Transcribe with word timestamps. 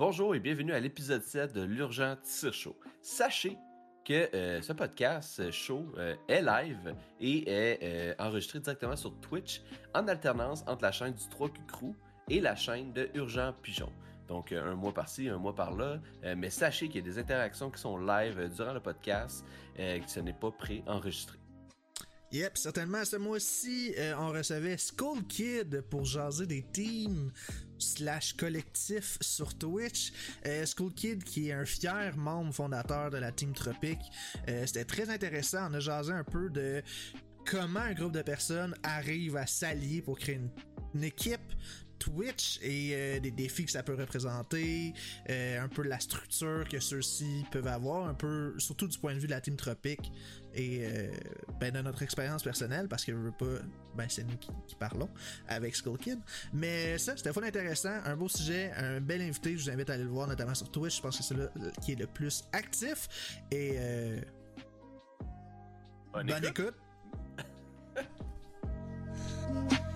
Bonjour 0.00 0.34
et 0.34 0.40
bienvenue 0.40 0.72
à 0.72 0.80
l'épisode 0.80 1.22
7 1.22 1.52
de 1.52 1.60
l'Urgent 1.60 2.16
Tire 2.22 2.54
Show. 2.54 2.74
Sachez 3.02 3.58
que 4.02 4.34
euh, 4.34 4.62
ce 4.62 4.72
podcast 4.72 5.50
show 5.50 5.92
euh, 5.98 6.16
est 6.26 6.40
live 6.40 6.94
et 7.20 7.46
est 7.46 7.78
euh, 7.82 8.14
enregistré 8.18 8.60
directement 8.60 8.96
sur 8.96 9.14
Twitch 9.20 9.60
en 9.94 10.08
alternance 10.08 10.64
entre 10.66 10.84
la 10.84 10.90
chaîne 10.90 11.12
du 11.12 11.24
3Q 11.24 11.66
Crew 11.66 11.94
et 12.30 12.40
la 12.40 12.56
chaîne 12.56 12.94
de 12.94 13.10
Urgent 13.12 13.52
Pigeon. 13.60 13.92
Donc 14.26 14.52
un 14.52 14.74
mois 14.74 14.94
par-ci, 14.94 15.28
un 15.28 15.36
mois 15.36 15.54
par-là. 15.54 16.00
mais 16.34 16.48
sachez 16.48 16.88
qu'il 16.88 17.04
y 17.04 17.10
a 17.10 17.12
des 17.12 17.18
interactions 17.18 17.70
qui 17.70 17.82
sont 17.82 17.98
live 17.98 18.50
durant 18.56 18.72
le 18.72 18.80
podcast, 18.80 19.44
que 19.76 20.00
ce 20.06 20.20
n'est 20.20 20.32
pas 20.32 20.50
pré-enregistré. 20.50 21.40
Yep, 22.32 22.58
certainement. 22.58 23.04
Ce 23.04 23.16
mois-ci, 23.16 23.92
euh, 23.98 24.14
on 24.16 24.28
recevait 24.28 24.76
Skull 24.76 25.26
Kid 25.26 25.80
pour 25.90 26.04
jaser 26.04 26.46
des 26.46 26.62
teams 26.62 27.32
slash 27.80 28.34
collectifs 28.34 29.18
sur 29.20 29.56
Twitch. 29.56 30.12
Euh, 30.46 30.66
Skull 30.66 30.92
Kid 30.94 31.24
qui 31.24 31.48
est 31.48 31.52
un 31.52 31.64
fier 31.64 32.16
membre 32.16 32.52
fondateur 32.54 33.10
de 33.10 33.18
la 33.18 33.32
Team 33.32 33.52
Tropique. 33.52 33.98
Euh, 34.48 34.64
C'était 34.66 34.84
très 34.84 35.10
intéressant. 35.10 35.68
On 35.70 35.74
a 35.74 35.80
jasé 35.80 36.12
un 36.12 36.24
peu 36.24 36.50
de 36.50 36.82
comment 37.44 37.80
un 37.80 37.94
groupe 37.94 38.12
de 38.12 38.22
personnes 38.22 38.74
arrive 38.82 39.36
à 39.36 39.46
s'allier 39.46 40.02
pour 40.02 40.18
créer 40.18 40.40
une 40.94 41.04
équipe, 41.04 41.49
Twitch 42.00 42.58
et 42.62 42.90
euh, 42.92 43.20
des 43.20 43.30
défis 43.30 43.66
que 43.66 43.70
ça 43.70 43.84
peut 43.84 43.94
représenter, 43.94 44.92
euh, 45.28 45.62
un 45.62 45.68
peu 45.68 45.82
la 45.82 46.00
structure 46.00 46.66
que 46.68 46.80
ceux-ci 46.80 47.44
peuvent 47.52 47.68
avoir, 47.68 48.08
un 48.08 48.14
peu 48.14 48.58
surtout 48.58 48.88
du 48.88 48.98
point 48.98 49.14
de 49.14 49.20
vue 49.20 49.26
de 49.26 49.32
la 49.32 49.40
team 49.40 49.54
Tropique 49.54 50.10
et 50.54 50.80
euh, 50.82 51.12
ben, 51.60 51.72
de 51.72 51.80
notre 51.82 52.02
expérience 52.02 52.42
personnelle 52.42 52.88
parce 52.88 53.04
que 53.04 53.12
je 53.12 53.16
veux 53.18 53.32
pas, 53.32 53.62
ben 53.94 54.06
c'est 54.08 54.24
nous 54.24 54.36
qui, 54.38 54.74
parlons 54.74 55.10
avec 55.46 55.76
Skull 55.76 55.98
Kid. 55.98 56.18
Mais 56.52 56.98
ça, 56.98 57.16
c'était 57.16 57.32
fun 57.32 57.42
intéressant, 57.42 58.00
un 58.04 58.16
beau 58.16 58.28
sujet, 58.28 58.72
un 58.76 59.00
bel 59.00 59.20
invité. 59.20 59.56
Je 59.56 59.64
vous 59.64 59.70
invite 59.70 59.90
à 59.90 59.92
aller 59.92 60.04
le 60.04 60.10
voir 60.10 60.26
notamment 60.26 60.54
sur 60.54 60.70
Twitch. 60.70 60.96
Je 60.96 61.02
pense 61.02 61.18
que 61.18 61.22
c'est 61.22 61.36
là 61.36 61.48
qui 61.82 61.92
est 61.92 62.00
le 62.00 62.06
plus 62.06 62.44
actif 62.52 63.08
et 63.50 63.76
bonne, 66.12 66.44
écoute. 66.44 66.74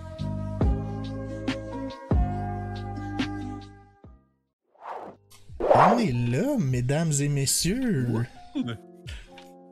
On 5.87 5.99
est 5.99 6.11
là, 6.11 6.57
mesdames 6.57 7.11
et 7.19 7.29
messieurs. 7.29 8.07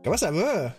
Comment 0.03 0.17
ça 0.17 0.31
va? 0.31 0.75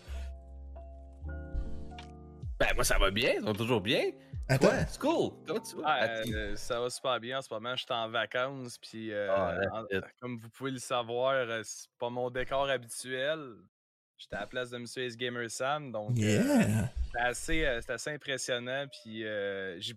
Ben, 2.60 2.68
moi, 2.76 2.84
ça 2.84 2.98
va 2.98 3.10
bien, 3.10 3.34
ça 3.40 3.46
va 3.46 3.52
toujours 3.52 3.80
bien. 3.80 4.12
Attends. 4.48 4.68
C'est 4.86 5.00
cool. 5.00 5.32
Comment 5.44 5.60
tu 5.60 5.76
vas? 5.76 6.04
Euh, 6.04 6.54
ça 6.54 6.80
va 6.80 6.88
super 6.88 7.18
bien 7.18 7.38
en 7.38 7.42
ce 7.42 7.52
moment. 7.52 7.74
Je 7.74 7.82
suis 7.82 7.92
en 7.92 8.08
vacances. 8.10 8.78
Puis, 8.78 9.12
euh, 9.12 9.28
ah, 9.34 9.82
comme 10.20 10.38
vous 10.38 10.50
pouvez 10.50 10.70
le 10.70 10.78
savoir, 10.78 11.32
euh, 11.32 11.62
c'est 11.64 11.88
pas 11.98 12.10
mon 12.10 12.30
décor 12.30 12.68
habituel. 12.68 13.40
J'étais 14.16 14.36
à 14.36 14.40
la 14.40 14.46
place 14.46 14.70
de 14.70 14.76
M. 14.76 14.84
S 14.84 15.16
Gamer 15.16 15.50
Sam. 15.50 15.90
Donc, 15.90 16.16
yeah. 16.16 16.90
c'est 17.12 17.20
assez, 17.20 17.64
assez, 17.64 18.10
impressionnant. 18.10 18.86
Puis, 18.86 19.24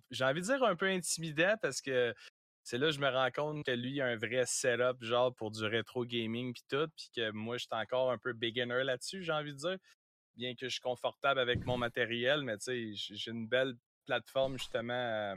j'ai 0.10 0.24
envie 0.24 0.42
de 0.42 0.46
dire 0.46 0.64
un 0.64 0.76
peu 0.76 0.88
intimidant 0.88 1.54
parce 1.62 1.80
que 1.80 2.16
c'est 2.68 2.78
là 2.78 2.88
que 2.88 2.92
je 2.92 3.00
me 3.00 3.08
rends 3.08 3.32
compte 3.32 3.66
que 3.66 3.72
lui 3.72 4.02
a 4.02 4.08
un 4.08 4.18
vrai 4.18 4.46
setup 4.46 5.02
genre 5.02 5.34
pour 5.34 5.52
du 5.52 5.64
rétro 5.64 6.04
gaming 6.04 6.52
puis 6.54 6.64
tout, 6.68 6.90
puis 6.98 7.09
que 7.16 7.32
moi 7.32 7.56
je 7.56 7.62
suis 7.64 7.70
encore 7.72 8.12
un 8.12 8.18
peu 8.18 8.34
beginner 8.34 8.84
là-dessus, 8.84 9.24
j'ai 9.24 9.32
envie 9.32 9.54
de 9.54 9.58
dire. 9.58 9.78
Bien 10.36 10.54
que 10.54 10.68
je 10.68 10.74
suis 10.74 10.82
confortable 10.82 11.40
avec 11.40 11.66
mon 11.66 11.78
matériel, 11.78 12.44
mais 12.44 12.58
tu 12.58 12.94
sais, 12.94 13.16
j'ai 13.16 13.32
une 13.32 13.48
belle 13.48 13.78
plateforme 14.06 14.58
justement 14.58 15.34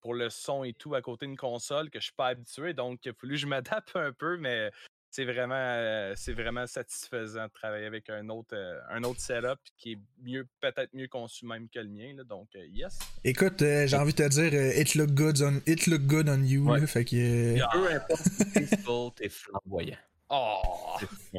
pour 0.00 0.14
le 0.14 0.30
son 0.30 0.64
et 0.64 0.72
tout 0.72 0.94
à 0.94 1.02
côté 1.02 1.26
d'une 1.26 1.36
console 1.36 1.90
que 1.90 2.00
je 2.00 2.04
suis 2.04 2.14
pas 2.14 2.28
habitué, 2.28 2.72
donc 2.72 3.04
il 3.04 3.10
a 3.10 3.12
fallu 3.12 3.34
que 3.34 3.40
je 3.40 3.46
m'adapte 3.46 3.94
un 3.94 4.14
peu, 4.14 4.38
mais 4.38 4.70
c'est 5.10 5.24
vraiment, 5.24 5.54
euh, 5.56 6.12
c'est 6.16 6.32
vraiment 6.32 6.66
satisfaisant 6.66 7.44
de 7.44 7.52
travailler 7.52 7.86
avec 7.86 8.10
un 8.10 8.28
autre, 8.28 8.54
euh, 8.54 8.78
un 8.90 9.02
autre 9.04 9.20
setup 9.20 9.58
qui 9.76 9.92
est 9.92 9.98
mieux, 10.22 10.46
peut-être 10.60 10.92
mieux 10.92 11.08
conçu 11.08 11.46
même 11.46 11.68
que 11.68 11.78
le 11.78 11.88
mien. 11.88 12.14
Là, 12.14 12.24
donc, 12.24 12.48
euh, 12.56 12.66
yes. 12.72 12.98
Écoute, 13.24 13.58
j'ai 13.60 13.96
envie 13.96 14.12
de 14.12 14.22
te 14.22 14.28
dire, 14.28 14.54
it 14.78 14.94
look 14.94 15.10
good 15.10 15.40
on, 15.42 15.62
it 15.66 15.86
look 15.86 16.02
good 16.02 16.28
on 16.28 16.42
you. 16.42 16.74
Là, 16.74 16.86
fait 16.86 17.04
que. 17.04 17.58
Peu 17.72 17.92
importe, 17.92 19.16
t'es 19.16 19.28
flamboyant. 19.28 19.96
Oh! 20.30 20.98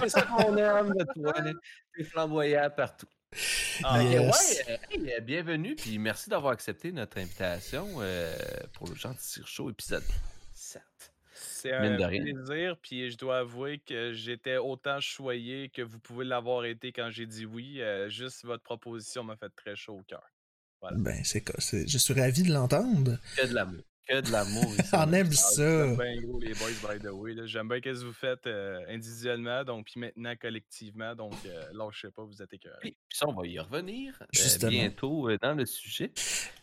C'est 0.00 0.08
ça 0.08 0.22
qu'on 0.22 0.56
aime 0.56 0.94
de 0.94 1.04
toi. 1.12 1.34
T'es 1.94 2.04
flamboyant 2.04 2.70
partout. 2.74 3.08
Ah, 3.84 3.98
ouais, 4.02 5.20
bienvenue, 5.22 5.74
puis 5.74 5.98
merci 5.98 6.28
d'avoir 6.28 6.52
accepté 6.52 6.92
notre 6.92 7.18
invitation 7.18 7.86
pour 8.74 8.88
le 8.88 8.94
Gentil 8.94 9.40
Show 9.44 9.70
épisode 9.70 10.02
7. 10.02 10.41
C'est 11.62 11.72
un 11.72 11.96
plaisir, 11.96 12.76
puis 12.82 13.08
je 13.08 13.16
dois 13.16 13.38
avouer 13.38 13.78
que 13.78 14.12
j'étais 14.12 14.56
autant 14.56 14.98
choyé 15.00 15.68
que 15.68 15.82
vous 15.82 16.00
pouvez 16.00 16.24
l'avoir 16.24 16.64
été 16.64 16.90
quand 16.90 17.08
j'ai 17.10 17.26
dit 17.26 17.46
oui. 17.46 17.80
Euh, 17.80 18.08
juste 18.08 18.44
votre 18.44 18.64
proposition 18.64 19.22
m'a 19.22 19.36
fait 19.36 19.50
très 19.54 19.76
chaud 19.76 19.98
au 19.98 20.02
cœur. 20.02 20.24
Ben, 20.96 21.22
c'est 21.22 21.44
je 21.86 21.98
suis 21.98 22.14
ravi 22.14 22.42
de 22.42 22.52
l'entendre. 22.52 23.16
Que 23.36 23.46
de 23.46 23.54
l'amour 23.54 23.84
que 24.08 24.20
de 24.20 24.30
l'amour. 24.30 24.74
On 24.92 25.12
aime 25.12 25.32
ça. 25.32 25.86
J'aime 25.86 25.96
bien 25.96 26.20
gros 26.22 26.40
les 26.40 26.54
boys, 26.54 26.70
by 26.82 26.98
the 26.98 27.10
way. 27.12 27.34
J'aime 27.46 27.68
bien 27.68 27.78
ce 27.78 28.00
que 28.00 28.04
vous 28.06 28.12
faites 28.12 28.46
euh, 28.46 28.80
individuellement, 28.88 29.64
donc 29.64 29.86
puis 29.86 30.00
maintenant 30.00 30.34
collectivement. 30.40 31.14
Donc, 31.14 31.34
euh, 31.46 31.64
lâchez 31.72 32.08
pas, 32.10 32.22
vous 32.24 32.42
êtes 32.42 32.52
écœurés. 32.52 32.78
Puis 32.80 32.96
ça, 33.10 33.26
on 33.28 33.32
va 33.32 33.46
y 33.46 33.58
revenir 33.58 34.14
euh, 34.22 34.68
bientôt 34.68 35.28
dans 35.40 35.54
le 35.54 35.66
sujet. 35.66 36.12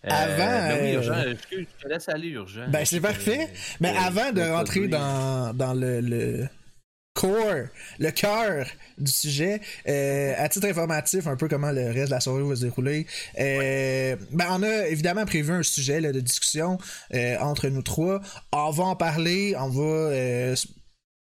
avant. 0.03 0.81
oui, 0.81 0.93
urgent, 0.93 1.23
je 1.51 1.83
te 1.83 1.87
laisse 1.87 2.09
aller, 2.09 2.29
urgent? 2.29 2.67
Ben, 2.69 2.85
c'est 2.85 3.01
parfait. 3.01 3.49
Mais 3.79 3.95
avant 3.95 4.31
de 4.31 4.41
rentrer 4.41 4.87
dans, 4.87 5.55
dans 5.55 5.73
le, 5.73 6.01
le 6.01 6.47
le 7.27 8.11
cœur 8.11 8.65
du 8.97 9.11
sujet. 9.11 9.61
Euh, 9.87 10.33
à 10.37 10.49
titre 10.49 10.67
informatif, 10.67 11.27
un 11.27 11.35
peu 11.35 11.47
comment 11.47 11.71
le 11.71 11.87
reste 11.87 12.07
de 12.07 12.11
la 12.11 12.19
soirée 12.19 12.43
va 12.43 12.55
se 12.55 12.61
dérouler. 12.61 13.05
Euh, 13.39 14.15
ben, 14.31 14.47
on 14.51 14.63
a 14.63 14.87
évidemment 14.87 15.25
prévu 15.25 15.53
un 15.53 15.63
sujet 15.63 16.01
de 16.01 16.19
discussion 16.19 16.77
euh, 17.13 17.37
entre 17.39 17.67
nous 17.67 17.81
trois. 17.81 18.21
On 18.51 18.71
va 18.71 18.83
en 18.83 18.95
parler, 18.95 19.55
on 19.57 19.69
va 19.69 20.55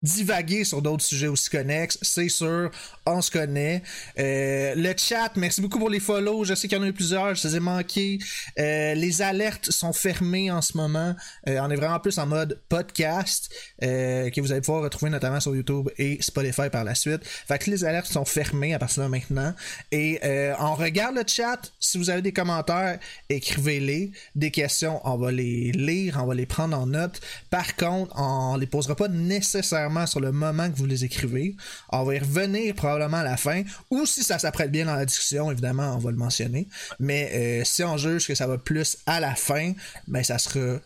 divaguer 0.06 0.64
sur 0.64 0.82
d'autres 0.82 1.04
sujets 1.04 1.28
aussi 1.28 1.50
connexes, 1.50 1.98
c'est 2.02 2.30
sûr, 2.30 2.72
on 3.06 3.22
se 3.22 3.32
connaît. 3.32 3.82
Euh, 4.20 4.74
le 4.76 4.94
chat, 4.98 5.32
merci 5.36 5.62
beaucoup 5.62 5.80
pour 5.80 5.90
les 5.90 6.00
follow, 6.00 6.44
je 6.44 6.54
sais 6.54 6.68
qu'il 6.68 6.78
y 6.78 6.82
en 6.82 6.84
a 6.84 6.88
eu 6.88 6.94
plusieurs, 6.94 7.36
je 7.36 7.48
les 7.48 7.56
ai 7.58 7.60
manqués. 7.60 8.20
Euh, 8.60 8.94
les 8.94 9.22
alertes 9.22 9.72
sont 9.72 9.94
fermées 9.94 10.52
en 10.52 10.62
ce 10.62 10.78
moment, 10.78 11.16
euh, 11.48 11.60
on 11.60 11.70
est 11.70 11.76
vraiment 11.76 12.00
plus 12.00 12.18
en 12.20 12.28
mode 12.28 12.62
podcast, 12.70 13.50
que 13.82 14.42
vous 14.42 14.52
allez 14.52 14.62
pouvoir 14.62 14.84
retrouver 14.84 15.12
notamment 15.12 15.40
sur 15.40 15.56
YouTube 15.56 15.90
et 15.98 16.22
Spotify 16.22 16.70
par 16.72 16.84
la 16.84 16.96
suite. 16.96 17.22
Fait 17.24 17.58
que 17.58 17.70
les 17.70 17.84
alertes 17.84 18.08
sont 18.08 18.26
fermées 18.26 18.74
à 18.74 18.80
partir 18.80 19.04
de 19.04 19.08
maintenant. 19.08 19.54
Et 19.92 20.20
on 20.60 20.76
regarde 20.76 21.16
le 21.16 21.24
chat, 21.28 21.60
si 21.80 21.98
vous 21.98 22.10
avez 22.10 22.22
des 22.22 22.34
commentaires, 22.34 23.00
écrivez-les. 23.30 24.12
Des 24.36 24.52
questions, 24.52 25.02
on 25.04 25.18
va 25.18 25.32
les 25.32 25.72
lire, 25.72 26.20
on 26.22 26.26
va 26.26 26.36
les 26.36 26.46
prendre 26.46 26.78
en 26.78 26.86
note. 26.86 27.22
Par 27.50 27.76
contre, 27.76 28.14
on 28.20 28.58
les 28.58 28.68
posera 28.68 28.96
pas 28.96 29.08
nécessairement 29.08 29.95
sur 30.06 30.20
le 30.20 30.32
moment 30.32 30.70
que 30.70 30.76
vous 30.76 30.86
les 30.86 31.04
écrivez. 31.06 31.56
On 31.90 32.04
va 32.04 32.16
y 32.16 32.20
revenir 32.20 32.76
probablement 32.76 33.18
à 33.18 33.24
la 33.24 33.38
fin. 33.38 33.64
Ou 33.90 34.06
si 34.06 34.24
ça 34.24 34.40
s'apprête 34.40 34.72
bien 34.72 34.86
dans 34.86 34.96
la 34.96 35.06
discussion, 35.06 35.52
évidemment, 35.52 35.96
on 35.96 36.00
va 36.00 36.12
le 36.12 36.18
mentionner. 36.18 36.68
Mais 37.00 37.32
euh, 37.34 37.64
si 37.64 37.84
on 37.84 37.98
juge 37.98 38.28
que 38.28 38.36
ça 38.36 38.48
va 38.48 38.58
plus 38.58 38.98
à 39.06 39.20
la 39.20 39.36
fin, 39.36 39.74
ben 40.08 40.24
ça 40.24 40.38
sera 40.38 40.80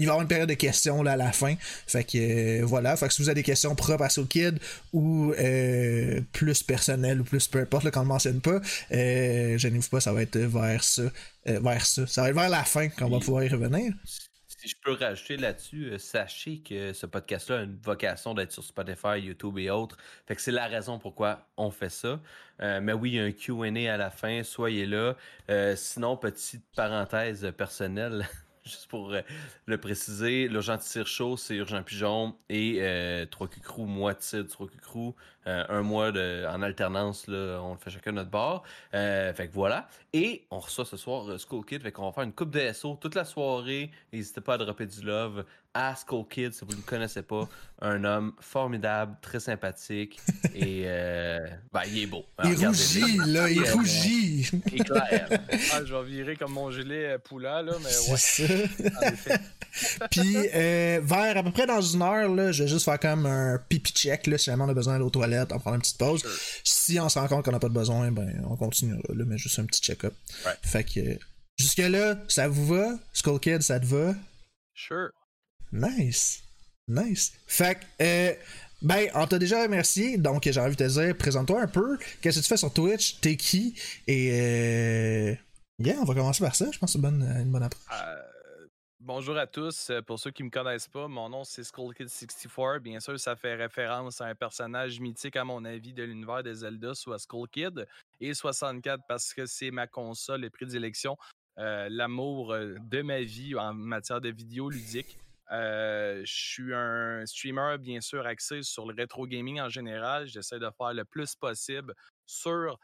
il 0.00 0.06
va 0.06 0.12
y 0.12 0.12
avoir 0.12 0.22
une 0.22 0.28
période 0.28 0.48
de 0.48 0.54
questions 0.54 1.02
là 1.02 1.12
à 1.12 1.16
la 1.16 1.30
fin. 1.30 1.56
Fait 1.86 2.04
que 2.04 2.62
euh, 2.62 2.64
voilà. 2.64 2.96
Fait 2.96 3.06
que 3.08 3.12
si 3.12 3.20
vous 3.20 3.28
avez 3.28 3.34
des 3.34 3.42
questions 3.42 3.74
propres 3.74 4.04
à 4.04 4.08
Kid 4.08 4.58
ou 4.94 5.34
euh, 5.38 6.22
plus 6.32 6.62
personnelles 6.62 7.20
ou 7.20 7.24
plus 7.24 7.46
peu 7.48 7.60
importe 7.60 7.90
quand 7.90 8.00
on 8.00 8.04
ne 8.04 8.08
mentionne 8.08 8.40
pas, 8.40 8.60
euh, 8.92 9.58
gênez-vous 9.58 9.90
pas, 9.90 10.00
ça 10.00 10.14
va 10.14 10.22
être 10.22 10.38
vers 10.38 10.82
ça. 10.82 11.02
vers 11.44 11.84
ça. 11.84 12.06
Ça 12.06 12.22
va 12.22 12.30
être 12.30 12.34
vers 12.34 12.48
la 12.48 12.64
fin 12.64 12.88
qu'on 12.88 13.10
va 13.10 13.18
pouvoir 13.18 13.44
y 13.44 13.48
revenir 13.48 13.92
si 14.60 14.68
je 14.68 14.76
peux 14.76 14.92
rajouter 14.92 15.38
là-dessus, 15.38 15.86
euh, 15.86 15.98
sachez 15.98 16.58
que 16.58 16.92
ce 16.92 17.06
podcast-là 17.06 17.60
a 17.60 17.62
une 17.62 17.78
vocation 17.78 18.34
d'être 18.34 18.52
sur 18.52 18.62
Spotify, 18.62 19.18
YouTube 19.18 19.56
et 19.56 19.70
autres. 19.70 19.96
Fait 20.26 20.36
que 20.36 20.42
c'est 20.42 20.52
la 20.52 20.66
raison 20.66 20.98
pourquoi 20.98 21.46
on 21.56 21.70
fait 21.70 21.88
ça. 21.88 22.20
Euh, 22.60 22.80
mais 22.82 22.92
oui, 22.92 23.12
il 23.12 23.14
y 23.14 23.20
a 23.20 23.24
un 23.24 23.32
QA 23.32 23.90
à 23.90 23.96
la 23.96 24.10
fin, 24.10 24.42
soyez 24.42 24.84
là. 24.84 25.16
Euh, 25.48 25.76
sinon, 25.76 26.18
petite 26.18 26.64
parenthèse 26.76 27.50
personnelle. 27.56 28.28
juste 28.70 28.86
pour 28.86 29.12
le 29.66 29.78
préciser, 29.78 30.48
l'urgent 30.48 30.78
tire 30.78 31.06
chaud, 31.06 31.36
c'est 31.36 31.56
Urgent 31.56 31.82
Pigeon 31.82 32.34
et 32.48 32.78
3Q 33.30 33.60
Crew, 33.60 33.80
moi 33.80 34.14
de 34.14 34.18
3Q 34.18 34.76
Crew. 34.80 35.14
un 35.46 35.82
mois 35.82 36.10
en 36.10 36.62
alternance, 36.62 37.26
là, 37.26 37.60
on 37.62 37.72
le 37.72 37.78
fait 37.78 37.90
chacun 37.90 38.12
notre 38.12 38.30
bord. 38.30 38.62
fait 38.92 39.48
que 39.48 39.52
voilà. 39.52 39.88
Et 40.12 40.46
on 40.50 40.58
reçoit 40.58 40.84
ce 40.84 40.96
soir 40.96 41.38
Skull 41.38 41.64
Kid, 41.64 41.82
fait 41.82 41.92
qu'on 41.92 42.06
va 42.06 42.12
faire 42.12 42.24
une 42.24 42.32
coupe 42.32 42.50
de 42.50 42.72
SO 42.72 42.96
toute 43.00 43.14
la 43.14 43.24
soirée. 43.24 43.90
N'hésitez 44.12 44.40
pas 44.40 44.54
à 44.54 44.58
dropper 44.58 44.86
du 44.86 45.02
love 45.02 45.44
à 45.74 45.94
Skull 45.94 46.26
Kid 46.28 46.52
si 46.52 46.64
vous 46.64 46.72
ne 46.72 46.76
le 46.76 46.82
connaissez 46.82 47.22
pas. 47.22 47.48
Un 47.82 48.04
homme 48.04 48.32
formidable, 48.40 49.16
très 49.22 49.40
sympathique 49.40 50.20
et 50.54 50.84
ben, 51.72 51.82
il 51.86 52.02
est 52.02 52.06
beau. 52.06 52.24
il 52.44 52.66
rougit, 52.66 53.18
là, 53.26 53.48
il 53.48 53.62
rougit. 53.70 54.50
Il 54.72 54.84
clair. 54.84 55.28
Ah, 55.72 55.84
je 55.84 55.94
vais 55.94 56.04
virer 56.04 56.36
comme 56.36 56.52
mon 56.52 56.70
gilet 56.70 57.18
poula, 57.18 57.62
là, 57.62 57.72
mais 57.82 58.12
ouais. 58.12 59.38
Puis, 60.10 60.36
euh, 60.54 61.00
vers 61.02 61.36
à 61.36 61.42
peu 61.42 61.50
près 61.52 61.66
dans 61.66 61.80
une 61.80 62.02
heure, 62.02 62.28
là, 62.28 62.52
je 62.52 62.64
vais 62.64 62.68
juste 62.68 62.84
faire 62.84 62.98
comme 62.98 63.26
un 63.26 63.58
pipi 63.68 63.92
check, 63.92 64.26
là, 64.26 64.38
si 64.38 64.46
jamais 64.46 64.64
on 64.64 64.68
a 64.68 64.74
besoin 64.74 64.94
d'aller 64.94 65.04
aux 65.04 65.10
toilettes, 65.10 65.52
on 65.52 65.58
prend 65.58 65.74
une 65.74 65.80
petite 65.80 65.98
pause. 65.98 66.24
Si 66.64 66.98
on 66.98 67.08
se 67.08 67.18
rend 67.18 67.28
compte 67.28 67.44
qu'on 67.44 67.52
n'a 67.52 67.60
pas 67.60 67.68
de 67.68 67.74
besoin, 67.74 68.10
ben, 68.10 68.44
on 68.48 68.56
continue 68.56 68.94
là, 68.94 69.24
mais 69.26 69.38
juste 69.38 69.58
un 69.58 69.64
petit 69.64 69.80
check-up. 69.80 70.14
Fait 70.62 70.84
que, 70.84 71.18
jusque-là, 71.56 72.16
ça 72.28 72.48
vous 72.48 72.66
va? 72.66 72.98
Skull 73.12 73.40
Kid, 73.40 73.62
ça 73.62 73.78
te 73.78 73.86
va? 73.86 74.14
Sure. 74.74 75.10
Nice. 75.72 76.42
Nice. 76.88 77.32
Fait 77.46 77.78
que, 77.78 77.84
euh, 78.02 78.34
ben, 78.82 79.08
on 79.14 79.26
t'a 79.26 79.38
déjà 79.38 79.62
remercié, 79.62 80.18
donc 80.18 80.42
j'ai 80.44 80.60
envie 80.60 80.76
de 80.76 80.84
te 80.84 80.90
dire, 80.90 81.16
présente-toi 81.16 81.62
un 81.62 81.68
peu. 81.68 81.98
Qu'est-ce 82.20 82.38
que 82.38 82.42
tu 82.42 82.48
fais 82.48 82.56
sur 82.56 82.72
Twitch? 82.72 83.20
T'es 83.20 83.36
qui? 83.36 83.74
Et, 84.06 84.30
euh... 84.32 85.34
yeah, 85.78 85.96
on 86.00 86.04
va 86.04 86.14
commencer 86.14 86.42
par 86.42 86.54
ça. 86.54 86.66
Je 86.72 86.78
pense 86.78 86.92
que 86.92 86.98
c'est 87.00 87.06
une 87.06 87.18
bonne, 87.18 87.50
bonne 87.50 87.62
approche. 87.62 87.84
Euh, 87.92 88.30
Bonjour 89.02 89.38
à 89.38 89.46
tous. 89.46 89.88
Euh, 89.88 90.02
pour 90.02 90.18
ceux 90.18 90.30
qui 90.30 90.42
me 90.44 90.50
connaissent 90.50 90.86
pas, 90.86 91.08
mon 91.08 91.30
nom 91.30 91.42
c'est 91.42 91.62
SkullKid64. 91.62 92.80
Bien 92.80 93.00
sûr, 93.00 93.18
ça 93.18 93.34
fait 93.34 93.54
référence 93.54 94.20
à 94.20 94.26
un 94.26 94.34
personnage 94.34 95.00
mythique, 95.00 95.36
à 95.36 95.44
mon 95.44 95.64
avis, 95.64 95.94
de 95.94 96.02
l'univers 96.02 96.42
de 96.42 96.52
Zelda, 96.52 96.92
soit 96.92 97.18
SkullKid. 97.18 97.86
Et 98.20 98.34
64 98.34 99.02
parce 99.08 99.32
que 99.32 99.46
c'est 99.46 99.70
ma 99.70 99.86
console 99.86 100.42
de 100.42 100.48
prédilection, 100.50 101.16
euh, 101.56 101.88
l'amour 101.90 102.52
euh, 102.52 102.74
de 102.78 103.00
ma 103.00 103.22
vie 103.22 103.54
en 103.54 103.72
matière 103.72 104.20
de 104.20 104.28
vidéo 104.28 104.68
ludique. 104.68 105.16
Je 105.50 106.22
suis 106.24 106.74
un 106.74 107.24
streamer, 107.26 107.76
bien 107.78 108.00
sûr, 108.00 108.26
axé 108.26 108.62
sur 108.62 108.86
le 108.86 108.94
rétro 108.94 109.26
gaming 109.26 109.60
en 109.60 109.68
général. 109.68 110.26
J'essaie 110.26 110.58
de 110.58 110.70
faire 110.76 110.94
le 110.94 111.04
plus 111.04 111.34
possible 111.34 111.94
sur 112.26 112.78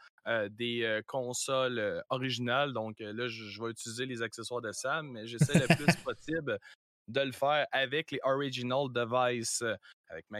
des 0.49 1.01
consoles 1.07 2.03
originales. 2.09 2.73
Donc 2.73 2.99
là, 2.99 3.27
je, 3.27 3.61
vais 3.61 3.71
utiliser 3.71 4.05
les 4.05 4.21
accessoires 4.21 4.61
de 4.61 4.71
Sam, 4.71 5.11
mais 5.11 5.27
j'essaie 5.27 5.59
le 5.59 5.67
plus 5.75 5.95
possible 6.03 6.59
de 7.07 7.21
le 7.21 7.31
faire 7.31 7.65
avec 7.71 8.11
les 8.11 8.19
original 8.23 8.91
devices, 8.91 9.63
avec 10.09 10.25
ma, 10.29 10.39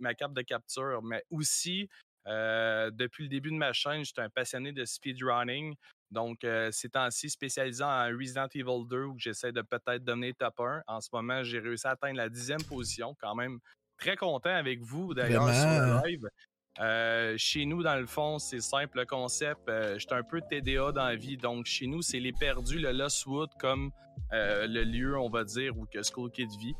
ma 0.00 0.14
carte 0.14 0.34
de 0.34 0.42
capture, 0.42 1.02
mais 1.02 1.22
aussi 1.30 1.88
depuis 2.26 3.24
le 3.24 3.28
début 3.28 3.50
de 3.50 3.56
ma 3.56 3.72
chaîne, 3.72 4.04
j'étais 4.04 4.20
un 4.20 4.30
passionné 4.30 4.72
de 4.72 4.84
speedrunning. 4.84 5.74
Donc, 6.10 6.46
ces 6.70 6.88
temps-ci, 6.88 7.28
spécialisant 7.28 7.88
en 7.88 8.06
Resident 8.06 8.46
Evil 8.54 8.86
2, 8.88 9.04
où 9.04 9.18
j'essaie 9.18 9.52
de 9.52 9.62
peut-être 9.62 10.04
donner 10.04 10.32
top 10.32 10.60
1. 10.60 10.82
En 10.86 11.00
ce 11.00 11.08
moment, 11.12 11.42
j'ai 11.42 11.58
réussi 11.58 11.86
à 11.86 11.90
atteindre 11.90 12.16
la 12.16 12.28
dixième 12.28 12.62
position, 12.62 13.14
quand 13.20 13.34
même 13.34 13.58
très 13.98 14.16
content 14.16 14.54
avec 14.54 14.80
vous 14.80 15.12
d'ailleurs 15.12 15.52
sur 15.52 15.68
le 15.68 16.08
live. 16.08 16.28
Euh, 16.80 17.34
chez 17.36 17.66
nous, 17.66 17.82
dans 17.82 17.96
le 17.96 18.06
fond, 18.06 18.38
c'est 18.38 18.60
simple 18.60 18.98
le 18.98 19.04
concept. 19.04 19.68
Euh, 19.68 19.98
J'étais 19.98 20.14
un 20.14 20.22
peu 20.22 20.40
TDA 20.40 20.92
dans 20.92 21.04
la 21.06 21.16
vie, 21.16 21.36
donc 21.36 21.66
chez 21.66 21.86
nous, 21.86 22.02
c'est 22.02 22.20
les 22.20 22.32
perdus, 22.32 22.78
le 22.78 22.92
Lost 22.92 23.26
Wood, 23.26 23.50
comme 23.58 23.90
euh, 24.32 24.66
le 24.68 24.84
lieu, 24.84 25.18
on 25.18 25.28
va 25.28 25.42
dire, 25.44 25.76
où 25.76 25.86
que 25.86 26.00
School 26.02 26.30
Kid 26.30 26.50
vit. 26.60 26.74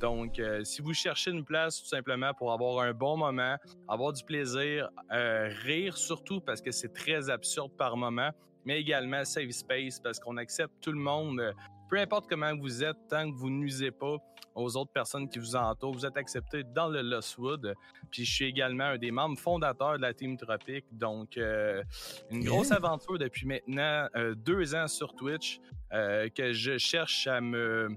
Donc, 0.00 0.38
euh, 0.38 0.62
si 0.64 0.80
vous 0.80 0.94
cherchez 0.94 1.30
une 1.30 1.44
place 1.44 1.82
tout 1.82 1.88
simplement 1.88 2.32
pour 2.32 2.52
avoir 2.52 2.84
un 2.84 2.92
bon 2.92 3.16
moment, 3.16 3.56
avoir 3.88 4.12
du 4.12 4.24
plaisir, 4.24 4.88
rire 5.10 5.98
surtout 5.98 6.40
parce 6.40 6.62
que 6.62 6.70
c'est 6.70 6.92
très 6.94 7.28
absurde 7.28 7.72
par 7.76 7.96
moment, 7.96 8.30
mais 8.64 8.80
également 8.80 9.24
safe 9.24 9.50
space 9.50 10.00
parce 10.00 10.18
qu'on 10.18 10.36
accepte 10.36 10.74
tout 10.80 10.92
le 10.92 10.98
monde, 10.98 11.54
peu 11.88 11.98
importe 11.98 12.28
comment 12.28 12.56
vous 12.56 12.84
êtes, 12.84 13.08
tant 13.08 13.30
que 13.30 13.36
vous 13.36 13.50
nuisez 13.50 13.90
pas 13.90 14.16
aux 14.54 14.76
autres 14.76 14.92
personnes 14.92 15.28
qui 15.28 15.38
vous 15.38 15.56
entourent. 15.56 15.92
Vous 15.92 16.06
êtes 16.06 16.16
accepté 16.16 16.62
dans 16.64 16.88
le 16.88 17.02
Lost 17.02 17.38
Puis 18.10 18.24
je 18.24 18.32
suis 18.32 18.44
également 18.46 18.84
un 18.84 18.98
des 18.98 19.10
membres 19.10 19.38
fondateurs 19.38 19.96
de 19.96 20.02
la 20.02 20.14
Team 20.14 20.36
Tropic. 20.36 20.84
Donc, 20.92 21.36
euh, 21.36 21.82
une 22.30 22.44
grosse 22.44 22.72
aventure 22.72 23.18
depuis 23.18 23.46
maintenant 23.46 24.06
euh, 24.16 24.34
deux 24.34 24.74
ans 24.74 24.88
sur 24.88 25.14
Twitch 25.14 25.60
euh, 25.92 26.28
que 26.28 26.52
je 26.52 26.78
cherche 26.78 27.26
à 27.26 27.40
me 27.40 27.88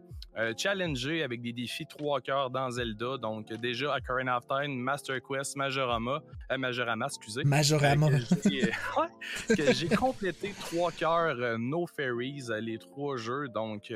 challenger 0.57 1.21
avec 1.21 1.43
des 1.43 1.53
défis 1.53 1.85
trois 1.85 2.19
cœurs 2.19 2.49
dans 2.49 2.71
Zelda. 2.71 3.17
Donc, 3.17 3.53
déjà, 3.53 3.93
à 3.93 4.01
Current 4.01 4.35
of 4.35 4.47
Time, 4.47 4.73
Master 4.75 5.19
Quest, 5.21 5.55
Majorama, 5.55 6.23
Majorama, 6.57 7.05
excusez. 7.05 7.43
Majorama. 7.43 8.09
que 9.47 9.73
j'ai 9.73 9.89
complété 9.89 10.55
trois 10.59 10.91
cœurs 10.91 11.59
No 11.59 11.85
Fairies, 11.85 12.47
les 12.61 12.79
trois 12.79 13.15
jeux. 13.17 13.47
Donc, 13.49 13.93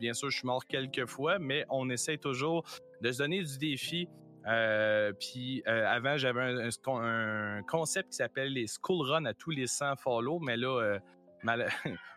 bien 0.00 0.14
sûr, 0.14 0.30
je 0.30 0.38
suis 0.38 0.46
mort 0.48 0.66
quelques 0.66 1.06
fois, 1.06 1.38
mais 1.38 1.64
on 1.70 1.88
essaie 1.98 2.18
toujours 2.18 2.64
de 3.00 3.12
se 3.12 3.18
donner 3.18 3.42
du 3.42 3.58
défi. 3.58 4.08
Euh, 4.46 5.12
puis 5.12 5.62
euh, 5.66 5.86
avant, 5.86 6.16
j'avais 6.16 6.40
un, 6.40 7.62
concept 7.64 8.10
qui 8.10 8.16
s'appelle 8.16 8.52
les 8.52 8.66
school 8.66 9.06
run 9.06 9.24
à 9.24 9.34
tous 9.34 9.50
les 9.50 9.66
100 9.66 9.96
follow, 9.96 10.38
mais 10.38 10.56
là, 10.56 10.80
euh, 10.80 10.98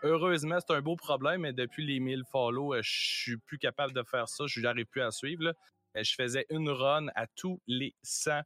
heureusement, 0.03 0.57
c'est 0.59 0.73
un 0.73 0.81
beau 0.81 0.95
problème, 0.95 1.41
mais 1.41 1.53
depuis 1.53 1.85
les 1.85 1.99
1000 1.99 2.23
follow, 2.31 2.75
je 2.81 2.89
suis 2.89 3.37
plus 3.37 3.57
capable 3.57 3.93
de 3.93 4.03
faire 4.03 4.29
ça, 4.29 4.45
je 4.47 4.61
n'arrive 4.61 4.85
plus 4.85 5.01
à 5.01 5.11
suivre. 5.11 5.53
Je 5.93 6.13
faisais 6.15 6.45
une 6.49 6.69
run 6.69 7.07
à 7.15 7.27
tous 7.27 7.59
les 7.67 7.93
100 8.03 8.41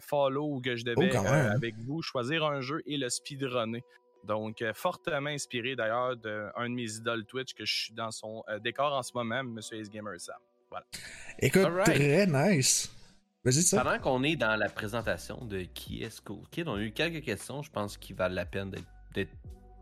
follow 0.00 0.54
où 0.54 0.60
que 0.60 0.76
je 0.76 0.84
devais, 0.84 1.10
oh, 1.14 1.26
avec 1.26 1.74
vous, 1.78 2.02
choisir 2.02 2.44
un 2.44 2.60
jeu 2.60 2.82
et 2.86 2.98
le 2.98 3.08
speedrunner. 3.08 3.82
Donc, 4.24 4.62
fortement 4.74 5.30
inspiré 5.30 5.74
d'ailleurs 5.74 6.16
d'un 6.16 6.50
de 6.68 6.74
mes 6.74 6.96
idoles 6.96 7.24
Twitch 7.24 7.54
que 7.54 7.64
je 7.64 7.74
suis 7.74 7.94
dans 7.94 8.10
son 8.10 8.44
décor 8.60 8.92
en 8.92 9.02
ce 9.02 9.12
moment, 9.14 9.42
Monsieur 9.42 9.78
Ace 9.78 9.88
Gamer 9.88 10.20
Sam. 10.20 10.36
Voilà. 10.70 10.86
Écoute, 11.38 11.66
très 11.84 12.26
nice. 12.26 12.90
Vas-y, 13.44 13.62
ça. 13.62 13.82
Pendant 13.82 13.98
qu'on 13.98 14.22
est 14.24 14.36
dans 14.36 14.56
la 14.56 14.68
présentation 14.68 15.44
de 15.44 15.60
qui 15.60 16.02
est 16.02 16.10
School 16.10 16.42
Kid, 16.50 16.66
on 16.66 16.74
a 16.74 16.80
eu 16.80 16.90
quelques 16.90 17.24
questions, 17.24 17.62
je 17.62 17.70
pense, 17.70 17.96
qui 17.96 18.12
valent 18.12 18.34
la 18.34 18.44
peine 18.44 18.72
d'être 19.14 19.32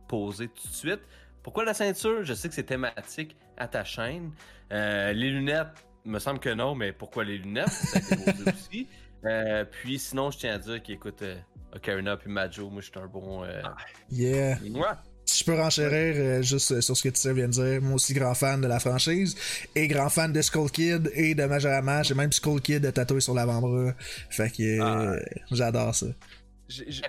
posées 0.07 0.49
tout 0.49 0.69
de 0.69 0.75
suite. 0.75 1.01
Pourquoi 1.43 1.65
la 1.65 1.75
ceinture? 1.75 2.25
Je 2.25 2.35
sais 2.35 2.49
que 2.49 2.55
c'est 2.55 2.65
thématique 2.65 3.37
à 3.57 3.67
ta 3.67 3.85
chaîne. 3.85 4.33
Euh, 4.73 5.13
les 5.13 5.31
lunettes, 5.31 5.87
me 6.05 6.19
semble 6.19 6.41
que 6.41 6.51
non, 6.51 6.75
mais 6.75 6.93
pourquoi 6.93 7.25
les 7.25 7.39
lunettes? 7.39 7.69
Ça 7.69 7.99
a 7.99 8.03
été 8.03 8.17
posé 8.17 8.51
aussi. 8.55 8.89
Euh, 9.25 9.65
puis 9.65 9.99
sinon, 9.99 10.31
je 10.31 10.39
tiens 10.39 10.55
à 10.55 10.59
dire 10.59 10.83
qu'écoute, 10.83 11.23
euh, 11.23 11.39
Ocarina 11.75 12.19
puis 12.19 12.31
Majo, 12.31 12.69
moi 12.69 12.83
je 12.83 12.91
suis 12.91 12.99
un 12.99 13.07
bon. 13.07 13.45
Ah. 13.45 13.75
Yeah. 14.11 14.59
Moi, 14.71 14.97
si 15.27 15.41
je 15.41 15.45
peux 15.45 15.59
renchérir 15.59 16.15
euh, 16.17 16.43
juste 16.43 16.73
euh, 16.73 16.81
sur 16.81 16.97
ce 16.97 17.03
que 17.03 17.09
tu 17.09 17.33
viens 17.33 17.49
de 17.49 17.53
dire, 17.53 17.83
moi 17.83 17.95
aussi 17.95 18.15
grand 18.15 18.35
fan 18.35 18.61
de 18.61 18.67
la 18.67 18.81
franchise 18.81 19.37
et 19.75 19.89
grand 19.89 20.09
fan 20.09 20.33
de 20.33 20.43
Skull 20.43 20.71
Kid 20.71 21.11
et 21.15 21.35
de 21.35 21.45
Majorama. 21.45 22.03
J'ai 22.03 22.15
même 22.15 22.33
Skull 22.33 22.61
Kid 22.61 22.93
tatoué 22.93 23.21
sur 23.21 23.35
l'avant-bras. 23.35 23.93
Fait 24.31 24.51
que 24.51 24.63
euh, 24.63 24.83
ah. 24.83 25.37
j'adore 25.51 25.95
ça. 25.95 26.07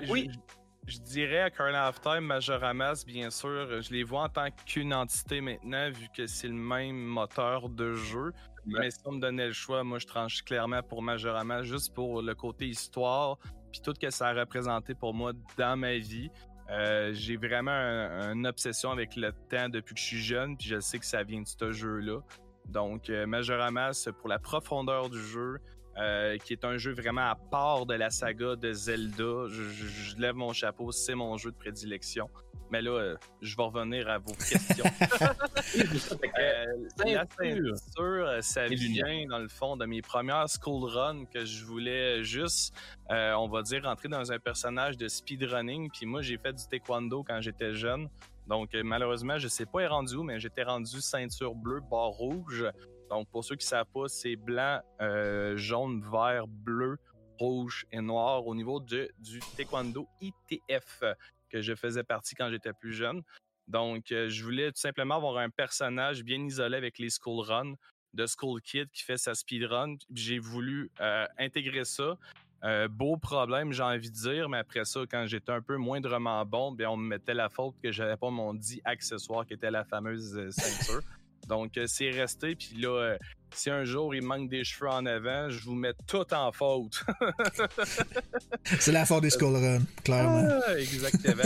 oui. 0.10 0.30
Je 0.88 1.00
dirais 1.00 1.42
à 1.42 1.50
Current 1.50 1.90
of 1.90 2.00
Time, 2.00 2.26
Majoramas, 2.26 3.06
bien 3.08 3.32
sûr, 3.32 3.82
je 3.82 3.92
les 3.92 4.04
vois 4.04 4.26
en 4.26 4.30
tant 4.30 4.50
qu'une 4.68 4.94
entité 4.94 5.42
maintenant, 5.42 5.90
vu 5.90 6.08
que 6.16 6.28
c'est 6.28 6.48
le 6.48 6.54
même 6.54 6.98
moteur 6.98 7.69
de 7.69 7.95
jeu. 7.95 8.31
Mais 8.68 8.92
si 8.92 9.00
on 9.06 9.14
me 9.14 9.19
donnait 9.19 9.48
le 9.48 9.54
choix, 9.54 9.84
moi 9.84 9.98
je 9.98 10.06
tranche 10.06 10.44
clairement 10.44 10.84
pour 10.84 11.02
Majorama, 11.02 11.64
juste 11.64 11.92
pour 11.95 12.22
le 12.22 12.36
côté 12.36 12.68
histoire, 12.68 13.40
puis 13.72 13.81
tout 13.81 13.94
ce 13.95 14.00
que 14.00 14.12
ça 14.12 14.28
a 14.28 14.34
représenté 14.34 14.94
pour 14.94 15.16
moi 15.16 15.34
dans 15.57 15.76
ma 15.76 15.98
vie. 15.98 16.30
Euh, 16.69 17.12
j'ai 17.14 17.38
vraiment 17.38 17.72
une 17.72 18.48
obsession 18.48 18.92
avec 18.92 19.16
le 19.16 19.31
temps 19.50 19.69
depuis 19.69 19.94
que 19.94 20.00
je 20.00 20.06
suis 20.06 20.22
jeune, 20.22 20.57
puis 20.57 20.68
je 20.68 20.80
sais 20.80 20.98
que 20.98 21.06
ça 21.06 21.24
vient 21.24 21.42
de 21.42 21.48
ce 21.48 21.72
jeu-là. 21.72 22.22
Donc, 22.68 23.10
euh, 23.10 23.28
Majoramas, 23.28 24.10
pour 24.19 24.28
la 24.28 24.40
profondeur 24.40 25.10
du 25.10 25.19
jeu, 25.19 25.60
euh, 25.97 26.37
qui 26.37 26.54
est 26.54 26.66
un 26.66 26.78
jeu 26.78 26.94
vraiment 26.94 27.30
à 27.30 27.35
part 27.35 27.85
de 27.85 27.94
la 27.94 28.09
saga 28.09 28.56
de 28.56 28.71
Zelda, 28.71 29.47
je 29.49 30.18
lève 30.18 30.35
mon 30.35 30.54
chapeau, 30.54 30.92
c'est 30.92 31.16
mon 31.16 31.37
jeu 31.37 31.52
de 31.52 31.57
prédilection. 31.57 32.30
Mais 32.71 32.81
là, 32.81 32.92
euh, 32.92 33.16
je 33.42 33.56
vais 33.56 33.64
revenir 33.64 34.09
à 34.09 34.18
vos 34.18 34.33
questions. 34.33 34.85
euh, 36.40 36.66
la 37.06 37.25
ceinture, 37.37 38.37
ça 38.42 38.68
vient 38.68 39.25
dans 39.28 39.40
le 39.40 39.47
fond 39.47 39.78
de 39.78 39.85
mes 39.85 40.02
premières 40.02 40.47
school 40.49 40.90
runs 40.90 41.25
que 41.25 41.45
je 41.45 41.64
voulais 41.64 42.23
juste, 42.23 42.73
euh, 43.11 43.33
on 43.33 43.47
va 43.47 43.61
dire, 43.61 43.83
rentrer 43.83 44.09
dans 44.09 44.31
un 44.31 44.40
personnage 44.40 44.97
de 44.97 45.07
speedrunning. 45.07 45.90
Puis 45.92 46.06
moi, 46.06 46.21
j'ai 46.21 46.37
fait 46.37 46.54
du 46.54 46.68
taekwondo 46.68 47.23
quand 47.23 47.40
j'étais 47.42 47.73
jeune. 47.73 48.09
Donc 48.47 48.73
malheureusement, 48.75 49.40
je 49.40 49.47
sais 49.47 49.66
pas 49.66 49.81
est 49.81 49.87
rendu 49.87 50.16
où, 50.16 50.23
mais 50.23 50.40
j'étais 50.40 50.64
rendu 50.64 51.02
ceinture 51.02 51.56
bleue, 51.56 51.81
barre 51.90 52.09
rouge. 52.09 52.66
Donc 53.09 53.30
pour 53.30 53.44
ceux 53.44 53.56
qui 53.56 53.66
savent 53.66 53.85
pas, 53.94 54.07
c'est 54.07 54.35
blanc, 54.35 54.81
jaune, 55.56 56.02
vert, 56.12 56.47
bleu, 56.47 56.97
rouge 57.40 57.85
et 57.92 58.02
noir 58.02 58.45
au 58.47 58.56
niveau 58.56 58.80
de, 58.80 59.09
du 59.19 59.40
taekwondo 59.56 60.07
ITF 60.21 61.04
que 61.50 61.62
je 61.62 61.76
faisais 61.76 62.04
partie 62.04 62.35
quand 62.35 62.50
j'étais 62.50 62.74
plus 62.74 62.94
jeune. 62.94 63.21
Donc, 63.68 64.12
euh, 64.12 64.30
je 64.30 64.44
voulais 64.44 64.71
tout 64.71 64.80
simplement 64.80 65.16
avoir 65.16 65.38
un 65.38 65.50
personnage 65.50 66.24
bien 66.24 66.44
isolé 66.45 66.78
avec 66.78 67.00
les 67.00 67.09
school 67.09 67.44
runs 67.44 67.76
de 68.14 68.26
School 68.28 68.62
Kid 68.62 68.90
qui 68.92 69.04
fait 69.04 69.18
sa 69.18 69.33
speedrun. 69.33 69.95
J'ai 70.14 70.40
voulu 70.40 70.92
euh, 71.00 71.26
intégrer 71.38 71.85
ça 71.85 72.18
Euh, 72.64 72.88
beau 72.88 73.16
problème, 73.18 73.71
j'ai 73.74 73.83
envie 73.83 74.09
de 74.09 74.16
dire, 74.16 74.50
mais 74.50 74.57
après 74.57 74.85
ça, 74.85 75.02
quand 75.12 75.28
j'étais 75.28 75.52
un 75.52 75.62
peu 75.62 75.78
moindrement 75.78 76.44
bon, 76.45 76.71
bien, 76.71 76.90
on 76.90 76.97
me 76.97 77.07
mettait 77.07 77.35
la 77.35 77.47
faute 77.47 77.76
que 77.83 77.92
j'avais 77.92 78.18
pas 78.18 78.31
mon 78.31 78.56
dit 78.56 78.81
accessoire 78.85 79.45
qui 79.45 79.54
était 79.54 79.69
la 79.69 79.83
fameuse 79.83 80.35
euh, 80.35 80.50
ceinture. 80.50 81.02
Donc, 81.47 81.78
euh, 81.78 81.85
c'est 81.87 82.11
resté. 82.11 82.56
Puis 82.56 82.75
là, 82.78 83.18
si 83.54 83.69
un 83.69 83.85
jour 83.85 84.14
il 84.14 84.21
manque 84.21 84.49
des 84.49 84.64
cheveux 84.64 84.90
en 84.90 85.06
avant, 85.06 85.49
je 85.49 85.59
vous 85.64 85.75
mets 85.75 85.94
tout 86.07 86.33
en 86.33 86.52
faute. 86.52 87.04
c'est 88.80 88.92
la 88.92 89.06
faute 89.06 89.21
des 89.21 89.30
Skull 89.30 89.56
Run, 89.56 89.81
clairement. 90.04 90.47
Ah, 90.68 90.78
exactement. 90.78 91.44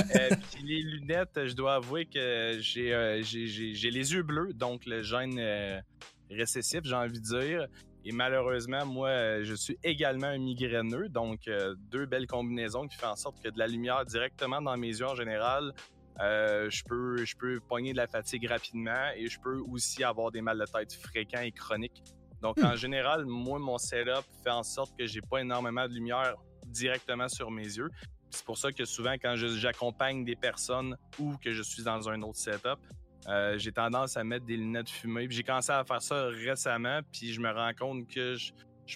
puis 0.51 0.63
les 0.63 0.81
lunettes, 0.81 1.47
je 1.47 1.53
dois 1.53 1.75
avouer 1.75 2.05
que 2.05 2.57
j'ai, 2.59 3.21
j'ai, 3.23 3.91
les 3.91 4.13
yeux 4.13 4.23
bleus, 4.23 4.53
donc 4.53 4.85
le 4.85 5.03
gène 5.03 5.81
récessif, 6.29 6.81
j'ai 6.83 6.95
envie 6.95 7.19
de 7.19 7.39
dire. 7.39 7.67
Et 8.05 8.11
malheureusement, 8.11 8.85
moi, 8.85 9.09
euh, 9.09 9.43
je 9.43 9.53
suis 9.53 9.77
également 9.83 10.27
un 10.27 10.37
migraineux, 10.37 11.09
donc 11.09 11.47
euh, 11.47 11.75
deux 11.91 12.05
belles 12.05 12.27
combinaisons 12.27 12.87
qui 12.87 12.97
font 12.97 13.07
en 13.07 13.15
sorte 13.15 13.41
que 13.41 13.49
de 13.49 13.59
la 13.59 13.67
lumière 13.67 14.05
directement 14.05 14.61
dans 14.61 14.77
mes 14.77 14.87
yeux 14.87 15.05
en 15.05 15.15
général, 15.15 15.73
euh, 16.21 16.69
je 16.69 16.83
peux 16.83 17.25
je 17.25 17.35
peux 17.35 17.59
pogner 17.59 17.93
de 17.93 17.97
la 17.97 18.07
fatigue 18.07 18.47
rapidement 18.47 19.11
et 19.15 19.27
je 19.27 19.39
peux 19.39 19.59
aussi 19.59 20.03
avoir 20.03 20.31
des 20.31 20.41
mal 20.41 20.59
de 20.59 20.65
tête 20.65 20.93
fréquents 20.93 21.41
et 21.41 21.51
chroniques. 21.51 22.03
Donc 22.41 22.57
en 22.59 22.73
hmm. 22.73 22.77
général, 22.77 23.25
moi 23.25 23.59
mon 23.59 23.77
setup 23.77 24.25
fait 24.43 24.49
en 24.49 24.63
sorte 24.63 24.97
que 24.97 25.05
j'ai 25.05 25.21
pas 25.21 25.39
énormément 25.39 25.87
de 25.87 25.93
lumière 25.93 26.35
directement 26.65 27.27
sur 27.27 27.51
mes 27.51 27.63
yeux. 27.63 27.89
C'est 28.31 28.45
pour 28.45 28.57
ça 28.57 28.71
que 28.71 28.85
souvent 28.85 29.13
quand 29.13 29.35
j'accompagne 29.35 30.23
des 30.23 30.35
personnes 30.35 30.95
ou 31.17 31.35
que 31.37 31.51
je 31.51 31.63
suis 31.63 31.83
dans 31.83 32.09
un 32.09 32.21
autre 32.21 32.37
setup, 32.37 32.79
euh, 33.27 33.57
j'ai 33.57 33.71
tendance 33.71 34.17
à 34.17 34.23
mettre 34.23 34.45
des 34.45 34.57
lunettes 34.57 34.89
fumées. 34.89 35.27
J'ai 35.29 35.43
commencé 35.43 35.71
à 35.71 35.83
faire 35.83 36.01
ça 36.01 36.27
récemment, 36.27 37.01
puis 37.11 37.33
je 37.33 37.41
me 37.41 37.51
rends 37.51 37.73
compte 37.73 38.07
que 38.07 38.35
je, 38.35 38.51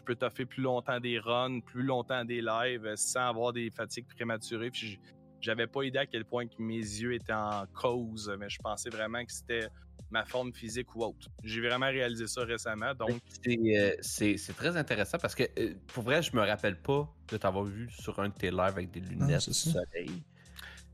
peux 0.05 0.15
toffer 0.15 0.45
plus 0.45 0.63
longtemps 0.63 0.99
des 0.99 1.19
runs, 1.19 1.59
plus 1.59 1.83
longtemps 1.83 2.25
des 2.25 2.41
lives 2.41 2.85
euh, 2.85 2.95
sans 2.95 3.29
avoir 3.29 3.53
des 3.53 3.69
fatigues 3.69 4.07
prématurées. 4.15 4.71
Puis 4.71 4.99
j'avais 5.43 5.67
pas 5.67 5.83
idée 5.83 5.99
à 5.99 6.05
quel 6.05 6.25
point 6.25 6.47
que 6.47 6.55
mes 6.59 6.77
yeux 6.77 7.13
étaient 7.13 7.33
en 7.33 7.65
cause, 7.73 8.33
mais 8.39 8.49
je 8.49 8.57
pensais 8.59 8.89
vraiment 8.89 9.23
que 9.23 9.31
c'était 9.31 9.67
ma 10.09 10.23
forme 10.23 10.53
physique 10.53 10.95
ou 10.95 11.03
autre. 11.03 11.27
J'ai 11.43 11.61
vraiment 11.61 11.87
réalisé 11.87 12.27
ça 12.27 12.43
récemment. 12.43 12.93
Donc 12.93 13.19
euh, 13.47 13.95
c'est 14.01 14.55
très 14.55 14.77
intéressant 14.77 15.17
parce 15.17 15.35
que 15.35 15.43
pour 15.87 16.03
vrai, 16.03 16.21
je 16.21 16.35
me 16.35 16.41
rappelle 16.41 16.79
pas 16.79 17.11
de 17.27 17.37
t'avoir 17.37 17.65
vu 17.65 17.89
sur 17.91 18.19
un 18.19 18.29
de 18.29 18.33
tes 18.33 18.51
lives 18.51 18.61
avec 18.61 18.91
des 18.91 19.01
lunettes 19.01 19.47
de 19.47 19.53
soleil. 19.53 20.23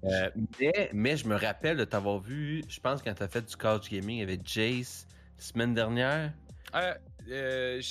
Euh, 0.05 0.29
mais, 0.93 1.17
je 1.17 1.27
me 1.27 1.35
rappelle 1.35 1.75
de 1.75 1.83
t'avoir 1.83 2.19
vu, 2.19 2.63
je 2.69 2.79
pense, 2.79 3.03
quand 3.03 3.13
t'as 3.13 3.27
fait 3.27 3.41
du 3.41 3.55
couch 3.57 3.89
gaming 3.89 4.21
avec 4.23 4.47
Jace 4.47 5.05
semaine 5.37 5.73
dernière. 5.73 6.31
Euh, 6.73 6.93
euh 7.29 7.81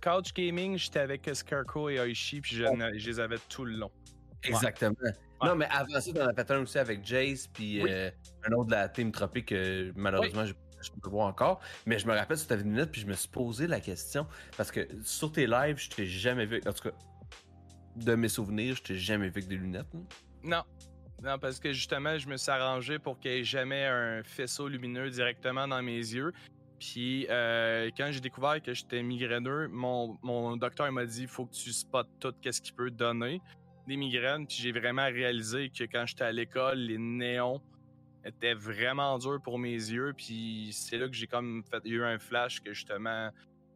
couch 0.00 0.32
gaming, 0.32 0.78
j'étais 0.78 1.00
avec 1.00 1.28
Scarecrow 1.32 1.88
et 1.88 1.98
Oishi, 1.98 2.40
puis 2.40 2.54
je, 2.54 3.08
les 3.08 3.20
avais 3.20 3.38
tout 3.48 3.64
le 3.64 3.76
long. 3.76 3.90
Exactement. 4.44 4.94
Non, 5.42 5.54
mais 5.54 5.66
avant 5.70 6.00
ça, 6.00 6.12
t'en 6.12 6.26
as 6.26 6.34
fait 6.34 6.50
un 6.50 6.60
aussi 6.60 6.78
avec 6.78 7.04
Jace, 7.04 7.46
puis 7.48 7.82
euh, 7.82 8.10
un 8.48 8.52
autre 8.52 8.66
de 8.66 8.72
la 8.72 8.88
Team 8.88 9.12
Tropic 9.12 9.46
que 9.46 9.92
malheureusement, 9.94 10.44
je, 10.46 10.52
peux 11.02 11.10
voir 11.10 11.26
encore. 11.26 11.60
Mais 11.84 11.98
je 11.98 12.06
me 12.06 12.14
rappelle 12.14 12.38
sur 12.38 12.46
ta 12.46 12.56
minute, 12.56 12.90
puis 12.90 13.00
je 13.00 13.06
me 13.06 13.14
suis 13.14 13.28
posé 13.28 13.66
la 13.66 13.80
question, 13.80 14.26
parce 14.56 14.70
que 14.70 14.88
sur 15.02 15.32
tes 15.32 15.46
lives, 15.46 15.78
je 15.78 15.90
t'ai 15.90 16.06
jamais 16.06 16.46
vu, 16.46 16.60
en 16.66 16.72
tout 16.72 16.88
cas, 16.88 16.96
de 17.96 18.14
mes 18.14 18.28
souvenirs, 18.28 18.76
je 18.76 18.82
t'ai 18.82 18.96
jamais 18.96 19.26
vu 19.26 19.38
avec 19.38 19.48
des 19.48 19.56
lunettes. 19.56 19.86
Non, 20.42 20.62
non, 21.22 21.38
parce 21.38 21.58
que 21.58 21.72
justement, 21.72 22.18
je 22.18 22.28
me 22.28 22.36
suis 22.36 22.50
arrangé 22.50 22.98
pour 22.98 23.18
qu'il 23.18 23.32
n'y 23.32 23.38
ait 23.38 23.44
jamais 23.44 23.84
un 23.84 24.22
faisceau 24.22 24.68
lumineux 24.68 25.10
directement 25.10 25.66
dans 25.66 25.82
mes 25.82 25.98
yeux. 25.98 26.32
Puis 26.78 27.26
euh, 27.30 27.90
quand 27.96 28.10
j'ai 28.12 28.20
découvert 28.20 28.60
que 28.62 28.74
j'étais 28.74 29.02
migraineux, 29.02 29.68
mon, 29.68 30.18
mon 30.22 30.56
docteur 30.56 30.92
m'a 30.92 31.06
dit 31.06 31.22
il 31.22 31.28
faut 31.28 31.46
que 31.46 31.54
tu 31.54 31.72
spots 31.72 32.02
tout 32.20 32.34
ce 32.44 32.60
qui 32.60 32.72
peut 32.72 32.90
donner 32.90 33.40
des 33.86 33.96
migraines. 33.96 34.46
Puis 34.46 34.58
j'ai 34.60 34.72
vraiment 34.72 35.06
réalisé 35.06 35.70
que 35.70 35.84
quand 35.84 36.06
j'étais 36.06 36.24
à 36.24 36.32
l'école, 36.32 36.78
les 36.78 36.98
néons 36.98 37.60
étaient 38.24 38.54
vraiment 38.54 39.18
durs 39.18 39.40
pour 39.42 39.58
mes 39.58 39.74
yeux. 39.74 40.12
Puis 40.16 40.70
c'est 40.72 40.98
là 40.98 41.08
que 41.08 41.14
j'ai 41.14 41.26
comme 41.26 41.62
fait 41.70 41.82
eu 41.84 42.02
un 42.02 42.18
flash 42.18 42.60
que 42.60 42.72
justement 42.72 43.30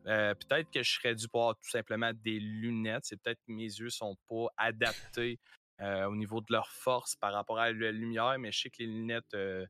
euh, 0.07 0.35
peut-être 0.35 0.71
que 0.71 0.83
je 0.83 0.93
serais 0.93 1.15
dû 1.15 1.27
avoir 1.33 1.57
tout 1.57 1.69
simplement 1.69 2.13
des 2.25 2.41
lunettes. 2.41 3.05
C'est 3.05 3.21
peut-être 3.21 3.41
que 3.47 3.53
mes 3.53 3.65
yeux 3.65 3.91
sont 3.91 4.17
pas 4.29 4.47
adaptés 4.57 5.39
euh, 5.81 6.07
au 6.07 6.17
niveau 6.17 6.41
de 6.41 6.47
leur 6.51 6.71
force 6.71 7.17
par 7.17 7.33
rapport 7.33 7.59
à 7.59 7.73
la 7.73 7.93
lumière, 7.93 8.37
mais 8.39 8.53
je 8.53 8.61
sais 8.61 8.71
que 8.71 8.79
les 8.81 8.87
lunettes 8.87 9.35
euh, 9.35 9.67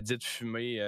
dites 0.00 0.24
fumées 0.24 0.78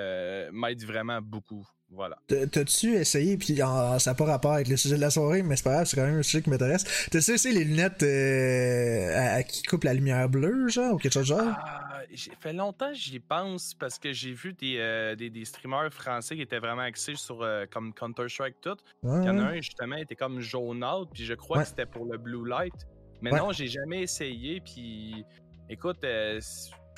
m'aident 0.52 0.84
vraiment 0.84 1.20
beaucoup. 1.20 1.66
Voilà. 1.94 2.16
T'as-tu 2.26 2.94
essayé, 2.94 3.36
puis 3.36 3.56
ça 3.56 3.98
n'a 4.06 4.14
pas 4.14 4.24
rapport 4.24 4.52
avec 4.52 4.68
le 4.68 4.76
sujet 4.76 4.96
de 4.96 5.00
la 5.00 5.10
soirée, 5.10 5.42
mais 5.42 5.56
c'est 5.56 5.64
pas 5.64 5.72
grave, 5.72 5.86
c'est 5.86 5.96
quand 5.96 6.06
même 6.06 6.18
un 6.18 6.22
sujet 6.22 6.42
qui 6.42 6.50
m'intéresse. 6.50 6.84
T'as-tu 7.10 7.32
essayé 7.32 7.54
les 7.54 7.64
lunettes 7.64 8.02
à, 8.02 9.42
qui 9.42 9.62
coupent 9.62 9.84
la 9.84 9.94
lumière 9.94 10.28
bleue, 10.28 10.68
genre, 10.68 10.94
ou 10.94 10.98
quelque 10.98 11.12
chose 11.12 11.28
de 11.28 11.34
genre? 11.34 11.54
Ah, 11.54 12.00
fait 12.40 12.52
longtemps 12.52 12.92
j'y 12.92 13.20
pense 13.20 13.74
parce 13.74 13.98
que 13.98 14.12
j'ai 14.12 14.32
vu 14.32 14.52
des, 14.52 15.14
des, 15.16 15.44
streamers 15.44 15.92
français 15.92 16.36
qui 16.36 16.42
étaient 16.42 16.58
vraiment 16.58 16.82
axés 16.82 17.14
sur 17.14 17.46
comme 17.70 17.92
Counter-Strike 17.92 18.60
tout. 18.60 18.76
Il 19.02 19.08
y 19.08 19.28
en 19.28 19.38
a 19.38 19.42
un 19.42 19.54
justement, 19.56 19.96
était 19.96 20.16
comme 20.16 20.40
jaune 20.40 20.84
out, 20.84 21.08
puis 21.12 21.24
je 21.24 21.34
crois 21.34 21.62
que 21.62 21.68
c'était 21.68 21.86
pour 21.86 22.06
le 22.06 22.18
blue 22.18 22.48
light. 22.48 22.74
Mais 23.22 23.30
non, 23.30 23.52
j'ai 23.52 23.68
jamais 23.68 24.02
essayé. 24.02 24.60
Puis, 24.60 25.24
écoute, 25.68 26.04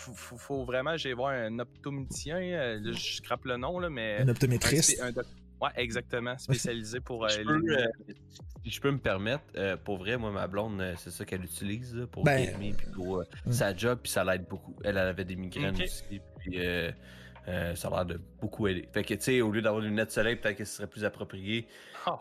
euh, 0.09 0.13
faut, 0.15 0.65
vraiment, 0.65 0.97
j'ai 0.97 1.13
voir 1.13 1.31
un 1.31 1.59
optométricien. 1.59 2.37
Euh, 2.37 2.93
je 2.93 3.17
scrape 3.17 3.45
le 3.45 3.57
nom, 3.57 3.79
là, 3.79 3.91
mais. 3.91 4.19
Un 4.21 4.29
optométriste? 4.29 5.03
ouais, 5.61 5.71
exactement. 5.77 6.37
Spécialisé 6.39 7.01
pour. 7.01 7.29
je 7.29 7.41
euh, 7.41 7.87
si 8.65 8.71
je 8.71 8.81
peux 8.81 8.91
me 8.91 8.99
permettre, 8.99 9.45
pour 9.85 9.99
vrai, 9.99 10.17
moi, 10.17 10.31
ma 10.31 10.47
blonde, 10.47 10.83
c'est 10.97 11.11
ça 11.11 11.25
qu'elle 11.25 11.45
utilise 11.45 12.07
pour 12.11 12.25
ben, 12.25 12.49
puis 12.59 12.75
pour 12.95 13.23
sa 13.51 13.77
job, 13.77 14.01
puis 14.03 14.11
ça 14.11 14.25
l'aide 14.25 14.47
beaucoup. 14.49 14.75
Elle, 14.83 14.97
elle, 14.97 15.09
avait 15.09 15.25
des 15.25 15.37
migraines 15.37 15.81
aussi. 15.81 16.21
Puis. 16.39 16.59
Ça 17.47 17.89
a 17.89 17.91
l'air 17.91 18.07
de 18.07 18.21
beaucoup 18.41 18.67
aider. 18.69 18.89
Fait 18.93 19.05
que, 19.05 19.15
tu 19.15 19.23
sais, 19.23 19.41
au 19.41 19.51
lieu 19.51 19.63
d'avoir 19.63 19.83
des 19.83 19.89
lunettes 19.89 20.09
de 20.09 20.13
soleil, 20.13 20.37
peut-être 20.37 20.57
que 20.57 20.65
ce 20.65 20.77
serait 20.77 20.87
plus 20.87 21.05
approprié 21.05 21.67
ah 22.07 22.21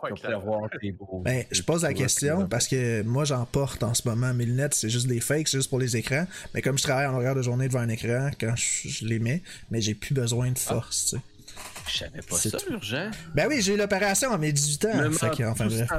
ben, 1.24 1.46
je 1.52 1.62
pose 1.62 1.84
la 1.84 1.94
question 1.94 2.48
parce 2.48 2.68
que 2.68 3.04
moi 3.04 3.26
j'en 3.26 3.46
porte 3.46 3.84
en 3.84 3.94
ce 3.94 4.08
moment. 4.08 4.34
Mes 4.34 4.46
lunettes, 4.46 4.74
c'est 4.74 4.90
juste 4.90 5.08
des 5.08 5.20
fakes, 5.20 5.48
c'est 5.48 5.58
juste 5.58 5.70
pour 5.70 5.80
les 5.80 5.98
écrans. 5.98 6.26
Mais 6.54 6.62
comme 6.62 6.78
je 6.78 6.84
travaille 6.84 7.06
en 7.06 7.16
horaire 7.16 7.36
de 7.36 7.42
journée 7.42 7.68
devant 7.68 7.80
un 7.80 7.90
écran, 7.90 8.30
quand 8.40 8.56
je, 8.56 9.06
les 9.06 9.20
mets, 9.20 9.42
mais 9.72 9.82
j'ai 9.82 9.94
plus 9.94 10.14
besoin 10.14 10.48
de 10.50 10.60
ah. 10.68 10.74
force. 10.74 11.16
Je 11.88 11.98
savais 11.98 12.22
pas 12.22 12.38
ça, 12.38 12.58
urgent. 12.70 13.12
Ben 13.36 13.48
oui, 13.50 13.62
j'ai 13.62 13.74
eu 13.74 13.78
l'opération 13.78 14.32
à 14.32 14.38
mes 14.38 14.54
18 14.54 14.86
ans. 14.86 15.12
Fait 15.12 15.46
enfin, 15.46 15.68
bref. 15.68 15.90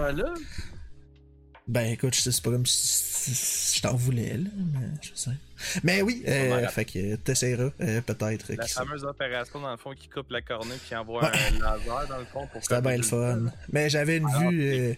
Ben 1.66 1.92
écoute, 1.92 2.14
c'est 2.14 2.42
pas 2.42 2.50
comme 2.50 2.66
si 2.66 3.76
je 3.76 3.82
t'en 3.82 3.94
voulais, 3.94 4.36
là, 4.36 4.50
mais 4.72 4.88
je 5.00 5.10
sais. 5.14 5.30
Mais 5.82 6.02
oui, 6.02 6.22
euh, 6.26 6.66
fait 6.68 6.84
que 6.84 7.16
t'essaieras 7.16 7.70
euh, 7.80 8.00
peut-être. 8.00 8.52
La 8.52 8.66
fameuse 8.66 9.04
opération 9.04 9.60
dans 9.60 9.70
le 9.70 9.76
fond 9.76 9.92
qui 9.94 10.08
coupe 10.08 10.30
la 10.30 10.42
cornée 10.42 10.74
puis 10.84 10.96
envoie 10.96 11.26
un 11.26 11.58
laser 11.58 12.08
dans 12.08 12.18
le 12.18 12.24
fond 12.24 12.46
pour 12.52 12.62
C'était 12.62 12.80
bien 12.80 12.96
le 12.96 13.02
fun. 13.02 13.46
Mais 13.72 13.88
j'avais 13.88 14.18
une 14.18 14.28
vue 14.28 14.62
euh, 14.62 14.94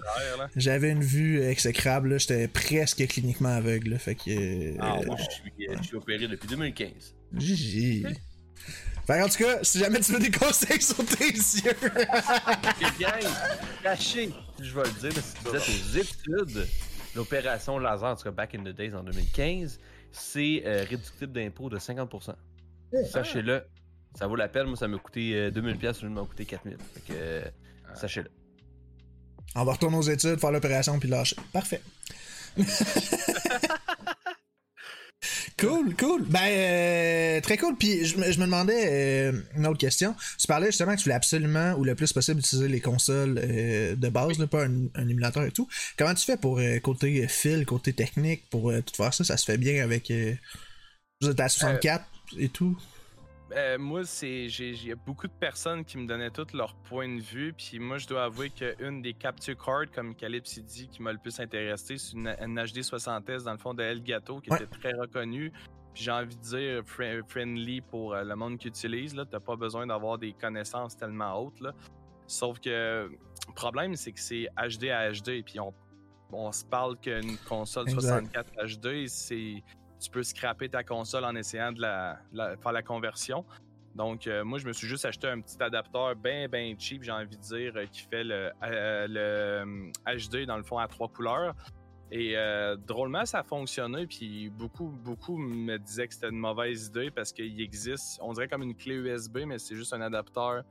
j'avais 0.56 0.90
une 0.90 1.04
vue 1.04 1.42
exécrable, 1.42 2.11
là, 2.11 2.18
j'étais 2.18 2.49
presque 2.49 3.06
cliniquement 3.06 3.54
aveugle, 3.54 3.99
fait 3.99 4.14
que 4.14 4.78
Ah, 4.80 4.99
moi 5.06 5.16
je 5.18 5.82
suis, 5.82 5.96
opéré 5.96 6.28
depuis 6.28 6.49
2015. 6.49 7.14
Gigi. 7.37 8.06
Fait 9.06 9.23
en 9.23 9.28
tout 9.28 9.44
cas, 9.44 9.62
si 9.62 9.78
jamais 9.78 10.00
tu 10.00 10.12
veux 10.12 10.18
des 10.18 10.32
conseils 10.32 10.82
sur 10.82 10.96
tes 10.96 11.26
yeux. 11.26 11.76
bien, 12.99 13.12
caché, 13.82 14.30
je 14.61 14.75
vais 14.75 14.82
le 14.82 15.11
dire, 15.11 15.23
si 15.23 15.35
vous 15.44 15.54
êtes 15.54 15.68
aux 15.68 15.99
études, 15.99 16.66
l'opération 17.14 17.78
laser, 17.78 18.08
en 18.08 18.16
tout 18.16 18.25
cas 18.25 18.30
back 18.32 18.54
in 18.54 18.64
the 18.64 18.75
days 18.75 18.94
en 18.94 19.04
2015, 19.04 19.78
c'est 20.18 20.62
euh, 20.64 20.85
réductible 20.88 21.32
d'impôt 21.32 21.68
de 21.68 21.78
50%. 21.78 22.35
Sachez-le, 23.11 23.64
ça 24.14 24.26
vaut 24.26 24.37
la 24.37 24.49
peine. 24.49 24.66
Moi, 24.66 24.76
ça 24.76 24.88
m'a 24.88 24.99
coûté 24.99 25.50
2000$, 25.50 25.87
euh, 25.87 25.92
ça 25.92 26.06
m'a 26.06 26.23
coûté 26.23 26.44
4000$. 26.44 26.56
Fait 26.56 27.00
que, 27.00 27.12
euh, 27.12 27.44
ah. 27.88 27.94
sachez-le. 27.94 28.30
On 29.54 29.64
va 29.64 29.73
retourner 29.73 29.96
aux 29.96 30.02
études, 30.02 30.38
faire 30.38 30.52
l'opération 30.52 30.99
puis 30.99 31.08
lâcher. 31.08 31.37
Parfait. 31.52 31.82
Cool, 35.59 35.97
cool. 35.97 36.23
Ben, 36.25 36.49
euh, 36.51 37.41
très 37.41 37.57
cool. 37.57 37.77
Puis 37.77 38.05
je, 38.05 38.19
me 38.19 38.45
demandais 38.45 39.31
euh, 39.31 39.41
une 39.57 39.67
autre 39.67 39.79
question. 39.79 40.15
Tu 40.39 40.47
parlais 40.47 40.67
justement 40.67 40.93
que 40.93 40.99
tu 40.99 41.05
voulais 41.05 41.15
absolument 41.15 41.73
ou 41.79 41.85
le 41.85 41.95
plus 41.95 42.13
possible 42.13 42.41
utiliser 42.41 42.69
les 42.69 42.81
consoles 42.81 43.41
euh, 43.43 43.97
de 43.97 44.09
base, 44.11 44.37
pas 44.51 44.67
un, 44.67 45.09
émulateur 45.09 45.45
et 45.45 45.51
tout. 45.51 45.67
Comment 45.97 46.15
tu 46.15 46.27
fais 46.27 46.37
pour 46.37 46.61
côté 46.83 47.27
fil, 47.29 47.65
côté 47.65 47.95
technique, 47.95 48.51
pour 48.51 48.71
tout 48.85 48.95
faire 48.95 49.15
ça? 49.15 49.25
Ça 49.25 49.39
se 49.39 49.47
fait 49.47 49.57
bien 49.57 49.83
avec. 49.83 50.13
vous 51.23 51.31
êtes 51.31 51.41
à 51.41 51.49
64 51.49 52.05
et 52.39 52.51
tout 52.51 52.77
euh, 53.57 53.79
moi, 53.79 54.05
c'est 54.05 54.49
j'ai 54.49 54.95
beaucoup 54.95 55.27
de 55.27 55.33
personnes 55.33 55.85
qui 55.85 55.97
me 55.97 56.07
donnaient 56.07 56.31
tout 56.31 56.47
leur 56.53 56.75
point 56.75 57.09
de 57.09 57.21
vue. 57.21 57.55
Puis 57.55 57.79
moi, 57.79 57.97
je 57.97 58.07
dois 58.07 58.25
avouer 58.25 58.51
qu'une 58.51 59.01
des 59.01 59.15
capture 59.15 59.57
cards, 59.57 59.91
comme 59.95 60.15
Calypse 60.15 60.59
dit, 60.59 60.89
qui 60.89 61.03
m'a 61.03 61.13
le 61.13 61.19
plus 61.19 61.41
intéressé, 61.41 61.97
c'est 61.97 62.13
une, 62.13 62.27
HD 62.29 62.81
60S 62.81 63.45
dans 63.45 63.53
le 63.53 63.59
fond 63.59 63.73
de 63.73 63.83
Elgato, 63.83 64.41
qui 64.41 64.53
était 64.53 64.67
très 64.67 64.93
reconnue. 64.93 65.53
Puis 65.95 66.05
j'ai 66.05 66.11
envie 66.11 66.37
de 66.37 66.43
dire 66.43 66.83
friendly 67.27 67.81
pour 67.81 68.13
euh, 68.13 68.25
le 68.25 68.37
monde 68.37 68.59
qui 68.59 68.69
utilise. 68.69 69.13
Tu 69.13 69.19
n'as 69.19 69.41
pas 69.41 69.57
besoin 69.57 69.87
d'avoir 69.87 70.19
des 70.19 70.35
connaissances 70.35 70.95
tellement 70.95 71.41
hautes. 71.41 71.61
Là. 71.61 71.73
Sauf 72.27 72.61
que 72.61 73.09
le 73.09 73.55
problème, 73.55 73.97
c'est 73.97 74.13
que 74.13 74.21
c'est 74.21 74.49
HD 74.57 74.91
à 74.91 75.11
HD. 75.11 75.43
Puis 75.43 75.59
on, 75.61 75.73
on 76.33 76.53
se 76.53 76.65
parle 76.65 76.99
qu'une 76.99 77.39
console 77.49 77.89
64 77.89 78.53
HD, 78.77 79.07
c'est 79.07 79.63
tu 80.00 80.11
peux 80.11 80.23
scraper 80.23 80.69
ta 80.69 80.85
console 80.85 81.25
en 81.25 81.35
essayant 81.35 81.73
de 81.73 81.81
la, 81.81 82.19
faire 82.62 82.73
la 82.73 82.83
conversion. 82.83 83.45
Donc, 83.95 84.26
euh, 84.26 84.45
moi, 84.45 84.59
je 84.59 84.67
me 84.67 84.73
suis 84.73 84.87
juste 84.87 85.07
acheté 85.07 85.26
un 85.26 85.41
petit 85.41 85.57
adapteur 85.62 86.15
bien, 86.17 86.49
bien 86.49 86.75
cheap, 86.79 87.03
j'ai 87.03 87.12
envie 87.12 87.37
de 87.37 87.43
dire, 87.43 87.73
euh, 87.76 87.87
qui 87.87 88.03
fait 88.03 88.25
le, 88.25 88.50
le, 88.62 89.91
HD 90.07 90.47
dans 90.47 90.59
le 90.59 90.62
fond 90.62 90.79
à 90.79 90.87
trois 90.87 91.09
couleurs. 91.09 91.55
Et 92.12 92.37
drôlement, 92.87 93.25
ça 93.25 93.41
a 93.41 93.43
fonctionné. 93.43 94.07
Puis 94.07 94.49
beaucoup, 94.50 94.91
beaucoup 95.03 95.37
me 95.37 95.76
disaient 95.76 96.07
que 96.07 96.15
c'était 96.15 96.29
une 96.29 96.38
mauvaise 96.38 96.87
idée 96.87 97.11
parce 97.11 97.33
qu'il 97.33 97.61
existe, 97.61 98.21
on 98.23 98.33
dirait 98.33 98.47
comme 98.47 98.62
une 98.62 98.76
clé 98.76 98.95
USB, 98.95 99.38
mais 99.45 99.59
c'est 99.59 99.75
juste 99.75 99.93
un 99.93 100.00
adapteur 100.00 100.62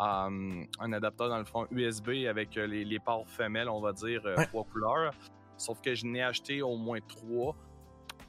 euh, 0.00 0.64
un 0.78 0.92
adapteur 0.94 1.28
dans 1.28 1.36
le 1.38 1.44
fond 1.44 1.66
USB 1.70 2.26
avec 2.26 2.56
euh, 2.56 2.66
les, 2.66 2.98
ports 2.98 3.28
femelles, 3.28 3.68
on 3.68 3.80
va 3.80 3.92
dire, 3.92 4.22
euh, 4.24 4.34
trois 4.46 4.64
couleurs. 4.64 5.12
Sauf 5.58 5.82
que 5.82 5.94
je 5.94 6.06
n'ai 6.06 6.22
acheté 6.22 6.62
au 6.62 6.76
moins 6.76 7.00
trois 7.06 7.54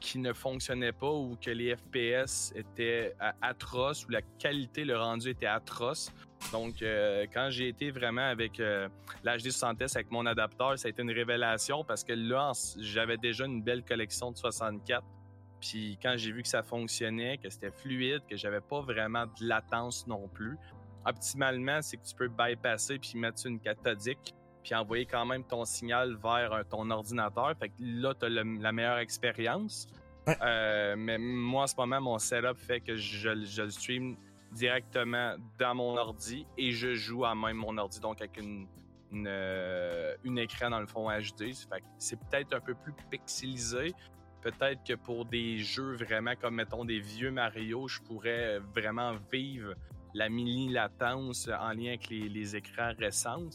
qui 0.02 0.18
ne 0.18 0.32
fonctionnaient 0.32 0.92
pas 0.92 1.10
ou 1.10 1.38
que 1.40 1.50
les 1.50 1.76
FPS 1.76 2.52
étaient 2.56 3.14
atroces 3.40 4.04
ou 4.06 4.10
la 4.10 4.20
qualité, 4.38 4.84
le 4.84 4.98
rendu 4.98 5.30
était 5.30 5.46
atroce. 5.46 6.12
Donc, 6.50 6.84
quand 7.32 7.48
j'ai 7.50 7.68
été 7.68 7.90
vraiment 7.90 8.26
avec 8.26 8.58
l'HD 8.58 9.46
60S 9.46 9.96
avec 9.96 10.10
mon 10.10 10.26
adapteur, 10.26 10.78
ça 10.78 10.88
a 10.88 10.90
été 10.90 11.02
une 11.02 11.12
révélation 11.12 11.84
parce 11.84 12.02
que 12.02 12.12
là, 12.12 12.52
j'avais 12.78 13.16
déjà 13.16 13.46
une 13.46 13.62
belle 13.62 13.84
collection 13.84 14.32
de 14.32 14.36
64. 14.36 15.04
Puis 15.60 15.96
quand 16.02 16.14
j'ai 16.16 16.32
vu 16.32 16.42
que 16.42 16.48
ça 16.48 16.64
fonctionnait, 16.64 17.38
que 17.38 17.48
c'était 17.48 17.70
fluide, 17.70 18.22
que 18.28 18.36
j'avais 18.36 18.60
pas 18.60 18.80
vraiment 18.80 19.26
de 19.26 19.46
latence 19.46 20.06
non 20.08 20.26
plus, 20.26 20.58
optimalement, 21.06 21.80
c'est 21.80 21.96
que 21.96 22.04
tu 22.04 22.16
peux 22.16 22.28
bypasser 22.28 22.98
puis 22.98 23.12
mettre 23.16 23.46
une 23.46 23.60
cathodique 23.60 24.34
puis 24.62 24.74
envoyer 24.74 25.06
quand 25.06 25.26
même 25.26 25.44
ton 25.44 25.64
signal 25.64 26.16
vers 26.16 26.52
euh, 26.52 26.62
ton 26.68 26.90
ordinateur. 26.90 27.52
Fait 27.58 27.68
que 27.68 27.74
là, 27.80 28.14
tu 28.14 28.26
as 28.26 28.28
la 28.28 28.72
meilleure 28.72 28.98
expérience. 28.98 29.88
Euh, 30.40 30.94
mais 30.96 31.18
moi, 31.18 31.64
en 31.64 31.66
ce 31.66 31.74
moment, 31.76 32.00
mon 32.00 32.18
setup 32.18 32.56
fait 32.56 32.80
que 32.80 32.94
je, 32.94 33.44
je, 33.44 33.62
le 33.62 33.70
stream 33.70 34.16
directement 34.52 35.34
dans 35.58 35.74
mon 35.74 35.96
ordi 35.96 36.46
et 36.56 36.70
je 36.70 36.94
joue 36.94 37.24
à 37.24 37.34
même 37.34 37.56
mon 37.56 37.76
ordi, 37.78 37.98
donc 37.98 38.20
avec 38.20 38.36
une, 38.36 38.66
une, 39.10 39.26
euh, 39.28 40.14
écran 40.36 40.70
dans 40.70 40.80
le 40.80 40.86
fond 40.86 41.08
HD. 41.10 41.52
c'est 41.98 42.18
peut-être 42.20 42.54
un 42.54 42.60
peu 42.60 42.74
plus 42.74 42.92
pixelisé. 43.10 43.92
Peut-être 44.42 44.82
que 44.84 44.94
pour 44.94 45.24
des 45.24 45.58
jeux 45.58 45.94
vraiment 45.96 46.34
comme, 46.40 46.56
mettons, 46.56 46.84
des 46.84 46.98
vieux 46.98 47.30
Mario, 47.30 47.86
je 47.86 48.00
pourrais 48.00 48.58
vraiment 48.58 49.14
vivre 49.30 49.74
la 50.14 50.28
mini-latence 50.28 51.48
en 51.48 51.70
lien 51.70 51.88
avec 51.88 52.08
les, 52.10 52.56
écrans 52.56 52.92
récents. 52.98 53.48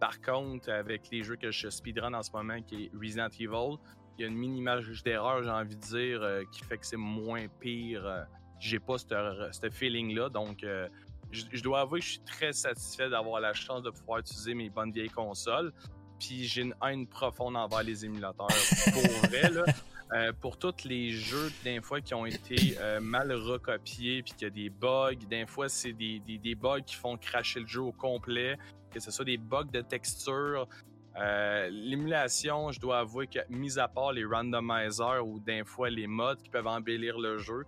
Par 0.00 0.20
contre, 0.20 0.70
avec 0.70 1.10
les 1.10 1.22
jeux 1.22 1.36
que 1.36 1.50
je 1.50 1.68
speedrun 1.68 2.14
en 2.14 2.22
ce 2.22 2.32
moment, 2.32 2.60
qui 2.62 2.84
est 2.84 2.90
Resident 2.94 3.28
Evil, 3.38 3.78
il 4.18 4.22
y 4.22 4.24
a 4.24 4.28
une 4.28 4.36
mini-image 4.36 5.02
d'erreur, 5.02 5.42
j'ai 5.42 5.50
envie 5.50 5.76
de 5.76 5.80
dire, 5.80 6.22
euh, 6.22 6.42
qui 6.52 6.62
fait 6.62 6.78
que 6.78 6.86
c'est 6.86 6.96
moins 6.96 7.46
pire. 7.60 8.06
Euh, 8.06 8.22
j'ai 8.60 8.78
pas 8.78 8.96
ce 8.98 9.70
feeling-là. 9.70 10.28
Donc, 10.28 10.62
euh, 10.62 10.88
je, 11.30 11.62
dois 11.62 11.80
avouer 11.80 12.00
que 12.00 12.06
je 12.06 12.10
suis 12.12 12.20
très 12.20 12.52
satisfait 12.52 13.10
d'avoir 13.10 13.40
la 13.40 13.52
chance 13.52 13.82
de 13.82 13.90
pouvoir 13.90 14.20
utiliser 14.20 14.54
mes 14.54 14.70
bonnes 14.70 14.92
vieilles 14.92 15.10
consoles. 15.10 15.72
Puis 16.20 16.44
j'ai 16.44 16.62
une 16.62 16.74
haine 16.86 17.06
profonde 17.06 17.56
envers 17.56 17.82
les 17.82 18.04
émulateurs. 18.04 18.46
Pour 18.92 19.02
vrai, 19.30 19.50
là. 19.50 19.64
Euh, 20.12 20.32
pour 20.32 20.58
tous 20.58 20.84
les 20.84 21.10
jeux, 21.10 21.50
d'un 21.64 21.80
fois, 21.80 22.00
qui 22.00 22.14
ont 22.14 22.26
été 22.26 22.76
euh, 22.78 23.00
mal 23.00 23.32
recopiés, 23.32 24.22
puis 24.22 24.32
qu'il 24.34 24.42
y 24.42 24.46
a 24.46 24.50
des 24.50 24.70
bugs, 24.70 25.14
d'un 25.28 25.46
fois, 25.46 25.68
c'est 25.68 25.92
des, 25.92 26.54
bugs 26.54 26.82
qui 26.82 26.94
font 26.94 27.16
cracher 27.16 27.60
le 27.60 27.66
jeu 27.66 27.80
au 27.80 27.92
complet, 27.92 28.56
que 28.94 29.00
ce 29.00 29.10
soit 29.10 29.24
des 29.24 29.36
bugs 29.36 29.64
de 29.72 29.80
texture. 29.80 30.68
Euh, 31.16 31.68
l'émulation, 31.70 32.72
je 32.72 32.80
dois 32.80 33.00
avouer 33.00 33.26
que, 33.26 33.40
mis 33.50 33.78
à 33.78 33.88
part 33.88 34.12
les 34.12 34.24
randomizers 34.24 35.26
ou 35.26 35.38
d'un 35.40 35.64
fois 35.64 35.90
les 35.90 36.06
mods 36.06 36.36
qui 36.36 36.48
peuvent 36.48 36.66
embellir 36.66 37.18
le 37.18 37.38
jeu, 37.38 37.64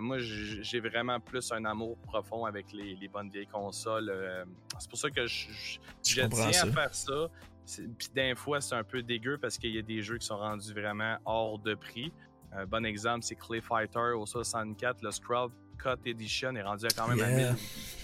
moi, 0.00 0.18
j'ai 0.18 0.80
vraiment 0.80 1.18
plus 1.18 1.50
un 1.52 1.64
amour 1.64 1.96
profond 1.98 2.44
avec 2.44 2.72
les, 2.72 3.08
bonnes 3.08 3.30
vieilles 3.30 3.46
consoles. 3.46 4.12
c'est 4.78 4.90
pour 4.90 4.98
ça 4.98 5.08
que 5.08 5.26
je, 5.26 5.78
tiens 6.02 6.28
à 6.28 6.66
faire 6.66 6.94
ça. 6.94 7.30
Puis 7.66 8.08
d'un 8.14 8.34
fois, 8.34 8.60
c'est 8.60 8.74
un 8.74 8.84
peu 8.84 9.02
dégueu 9.02 9.38
parce 9.38 9.56
qu'il 9.56 9.74
y 9.74 9.78
a 9.78 9.82
des 9.82 10.02
jeux 10.02 10.18
qui 10.18 10.26
sont 10.26 10.36
rendus 10.36 10.72
vraiment 10.72 11.16
hors 11.24 11.58
de 11.58 11.74
prix. 11.74 12.12
Un 12.52 12.66
bon 12.66 12.84
exemple, 12.84 13.22
c'est 13.22 13.36
Clay 13.36 13.60
Fighter 13.60 14.12
au 14.16 14.26
64. 14.26 15.02
Le 15.02 15.10
Scrub 15.10 15.52
Cut 15.78 15.98
Edition 16.04 16.54
est 16.54 16.62
rendu 16.62 16.86
à 16.86 16.88
quand 16.90 17.08
même 17.08 17.20
à 17.20 17.54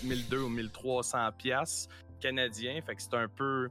1200 0.03 0.45
ou 0.45 0.49
1300 0.49 1.33
pièces 1.37 1.89
canadiens. 2.19 2.81
Fait 2.87 2.95
que 2.95 3.03
c'est 3.03 3.15
un 3.15 3.29
peu... 3.29 3.69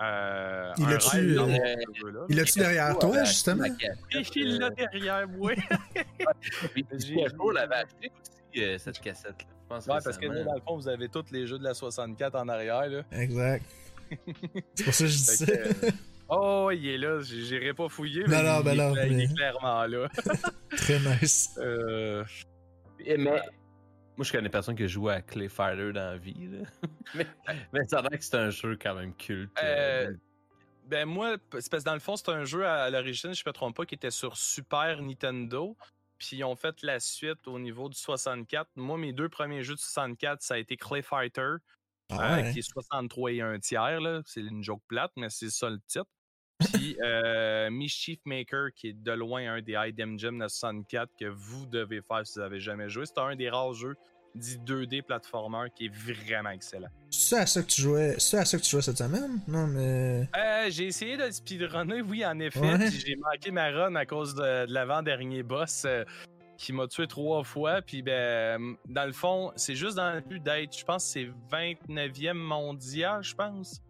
Euh, 0.00 0.72
il 0.78 0.88
l'a-tu 0.88 2.56
il 2.56 2.62
derrière 2.62 2.98
toi, 2.98 3.24
justement? 3.24 3.64
Il 4.34 4.58
l'a 4.58 4.70
derrière 4.70 5.28
moi. 5.28 5.52
J'ai 6.98 7.14
l'avait 7.54 7.74
acheté 7.74 8.10
aussi, 8.20 8.64
euh, 8.64 8.78
cette 8.78 9.00
cassette-là. 9.00 9.52
Ouais, 9.70 10.00
parce 10.04 10.18
que 10.18 10.26
dans 10.26 10.54
le 10.54 10.60
fond, 10.60 10.76
vous 10.76 10.88
avez 10.88 11.08
tous 11.08 11.30
les 11.30 11.46
jeux 11.46 11.58
de 11.58 11.64
la 11.64 11.74
64 11.74 12.34
en 12.36 12.48
arrière. 12.48 12.88
Là. 12.88 13.02
Exact. 13.12 13.64
C'est 14.74 14.84
pour 14.84 14.94
ça 14.94 15.04
que 15.04 15.10
je 15.10 15.16
dis 15.16 15.24
ça. 15.24 15.46
Euh, 15.48 15.90
oh, 16.28 16.70
il 16.72 16.86
est 16.86 16.98
là. 16.98 17.20
J'irai 17.20 17.72
pas 17.72 17.88
fouiller, 17.88 18.24
mais, 18.26 18.42
non, 18.42 18.60
il, 18.60 18.76
non, 18.76 18.94
il, 19.06 19.20
est, 19.22 19.34
clairement 19.34 19.86
là. 19.86 20.08
Très 20.76 20.98
nice. 20.98 21.54
Euh... 21.58 22.24
Mais, 23.06 23.40
moi, 24.16 24.24
je 24.24 24.32
connais 24.32 24.48
personne 24.48 24.76
qui 24.76 24.86
joue 24.88 25.08
à 25.08 25.20
Clay 25.20 25.48
Fighter 25.48 25.92
dans 25.92 26.12
la 26.12 26.18
vie. 26.18 26.48
mais, 27.14 27.26
mais, 27.72 27.80
ça 27.86 27.98
a 27.98 28.02
l'air 28.02 28.18
que 28.18 28.24
c'est 28.24 28.36
un 28.36 28.50
jeu 28.50 28.76
quand 28.80 28.94
même 28.94 29.14
culte. 29.14 29.50
Euh, 29.62 30.10
euh 30.10 30.16
ben 30.86 31.06
moi, 31.06 31.36
parce 31.50 31.68
que 31.68 31.82
dans 31.82 31.94
le 31.94 32.00
fond, 32.00 32.16
c'est 32.16 32.28
un 32.28 32.44
jeu 32.44 32.66
à, 32.66 32.90
l'origine, 32.90 33.34
je 33.34 33.42
me 33.46 33.52
trompe 33.52 33.76
pas, 33.76 33.86
qui 33.86 33.94
était 33.94 34.10
sur 34.10 34.36
Super 34.36 35.00
Nintendo. 35.00 35.76
Puis 36.18 36.36
ils 36.36 36.44
ont 36.44 36.54
fait 36.54 36.82
la 36.82 37.00
suite 37.00 37.46
au 37.46 37.58
niveau 37.58 37.88
du 37.88 37.98
64. 37.98 38.68
Moi, 38.76 38.98
mes 38.98 39.12
deux 39.12 39.28
premiers 39.28 39.62
jeux 39.62 39.74
de 39.74 39.80
64, 39.80 40.42
ça 40.42 40.54
a 40.54 40.58
été 40.58 40.76
Clay 40.76 41.02
Fighter, 41.02 41.54
ah 42.10 42.36
euh, 42.36 42.52
qui 42.52 42.58
est 42.58 42.70
63 42.70 43.32
et 43.32 43.40
un 43.40 43.58
tiers. 43.58 44.20
C'est 44.26 44.42
une 44.42 44.62
joke 44.62 44.82
plate, 44.86 45.12
mais 45.16 45.30
c'est 45.30 45.50
ça 45.50 45.70
le 45.70 45.80
titre. 45.86 46.10
Puis 46.72 46.96
euh, 47.02 47.70
Mischief 47.70 48.18
Maker, 48.24 48.68
qui 48.74 48.88
est 48.88 48.92
de 48.92 49.12
loin 49.12 49.54
un 49.54 49.62
des 49.62 49.76
Idem 49.76 50.18
Gem 50.18 50.38
de 50.38 50.48
64 50.48 51.10
que 51.18 51.26
vous 51.26 51.66
devez 51.66 52.00
faire 52.02 52.26
si 52.26 52.34
vous 52.34 52.40
n'avez 52.40 52.60
jamais 52.60 52.88
joué. 52.88 53.04
C'est 53.06 53.18
un 53.18 53.36
des 53.36 53.50
rares 53.50 53.74
jeux 53.74 53.96
dit 54.34 54.58
2D 54.64 55.02
platformer 55.02 55.68
qui 55.74 55.86
est 55.86 55.94
vraiment 55.94 56.50
excellent. 56.50 56.88
C'est 57.10 57.36
à 57.36 57.44
ça 57.46 57.62
que 57.62 57.66
tu 57.66 57.82
jouais, 57.82 58.14
c'est 58.18 58.38
à 58.38 58.46
ça 58.46 58.56
que 58.56 58.62
tu 58.62 58.70
jouais 58.70 58.80
cette 58.80 58.96
semaine? 58.96 59.40
Non 59.46 59.66
mais. 59.66 60.26
Euh, 60.34 60.70
j'ai 60.70 60.86
essayé 60.86 61.18
de 61.18 61.30
speedrunner, 61.30 62.00
oui 62.00 62.24
en 62.24 62.38
effet. 62.38 62.90
J'ai 62.90 63.16
manqué 63.16 63.50
ma 63.50 63.70
run 63.70 63.94
à 63.94 64.06
cause 64.06 64.34
de, 64.34 64.64
l'avant-dernier 64.72 65.42
boss 65.42 65.86
qui 66.62 66.72
m'a 66.72 66.86
tué 66.86 67.06
trois 67.06 67.42
fois. 67.42 67.82
Puis, 67.82 68.02
ben, 68.02 68.76
dans 68.88 69.04
le 69.04 69.12
fond, 69.12 69.52
c'est 69.56 69.74
juste 69.74 69.96
dans 69.96 70.14
le 70.14 70.20
but 70.20 70.42
d'être, 70.42 70.76
je 70.76 70.84
pense, 70.84 71.04
c'est 71.04 71.28
29e 71.50 72.34
mondial, 72.34 73.22
je 73.22 73.34
pense. 73.34 73.82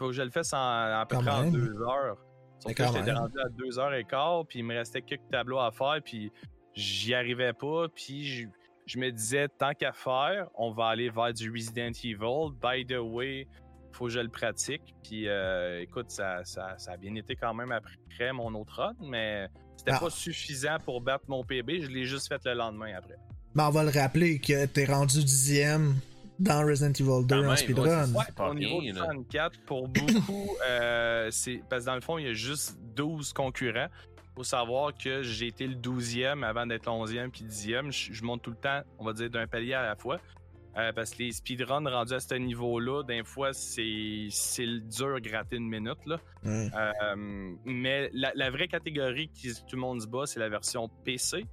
Faut 0.00 0.06
que 0.06 0.12
je 0.14 0.22
le 0.22 0.30
fasse 0.30 0.54
en, 0.54 0.56
à 0.56 1.04
peu 1.06 1.18
près 1.18 1.30
en 1.30 1.50
deux 1.50 1.78
heures. 1.82 2.16
Sauf 2.58 2.72
que 2.72 2.84
j'étais 2.86 3.12
rendu 3.12 3.38
à 3.38 3.50
deux 3.50 3.78
heures 3.78 3.92
et 3.92 4.04
quart, 4.04 4.46
puis 4.46 4.60
il 4.60 4.64
me 4.64 4.74
restait 4.74 5.02
quelques 5.02 5.28
tableaux 5.30 5.58
à 5.58 5.70
faire, 5.70 5.98
puis 6.02 6.32
j'y 6.72 7.12
arrivais 7.12 7.52
pas, 7.52 7.86
puis 7.94 8.48
je, 8.86 8.98
me 8.98 9.10
disais, 9.10 9.48
tant 9.48 9.74
qu'à 9.74 9.92
faire, 9.92 10.48
on 10.54 10.70
va 10.70 10.86
aller 10.86 11.10
vers 11.10 11.34
du 11.34 11.50
Resident 11.50 11.92
Evil. 12.02 12.54
By 12.62 12.86
the 12.86 12.98
way, 12.98 13.46
faut 13.92 14.06
que 14.06 14.12
je 14.12 14.20
le 14.20 14.30
pratique. 14.30 14.94
Puis 15.02 15.28
euh, 15.28 15.82
écoute, 15.82 16.10
ça, 16.10 16.44
ça, 16.44 16.78
ça, 16.78 16.92
a 16.92 16.96
bien 16.96 17.14
été 17.14 17.36
quand 17.36 17.52
même 17.52 17.70
après 17.70 18.32
mon 18.32 18.54
autre 18.54 18.80
run, 18.80 18.94
mais 19.02 19.48
c'était 19.76 19.92
ah. 19.92 20.00
pas 20.00 20.10
suffisant 20.10 20.78
pour 20.82 21.02
battre 21.02 21.26
mon 21.28 21.44
PB. 21.44 21.82
Je 21.82 21.88
l'ai 21.88 22.06
juste 22.06 22.28
fait 22.28 22.42
le 22.46 22.54
lendemain 22.54 22.94
après. 22.96 23.16
Mais 23.54 23.64
on 23.64 23.70
va 23.70 23.84
le 23.84 23.90
rappeler 23.90 24.38
que 24.38 24.64
t'es 24.64 24.86
rendu 24.86 25.22
dixième 25.22 25.96
dans 26.40 26.66
Resident 26.66 26.92
Evil 26.92 27.26
2 27.26 27.46
en 27.46 27.56
speedrun. 27.56 28.12
Ouais, 28.12 28.24
au 28.38 28.54
niveau 28.54 28.80
de 28.80 28.92
34, 28.92 29.60
pour 29.66 29.88
beaucoup, 29.88 30.56
euh, 30.68 31.28
c'est 31.30 31.62
parce 31.68 31.82
que 31.82 31.86
dans 31.86 31.94
le 31.94 32.00
fond, 32.00 32.18
il 32.18 32.26
y 32.26 32.28
a 32.28 32.32
juste 32.32 32.78
12 32.96 33.32
concurrents. 33.32 33.88
Faut 34.34 34.44
savoir 34.44 34.92
que 34.96 35.22
j'ai 35.22 35.48
été 35.48 35.66
le 35.66 35.74
12e 35.74 36.42
avant 36.44 36.66
d'être 36.66 36.88
11e 36.88 37.28
puis 37.28 37.44
10e. 37.44 37.90
Je, 37.90 38.24
monte 38.24 38.42
tout 38.42 38.50
le 38.50 38.56
temps, 38.56 38.80
on 38.98 39.04
va 39.04 39.12
dire, 39.12 39.28
d'un 39.28 39.46
palier 39.46 39.74
à 39.74 39.82
la 39.82 39.96
fois. 39.96 40.18
Euh, 40.78 40.92
parce 40.92 41.10
que 41.10 41.24
les 41.24 41.32
speedruns 41.32 41.84
rendus 41.90 42.14
à 42.14 42.20
ce 42.20 42.34
niveau-là, 42.36 43.02
d'un 43.02 43.24
fois, 43.24 43.52
c'est 43.52 44.28
dur 44.88 45.20
gratter 45.20 45.56
une 45.56 45.68
minute. 45.68 45.98
Là. 46.06 46.16
Euh, 46.46 47.52
mais 47.64 48.08
la, 48.14 48.50
vraie 48.50 48.68
catégorie 48.68 49.28
qui 49.28 49.52
tout 49.52 49.76
le 49.76 49.80
monde 49.80 50.00
se 50.00 50.06
bat, 50.06 50.26
c'est 50.26 50.40
la 50.40 50.48
version 50.48 50.88
PC, 51.04 51.44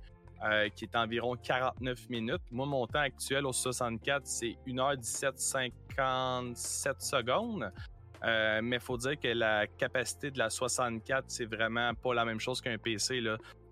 euh, 0.46 0.70
qui 0.70 0.86
est 0.86 0.96
environ 0.96 1.36
49 1.36 2.10
minutes. 2.10 2.42
Moi, 2.52 2.66
mon 2.66 2.86
temps 2.88 3.00
actuel 3.00 3.46
au 3.46 3.54
64, 3.54 4.26
c'est 4.26 4.56
1h17 4.68 5.34
57 5.38 7.02
secondes. 7.02 7.72
mais 8.24 8.78
il 8.78 8.80
faut 8.80 8.98
dire 8.98 9.20
que 9.20 9.28
la 9.28 9.68
capacité 9.68 10.32
de 10.32 10.40
la 10.40 10.50
64, 10.50 11.26
c'est 11.28 11.46
vraiment 11.46 11.94
pas 11.94 12.14
la 12.14 12.26
même 12.26 12.40
chose 12.40 12.62
qu'un 12.62 12.78
PC. 12.78 13.22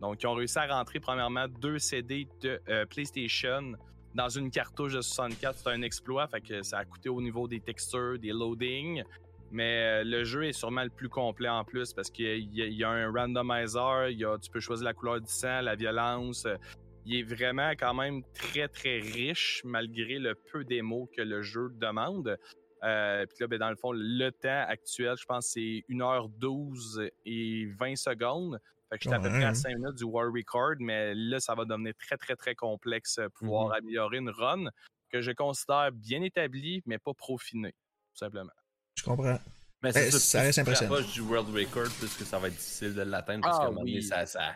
Donc, 0.01 0.21
ils 0.21 0.27
ont 0.27 0.33
réussi 0.33 0.59
à 0.59 0.67
rentrer 0.67 0.99
premièrement 0.99 1.47
deux 1.47 1.79
CD 1.79 2.27
de 2.41 2.59
PlayStation 2.85 3.75
dans 4.15 4.29
une 4.29 4.49
cartouche 4.49 4.93
de 4.93 5.01
64, 5.01 5.57
c'est 5.57 5.69
un 5.69 5.81
exploit. 5.81 6.29
Ça 6.61 6.79
a 6.79 6.85
coûté 6.85 7.09
au 7.09 7.21
niveau 7.21 7.47
des 7.47 7.59
textures, 7.59 8.17
des 8.17 8.31
loadings. 8.31 9.03
Mais 9.51 10.03
le 10.03 10.23
jeu 10.23 10.45
est 10.45 10.53
sûrement 10.53 10.83
le 10.83 10.89
plus 10.89 11.09
complet 11.09 11.49
en 11.49 11.63
plus 11.63 11.93
parce 11.93 12.09
qu'il 12.09 12.49
y, 12.53 12.83
a 12.83 12.89
un 12.89 13.11
randomizer, 13.11 14.09
il 14.09 14.17
y 14.17 14.25
a, 14.25 14.37
tu 14.37 14.49
peux 14.49 14.59
choisir 14.59 14.85
la 14.85 14.93
couleur 14.93 15.21
du 15.21 15.31
sang, 15.31 15.61
la 15.61 15.75
violence. 15.75 16.47
Il 17.05 17.19
est 17.19 17.23
vraiment 17.23 17.69
quand 17.71 17.93
même 17.93 18.23
très 18.33 18.67
très 18.67 18.99
riche 18.99 19.61
malgré 19.63 20.17
le 20.17 20.35
peu 20.35 20.63
d'émo 20.63 21.09
que 21.15 21.21
le 21.21 21.41
jeu 21.41 21.69
demande. 21.73 22.37
Euh, 22.83 23.25
puis 23.25 23.37
là, 23.39 23.47
ben, 23.47 23.59
dans 23.59 23.69
le 23.69 23.75
fond, 23.75 23.91
le 23.93 24.29
temps 24.31 24.65
actuel, 24.67 25.15
je 25.19 25.25
pense 25.25 25.47
c'est 25.47 25.83
1h12 25.89 27.09
et 27.25 27.65
20 27.79 27.95
secondes. 27.95 28.59
Fait 28.89 28.97
que 28.97 29.03
j'étais 29.03 29.15
à 29.15 29.19
peu 29.19 29.29
près 29.29 29.43
à 29.43 29.53
5 29.53 29.75
minutes 29.75 29.95
du 29.95 30.03
War 30.03 30.31
Record, 30.31 30.75
mais 30.79 31.15
là, 31.15 31.39
ça 31.39 31.55
va 31.55 31.65
devenir 31.65 31.93
très, 31.97 32.17
très, 32.17 32.35
très 32.35 32.53
complexe 32.53 33.17
euh, 33.17 33.29
pouvoir 33.29 33.69
mm-hmm. 33.69 33.77
améliorer 33.77 34.17
une 34.17 34.29
run 34.29 34.65
que 35.09 35.21
je 35.21 35.31
considère 35.31 35.91
bien 35.91 36.21
établie, 36.21 36.83
mais 36.85 36.99
pas 36.99 37.13
profinée, 37.13 37.71
tout 37.71 38.17
simplement. 38.17 38.51
Je 38.95 39.03
comprends. 39.03 39.39
Mais 39.83 39.91
c'est 39.91 40.11
ça, 40.11 40.19
ça 40.19 40.41
reste 40.41 40.59
impressionnant. 40.59 40.99
du 41.01 41.21
World 41.21 41.53
Record, 41.55 41.91
puisque 41.99 42.23
ça 42.25 42.39
va 42.39 42.47
être 42.47 42.55
difficile 42.55 42.95
de 42.95 43.01
l'atteindre, 43.01 43.43
parce 43.43 43.59
ah, 43.61 43.69
qu'à 43.69 44.01
ça, 44.01 44.25
ça... 44.25 44.55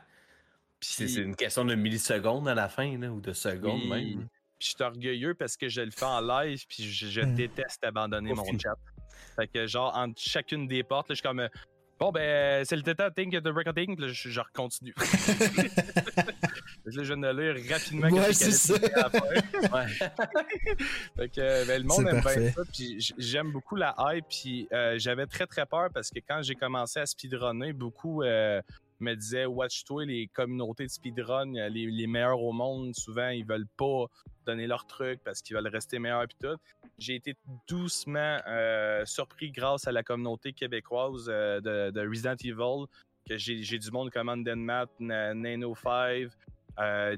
c'est 0.80 1.13
une 1.15 1.36
question 1.36 1.65
de 1.65 1.75
millisecondes 1.75 2.47
à 2.47 2.56
la 2.56 2.69
fin, 2.69 2.97
là, 2.97 3.12
ou 3.12 3.21
de 3.21 3.34
secondes 3.34 3.88
même. 3.88 4.28
Puis 4.58 4.69
je 4.71 4.75
suis 4.75 4.84
orgueilleux 4.84 5.36
parce 5.36 5.56
que 5.56 5.69
je 5.69 5.82
le 5.82 5.91
fais 5.91 6.06
en 6.06 6.19
live, 6.19 6.65
puis 6.67 6.84
je, 6.84 7.21
hmm. 7.21 7.36
déteste 7.36 7.84
abandonner 7.84 8.34
mon 8.34 8.45
chat. 8.58 8.75
Fait 9.36 9.47
que 9.47 9.67
genre, 9.67 9.95
entre 9.95 10.19
chacune 10.19 10.67
des 10.67 10.84
portes, 10.84 11.10
là, 11.10 11.13
je 11.13 11.19
suis 11.19 11.28
comme 11.28 11.47
Bon, 11.99 12.12
ben, 12.12 12.63
c'est 12.63 12.77
le 12.77 12.81
Theta 12.81 13.12
Think 13.12 13.33
de 13.33 13.49
Recording, 13.49 13.97
puis 13.97 14.05
là, 14.05 14.12
je, 14.12 14.29
je 14.29 14.39
continue. 14.53 14.93
je 16.85 17.01
viens 17.01 17.17
de 17.17 17.27
lire 17.27 17.57
rapidement. 17.69 18.07
Ouais, 18.07 18.31
c'est 18.31 18.51
ça. 18.51 18.75
ouais. 18.75 19.88
fait 21.17 21.29
que, 21.29 21.67
ben, 21.67 21.81
le 21.81 21.88
monde 21.88 22.07
aime 22.07 22.21
bien 22.21 22.51
ça, 22.51 22.62
puis 22.71 23.13
j'aime 23.17 23.51
beaucoup 23.51 23.75
la 23.75 23.93
hype, 23.99 24.25
puis 24.29 24.69
euh, 24.71 24.97
j'avais 24.97 25.25
très 25.25 25.45
très 25.45 25.65
peur 25.65 25.89
parce 25.93 26.09
que 26.09 26.19
quand 26.19 26.41
j'ai 26.41 26.55
commencé 26.55 27.01
à 27.01 27.05
speedrunner, 27.05 27.73
beaucoup 27.73 28.23
euh, 28.23 28.62
me 29.01 29.13
disaient 29.15 29.45
Watch-toi, 29.45 30.05
les 30.05 30.27
communautés 30.27 30.85
de 30.85 30.91
speedrun, 30.91 31.51
les, 31.69 31.85
les 31.85 32.07
meilleurs 32.07 32.41
au 32.41 32.53
monde, 32.53 32.95
souvent, 32.95 33.27
ils 33.27 33.45
veulent 33.45 33.67
pas 33.77 34.05
donner 34.45 34.67
leur 34.67 34.85
truc 34.88 35.19
parce 35.23 35.41
qu'ils 35.41 35.55
veulent 35.55 35.67
rester 35.67 35.99
meilleurs 35.99 36.23
et 36.23 36.27
tout. 36.41 36.57
J'ai 36.99 37.15
été 37.15 37.35
doucement 37.67 38.39
euh, 38.47 39.05
surpris 39.05 39.51
grâce 39.51 39.88
à 39.88 39.91
la 39.91 40.03
communauté 40.03 40.53
québécoise 40.53 41.27
euh, 41.29 41.91
de, 41.91 42.07
Resident 42.07 42.35
Evil, 42.43 42.85
que 43.27 43.38
j'ai 43.38 43.79
du 43.79 43.91
monde 43.91 44.12
comme 44.12 44.29
Undead 44.29 44.57
Nano5, 44.57 46.29
euh, 46.79 47.17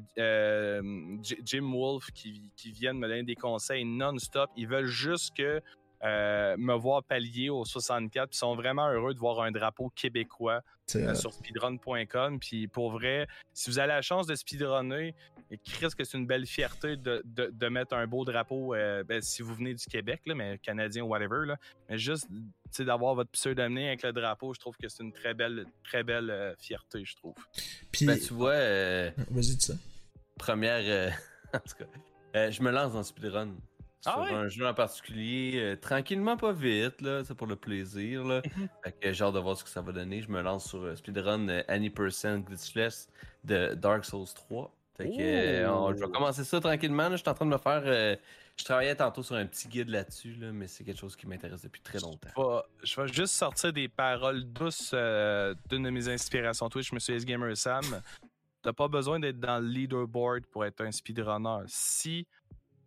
Jim 1.44 1.72
Wolf 1.72 2.12
qui, 2.14 2.52
viennent 2.66 3.00
me 3.00 3.08
donner 3.08 3.24
des 3.24 3.36
conseils 3.36 3.86
non-stop. 3.86 4.50
Ils 4.56 4.68
veulent 4.68 4.86
juste 4.86 5.36
que 5.36 5.62
me 6.04 6.74
voir 6.74 7.04
pallier 7.04 7.50
au 7.50 7.66
64. 7.66 8.30
Ils 8.34 8.38
sont 8.38 8.56
vraiment 8.56 8.90
heureux 8.90 9.14
de 9.14 9.20
voir 9.20 9.42
un 9.42 9.52
drapeau 9.52 9.90
québécois 9.90 10.62
sur 10.88 11.34
speedrun.com. 11.34 12.40
Puis 12.40 12.68
pour 12.68 12.92
vrai, 12.92 13.28
si 13.54 13.70
vous 13.70 13.80
avez 13.80 13.90
la 13.90 14.02
chance 14.02 14.28
de 14.28 14.36
speedrunner, 14.36 15.16
risque 15.80 15.98
que 15.98 16.04
c'est 16.04 16.18
une 16.18 16.28
belle 16.28 16.46
fierté 16.46 16.96
de, 16.96 17.24
de, 17.26 17.68
mettre 17.68 17.96
un 17.96 18.08
beau 18.08 18.26
drapeau, 18.26 18.74
euh, 18.74 19.04
ben, 19.04 19.22
si 19.22 19.42
vous 19.42 19.54
venez 19.54 19.74
du 19.74 19.86
Québec, 19.86 20.22
là, 20.26 20.36
mais 20.36 20.58
canadien 20.60 21.04
ou 21.04 21.08
whatever. 21.08 21.46
Là, 21.46 21.58
mais 21.90 21.98
juste 21.98 22.28
d'avoir 22.80 23.16
votre 23.16 23.32
pseudonyme 23.32 23.88
avec 23.88 24.04
le 24.04 24.14
drapeau, 24.14 24.54
je 24.54 24.60
trouve 24.60 24.76
que 24.78 24.88
c'est 24.88 25.04
une 25.04 25.12
très 25.12 25.34
belle, 25.34 25.66
très 25.84 26.04
belle 26.04 26.30
euh, 26.30 26.56
fierté, 26.58 27.04
je 27.06 27.16
trouve. 27.16 27.36
Puis, 27.92 28.06
ben, 28.06 28.18
tu 28.20 28.34
vois, 28.34 28.54
euh, 28.54 29.12
vas-y 29.30 29.56
de 29.56 29.62
ça. 29.62 29.74
Première, 30.38 31.14
en 31.54 31.60
tout 31.60 31.76
cas, 31.78 32.50
je 32.50 32.62
me 32.62 32.72
lance 32.72 32.94
dans 32.94 33.04
speedrun. 33.04 33.56
Ah 34.06 34.26
sur 34.28 34.36
un 34.36 34.48
jeu 34.48 34.68
en 34.68 34.74
particulier, 34.74 35.76
tranquillement, 35.82 36.38
pas 36.38 36.54
vite, 36.54 37.02
là, 37.02 37.24
c'est 37.24 37.36
pour 37.36 37.48
le 37.48 37.56
plaisir. 37.56 38.24
Là. 38.24 38.42
Mhm. 38.58 38.68
fait 38.84 38.92
que 39.00 39.14
j'ai 39.14 39.24
hâte 39.24 39.34
de 39.34 39.40
voir 39.40 39.58
ce 39.58 39.64
que 39.64 39.70
ça 39.70 39.82
va 39.82 39.92
donner. 39.92 40.22
Je 40.22 40.30
me 40.30 40.42
lance 40.42 40.70
sur 40.70 40.98
speedrun 40.98 41.48
Any% 41.68 42.40
Glitchless 42.40 43.10
de 43.44 43.74
Dark 43.76 44.06
Souls 44.06 44.28
3. 44.34 44.74
Fait 44.98 45.10
que, 45.10 45.22
euh, 45.22 45.94
je 45.96 46.00
vais 46.00 46.12
commencer 46.12 46.44
ça 46.44 46.60
tranquillement. 46.60 47.10
Je 47.12 47.18
suis 47.18 47.30
en 47.30 47.34
train 47.34 47.46
de 47.46 47.52
me 47.52 47.58
faire. 47.58 47.84
Euh, 47.86 48.16
je 48.58 48.66
travaillais 48.66 48.96
tantôt 48.96 49.24
sur 49.24 49.36
un 49.36 49.46
petit 49.46 49.68
guide 49.68 49.90
là-dessus, 49.90 50.34
là, 50.34 50.52
mais 50.52 50.68
c'est 50.68 50.84
quelque 50.84 51.00
chose 51.00 51.16
qui 51.16 51.26
m'intéresse 51.26 51.62
depuis 51.62 51.82
très 51.82 52.00
longtemps. 52.00 52.64
Je 52.84 53.02
vais, 53.02 53.08
juste 53.08 53.34
sortir 53.34 53.74
des 53.74 53.88
paroles 53.88 54.44
douces 54.44 54.92
euh, 54.94 55.56
d'une 55.70 55.84
de 55.84 55.90
mes 55.90 56.08
inspirations 56.10 56.70
Twitch, 56.70 56.92
Monsieur 56.92 57.16
S 57.16 57.26
Gamer 57.26 57.56
Sam. 57.56 58.02
T'as 58.62 58.74
pas 58.74 58.88
besoin 58.88 59.20
d'être 59.20 59.40
dans 59.40 59.60
le 59.60 59.68
leaderboard 59.68 60.46
pour 60.46 60.66
être 60.66 60.82
un 60.82 60.92
speedrunner. 60.92 61.64
Si 61.66 62.28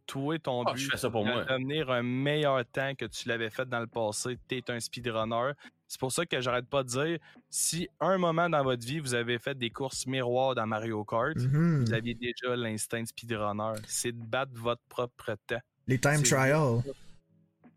toi, 0.07 0.39
ton 0.39 0.63
ah, 0.65 0.73
but 0.73 0.91
c'est 0.97 1.11
de 1.11 1.49
devenir 1.49 1.91
un 1.91 2.03
meilleur 2.03 2.65
temps 2.67 2.95
que 2.95 3.05
tu 3.05 3.29
l'avais 3.29 3.51
fait 3.51 3.69
dans 3.69 3.81
le 3.81 3.87
passé, 3.87 4.39
t'es 4.49 4.63
un 4.69 4.81
speedrunner. 4.81 5.53
C'est 5.87 6.01
pour 6.01 6.13
ça 6.13 6.27
que 6.27 6.41
j'arrête 6.41 6.67
pas 6.69 6.83
de 6.83 6.89
dire, 6.89 7.19
si 7.51 7.89
un 8.01 8.19
moment 8.19 8.49
dans 8.49 8.63
votre 8.63 8.85
vie, 8.85 8.99
vous 8.99 9.15
avez 9.15 9.39
fait 9.39 9.57
des 9.57 9.71
courses 9.71 10.07
miroirs 10.07 10.55
dans 10.55 10.67
Mario 10.67 11.05
Kart, 11.05 11.37
mm-hmm. 11.37 11.87
vous 11.87 11.93
aviez 11.93 12.15
déjà 12.15 12.57
l'instinct 12.57 13.05
speedrunner. 13.05 13.79
C'est 13.87 14.13
de 14.13 14.25
battre 14.25 14.53
votre 14.55 14.83
propre 14.89 15.37
temps. 15.47 15.61
Les 15.87 15.99
time 15.99 16.23
trials. 16.23 16.83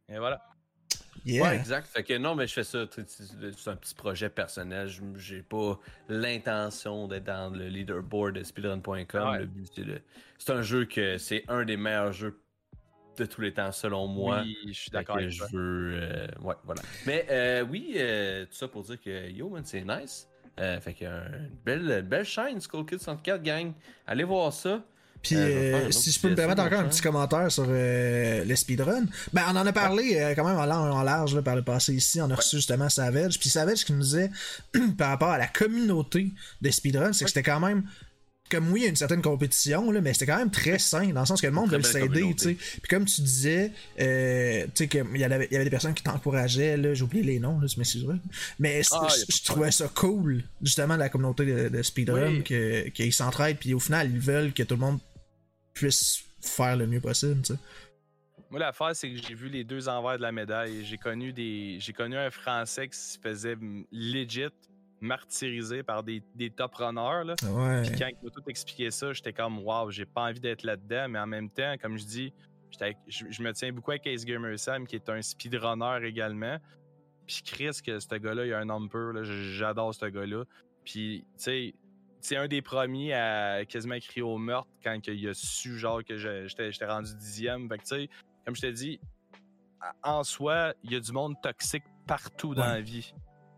Et 0.10 0.18
voilà. 0.18 0.42
Ouais, 1.28 1.56
exact. 1.56 1.88
Fait 1.88 2.04
que 2.04 2.18
non, 2.18 2.36
mais 2.36 2.48
je 2.48 2.54
fais 2.54 2.64
ça. 2.64 2.86
C'est 2.92 3.70
un 3.70 3.76
petit 3.76 3.96
projet 3.96 4.30
personnel. 4.30 4.90
J'ai 5.18 5.42
pas 5.42 5.80
l'intention 6.10 7.08
d'être 7.08 7.26
dans 7.26 7.54
le 7.54 7.68
leaderboard 7.68 8.36
de 8.36 8.44
speedrun.com. 8.44 9.50
c'est 10.38 10.52
un 10.52 10.62
jeu 10.62 10.86
que 10.86 11.18
c'est 11.18 11.44
un 11.48 11.66
des 11.66 11.78
meilleurs 11.78 12.14
jeux 12.14 12.40
de 13.18 13.26
tous 13.26 13.42
les 13.42 13.54
temps, 13.54 13.72
selon 13.72 14.08
moi. 14.08 14.42
Oui, 14.44 14.58
je 14.68 14.74
suis 14.74 14.92
d'accord 14.92 15.20
je 15.20 15.44
veux. 15.52 16.00
Euh, 16.02 16.28
ouais, 16.42 16.56
voilà. 16.64 16.82
Mais 17.06 17.26
euh, 17.30 17.64
oui, 17.64 17.94
euh, 17.96 18.46
tout 18.46 18.54
ça 18.56 18.68
pour 18.68 18.84
dire 18.84 19.02
que 19.02 19.30
yo, 19.30 19.50
man, 19.50 19.64
c'est 19.66 19.84
nice. 19.84 20.30
fait 20.58 20.94
que 20.94 21.06
une 21.06 21.58
belle, 21.66 22.04
belle 22.04 22.26
shine, 22.26 22.60
Skull 22.62 22.86
Kid 22.86 23.00
64 23.00 23.42
gang. 23.42 23.74
Allez 24.06 24.24
voir 24.24 24.54
ça. 24.54 24.84
Puis, 25.22 25.36
si 25.92 26.12
je 26.12 26.20
peux 26.20 26.30
me 26.30 26.36
permettre 26.36 26.62
encore 26.62 26.80
un 26.80 26.88
petit 26.88 27.02
commentaire 27.02 27.52
sur 27.52 27.66
le 27.68 28.56
speedrun, 28.56 29.06
ben 29.34 29.44
on 29.50 29.56
en 29.56 29.66
a 29.66 29.74
parlé 29.74 30.34
quand 30.36 30.46
même 30.46 30.58
en, 30.58 31.04
large 31.04 31.40
par 31.42 31.56
le 31.56 31.64
passé 31.64 31.94
ici. 31.94 32.22
On 32.22 32.30
a 32.30 32.36
reçu 32.36 32.58
justement 32.58 32.90
Savage. 32.90 33.40
Puis 33.40 33.50
Savage 33.50 33.86
qui 33.86 33.94
nous 33.94 34.04
disait 34.04 34.32
par 34.98 35.10
rapport 35.10 35.30
à 35.30 35.38
la 35.38 35.48
communauté 35.48 36.32
des 36.62 36.72
speedruns, 36.72 37.14
c'est 37.14 37.26
que 37.26 37.32
c'était 37.32 37.44
quand 37.44 37.60
même 37.60 37.84
comme 38.50 38.72
oui, 38.72 38.82
il 38.82 38.84
y 38.84 38.86
a 38.86 38.90
une 38.90 38.96
certaine 38.96 39.22
compétition, 39.22 39.92
là, 39.92 40.02
mais 40.02 40.14
c'était 40.14 40.28
quand 40.28 40.38
même 40.38 40.52
très 40.52 40.80
sain, 40.80 41.08
dans 41.10 41.22
le 41.22 41.26
sens 41.26 41.42
que 41.42 41.48
le 41.48 41.54
monde 41.54 41.72
veut 41.72 41.82
s'aider, 41.82 42.34
tu 42.38 42.44
sais. 42.44 42.54
Puis 42.54 42.90
comme 42.90 43.06
tu 43.06 43.22
disais, 43.22 43.72
euh, 44.00 44.64
tu 44.68 44.72
sais, 44.76 44.88
qu'il 44.88 45.18
y, 45.18 45.24
avait, 45.24 45.48
y 45.52 45.56
avait 45.56 45.66
des 45.66 45.70
personnes 45.70 45.94
qui 45.94 46.04
t'encourageaient, 46.04 46.78
là, 46.78 46.94
j'ai 46.94 47.04
oublié 47.04 47.24
les 47.24 47.40
noms, 47.40 47.60
là, 47.60 47.68
mais 47.78 47.86
Mais 48.60 48.82
ah, 48.92 49.08
je 49.30 49.44
trouvais 49.44 49.72
ça 49.72 49.90
cool, 49.94 50.44
justement, 50.62 50.96
la 50.96 51.10
communauté 51.10 51.70
de, 51.70 51.84
speedrun, 51.84 52.42
qu'ils 52.42 53.14
s'entraident, 53.14 53.58
puis 53.58 53.74
au 53.74 53.80
final, 53.80 54.10
ils 54.12 54.20
veulent 54.20 54.54
que 54.54 54.64
tout 54.64 54.76
le 54.76 54.82
monde 54.82 55.00
puisse 55.78 56.26
faire 56.42 56.76
le 56.76 56.88
mieux 56.88 57.02
possible. 57.02 57.42
Moi, 58.50 58.60
l'affaire, 58.60 58.96
c'est 58.96 59.12
que 59.12 59.18
j'ai 59.18 59.34
vu 59.34 59.50
les 59.50 59.64
deux 59.64 59.90
envers 59.90 60.18
de 60.18 60.22
la 60.22 60.32
médaille. 60.32 60.86
J'ai 60.86 60.98
connu 60.98 61.34
des. 61.34 61.78
J'ai 61.80 61.94
connu 61.94 62.16
un 62.16 62.32
Français 62.32 62.88
qui 62.88 62.98
se 62.98 63.20
faisait 63.20 63.58
legit 63.92 64.50
martyrisé 65.00 65.84
par 65.84 66.02
des, 66.02 66.24
des 66.34 66.50
top 66.50 66.74
runners. 66.76 67.24
Là. 67.24 67.36
Puis 67.36 68.00
quand 68.00 68.08
il 68.08 68.18
m'a 68.24 68.32
tout 68.32 68.42
expliqué 68.48 68.90
ça, 68.90 69.14
j'étais 69.14 69.34
comme 69.34 69.60
waouh, 69.60 69.92
j'ai 69.92 70.06
pas 70.06 70.22
envie 70.22 70.40
d'être 70.40 70.64
là-dedans, 70.64 71.08
mais 71.10 71.20
en 71.20 71.28
même 71.28 71.52
temps, 71.52 71.76
comme 71.80 71.98
je 71.98 72.06
dis, 72.06 72.34
je, 73.08 73.42
me 73.44 73.52
tiens 73.54 73.72
beaucoup 73.72 73.92
avec 73.92 74.08
Ace 74.08 74.26
Gamer 74.26 74.58
Sam, 74.58 74.88
qui 74.88 74.96
est 74.96 75.10
un 75.10 75.22
speedrunner 75.22 76.00
également. 76.08 76.58
Puis 77.28 77.42
Chris, 77.46 77.80
que 77.86 78.00
ce 78.00 78.16
gars-là, 78.16 78.46
il 78.46 78.54
a 78.54 78.60
un 78.60 78.70
homme 78.70 78.90
pur, 78.90 79.14
j'adore 79.24 79.94
ce 79.94 80.06
gars-là. 80.06 80.46
Puis, 80.84 81.26
tu 81.38 81.44
sais, 81.44 81.76
c'est 82.28 82.36
un 82.36 82.50
des 82.50 82.62
premiers 82.62 83.14
à 83.14 83.64
quasiment 83.64 83.98
crier 84.00 84.22
au 84.22 84.38
meurtre 84.38 84.70
quand 84.84 85.00
il 85.08 85.30
a 85.30 85.34
su, 85.34 85.78
genre, 85.78 86.04
que 86.04 86.18
j'étais 86.18 86.86
rendu 86.86 87.16
dixième. 87.16 87.70
Fait 87.70 87.78
que, 87.78 87.84
tu 87.84 87.88
sais, 87.88 88.10
comme 88.46 88.54
je 88.54 88.62
t'ai 88.62 88.74
dit, 88.74 89.00
en 90.04 90.26
soi, 90.26 90.74
il 90.84 90.92
y 90.92 90.98
a 90.98 91.00
du 91.00 91.14
monde 91.14 91.36
toxique 91.42 91.86
partout 92.06 92.54
dans 92.54 92.66
la 92.66 92.82
vie. 92.82 93.14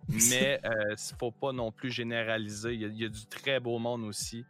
Mais 0.07 0.59
il 0.63 0.69
euh, 0.69 0.91
ne 0.91 1.17
faut 1.19 1.31
pas 1.31 1.51
non 1.51 1.71
plus 1.71 1.89
généraliser. 1.89 2.75
Il 2.75 2.95
y, 2.95 3.05
a, 3.05 3.09
du 3.09 3.25
très 3.25 3.59
beau 3.59 3.79
monde 3.79 4.03
aussi 4.03 4.45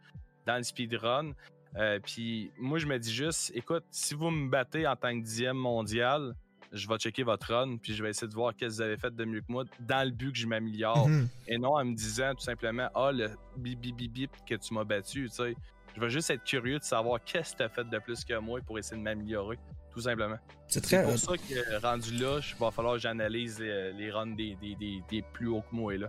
dans 0.46 0.56
le 0.56 0.64
speedrun. 0.64 1.32
Euh, 1.76 1.98
puis 1.98 2.50
moi, 2.58 2.78
je 2.78 2.86
me 2.86 2.98
dis 2.98 3.14
juste, 3.14 3.52
écoute, 3.54 3.84
si 3.90 4.12
vous 4.12 4.28
me 4.28 4.50
battez 4.50 4.86
en 4.86 4.96
tant 4.96 5.18
que 5.18 5.24
dixième 5.24 5.56
mondial, 5.56 6.34
je 6.72 6.88
vais 6.88 6.96
checker 6.98 7.22
votre 7.22 7.52
run, 7.52 7.76
puis 7.78 7.94
je 7.94 8.02
vais 8.02 8.10
essayer 8.10 8.28
de 8.28 8.34
voir 8.34 8.54
qu'est-ce 8.54 8.70
que 8.70 8.74
vous 8.76 8.82
avez 8.82 8.96
fait 8.96 9.14
de 9.14 9.24
mieux 9.24 9.40
que 9.40 9.50
moi 9.50 9.64
dans 9.80 10.06
le 10.06 10.12
but 10.12 10.32
que 10.32 10.38
je 10.38 10.46
m'améliore. 10.46 11.08
Mhm. 11.08 11.28
Et 11.48 11.58
non 11.58 11.76
en 11.76 11.84
me 11.84 11.94
disant 11.94 12.34
tout 12.34 12.44
simplement, 12.44 12.88
ah, 12.94 13.10
le 13.12 13.30
bip 13.56 13.80
bip 13.80 13.96
bip 13.96 14.12
bip 14.12 14.30
que 14.48 14.54
tu 14.54 14.74
m'as 14.74 14.84
battu, 14.84 15.28
tu 15.28 15.36
sais. 15.36 15.54
Je 15.96 16.00
vais 16.00 16.10
juste 16.10 16.30
être 16.30 16.44
curieux 16.44 16.78
de 16.78 16.84
savoir 16.84 17.22
qu'est-ce 17.24 17.52
que 17.52 17.58
tu 17.58 17.62
as 17.64 17.68
fait 17.68 17.88
de 17.88 17.98
plus 17.98 18.24
que 18.24 18.38
moi 18.38 18.60
pour 18.64 18.78
essayer 18.78 18.96
de 18.96 19.02
m'améliorer 19.02 19.58
tout 19.92 20.00
simplement. 20.00 20.38
C'est 20.68 20.82
très 20.82 21.02
pour 21.02 21.18
ça 21.18 21.32
que 21.36 21.80
rendu 21.82 22.12
là, 22.16 22.38
il 22.40 22.58
va 22.58 22.70
falloir 22.70 22.94
que 22.94 23.00
j'analyse 23.00 23.58
les, 23.58 24.10
runs 24.10 24.34
des, 24.36 24.56
des, 24.60 25.24
plus 25.32 25.48
hauts 25.48 25.62
que 25.62 25.74
moi. 25.74 25.96
là. 25.96 26.08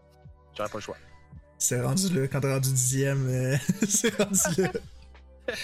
J'aurais 0.56 0.69
pas 0.69 0.78
le 0.78 0.84
choix. 0.84 0.97
C'est 1.58 1.82
rendu 1.82 2.13
là, 2.13 2.28
quand 2.28 2.41
t'es 2.41 2.54
rendu 2.54 2.69
dixième, 2.71 3.28
euh, 3.28 3.58
c'est 3.88 4.15
rendu 4.15 4.62
là. 4.62 4.71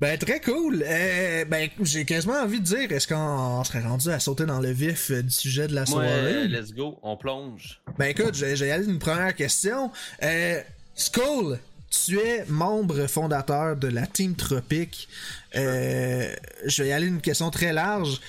Ben, 0.00 0.18
très 0.18 0.40
cool. 0.40 0.84
Euh, 0.86 1.44
ben, 1.46 1.68
j'ai 1.80 2.04
quasiment 2.04 2.40
envie 2.40 2.60
de 2.60 2.64
dire, 2.64 2.92
est-ce 2.92 3.08
qu'on 3.08 3.64
serait 3.64 3.80
rendu 3.80 4.10
à 4.10 4.20
sauter 4.20 4.44
dans 4.44 4.60
le 4.60 4.70
vif 4.70 5.10
du 5.10 5.30
sujet 5.30 5.68
de 5.68 5.74
la 5.74 5.86
soirée? 5.86 6.48
let's 6.48 6.72
go, 6.72 6.98
on 7.02 7.16
plonge. 7.16 7.80
Ben, 7.98 8.06
écoute, 8.06 8.34
j'ai 8.34 8.70
aller 8.70 8.86
une 8.86 8.98
première 8.98 9.34
question. 9.34 9.90
Euh, 10.22 10.60
Skull, 10.94 11.58
tu 11.90 12.18
es 12.18 12.44
membre 12.48 13.06
fondateur 13.06 13.76
de 13.76 13.88
la 13.88 14.06
Team 14.06 14.34
Tropique. 14.34 15.08
Euh, 15.54 16.34
je 16.64 16.82
vais 16.82 16.88
y 16.90 16.92
aller 16.92 17.06
une 17.06 17.20
question 17.20 17.50
très 17.50 17.72
large. 17.72 18.20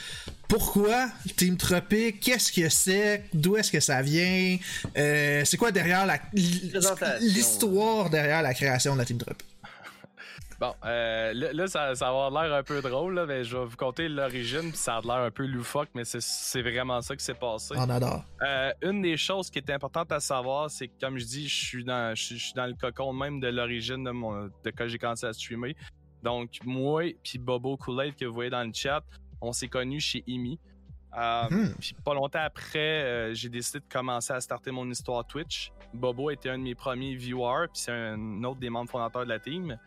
Pourquoi 0.47 1.10
Team 1.36 1.58
Tropique? 1.58 2.21
Qu'est-ce 2.21 2.51
que 2.51 2.69
c'est? 2.69 3.23
D'où 3.34 3.58
est-ce 3.58 3.71
que 3.71 3.80
ça 3.80 4.01
vient? 4.01 4.58
Euh, 4.97 5.41
C'est 5.43 5.58
quoi 5.58 5.71
derrière 5.71 6.06
la 6.06 6.19
l'histoire 7.19 8.10
derrière 8.10 8.41
la 8.41 8.53
création 8.53 8.93
de 8.93 8.99
la 8.99 9.06
Team 9.06 9.17
Tropique? 9.17 9.46
Bon, 10.60 10.74
euh, 10.86 11.34
là, 11.34 11.67
ça, 11.67 11.93
va 11.93 12.08
avoir 12.08 12.32
l'air 12.32 12.54
un 12.56 12.63
peu 12.63 12.82
drôle, 12.82 13.24
mais 13.28 13.43
je 13.43 13.56
vais 13.56 13.65
vous 13.65 13.78
conter 13.78 14.10
l'origine, 14.10 14.70
puis 14.70 14.78
ça 14.78 14.98
a 14.98 15.02
l'air 15.02 15.17
un 15.17 15.30
peu 15.30 15.46
loufoque, 15.46 15.89
mais 15.93 16.04
c'est 16.04 16.62
vraiment 16.63 17.00
ça 17.02 17.15
qui 17.15 17.24
s'est 17.24 17.36
passé. 17.36 17.76
On 17.78 17.89
adore. 17.89 18.24
Euh, 18.41 18.72
une 18.82 19.04
des 19.04 19.17
choses 19.17 19.52
qui 19.52 19.60
est 19.60 19.70
importante 19.70 20.12
à 20.12 20.20
savoir, 20.20 20.72
c'est 20.72 20.88
que, 20.88 21.00
comme 21.00 21.20
je 21.20 21.26
dis, 21.26 21.48
je 21.48 21.65
suis 21.65 21.84
dans, 21.84 22.15
je, 22.15 22.36
suis 22.36 22.54
dans 22.56 22.65
le 22.65 22.74
cocon 22.74 23.13
même 23.13 23.39
de 23.39 23.50
l'origine 23.50 24.04
de, 24.04 24.10
mon, 24.10 24.46
de 24.46 24.72
quand 24.76 24.88
j'ai 24.88 24.98
commencé 24.98 25.28
à 25.28 25.34
streamer. 25.34 25.76
Donc, 26.24 26.50
moi 26.65 27.04
puis 27.24 27.38
Bobo 27.38 27.78
Kool-Aid 27.78 28.15
que 28.15 28.26
vous 28.26 28.34
voyez 28.34 28.50
dans 28.50 28.63
le 28.63 28.74
chat, 28.74 29.04
on 29.39 29.54
s'est 29.54 29.67
connus 29.67 30.02
chez 30.02 30.24
Imi. 30.26 30.60
Euh, 31.15 31.43
mhm. 31.52 31.76
Puis 31.80 31.96
pas 32.04 32.15
longtemps 32.15 32.41
après, 32.41 33.34
j'ai 33.36 33.50
décidé 33.50 33.80
de 33.80 33.86
commencer 33.88 34.34
à 34.34 34.41
starter 34.41 34.72
mon 34.72 34.89
histoire 34.89 35.26
Twitch. 35.26 35.72
Bobo 35.93 36.32
était 36.32 36.50
un 36.50 36.58
de 36.58 36.63
mes 36.63 36.76
premiers 36.76 37.15
viewers, 37.15 37.67
puis 37.72 37.82
c'est 37.84 37.91
un 37.91 38.43
autre 38.43 38.60
des 38.60 38.72
membres 38.72 38.89
fondateurs 38.89 39.24
de 39.24 39.30
la 39.30 39.39
team. 39.39 39.78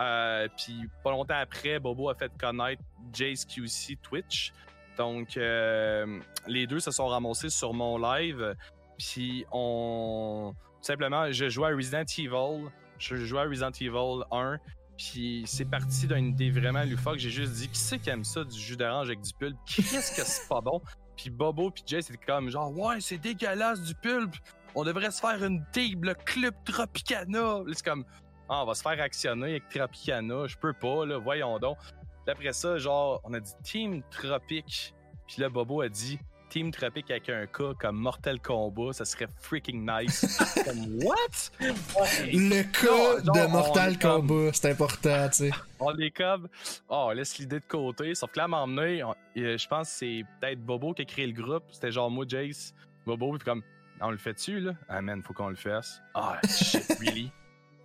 Euh, 0.00 0.48
puis 0.56 0.88
pas 1.04 1.10
longtemps 1.10 1.38
après, 1.38 1.78
Bobo 1.78 2.08
a 2.08 2.14
fait 2.14 2.32
connaître 2.38 2.82
Jace 3.12 3.44
QC 3.44 3.96
Twitch. 4.02 4.52
Donc 4.96 5.36
euh, 5.36 6.20
les 6.46 6.66
deux 6.66 6.80
se 6.80 6.90
sont 6.90 7.06
ramassés 7.06 7.50
sur 7.50 7.74
mon 7.74 7.98
live. 7.98 8.54
Puis 8.98 9.44
on. 9.52 10.54
simplement, 10.80 11.30
je 11.30 11.48
jouais 11.48 11.68
à 11.68 11.76
Resident 11.76 12.04
Evil. 12.18 12.70
Je 12.98 13.16
jouais 13.16 13.40
à 13.40 13.44
Resident 13.44 13.70
Evil 13.80 14.24
1. 14.30 14.58
Puis 14.96 15.44
c'est 15.46 15.64
parti 15.64 16.06
d'une 16.06 16.28
idée 16.28 16.50
vraiment 16.50 16.84
loufoque. 16.84 17.18
J'ai 17.18 17.30
juste 17.30 17.54
dit, 17.54 17.68
qui 17.68 17.78
c'est 17.78 17.98
qui 17.98 18.10
aime 18.10 18.24
ça 18.24 18.44
du 18.44 18.58
jus 18.58 18.76
d'orange 18.76 19.06
avec 19.06 19.22
du 19.22 19.32
pulpe? 19.32 19.56
Qu'est-ce 19.66 20.14
que 20.14 20.22
c'est 20.22 20.48
pas 20.48 20.60
bon? 20.60 20.82
Puis 21.16 21.30
Bobo 21.30 21.70
puis 21.70 21.82
Jace 21.86 22.06
c'était 22.06 22.24
comme 22.24 22.50
genre, 22.50 22.70
ouais, 22.78 23.00
c'est 23.00 23.18
dégueulasse 23.18 23.82
du 23.82 23.94
pulpe. 23.94 24.36
On 24.74 24.84
devrait 24.84 25.10
se 25.10 25.20
faire 25.20 25.42
une 25.42 25.64
table, 25.72 26.14
club 26.24 26.54
Tropicana. 26.64 27.60
C'est 27.72 27.84
comme, 27.84 28.04
ah, 28.50 28.62
on 28.64 28.66
va 28.66 28.74
se 28.74 28.82
faire 28.82 29.00
actionner 29.00 29.50
avec 29.50 29.68
Tropicana, 29.68 30.48
je 30.48 30.56
peux 30.56 30.72
pas, 30.72 31.06
là, 31.06 31.18
voyons 31.18 31.58
donc. 31.60 31.78
D'après 32.26 32.52
ça, 32.52 32.78
genre, 32.78 33.20
on 33.22 33.32
a 33.32 33.38
dit 33.38 33.52
Team 33.62 34.02
Tropic. 34.10 34.92
Puis 35.28 35.40
là, 35.40 35.48
Bobo 35.48 35.82
a 35.82 35.88
dit 35.88 36.18
Team 36.48 36.72
Tropic 36.72 37.08
avec 37.12 37.28
un 37.28 37.46
cas 37.46 37.74
comme 37.78 37.96
Mortal 37.96 38.40
Kombat, 38.40 38.92
ça 38.92 39.04
serait 39.04 39.28
freaking 39.40 39.88
nice. 39.88 40.36
comme, 40.64 40.98
what? 41.04 41.52
Le 41.60 42.62
cas 42.64 43.20
de 43.20 43.46
Mortal 43.46 43.96
Kombat, 43.96 44.50
c'est 44.52 44.72
important, 44.72 45.28
tu 45.28 45.36
sais. 45.36 45.50
on 45.78 45.96
est 45.98 46.10
comme, 46.10 46.48
oh, 46.88 47.06
on 47.06 47.10
laisse 47.10 47.38
l'idée 47.38 47.60
de 47.60 47.66
côté. 47.66 48.16
Sauf 48.16 48.32
que 48.32 48.38
là, 48.38 48.44
à 48.44 48.48
m'emmener, 48.48 49.04
je 49.36 49.68
pense 49.68 49.90
que 49.90 49.94
c'est 49.94 50.24
peut-être 50.40 50.60
Bobo 50.60 50.92
qui 50.92 51.02
a 51.02 51.04
créé 51.04 51.28
le 51.28 51.40
groupe. 51.40 51.64
C'était 51.70 51.92
genre 51.92 52.10
moi, 52.10 52.24
Jace, 52.26 52.74
Bobo, 53.06 53.30
puis 53.30 53.44
comme, 53.44 53.62
on 54.00 54.10
le 54.10 54.18
fait 54.18 54.32
dessus, 54.32 54.58
là? 54.58 54.72
Ah, 54.88 55.00
man, 55.00 55.22
faut 55.22 55.34
qu'on 55.34 55.50
le 55.50 55.56
fasse. 55.56 56.02
Ah, 56.14 56.40
shit, 56.48 56.84
really? 56.98 57.30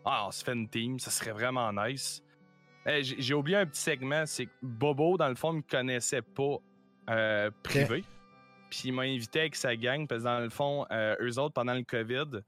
Ah, 0.06 0.28
on 0.28 0.32
se 0.32 0.44
fait 0.44 0.54
une 0.54 0.70
team, 0.70 1.00
ça 1.00 1.10
serait 1.10 1.32
vraiment 1.32 1.72
nice. 1.74 2.24
J'ai 3.02 3.34
oublié 3.34 3.58
un 3.58 3.66
petit 3.66 3.82
segment, 3.82 4.26
c'est 4.28 4.46
que 4.46 4.52
Bobo, 4.62 5.18
dans 5.18 5.30
le 5.30 5.36
fond, 5.36 5.54
me 5.54 5.62
connaissait 5.62 6.22
pas 6.22 6.58
euh, 7.10 7.50
privé. 7.64 8.04
Puis 8.70 8.82
il 8.86 8.94
m'a 8.94 9.04
invité 9.04 9.42
avec 9.42 9.56
sa 9.56 9.76
gang, 9.76 10.08
parce 10.08 10.22
que 10.22 10.26
dans 10.26 10.40
le 10.40 10.50
fond, 10.50 10.86
euh, 10.92 11.16
eux 11.20 11.40
autres, 11.40 11.54
pendant 11.54 11.74
le 11.74 11.84
COVID, 11.84 12.42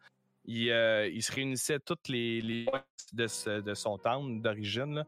ils, 0.45 0.69
euh, 0.69 1.19
se 1.19 1.31
réunissaient 1.31 1.79
toutes 1.79 2.07
les, 2.09 2.41
les 2.41 2.65
de, 3.13 3.59
de, 3.61 3.73
son 3.73 3.97
town 3.97 4.41
d'origine 4.41 5.03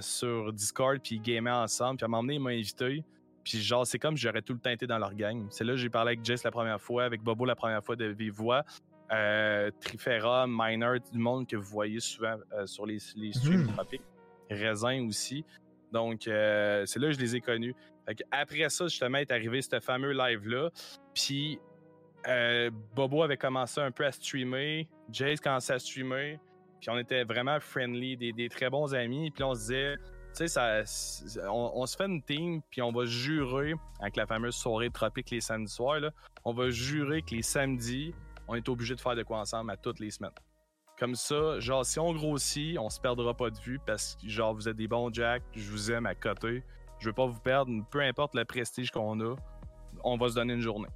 sur 0.00 0.52
Discord, 0.54 0.98
puis 1.02 1.16
ils 1.16 1.22
gamaient 1.22 1.50
ensemble. 1.50 1.98
Puis 1.98 2.04
à 2.04 2.06
un 2.06 2.08
moment 2.08 2.22
donné, 2.22 2.34
il 2.34 2.40
m'a 2.40 2.50
invité. 2.50 3.04
Puis 3.44 3.60
genre, 3.60 3.86
c'est 3.86 3.98
comme 3.98 4.16
j'aurais 4.16 4.42
tout 4.42 4.54
le 4.54 4.58
temps 4.60 4.70
été 4.70 4.86
dans 4.86 4.98
leur 4.98 5.14
gang. 5.14 5.46
C'est 5.50 5.64
là 5.64 5.74
que 5.74 5.78
j'ai 5.78 5.90
parlé 5.90 6.12
avec 6.12 6.24
Jess 6.24 6.42
la 6.44 6.50
première 6.50 6.80
fois, 6.80 7.04
avec 7.04 7.22
Bobo 7.22 7.44
la 7.44 7.54
première 7.56 7.84
fois 7.84 7.96
de 7.96 8.06
vive 8.06 8.32
voix. 8.32 8.64
Euh, 9.12 9.70
Trifera, 9.80 10.46
Miner, 10.48 10.98
du 11.12 11.18
monde 11.18 11.46
que 11.46 11.56
vous 11.56 11.70
voyez 11.70 12.00
souvent 12.00 12.36
euh, 12.52 12.66
sur 12.66 12.86
les, 12.86 12.98
les 13.16 13.32
streams 13.32 13.64
mmh. 13.64 13.72
tropiques. 13.72 14.02
Raisin 14.50 15.06
aussi. 15.06 15.44
Donc, 15.92 16.26
euh, 16.26 16.84
c'est 16.86 16.98
là 16.98 17.08
que 17.08 17.14
je 17.14 17.20
les 17.20 17.36
ai 17.36 17.40
connus. 17.40 17.74
Après 18.30 18.68
ça, 18.68 18.86
justement, 18.86 19.18
est 19.18 19.30
arrivé 19.30 19.62
ce 19.62 19.80
fameux 19.80 20.12
live-là. 20.12 20.70
Puis, 21.14 21.58
Bobo 22.94 23.22
avait 23.22 23.36
commencé 23.36 23.80
un 23.80 23.90
peu 23.90 24.04
à 24.04 24.12
streamer. 24.12 24.88
Jace 25.10 25.40
commençait 25.40 25.74
à 25.74 25.78
streamer. 25.78 26.38
Puis, 26.80 26.90
on 26.90 26.98
était 26.98 27.24
vraiment 27.24 27.58
friendly, 27.60 28.16
des, 28.16 28.48
très 28.48 28.70
bons 28.70 28.94
amis. 28.94 29.30
Puis, 29.32 29.42
on 29.42 29.54
se 29.54 29.60
disait, 29.60 29.96
tu 30.36 30.46
sais, 30.46 30.60
on, 31.48 31.72
on, 31.74 31.86
se 31.86 31.96
fait 31.96 32.06
une 32.06 32.22
team, 32.22 32.60
puis 32.70 32.82
on 32.82 32.92
va 32.92 33.04
jurer, 33.04 33.74
avec 34.00 34.16
la 34.16 34.26
fameuse 34.26 34.54
soirée 34.54 34.90
tropique 34.90 35.30
les 35.30 35.40
samedis 35.40 35.72
soirs, 35.72 36.00
là, 36.00 36.10
on 36.44 36.52
va 36.52 36.70
jurer 36.70 37.22
que 37.22 37.34
les 37.34 37.42
samedis, 37.42 38.14
on 38.48 38.54
est 38.54 38.68
obligé 38.68 38.94
de 38.94 39.00
faire 39.00 39.14
de 39.14 39.22
quoi 39.22 39.38
ensemble 39.38 39.70
à 39.70 39.76
toutes 39.76 40.00
les 40.00 40.10
semaines. 40.10 40.32
Comme 40.98 41.14
ça, 41.14 41.60
genre, 41.60 41.84
si 41.84 41.98
on 41.98 42.12
grossit, 42.14 42.78
on 42.78 42.88
se 42.88 42.98
perdra 42.98 43.34
pas 43.34 43.50
de 43.50 43.58
vue 43.58 43.78
parce 43.84 44.16
que, 44.16 44.28
genre, 44.28 44.54
vous 44.54 44.68
êtes 44.68 44.76
des 44.76 44.88
bons 44.88 45.12
Jack, 45.12 45.42
je 45.52 45.70
vous 45.70 45.90
aime 45.92 46.06
à 46.06 46.14
côté, 46.14 46.62
je 46.98 47.08
veux 47.08 47.12
pas 47.12 47.26
vous 47.26 47.40
perdre, 47.40 47.70
peu 47.90 48.00
importe 48.00 48.34
le 48.34 48.44
prestige 48.44 48.90
qu'on 48.90 49.20
a, 49.20 49.36
on 50.04 50.16
va 50.16 50.28
se 50.28 50.34
donner 50.34 50.54
une 50.54 50.60
journée. 50.60 50.88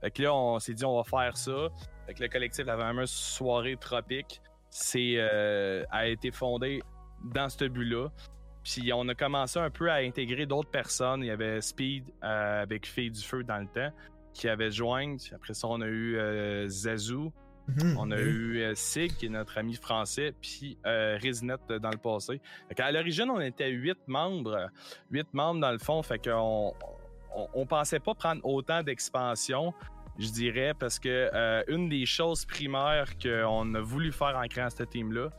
Fait 0.00 0.10
que 0.10 0.22
là, 0.22 0.34
on 0.34 0.58
s'est 0.58 0.74
dit, 0.74 0.84
on 0.84 0.96
va 0.96 1.04
faire 1.04 1.36
ça. 1.36 1.68
Fait 2.06 2.14
que 2.14 2.22
le 2.22 2.28
collectif 2.28 2.66
La 2.66 2.76
fameuse 2.76 3.10
soirée 3.10 3.76
tropique, 3.76 4.40
euh, 4.96 5.84
a 5.90 6.06
été 6.06 6.30
fondé 6.30 6.80
dans 7.24 7.48
ce 7.48 7.64
but-là. 7.64 8.08
Puis 8.62 8.92
on 8.92 9.08
a 9.08 9.14
commencé 9.14 9.58
un 9.58 9.70
peu 9.70 9.90
à 9.90 9.96
intégrer 9.96 10.46
d'autres 10.46 10.70
personnes. 10.70 11.22
Il 11.22 11.26
y 11.26 11.30
avait 11.30 11.60
Speed 11.60 12.04
euh, 12.22 12.62
avec 12.62 12.86
Fille 12.86 13.10
du 13.10 13.22
Feu 13.22 13.42
dans 13.42 13.58
le 13.58 13.66
temps 13.66 13.90
qui 14.32 14.48
avait 14.48 14.70
joint. 14.70 15.16
Après 15.34 15.54
ça, 15.54 15.68
on 15.68 15.80
a 15.80 15.86
eu 15.86 16.16
euh, 16.16 16.68
Zazou. 16.68 17.32
Mhm, 17.68 17.96
on 17.98 18.10
a 18.10 18.18
eu 18.18 18.62
euh, 18.62 18.74
Sig, 18.74 19.14
qui 19.16 19.26
est 19.26 19.30
notre 19.30 19.58
ami 19.58 19.74
français, 19.74 20.32
puis 20.40 20.76
euh, 20.86 21.18
euh 21.22 21.78
dans 21.78 21.90
le 21.90 21.98
passé. 21.98 22.40
à 22.76 22.92
l'origine, 22.92 23.30
on 23.30 23.40
était 23.40 23.70
huit 23.70 23.98
membres. 24.06 24.70
Huit 25.10 25.28
membres 25.32 25.60
dans 25.60 25.70
le 25.70 25.78
fond, 25.78 26.02
fait 26.02 26.18
qu'on 26.18 26.74
on, 27.54 27.66
pensait 27.66 28.00
pas 28.00 28.14
prendre 28.14 28.44
autant 28.44 28.82
d'expansion, 28.82 29.72
je 30.18 30.30
dirais, 30.30 30.74
parce 30.78 30.98
que 30.98 31.30
une 31.70 31.88
des 31.88 32.06
choses 32.06 32.44
primaires 32.44 33.16
qu'on 33.22 33.74
a 33.74 33.80
voulu 33.80 34.10
faire 34.10 34.36
en 34.36 34.46
créant 34.48 34.70
cette 34.70 34.90
team-là, 34.90 35.30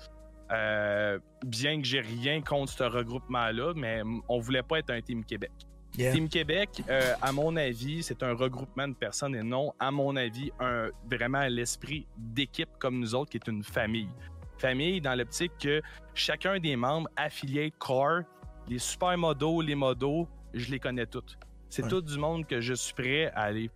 bien 1.43 1.81
que 1.81 1.87
j'ai 1.87 2.01
rien 2.01 2.41
contre 2.41 2.71
ce 2.71 2.83
regroupement-là, 2.83 3.73
mais 3.75 4.03
on 4.29 4.39
voulait 4.39 4.63
pas 4.63 4.79
être 4.79 4.91
un 4.91 5.01
team 5.01 5.25
Québec. 5.25 5.51
Team 5.91 6.29
Québec, 6.29 6.83
euh, 6.89 7.13
à 7.21 7.31
mon 7.31 7.55
avis, 7.55 8.03
c'est 8.03 8.23
un 8.23 8.33
regroupement 8.33 8.87
de 8.87 8.93
personnes 8.93 9.35
et 9.35 9.43
non, 9.43 9.73
à 9.79 9.91
mon 9.91 10.15
avis, 10.15 10.51
un, 10.59 10.89
vraiment 11.09 11.45
l'esprit 11.47 12.07
d'équipe 12.17 12.69
comme 12.79 12.99
nous 12.99 13.13
autres 13.13 13.31
qui 13.31 13.37
est 13.37 13.47
une 13.47 13.63
famille. 13.63 14.09
Famille 14.57 15.01
dans 15.01 15.15
l'optique 15.15 15.51
que 15.59 15.81
chacun 16.13 16.59
des 16.59 16.75
membres 16.75 17.09
affiliés 17.17 17.73
core, 17.77 18.21
les 18.67 18.79
super 18.79 19.17
modos, 19.17 19.61
les 19.61 19.75
modos, 19.75 20.27
je 20.53 20.71
les 20.71 20.79
connais 20.79 21.05
toutes. 21.05 21.37
C'est 21.69 21.87
tout 21.87 22.01
du 22.01 22.17
monde 22.17 22.45
que 22.45 22.61
je 22.61 22.73
suis 22.73 22.93
prêt 22.93 23.31
à 23.33 23.43
aller 23.43 23.69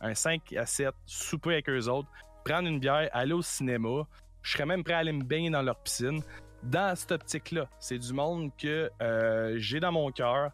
un 0.00 0.14
5 0.14 0.52
à 0.54 0.66
7, 0.66 0.94
souper 1.04 1.54
avec 1.54 1.68
eux 1.68 1.88
autres, 1.88 2.08
prendre 2.44 2.68
une 2.68 2.80
bière, 2.80 3.08
aller 3.12 3.32
au 3.32 3.42
cinéma. 3.42 4.06
Je 4.42 4.52
serais 4.52 4.66
même 4.66 4.82
prêt 4.82 4.94
à 4.94 4.98
aller 4.98 5.12
me 5.12 5.22
baigner 5.22 5.50
dans 5.50 5.62
leur 5.62 5.76
piscine. 5.76 6.22
Dans 6.62 6.94
cette 6.96 7.12
optique-là, 7.12 7.68
c'est 7.78 7.98
du 7.98 8.12
monde 8.12 8.50
que 8.56 8.90
euh, 9.02 9.54
j'ai 9.58 9.80
dans 9.80 9.92
mon 9.92 10.10
cœur 10.10 10.52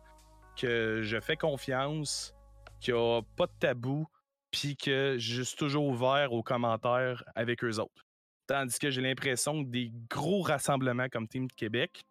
que 0.57 1.01
je 1.03 1.21
fais 1.21 1.37
confiance, 1.37 2.35
qu'il 2.81 2.95
n'y 2.95 3.01
a 3.01 3.21
pas 3.37 3.47
de 3.47 3.53
tabou, 3.59 4.07
puis 4.51 4.77
que 4.77 5.17
je 5.19 5.43
suis 5.43 5.57
toujours 5.57 5.87
ouvert 5.87 6.33
aux 6.33 6.43
commentaires 6.43 7.25
avec 7.35 7.63
eux 7.65 7.79
autres. 7.79 8.07
Tandis 8.47 8.79
que 8.79 8.91
j'ai 8.91 9.03
l'impression 9.03 9.65
que 9.65 9.69
des 9.69 9.93
gros 10.09 10.43
rassemblements 10.43 11.09
comme 11.09 11.27
Team 11.27 11.49
Québec, 11.49 12.05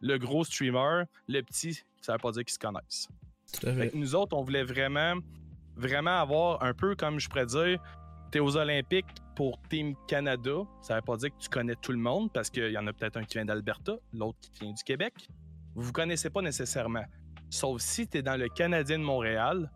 le 0.00 0.18
gros 0.18 0.44
streamer, 0.44 1.04
le 1.28 1.42
petit, 1.42 1.82
ça 2.00 2.12
veut 2.12 2.18
pas 2.18 2.30
dire 2.32 2.44
qu'ils 2.44 2.54
se 2.54 2.58
connaissent. 2.58 3.08
nous 3.94 4.14
autres, 4.14 4.36
on 4.36 4.42
voulait 4.42 4.62
vraiment, 4.62 5.14
vraiment 5.76 6.20
avoir 6.20 6.62
un 6.62 6.72
peu 6.74 6.94
comme 6.94 7.18
je 7.18 7.28
pourrais 7.28 7.46
dire, 7.46 7.82
t'es 8.30 8.38
aux 8.38 8.56
Olympiques 8.56 9.12
pour 9.34 9.60
Team 9.68 9.94
Canada. 10.06 10.62
Ça 10.82 10.96
veut 10.96 11.02
pas 11.02 11.16
dire 11.16 11.30
que 11.30 11.42
tu 11.42 11.48
connais 11.48 11.74
tout 11.74 11.92
le 11.92 11.98
monde 11.98 12.32
parce 12.32 12.50
qu'il 12.50 12.70
y 12.70 12.78
en 12.78 12.86
a 12.86 12.92
peut-être 12.92 13.16
un 13.16 13.24
qui 13.24 13.34
vient 13.34 13.44
d'Alberta, 13.44 13.96
l'autre 14.12 14.38
qui 14.40 14.60
vient 14.60 14.72
du 14.72 14.84
Québec. 14.84 15.28
Vous 15.74 15.82
vous 15.82 15.92
connaissez 15.92 16.30
pas 16.30 16.42
nécessairement. 16.42 17.04
Sauf 17.50 17.80
si 17.80 18.08
tu 18.08 18.18
es 18.18 18.22
dans 18.22 18.38
le 18.38 18.48
Canadien 18.48 18.98
de 18.98 19.04
Montréal, 19.04 19.70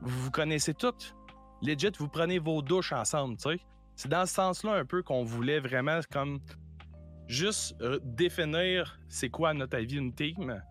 vous 0.00 0.18
vous 0.24 0.30
connaissez 0.30 0.74
toutes. 0.74 1.14
Legit, 1.62 1.92
vous 1.98 2.08
prenez 2.08 2.38
vos 2.38 2.62
douches 2.62 2.92
ensemble, 2.92 3.36
tu 3.36 3.50
sais. 3.50 3.60
C'est 3.96 4.08
dans 4.08 4.26
ce 4.26 4.34
sens-là 4.34 4.74
un 4.74 4.84
peu 4.84 5.02
qu'on 5.02 5.24
voulait 5.24 5.60
vraiment 5.60 6.00
comme 6.10 6.40
juste 7.26 7.76
définir 8.02 8.98
c'est 9.08 9.28
quoi 9.28 9.52
notre 9.54 9.76
avis 9.76 9.96
une 9.96 10.14
team. 10.14 10.62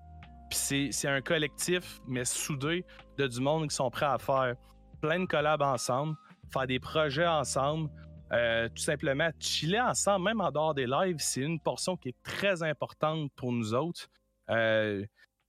Puis 0.49 0.91
c'est 0.91 1.07
un 1.07 1.21
collectif, 1.21 1.99
mais 2.07 2.25
soudé, 2.25 2.85
de 3.17 3.27
du 3.27 3.41
monde 3.41 3.69
qui 3.69 3.75
sont 3.75 3.91
prêts 3.91 4.05
à 4.05 4.17
faire 4.17 4.55
plein 5.01 5.19
de 5.19 5.25
collabs 5.25 5.61
ensemble, 5.61 6.15
faire 6.51 6.67
des 6.67 6.79
projets 6.79 7.27
ensemble, 7.27 7.89
euh, 8.33 8.67
tout 8.69 8.81
simplement 8.81 9.29
chiller 9.39 9.79
ensemble, 9.79 10.25
même 10.25 10.41
en 10.41 10.51
dehors 10.51 10.73
des 10.73 10.87
lives, 10.87 11.17
c'est 11.19 11.41
une 11.41 11.59
portion 11.59 11.95
qui 11.95 12.09
est 12.09 12.23
très 12.23 12.63
importante 12.63 13.31
pour 13.35 13.51
nous 13.51 13.73
autres. 13.73 14.07
Euh, 14.49 15.05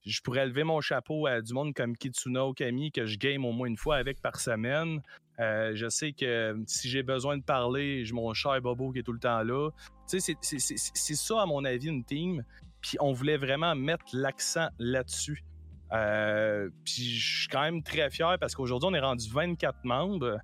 je 0.09 0.21
pourrais 0.23 0.47
lever 0.47 0.65
mon 0.65 0.81
chapeau 0.81 1.27
à 1.27 1.41
du 1.43 1.53
monde 1.53 1.75
comme 1.75 1.97
Kitsuna 1.97 2.47
Okami 2.47 2.91
que 2.91 3.05
je 3.07 3.19
game 3.19 3.45
au 3.45 3.53
moins 3.53 3.69
une 3.69 3.77
fois 3.77 3.97
avec 3.97 4.21
par 4.21 4.41
semaine. 4.41 5.03
Euh, 5.39 5.73
je 5.75 5.89
sais 5.89 6.13
que 6.13 6.57
si 6.67 6.89
j'ai 6.89 7.03
besoin 7.03 7.37
de 7.37 7.43
parler, 7.43 8.05
j'ai 8.05 8.15
mon 8.15 8.33
cher 8.33 8.61
Bobo 8.61 8.91
qui 8.91 9.01
est 9.01 9.03
tout 9.03 9.13
le 9.13 9.21
temps 9.21 9.43
là. 9.43 9.71
Tu 10.09 10.19
sais, 10.21 10.35
c'est 10.41 11.15
ça, 11.15 11.43
à 11.43 11.47
mon 11.47 11.65
avis, 11.65 11.89
une 11.89 12.05
team. 12.05 12.43
Puis 12.81 12.97
on 13.01 13.13
voulait 13.13 13.37
vraiment 13.37 13.75
mettre 13.75 14.05
l'accent 14.13 14.69
là-dessus. 14.79 15.45
puis 15.91 17.03
je 17.15 17.39
suis 17.41 17.49
quand 17.49 17.63
même 17.63 17.83
très 17.83 18.11
fier 18.11 18.37
parce 18.41 18.55
qu'aujourd'hui, 18.55 18.89
on 18.91 18.95
est 18.95 19.01
rendu 19.01 19.29
24 19.31 19.85
membres. 19.85 20.39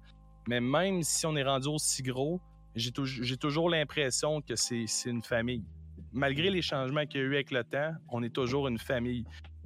Mais 0.47 0.61
même 0.61 1.03
si 1.03 1.25
on 1.25 1.35
est 1.37 1.43
rendu 1.43 1.69
aussi 1.69 2.03
gros, 2.03 2.41
j'ai 2.77 3.37
toujours 3.39 3.71
l'impression 3.71 4.43
que 4.43 4.57
c'est 4.57 4.87
une 5.07 5.23
famille. 5.23 5.65
Malgré 6.13 6.51
les 6.51 6.63
changements 6.63 7.07
qu'il 7.07 7.21
y 7.21 7.25
a 7.25 7.27
eu 7.27 7.35
avec 7.35 7.51
le 7.51 7.65
temps, 7.65 7.93
on 8.09 8.23
est 8.23 8.33
toujours 8.33 8.69
une 8.69 8.79
famille. 8.79 9.25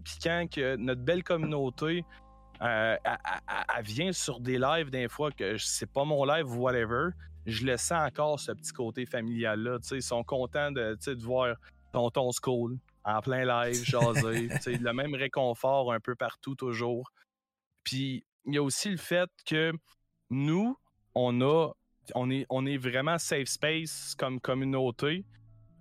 Puis 0.08 0.16
quand 0.22 0.46
que 0.50 0.76
notre 0.76 1.02
belle 1.02 1.22
communauté 1.22 2.02
euh, 2.62 2.96
elle, 3.04 3.84
vient 3.84 4.10
sur 4.10 4.40
des 4.40 4.58
lives 4.58 4.88
des 4.88 5.06
fois 5.06 5.30
que 5.30 5.58
c'est 5.58 5.92
pas 5.92 6.04
mon 6.04 6.24
live 6.24 6.50
ou 6.50 6.62
whatever, 6.62 7.10
je 7.44 7.66
le 7.66 7.76
sens 7.76 8.08
encore 8.08 8.40
ce 8.40 8.52
petit 8.52 8.72
côté 8.72 9.04
familial-là. 9.04 9.76
Ils 9.92 10.02
sont 10.02 10.24
contents 10.24 10.72
de, 10.72 10.96
de 11.06 11.22
voir 11.22 11.54
Tonton 11.92 12.30
School 12.42 12.78
en 13.04 13.20
plein 13.20 13.44
live, 13.44 13.84
jaser. 13.84 14.48
le 14.66 14.92
même 14.92 15.14
réconfort 15.14 15.92
un 15.92 16.00
peu 16.00 16.14
partout 16.14 16.54
toujours. 16.54 17.12
Puis 17.84 18.24
il 18.46 18.54
y 18.54 18.56
a 18.56 18.62
aussi 18.62 18.88
le 18.88 18.96
fait 18.96 19.28
que 19.44 19.72
nous, 20.30 20.74
on 21.14 21.42
a, 21.42 21.70
on 22.14 22.30
est, 22.30 22.46
on 22.48 22.64
est 22.64 22.78
vraiment 22.78 23.18
safe 23.18 23.48
space 23.48 24.14
comme 24.18 24.40
communauté, 24.40 25.26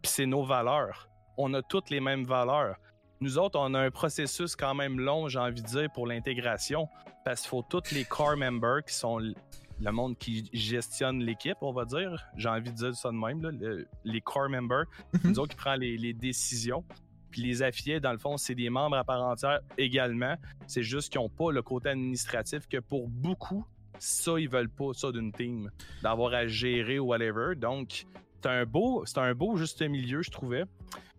puis 0.01 0.11
c'est 0.11 0.25
nos 0.25 0.43
valeurs. 0.43 1.07
On 1.37 1.53
a 1.53 1.61
toutes 1.61 1.91
les 1.91 2.01
mêmes 2.01 2.25
valeurs. 2.25 2.75
Nous 3.19 3.37
autres, 3.37 3.59
on 3.59 3.73
a 3.73 3.79
un 3.79 3.91
processus 3.91 4.55
quand 4.55 4.75
même 4.75 4.99
long, 4.99 5.27
j'ai 5.27 5.39
envie 5.39 5.61
de 5.61 5.67
dire, 5.67 5.89
pour 5.91 6.05
l'intégration, 6.05 6.87
parce 7.25 7.41
qu'il 7.41 7.49
faut 7.49 7.63
tous 7.67 7.91
les 7.91 8.05
core 8.05 8.37
members 8.37 8.83
qui 8.85 8.93
sont 8.93 9.19
le 9.19 9.91
monde 9.91 10.17
qui 10.17 10.49
gestionne 10.53 11.19
l'équipe, 11.23 11.57
on 11.61 11.71
va 11.71 11.85
dire. 11.85 12.25
J'ai 12.35 12.49
envie 12.49 12.71
de 12.71 12.75
dire 12.75 12.95
ça 12.95 13.09
de 13.09 13.15
même, 13.15 13.85
les 14.03 14.21
core 14.21 14.49
members, 14.49 14.85
mhm. 15.13 15.31
nous 15.31 15.39
autres 15.39 15.51
qui 15.51 15.57
prennent 15.57 15.81
les, 15.81 15.97
les 15.97 16.13
décisions. 16.13 16.83
Puis 17.31 17.41
les 17.41 17.61
affiliés, 17.61 17.99
dans 17.99 18.11
le 18.11 18.17
fond, 18.17 18.37
c'est 18.37 18.55
des 18.55 18.69
membres 18.69 18.95
à 18.95 19.03
part 19.03 19.21
entière 19.23 19.59
également. 19.77 20.35
C'est 20.65 20.83
juste 20.83 21.11
qu'ils 21.11 21.21
n'ont 21.21 21.29
pas 21.29 21.51
le 21.51 21.61
côté 21.61 21.89
administratif 21.89 22.67
que 22.67 22.77
pour 22.77 23.07
beaucoup, 23.07 23.65
ça, 23.99 24.39
ils 24.39 24.49
veulent 24.49 24.69
pas 24.69 24.93
ça 24.93 25.11
d'une 25.11 25.31
team, 25.31 25.69
d'avoir 26.01 26.33
à 26.33 26.47
gérer 26.47 26.99
ou 26.99 27.07
whatever. 27.07 27.55
Donc, 27.55 28.05
c'est 28.41 28.49
un 28.49 28.65
beau, 28.65 29.03
c'est 29.05 29.17
un 29.17 29.33
beau 29.33 29.57
juste 29.57 29.81
milieu, 29.81 30.21
je 30.21 30.31
trouvais. 30.31 30.63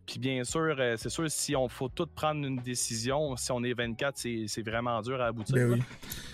Puis 0.09 0.19
bien 0.19 0.43
sûr, 0.43 0.75
euh, 0.79 0.97
c'est 0.97 1.11
sûr, 1.11 1.31
si 1.31 1.55
on 1.55 1.69
faut 1.69 1.91
tout 1.91 2.07
prendre 2.07 2.43
une 2.47 2.57
décision, 2.57 3.37
si 3.37 3.53
on 3.53 3.63
est 3.63 3.75
24, 3.75 4.17
c'est 4.17 4.63
vraiment 4.63 5.03
dur 5.03 5.21
à 5.21 5.27
aboutir. 5.27 5.55
Ben 5.55 5.85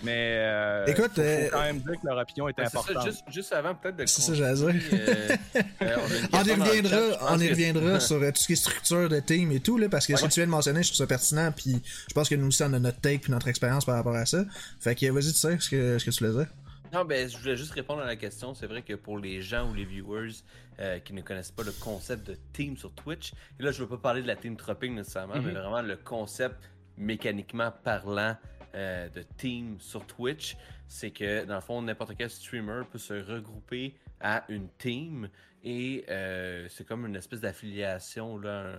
Mais 0.01 0.37
euh, 0.37 0.85
Écoute, 0.85 1.11
faut, 1.15 1.21
euh, 1.21 1.49
quand 1.51 1.61
même 1.61 1.79
dire 1.79 1.99
que 2.01 2.07
leur 2.07 2.17
opinion 2.17 2.47
est 2.47 2.57
importante. 2.57 3.05
juste, 3.05 3.23
juste, 3.29 3.51
avant 3.51 3.75
peut-être 3.75 3.97
de 3.97 4.05
C'est 4.05 4.21
ça, 4.21 4.33
j'allais 4.33 4.55
dire. 4.55 5.37
on, 6.31 6.43
y 6.43 6.53
reviendra, 6.53 7.33
on 7.33 7.39
y 7.41 7.49
reviendra 7.49 7.99
sur 7.99 8.17
tout 8.17 8.31
ce 8.35 8.47
qui 8.47 8.53
est 8.53 8.55
structure 8.55 9.09
de 9.09 9.19
team 9.19 9.51
et 9.51 9.59
tout, 9.59 9.77
là, 9.77 9.89
parce 9.89 10.07
que 10.07 10.15
ce 10.15 10.23
que 10.23 10.29
tu 10.29 10.39
viens 10.39 10.47
de 10.47 10.51
mentionner, 10.51 10.81
je 10.81 10.87
trouve 10.87 10.99
ça 10.99 11.07
pertinent, 11.07 11.51
puis 11.51 11.81
je 12.07 12.13
pense 12.13 12.29
que 12.29 12.35
nous 12.35 12.47
aussi, 12.47 12.63
on 12.63 12.71
a 12.71 12.79
notre 12.79 13.01
take 13.01 13.27
et 13.27 13.31
notre 13.31 13.49
expérience 13.49 13.83
par 13.83 13.95
rapport 13.95 14.15
à 14.15 14.25
ça. 14.25 14.45
Fait 14.79 14.95
que 14.95 15.11
vas-y, 15.11 15.33
tu 15.33 15.39
sais 15.39 15.57
ce 15.59 15.69
que, 15.69 15.99
ce 15.99 16.05
que 16.05 16.11
tu 16.11 16.23
voulais 16.23 16.45
dire. 16.45 16.47
Non, 16.95 17.03
ben, 17.03 17.27
je 17.27 17.37
voulais 17.37 17.57
juste 17.57 17.73
répondre 17.73 18.01
à 18.01 18.05
la 18.05 18.15
question. 18.15 18.53
C'est 18.53 18.67
vrai 18.67 18.81
que 18.81 18.93
pour 18.93 19.19
les 19.19 19.41
gens 19.41 19.69
ou 19.69 19.73
les 19.73 19.83
viewers 19.83 20.31
euh, 20.79 20.97
qui 20.99 21.11
ne 21.11 21.21
connaissent 21.21 21.51
pas 21.51 21.63
le 21.63 21.73
concept 21.73 22.25
de 22.25 22.37
team 22.53 22.77
sur 22.77 22.93
Twitch, 22.93 23.33
et 23.59 23.63
là, 23.63 23.71
je 23.71 23.83
veux 23.83 23.89
pas 23.89 23.97
parler 23.97 24.21
de 24.21 24.27
la 24.27 24.37
team 24.37 24.55
Tropping 24.55 24.95
nécessairement, 24.95 25.33
mais 25.33 25.51
mhm. 25.51 25.57
vraiment 25.57 25.81
le 25.81 25.97
concept 25.97 26.71
mécaniquement 26.97 27.69
parlant 27.83 28.37
euh, 28.75 29.09
de 29.09 29.25
team 29.35 29.75
sur 29.81 30.07
Twitch, 30.07 30.55
c'est 30.87 31.11
que 31.11 31.43
dans 31.43 31.55
le 31.55 31.61
fond, 31.61 31.81
n'importe 31.81 32.15
quel 32.17 32.29
streamer 32.29 32.83
peut 32.89 32.97
se 32.97 33.13
regrouper 33.13 33.93
à 34.21 34.45
une 34.47 34.69
team 34.77 35.27
et 35.65 36.05
euh, 36.07 36.65
c'est 36.69 36.87
comme 36.87 37.05
une 37.05 37.17
espèce 37.17 37.41
d'affiliation 37.41 38.37
là, 38.37 38.77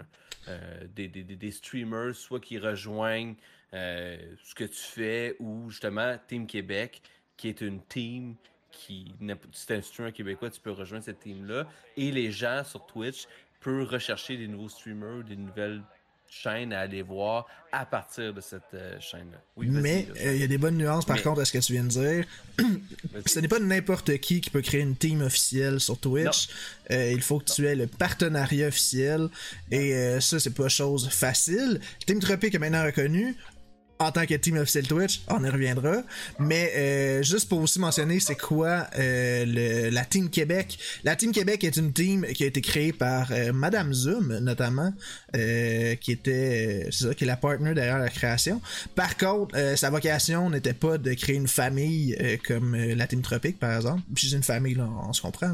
des, 0.94 1.08
des, 1.08 1.22
des, 1.22 1.50
streamers, 1.50 2.14
soit 2.14 2.40
qui 2.40 2.58
rejoignent 2.58 3.34
ce 3.72 4.54
que 4.54 4.64
tu 4.64 4.80
fais 4.80 5.36
ou 5.38 5.68
justement 5.68 6.16
Team 6.28 6.46
Québec 6.46 7.02
qui 7.36 7.48
est 7.48 7.60
une 7.60 7.80
team 7.82 8.34
qui. 8.70 9.14
Si 9.52 9.72
un 9.72 9.82
streamer 9.82 10.12
québécois, 10.12 10.50
tu 10.50 10.60
peux 10.60 10.72
rejoindre 10.72 11.04
cette 11.04 11.20
team-là. 11.20 11.66
Et 11.96 12.10
les 12.10 12.30
gens 12.30 12.62
sur 12.64 12.84
Twitch 12.86 13.26
peuvent 13.60 13.88
rechercher 13.88 14.36
des 14.36 14.48
nouveaux 14.48 14.68
streamers, 14.68 15.24
des 15.24 15.36
nouvelles 15.36 15.82
chaînes 16.28 16.72
à 16.72 16.80
aller 16.80 17.02
voir 17.02 17.46
à 17.72 17.86
partir 17.86 18.34
de 18.34 18.40
cette 18.40 18.74
euh, 18.74 18.98
chaîne-là. 19.00 19.38
mais 19.56 20.08
euh, 20.20 20.34
il 20.34 20.40
y 20.40 20.44
a 20.44 20.46
des 20.46 20.58
bonnes 20.58 20.76
nuances 20.76 21.04
par 21.04 21.22
contre 21.22 21.40
à 21.40 21.44
ce 21.44 21.52
que 21.52 21.58
tu 21.58 21.72
viens 21.72 21.84
de 21.84 21.88
dire. 21.88 22.24
ce 23.26 23.38
n'est 23.38 23.48
pas 23.48 23.58
n'importe 23.58 24.18
qui 24.18 24.40
qui 24.40 24.50
peut 24.50 24.62
créer 24.62 24.80
une 24.80 24.96
team 24.96 25.22
officielle 25.22 25.80
sur 25.80 25.98
Twitch. 25.98 26.48
Euh, 26.90 27.12
il 27.12 27.22
faut 27.22 27.38
que 27.38 27.52
tu 27.52 27.66
aies 27.66 27.76
le 27.76 27.86
partenariat 27.86 28.68
officiel 28.68 29.28
et 29.70 30.20
ça 30.20 30.40
c'est 30.40 30.54
pas 30.54 30.68
chose 30.68 31.08
facile. 31.08 31.80
Team 32.06 32.18
Tropic 32.18 32.54
est 32.54 32.58
maintenant 32.58 32.84
reconnu 32.84 33.36
en 33.98 34.12
tant 34.12 34.26
que 34.26 34.34
team 34.34 34.56
officiel 34.56 34.86
Twitch, 34.86 35.22
on 35.28 35.42
y 35.44 35.48
reviendra. 35.48 36.02
Mais 36.38 36.72
euh, 36.76 37.22
juste 37.22 37.48
pour 37.48 37.60
aussi 37.60 37.78
mentionner, 37.80 38.20
c'est 38.20 38.36
quoi 38.36 38.86
euh, 38.98 39.44
le, 39.46 39.90
la 39.90 40.04
Team 40.04 40.28
Québec. 40.28 40.78
La 41.04 41.16
Team 41.16 41.32
Québec 41.32 41.64
est 41.64 41.76
une 41.76 41.92
team 41.92 42.26
qui 42.26 42.44
a 42.44 42.46
été 42.46 42.60
créée 42.60 42.92
par 42.92 43.28
euh, 43.32 43.52
Madame 43.52 43.92
Zoom, 43.92 44.38
notamment, 44.38 44.92
qui 45.32 46.12
était, 46.12 46.88
c'est 46.90 47.04
ça, 47.08 47.14
qui 47.14 47.24
est 47.24 47.26
la 47.26 47.36
partner 47.36 47.74
derrière 47.74 47.98
la 47.98 48.08
création. 48.08 48.60
Par 48.94 49.16
contre, 49.16 49.54
sa 49.76 49.90
vocation 49.90 50.48
n'était 50.48 50.72
pas 50.72 50.96
de 50.96 51.12
créer 51.12 51.36
une 51.36 51.48
famille 51.48 52.16
comme 52.46 52.74
la 52.74 53.06
Team 53.06 53.20
Tropique, 53.20 53.58
par 53.58 53.76
exemple. 53.76 54.02
Puis 54.14 54.32
une 54.34 54.42
famille, 54.42 54.74
là, 54.74 54.88
on, 55.06 55.12
se 55.12 55.20
comprend. 55.20 55.52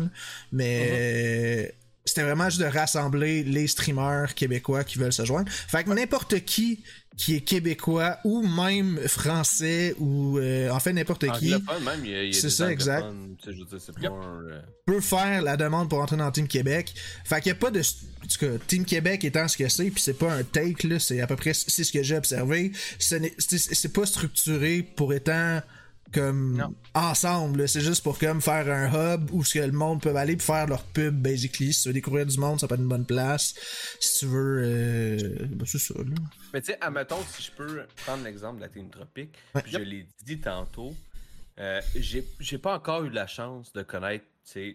Mais 0.52 1.72
uh-huh. 1.72 1.81
C'était 2.04 2.22
vraiment 2.22 2.48
juste 2.48 2.62
de 2.62 2.66
rassembler 2.66 3.44
les 3.44 3.66
streamers 3.66 4.34
québécois 4.34 4.84
qui 4.84 4.98
veulent 4.98 5.12
se 5.12 5.24
joindre. 5.24 5.50
Fait 5.50 5.84
que 5.84 5.90
n'importe 5.90 6.44
qui 6.44 6.82
qui 7.16 7.36
est 7.36 7.40
québécois 7.40 8.18
ou 8.24 8.42
même 8.42 8.98
français 9.06 9.94
ou 9.98 10.38
euh, 10.38 10.70
en 10.70 10.80
fait 10.80 10.92
n'importe 10.92 11.30
qui. 11.38 11.54
C'est 12.32 12.50
ça, 12.50 12.72
exact. 12.72 13.06
Peut 14.86 15.00
faire 15.00 15.42
la 15.42 15.56
demande 15.56 15.90
pour 15.90 16.00
entrer 16.00 16.16
dans 16.16 16.30
Team 16.30 16.48
Québec. 16.48 16.94
Fait 17.24 17.40
qu'il 17.40 17.52
n'y 17.52 17.58
a 17.58 17.60
pas 17.60 17.70
de. 17.70 17.80
En 17.80 18.26
tout 18.26 18.38
cas, 18.38 18.64
Team 18.66 18.84
Québec 18.84 19.24
étant 19.24 19.46
ce 19.46 19.56
que 19.56 19.68
c'est, 19.68 19.90
puis 19.90 20.00
c'est 20.00 20.18
pas 20.18 20.32
un 20.32 20.42
take, 20.42 20.88
là, 20.88 20.98
c'est 20.98 21.20
à 21.20 21.26
peu 21.26 21.36
près 21.36 21.52
c'est 21.54 21.84
ce 21.84 21.92
que 21.92 22.02
j'ai 22.02 22.16
observé. 22.16 22.72
C'est 22.98 23.92
pas 23.92 24.06
structuré 24.06 24.82
pour 24.82 25.12
étant 25.12 25.60
comme 26.12 26.74
ensemble. 26.94 27.68
C'est 27.68 27.80
juste 27.80 28.02
pour 28.02 28.18
comme 28.18 28.40
faire 28.40 28.68
un 28.68 29.14
hub 29.14 29.30
où 29.32 29.44
ce 29.44 29.54
que 29.54 29.64
le 29.64 29.72
monde 29.72 30.02
peut 30.02 30.14
aller 30.14 30.36
pour 30.36 30.46
faire 30.46 30.66
leur 30.66 30.82
pub 30.82 31.14
basically. 31.14 31.72
Si 31.72 31.82
tu 31.82 31.88
veux 31.88 31.94
découvrir 31.94 32.26
du 32.26 32.38
monde, 32.38 32.60
ça 32.60 32.68
peut 32.68 32.74
être 32.74 32.80
une 32.80 32.88
bonne 32.88 33.06
place. 33.06 33.54
Si 34.00 34.20
tu 34.20 34.26
veux, 34.26 34.62
euh, 34.64 35.46
ben, 35.50 35.66
c'est 35.66 35.78
ça. 35.78 35.94
Là. 35.98 36.04
Mais 36.52 36.60
tu 36.60 36.72
sais, 36.72 36.78
admettons 36.80 37.22
si 37.30 37.42
je 37.42 37.50
peux 37.52 37.82
prendre 38.04 38.24
l'exemple 38.24 38.56
de 38.56 38.62
la 38.62 38.68
Team 38.68 38.90
Tropique, 38.90 39.34
je 39.66 39.78
l'ai 39.78 40.06
dit 40.24 40.40
tantôt, 40.40 40.94
euh, 41.58 41.80
j'ai 41.94 42.58
pas 42.58 42.74
encore 42.74 43.04
eu 43.04 43.10
la 43.10 43.26
chance 43.26 43.72
de 43.72 43.82
connaître 43.82 44.24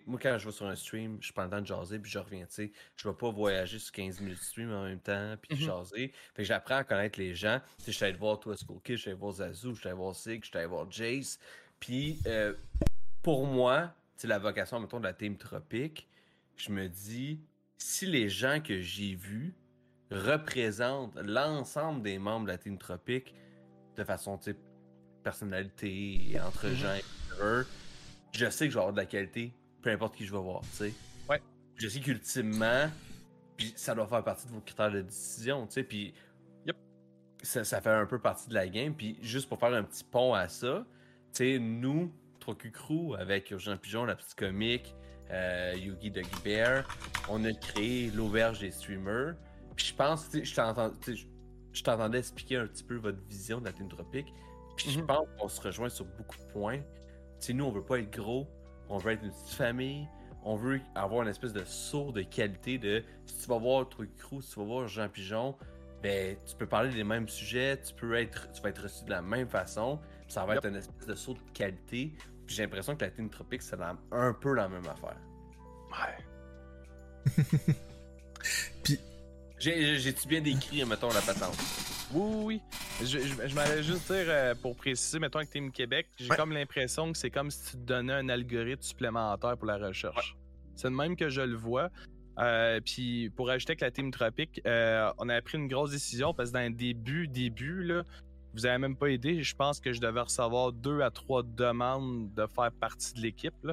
moi, 0.06 0.20
quand 0.22 0.38
je 0.38 0.46
vais 0.46 0.52
sur 0.52 0.66
un 0.66 0.76
stream, 0.76 1.18
je 1.22 1.32
le 1.36 1.50
temps 1.50 1.62
de 1.62 1.66
jaser, 1.66 2.00
puis 2.00 2.10
je 2.10 2.20
reviens, 2.20 2.46
tu 2.46 2.54
sais. 2.54 2.72
Je 2.96 3.08
vais 3.08 3.14
pas 3.14 3.32
voyager 3.32 3.80
sur 3.80 3.92
15 3.92 4.22
minutes 4.22 4.40
de 4.40 4.44
stream 4.44 4.72
en 4.72 4.84
même 4.84 5.00
temps, 5.00 5.36
puis 5.42 5.58
mm 5.58 5.66
jaser. 5.66 6.14
Fait 6.34 6.42
que 6.42 6.44
j'apprends 6.44 6.78
à 6.78 6.84
connaître 6.84 7.20
les 7.20 7.36
gens. 7.36 7.60
Tu 7.78 7.86
sais, 7.86 7.92
je 7.92 7.98
suis 7.98 8.06
allé 8.06 8.18
voir 8.18 8.40
toi, 8.40 8.56
Kid, 8.56 8.96
je 8.96 9.02
suis 9.02 9.10
allé 9.10 9.20
voir 9.20 9.34
Zazu, 9.34 9.74
je 9.74 9.80
suis 9.80 9.88
allé 9.88 9.98
voir 9.98 10.16
Sig, 10.16 10.44
je 10.44 10.50
suis 10.50 10.58
allé 10.58 10.68
voir 10.68 10.90
Jace. 10.90 11.38
Puis, 11.80 12.20
euh, 12.26 12.54
pour 13.22 13.46
moi, 13.46 13.94
la 14.24 14.40
vocation, 14.40 14.80
mettons, 14.80 15.00
de 15.00 15.06
la 15.06 15.14
Team 15.14 15.38
Tropique, 15.38 16.08
je 16.56 16.72
me 16.72 16.88
dis, 16.88 17.40
si 17.78 18.06
les 18.06 18.30
gens 18.30 18.60
que 18.62 18.82
j'ai 18.82 19.16
vus 19.16 19.54
représentent 20.10 21.16
l'ensemble 21.18 22.02
des 22.02 22.18
membres 22.18 22.46
de 22.46 22.52
la 22.52 22.58
Team 22.58 22.78
Tropique 22.78 23.36
de 23.96 24.04
façon, 24.04 24.40
personnalité, 25.24 26.38
entre 26.42 26.68
mm 26.68 26.74
gens 26.76 26.96
et 26.96 27.04
je 28.38 28.50
sais 28.50 28.66
que 28.66 28.72
je 28.72 28.78
vais 28.78 28.82
avoir 28.82 28.94
de 28.94 29.00
la 29.00 29.06
qualité, 29.06 29.52
peu 29.82 29.90
importe 29.90 30.16
qui 30.16 30.26
je 30.26 30.32
vais 30.32 30.42
voir, 30.42 30.62
tu 30.62 30.68
sais. 30.70 30.94
Ouais. 31.30 31.42
Je 31.76 31.88
sais 31.88 32.00
qu'ultimement, 32.00 32.90
puis 33.56 33.74
ça 33.76 33.96
doit 33.96 34.08
faire 34.08 34.24
partie 34.24 34.48
de 34.48 34.52
vos 34.52 34.62
critères 34.62 34.92
de 34.92 35.02
décision, 35.02 35.66
tu 35.66 35.74
sais, 35.74 35.84
puis 35.84 36.14
yep. 36.66 36.76
ça, 37.42 37.64
ça, 37.64 37.82
fait 37.82 37.90
un 37.90 38.06
peu 38.06 38.20
partie 38.20 38.48
de 38.50 38.54
la 38.54 38.68
game, 38.68 38.94
puis 38.94 39.18
juste 39.22 39.50
pour 39.50 39.60
faire 39.60 39.74
un 39.74 39.84
petit 39.84 40.04
pont 40.04 40.34
à 40.34 40.48
ça, 40.48 40.86
tu 41.34 41.44
sais, 41.44 41.60
nous, 41.60 42.14
3Q 42.40 42.72
Crew, 42.72 43.16
avec 43.18 43.50
Urgent 43.52 43.76
Pigeon, 43.78 44.06
la 44.06 44.16
petite 44.16 44.36
comique, 44.36 44.96
euh, 45.32 45.74
Yugi 45.76 46.12
de 46.12 46.22
Bear. 46.44 46.86
On 47.30 47.44
a 47.44 47.52
créé 47.54 48.12
l'auberge 48.12 48.60
des 48.60 48.72
streamers. 48.72 49.36
Puis 49.76 49.88
je 49.88 49.94
pense, 49.94 50.30
je 50.34 51.84
t'entendais 51.84 52.20
expliquer 52.20 52.58
un 52.58 52.68
petit 52.68 52.84
peu 52.84 52.96
votre 52.96 53.22
vision 53.28 53.60
de 53.60 53.66
la 53.66 53.74
Tropique. 53.74 54.34
Puis 54.76 54.92
je 54.92 55.00
mhm. 55.00 55.08
pense 55.08 55.28
qu'on 55.38 55.48
se 55.50 55.62
rejoint 55.62 55.90
sur 55.90 56.06
beaucoup 56.06 56.38
de 56.38 56.52
points. 56.54 56.80
Sais, 57.40 57.54
nous, 57.54 57.66
on 57.66 57.72
veut 57.72 57.84
pas 57.84 58.00
être 58.00 58.12
gros, 58.12 58.48
on 58.90 58.98
veut 58.98 59.14
être 59.14 59.24
une 59.24 59.32
petite 59.32 59.56
famille, 59.56 60.08
on 60.44 60.56
veut 60.56 60.80
avoir 60.96 61.24
une 61.24 61.30
espèce 61.30 61.54
de 61.54 61.66
saut 61.66 62.12
de 62.12 62.22
qualité 62.22 62.78
de 62.78 63.04
si 63.26 63.38
tu 63.38 63.48
vas 63.48 63.58
voir 63.58 63.88
Truc 63.90 64.16
Crew, 64.18 64.42
si 64.42 64.54
tu 64.54 64.60
vas 64.60 64.66
voir 64.66 64.88
Jean 64.88 65.10
Pigeon, 65.10 65.56
ben 66.02 66.38
tu 66.46 66.56
peux 66.56 66.68
parler 66.68 66.90
des 66.90 67.04
mêmes 67.04 67.28
sujets, 67.28 67.80
tu 67.82 67.94
peux 67.94 68.16
être 68.16 68.52
tu 68.52 68.62
vas 68.62 68.70
être 68.70 68.84
reçu 68.84 69.04
de 69.04 69.10
la 69.10 69.22
même 69.22 69.50
façon, 69.50 70.00
ça 70.28 70.46
va 70.46 70.56
être 70.56 70.66
une 70.66 70.76
espèce 70.76 71.08
de 71.08 71.16
saut 71.16 71.34
de 71.34 71.40
qualité. 71.54 72.14
Puis 72.46 72.56
j'ai 72.56 72.64
l'impression 72.64 72.96
que 72.96 73.04
la 73.04 73.12
Team 73.12 73.30
Tropique, 73.30 73.62
c'est 73.62 73.76
un 74.12 74.34
peu 74.34 74.54
la 74.54 74.70
même 74.70 74.88
affaire. 74.88 75.18
Ouais. 75.92 76.16
Puis 78.84 79.00
j'ai-tu 79.60 80.28
bien 80.28 80.42
décrit, 80.42 80.86
mettons, 80.86 81.10
la 81.10 81.22
patente? 81.22 81.58
Oui, 82.14 82.44
oui. 82.44 82.62
Je, 83.02 83.20
je, 83.20 83.56
m'allais 83.56 83.84
juste 83.84 84.12
dire, 84.12 84.26
euh, 84.28 84.56
pour 84.56 84.76
préciser, 84.76 85.20
mettons, 85.20 85.40
avec 85.40 85.50
Team 85.50 85.72
Québec, 85.72 86.08
j'ai 86.18 86.30
comme 86.30 86.54
l'impression 86.54 87.12
que 87.12 87.18
c'est 87.18 87.30
comme 87.30 87.52
si 87.52 87.72
tu 87.72 87.78
te 87.78 87.84
donnais 87.84 88.14
un 88.14 88.30
algorithme 88.30 88.82
supplémentaire 88.82 89.58
pour 89.58 89.68
la 89.68 89.78
recherche. 89.78 90.36
C'est 90.76 90.90
le 90.90 90.96
même 90.96 91.16
que 91.16 91.30
je 91.30 91.42
le 91.42 91.56
vois. 91.56 91.90
Euh, 92.40 92.80
puis 92.86 93.30
pour 93.32 93.50
ajouter 93.50 93.76
que 93.76 93.84
la 93.84 93.92
Team 93.92 94.12
Tropique, 94.12 94.62
euh, 94.66 95.12
on 95.18 95.28
a 95.28 95.42
pris 95.42 95.58
une 95.58 95.68
grosse 95.68 95.92
décision 95.92 96.34
parce 96.34 96.50
que 96.50 96.54
dans 96.54 96.64
le 96.64 96.76
début, 96.76 97.28
début, 97.28 97.84
là, 97.84 98.04
vous 98.54 98.66
avez 98.66 98.78
même 98.78 98.96
pas 98.96 99.08
aidé. 99.08 99.44
Je 99.44 99.56
pense 99.56 99.80
que 99.80 99.92
je 99.92 100.00
devais 100.00 100.22
recevoir 100.22 100.72
deux 100.72 101.02
à 101.02 101.10
trois 101.10 101.44
demandes 101.44 102.34
de 102.34 102.48
faire 102.56 102.72
partie 102.80 103.14
de 103.16 103.22
l'équipe 103.22 103.68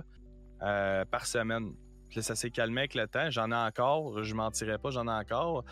par 0.60 1.26
semaine 1.26 1.74
ça 2.22 2.34
s'est 2.34 2.50
calmé 2.50 2.82
avec 2.82 2.94
le 2.94 3.06
temps. 3.06 3.30
J'en 3.30 3.50
ai 3.50 3.54
encore, 3.54 4.22
je 4.22 4.34
mentirais 4.34 4.78
pas, 4.78 4.90
j'en 4.90 5.06
ai 5.06 5.12
encore. 5.12 5.64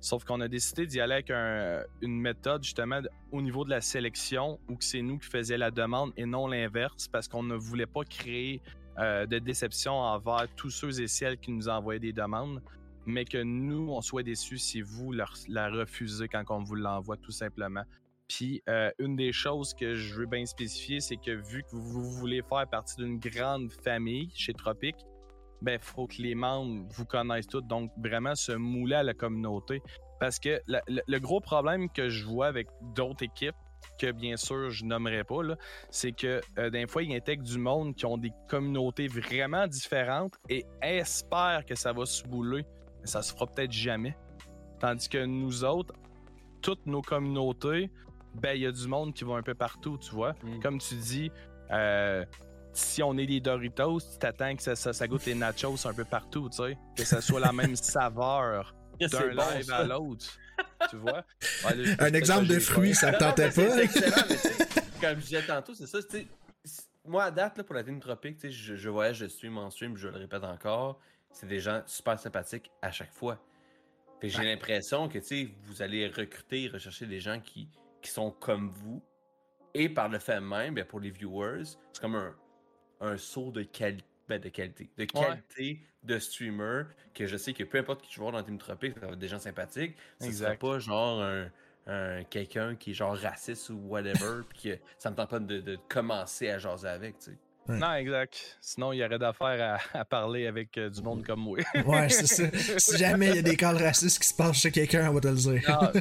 Sauf 0.00 0.24
qu'on 0.24 0.40
a 0.40 0.48
décidé 0.48 0.86
d'y 0.86 1.00
aller 1.00 1.14
avec 1.14 1.30
une 1.30 2.20
méthode 2.20 2.62
justement 2.62 3.00
au 3.32 3.42
niveau 3.42 3.64
de 3.64 3.70
la 3.70 3.80
sélection 3.80 4.58
où 4.68 4.76
c'est 4.80 5.02
nous 5.02 5.18
qui 5.18 5.28
faisions 5.28 5.58
la 5.58 5.70
demande 5.70 6.12
et 6.16 6.26
non 6.26 6.46
l'inverse 6.46 7.08
parce 7.08 7.28
qu'on 7.28 7.42
ne 7.42 7.54
voulait 7.54 7.86
pas 7.86 8.04
créer 8.04 8.60
euh, 8.98 9.24
de 9.26 9.38
déception 9.38 9.92
envers 9.94 10.46
tous 10.56 10.70
ceux 10.70 11.00
et 11.00 11.06
celles 11.06 11.38
qui 11.38 11.52
nous 11.52 11.68
envoyaient 11.68 12.00
des 12.00 12.12
demandes, 12.12 12.60
mais 13.06 13.24
que 13.24 13.38
nous, 13.38 13.88
on 13.90 14.00
soit 14.00 14.22
déçus 14.22 14.58
si 14.58 14.82
vous 14.82 15.12
la 15.12 15.68
refusez 15.70 16.28
quand 16.28 16.44
on 16.50 16.62
vous 16.62 16.74
l'envoie 16.74 17.16
tout 17.16 17.30
simplement. 17.30 17.84
Puis 18.30 18.62
euh, 18.68 18.90
une 19.00 19.16
des 19.16 19.32
choses 19.32 19.74
que 19.74 19.96
je 19.96 20.14
veux 20.14 20.26
bien 20.26 20.46
spécifier, 20.46 21.00
c'est 21.00 21.16
que 21.16 21.30
vu 21.30 21.62
que 21.62 21.74
vous 21.74 22.04
voulez 22.12 22.42
faire 22.42 22.68
partie 22.68 22.96
d'une 22.96 23.18
grande 23.18 23.72
famille 23.72 24.28
chez 24.34 24.52
Tropic, 24.52 24.94
ben 25.62 25.78
faut 25.80 26.06
que 26.06 26.20
les 26.20 26.34
membres 26.34 26.86
vous 26.90 27.04
connaissent 27.04 27.46
tous. 27.46 27.62
Donc 27.62 27.90
vraiment 27.96 28.34
se 28.34 28.52
mouler 28.52 28.96
à 28.96 29.02
la 29.02 29.14
communauté. 29.14 29.82
Parce 30.18 30.38
que 30.38 30.60
le, 30.66 31.18
gros 31.18 31.40
problème 31.40 31.88
que 31.88 32.08
je 32.08 32.26
vois 32.26 32.46
avec 32.46 32.68
d'autres 32.94 33.24
équipes, 33.24 33.56
que 33.98 34.12
bien 34.12 34.36
sûr 34.36 34.70
je 34.70 34.84
nommerai 34.84 35.24
pas, 35.24 35.40
c'est 35.88 36.12
que 36.12 36.40
euh, 36.58 36.68
des 36.68 36.86
fois 36.86 37.02
ils 37.02 37.14
intègrent 37.14 37.44
du 37.44 37.58
monde 37.58 37.94
qui 37.94 38.04
ont 38.04 38.18
des 38.18 38.32
communautés 38.48 39.08
vraiment 39.08 39.66
différentes 39.66 40.34
et 40.50 40.66
espèrent 40.82 41.64
que 41.64 41.74
ça 41.74 41.92
va 41.92 42.04
se 42.04 42.22
bouler. 42.24 42.66
Mais 43.00 43.06
ça 43.06 43.22
se 43.22 43.32
fera 43.32 43.46
peut-être 43.46 43.72
jamais. 43.72 44.16
Tandis 44.78 45.08
que 45.08 45.24
nous 45.24 45.64
autres, 45.64 45.94
toutes 46.60 46.84
nos 46.86 47.02
communautés, 47.02 47.90
ben 48.34 48.54
il 48.54 48.62
y 48.62 48.66
a 48.66 48.72
du 48.72 48.86
monde 48.86 49.14
qui 49.14 49.24
va 49.24 49.34
un 49.34 49.42
peu 49.42 49.54
partout, 49.54 49.98
tu 49.98 50.14
vois. 50.14 50.34
Mm. 50.42 50.60
Comme 50.60 50.78
tu 50.78 50.94
dis, 50.94 51.30
euh, 51.70 52.24
si 52.72 53.02
on 53.02 53.16
est 53.18 53.26
des 53.26 53.40
Doritos, 53.40 54.00
tu 54.00 54.18
t'attends 54.18 54.54
que 54.54 54.62
ça, 54.62 54.74
ça, 54.76 55.08
goûte 55.08 55.26
les 55.26 55.34
nachos 55.34 55.86
un 55.86 55.94
peu 55.94 56.04
partout, 56.04 56.48
tu 56.50 56.56
sais. 56.56 56.78
Que 56.96 57.04
ça 57.04 57.20
soit 57.20 57.40
la 57.40 57.52
même 57.52 57.76
saveur 57.76 58.74
d'un 58.98 59.28
live 59.28 59.70
à 59.72 59.84
l'autre. 59.84 60.26
Tu 60.88 60.96
vois? 60.96 61.24
un 61.98 62.12
exemple 62.12 62.46
de 62.46 62.58
fruit, 62.58 62.94
ça 62.94 63.12
te 63.12 63.18
tentait 63.18 63.50
pas? 63.50 63.62
comme 65.00 65.20
je 65.20 65.24
disais 65.24 65.42
tantôt, 65.42 65.74
c'est 65.74 65.86
ça. 65.86 65.98
Moi, 67.06 67.24
à 67.24 67.30
date, 67.30 67.56
là, 67.56 67.64
pour 67.64 67.74
la 67.74 67.82
team 67.82 67.98
tropique, 67.98 68.38
je, 68.42 68.76
je 68.76 68.88
voyage, 68.88 69.16
je 69.16 69.26
stream 69.26 69.56
en 69.56 69.70
stream, 69.70 69.96
je 69.96 70.08
le 70.08 70.18
répète 70.18 70.44
encore. 70.44 71.00
C'est 71.32 71.46
des 71.46 71.60
gens 71.60 71.82
super 71.86 72.18
sympathiques 72.18 72.70
à 72.82 72.90
chaque 72.90 73.12
fois. 73.12 73.38
j'ai 74.22 74.42
l'impression 74.42 75.08
que 75.08 75.18
vous 75.64 75.82
allez 75.82 76.08
recruter, 76.08 76.68
rechercher 76.68 77.06
des 77.06 77.20
gens 77.20 77.40
qui, 77.40 77.68
qui 78.02 78.10
sont 78.10 78.30
comme 78.30 78.70
vous. 78.70 79.02
Et 79.72 79.88
par 79.88 80.08
le 80.08 80.18
fait 80.18 80.40
même, 80.40 80.74
bien, 80.74 80.84
pour 80.84 81.00
les 81.00 81.10
viewers, 81.10 81.62
c'est 81.64 82.00
comme 82.00 82.16
un, 82.16 82.34
un 83.00 83.16
saut 83.16 83.50
de, 83.50 83.66
ben, 84.28 84.40
de 84.40 84.48
qualité. 84.48 84.90
De 84.96 85.04
qualité 85.04 85.80
de 86.02 86.18
streamer 86.18 86.84
que 87.14 87.26
je 87.26 87.36
sais 87.36 87.52
que 87.52 87.64
peu 87.64 87.78
importe 87.78 88.02
qui 88.02 88.10
tu 88.10 88.20
vois 88.20 88.32
dans 88.32 88.42
Team 88.42 88.58
Tropic, 88.58 88.94
ça 88.94 89.06
va 89.06 89.12
être 89.12 89.18
des 89.18 89.28
gens 89.28 89.38
sympathiques. 89.38 89.96
Ce 90.20 90.32
sera 90.32 90.54
pas 90.54 90.78
genre 90.78 91.22
un, 91.86 92.24
quelqu'un 92.24 92.76
qui 92.76 92.92
est 92.92 92.94
genre 92.94 93.16
raciste 93.16 93.70
ou 93.70 93.78
whatever, 93.88 94.42
puis 94.48 94.70
que 94.70 94.78
ça 94.98 95.10
me 95.10 95.16
tente 95.16 95.30
pas 95.30 95.40
de, 95.40 95.78
commencer 95.88 96.48
à 96.48 96.58
jaser 96.58 96.88
avec, 96.88 97.18
tu 97.18 97.32
sais. 97.32 97.38
Non, 97.78 97.94
exact. 97.94 98.58
Sinon, 98.60 98.92
il 98.92 98.98
y 98.98 99.04
aurait 99.04 99.18
d'affaires 99.18 99.80
à, 99.92 100.04
parler 100.04 100.46
avec 100.46 100.76
euh, 100.78 100.90
du 100.90 101.02
monde 101.02 101.24
comme 101.24 101.40
moi. 101.40 101.58
ouais, 101.86 102.08
c'est 102.08 102.26
ça. 102.26 102.44
Si 102.78 102.96
jamais 102.96 103.28
il 103.28 103.36
y 103.36 103.38
a 103.38 103.42
des 103.42 103.56
cas 103.56 103.72
racistes 103.72 104.20
qui 104.20 104.28
se 104.28 104.34
passent 104.34 104.58
chez 104.58 104.70
quelqu'un, 104.70 105.10
on 105.10 105.14
va 105.14 105.20
te 105.20 105.28
le 105.28 105.34
dire. 105.34 105.92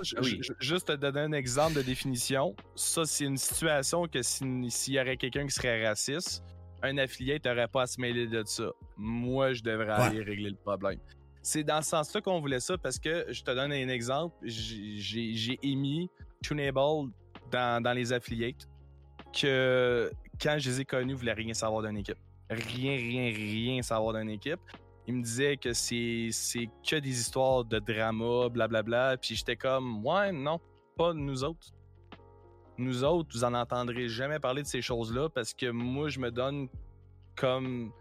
juste 0.60 0.86
te 0.86 0.92
donner 0.92 1.20
un 1.20 1.32
exemple 1.32 1.74
de 1.74 1.82
définition. 1.82 2.54
Ça, 2.74 3.04
c'est 3.04 3.24
une 3.24 3.36
situation 3.36 4.06
que 4.06 4.22
s'il 4.22 4.94
y 4.94 5.00
aurait 5.00 5.16
quelqu'un 5.16 5.46
qui 5.46 5.54
serait 5.54 5.86
raciste, 5.86 6.42
un 6.82 6.98
affilié 6.98 7.40
n'aurait 7.44 7.68
pas 7.68 7.82
à 7.82 7.86
se 7.86 8.00
mêler 8.00 8.26
de 8.26 8.42
ça. 8.44 8.70
Moi, 8.96 9.52
je 9.52 9.62
devrais 9.62 9.92
aller 9.92 10.22
régler 10.22 10.50
le 10.50 10.56
problème. 10.56 10.98
C'est 11.42 11.64
dans 11.64 11.80
ce 11.80 11.90
sens-là 11.90 12.20
qu'on 12.20 12.40
voulait 12.40 12.60
ça 12.60 12.76
parce 12.76 12.98
que 12.98 13.26
je 13.30 13.42
te 13.42 13.50
donne 13.52 13.72
un 13.72 13.88
exemple. 13.88 14.34
J'ai 14.44 15.58
émis 15.62 16.10
Tunable 16.42 17.10
dans, 17.50 17.82
dans 17.82 17.92
les 17.92 18.12
affiliates 18.12 18.68
que 19.32 20.10
quand 20.40 20.56
je 20.58 20.70
les 20.70 20.80
ai 20.80 20.84
connus, 20.84 21.12
ils 21.12 21.16
voulaient 21.16 21.32
rien 21.32 21.54
savoir 21.54 21.82
d'une 21.82 21.96
équipe. 21.98 22.18
Rien, 22.48 22.96
rien, 22.96 23.32
rien 23.32 23.82
savoir 23.82 24.14
d'une 24.14 24.30
équipe. 24.30 24.60
Ils 25.06 25.14
me 25.14 25.22
disaient 25.22 25.56
que 25.56 25.72
c'est, 25.72 26.28
c'est 26.32 26.68
que 26.88 26.96
des 26.96 27.20
histoires 27.20 27.64
de 27.64 27.78
drama, 27.78 28.48
blablabla. 28.48 29.16
Puis 29.18 29.36
j'étais 29.36 29.56
comme, 29.56 30.04
ouais, 30.04 30.32
non, 30.32 30.60
pas 30.96 31.12
nous 31.12 31.44
autres. 31.44 31.68
Nous 32.78 33.04
autres, 33.04 33.30
vous 33.32 33.44
en 33.44 33.54
entendrez 33.54 34.08
jamais 34.08 34.38
parler 34.38 34.62
de 34.62 34.66
ces 34.66 34.82
choses-là 34.82 35.28
parce 35.28 35.54
que 35.54 35.70
moi, 35.70 36.08
je 36.08 36.20
me 36.20 36.30
donne 36.30 36.68
comme 37.36 37.92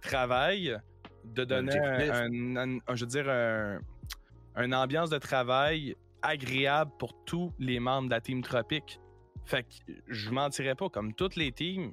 travail 0.00 0.78
de 1.24 1.44
donner 1.44 1.78
un, 1.78 2.78
je 2.94 3.04
veux 3.04 3.10
dire, 3.10 3.28
un, 3.28 3.80
une 4.56 4.74
ambiance 4.74 5.10
de 5.10 5.18
travail 5.18 5.96
agréable 6.22 6.92
pour 6.98 7.24
tous 7.24 7.52
les 7.58 7.80
membres 7.80 8.08
de 8.08 8.14
la 8.14 8.20
team 8.20 8.42
Tropique. 8.42 9.00
Fait 9.44 9.64
que 9.64 9.92
je 10.08 10.30
mentirais 10.30 10.74
pas, 10.74 10.88
comme 10.88 11.14
toutes 11.14 11.36
les 11.36 11.52
teams, 11.52 11.92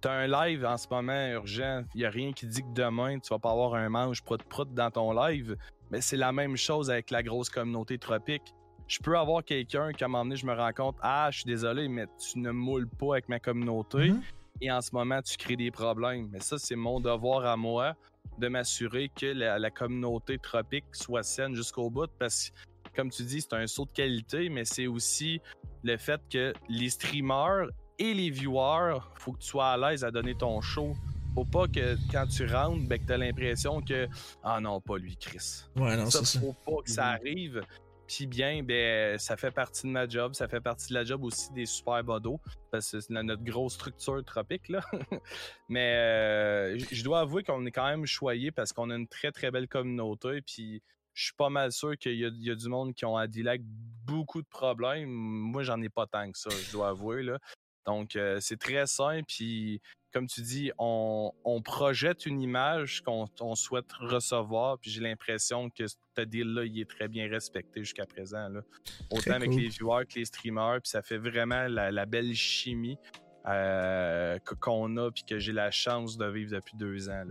t'as 0.00 0.12
un 0.12 0.26
live 0.26 0.64
en 0.64 0.76
ce 0.76 0.86
moment 0.90 1.26
urgent, 1.28 1.82
il 1.94 2.02
y 2.02 2.04
a 2.04 2.10
rien 2.10 2.32
qui 2.32 2.46
dit 2.46 2.62
que 2.62 2.72
demain 2.74 3.18
tu 3.18 3.28
vas 3.30 3.38
pas 3.38 3.50
avoir 3.50 3.74
un 3.74 3.88
manche 3.88 4.22
prout-prout 4.22 4.72
dans 4.74 4.90
ton 4.90 5.12
live, 5.12 5.56
mais 5.90 6.00
c'est 6.00 6.16
la 6.16 6.32
même 6.32 6.56
chose 6.56 6.90
avec 6.90 7.10
la 7.10 7.22
grosse 7.22 7.48
communauté 7.48 7.98
tropique. 7.98 8.54
Je 8.86 8.98
peux 8.98 9.16
avoir 9.16 9.42
quelqu'un 9.44 9.92
qui 9.92 10.04
à 10.04 10.06
un 10.06 10.10
moment 10.10 10.24
donné, 10.24 10.36
je 10.36 10.46
me 10.46 10.52
rends 10.52 10.72
compte, 10.72 10.96
ah, 11.00 11.28
je 11.30 11.38
suis 11.38 11.46
désolé, 11.46 11.88
mais 11.88 12.06
tu 12.18 12.38
ne 12.38 12.50
moules 12.50 12.88
pas 12.88 13.14
avec 13.14 13.28
ma 13.28 13.40
communauté. 13.40 14.10
Mm-hmm. 14.10 14.20
Et 14.60 14.70
en 14.70 14.80
ce 14.82 14.90
moment, 14.92 15.20
tu 15.22 15.36
crées 15.36 15.56
des 15.56 15.70
problèmes. 15.70 16.28
Mais 16.30 16.40
ça, 16.40 16.58
c'est 16.58 16.76
mon 16.76 17.00
devoir 17.00 17.46
à 17.46 17.56
moi 17.56 17.94
de 18.38 18.48
m'assurer 18.48 19.10
que 19.14 19.26
la, 19.26 19.58
la, 19.58 19.70
communauté 19.70 20.38
tropique 20.38 20.84
soit 20.92 21.22
saine 21.22 21.54
jusqu'au 21.54 21.88
bout 21.88 22.10
parce 22.18 22.50
que 22.50 22.56
comme 22.94 23.10
tu 23.10 23.22
dis, 23.24 23.40
c'est 23.40 23.54
un 23.54 23.66
saut 23.66 23.84
de 23.84 23.92
qualité, 23.92 24.48
mais 24.48 24.64
c'est 24.64 24.86
aussi 24.86 25.40
le 25.82 25.96
fait 25.96 26.20
que 26.30 26.52
les 26.68 26.90
streamers 26.90 27.68
et 27.98 28.14
les 28.14 28.30
viewers, 28.30 28.98
faut 29.16 29.32
que 29.32 29.38
tu 29.38 29.48
sois 29.48 29.68
à 29.68 29.76
l'aise 29.76 30.04
à 30.04 30.10
donner 30.10 30.34
ton 30.34 30.60
show. 30.60 30.94
Faut 31.34 31.44
pas 31.44 31.66
que 31.66 31.96
quand 32.12 32.26
tu 32.26 32.46
rentres, 32.46 32.86
ben, 32.86 32.98
que 32.98 33.06
t'as 33.06 33.16
l'impression 33.16 33.80
que 33.80 34.08
ah 34.42 34.60
non, 34.60 34.80
pas 34.80 34.98
lui, 34.98 35.16
Chris. 35.16 35.64
Ouais, 35.76 35.96
non, 35.96 36.08
ça, 36.10 36.40
faut 36.40 36.54
pas 36.64 36.82
que 36.82 36.90
ça 36.90 37.04
mhm. 37.04 37.18
arrive. 37.20 37.62
Puis 38.06 38.26
bien, 38.26 38.62
ben, 38.62 39.18
ça 39.18 39.36
fait 39.36 39.50
partie 39.50 39.86
de 39.86 39.92
ma 39.92 40.06
job, 40.06 40.34
ça 40.34 40.46
fait 40.46 40.60
partie 40.60 40.88
de 40.90 40.94
la 40.94 41.04
job 41.04 41.24
aussi 41.24 41.52
des 41.52 41.66
super 41.66 42.04
bodos, 42.04 42.38
parce 42.70 42.90
que 42.90 43.00
c'est 43.00 43.10
notre 43.10 43.42
grosse 43.42 43.74
structure 43.74 44.22
tropique, 44.24 44.68
là. 44.68 44.80
Mais 45.68 45.94
euh, 45.96 46.78
je 46.90 47.02
dois 47.02 47.20
avouer 47.20 47.42
qu'on 47.42 47.64
est 47.64 47.72
quand 47.72 47.88
même 47.88 48.06
choyé 48.06 48.52
parce 48.52 48.72
qu'on 48.72 48.90
a 48.90 48.94
une 48.94 49.08
très 49.08 49.32
très 49.32 49.50
belle 49.50 49.68
communauté, 49.68 50.42
puis 50.42 50.82
je 51.14 51.26
suis 51.26 51.34
pas 51.34 51.48
mal 51.48 51.72
sûr 51.72 51.96
qu'il 51.96 52.18
y, 52.18 52.50
a 52.50 52.54
du 52.54 52.68
monde 52.68 52.92
qui 52.92 53.04
ont 53.04 53.16
à 53.16 53.26
dealer 53.26 53.58
beaucoup 54.04 54.42
de 54.42 54.46
problèmes. 54.46 55.08
Moi, 55.08 55.62
j'en 55.62 55.80
ai 55.80 55.88
pas 55.88 56.06
tant 56.06 56.30
que 56.30 56.38
ça, 56.38 56.50
je 56.50 56.72
dois 56.72 56.88
avouer. 56.88 57.22
Là. 57.22 57.38
Donc, 57.86 58.16
euh, 58.16 58.38
c'est 58.40 58.58
très 58.58 58.86
simple. 58.86 59.24
Puis, 59.28 59.80
comme 60.12 60.26
tu 60.26 60.42
dis, 60.42 60.72
on, 60.78 61.32
projette 61.64 62.26
une 62.26 62.42
image 62.42 63.02
qu'on 63.02 63.54
souhaite 63.54 63.92
recevoir. 63.92 64.78
Puis, 64.78 64.90
j'ai 64.90 65.00
l'impression 65.00 65.70
que 65.70 65.86
ce 65.86 66.20
deal-là, 66.20 66.64
il 66.64 66.80
est 66.80 66.90
très 66.90 67.06
bien 67.06 67.28
respecté 67.28 67.80
jusqu'à 67.80 68.06
présent. 68.06 68.48
Là. 68.48 68.62
Autant 69.10 69.34
avec 69.34 69.54
les 69.54 69.68
viewers 69.68 70.06
que 70.06 70.18
les 70.18 70.24
streamers. 70.24 70.80
Puis, 70.82 70.90
ça 70.90 71.02
fait 71.02 71.18
vraiment 71.18 71.68
la, 71.68 72.06
belle 72.06 72.34
chimie. 72.34 72.98
qu'on 73.44 74.96
a 74.96 75.10
puis 75.12 75.22
que 75.24 75.38
j'ai 75.38 75.52
la 75.52 75.70
chance 75.70 76.16
de 76.16 76.26
vivre 76.26 76.50
depuis 76.50 76.76
deux 76.76 77.08
ans. 77.08 77.24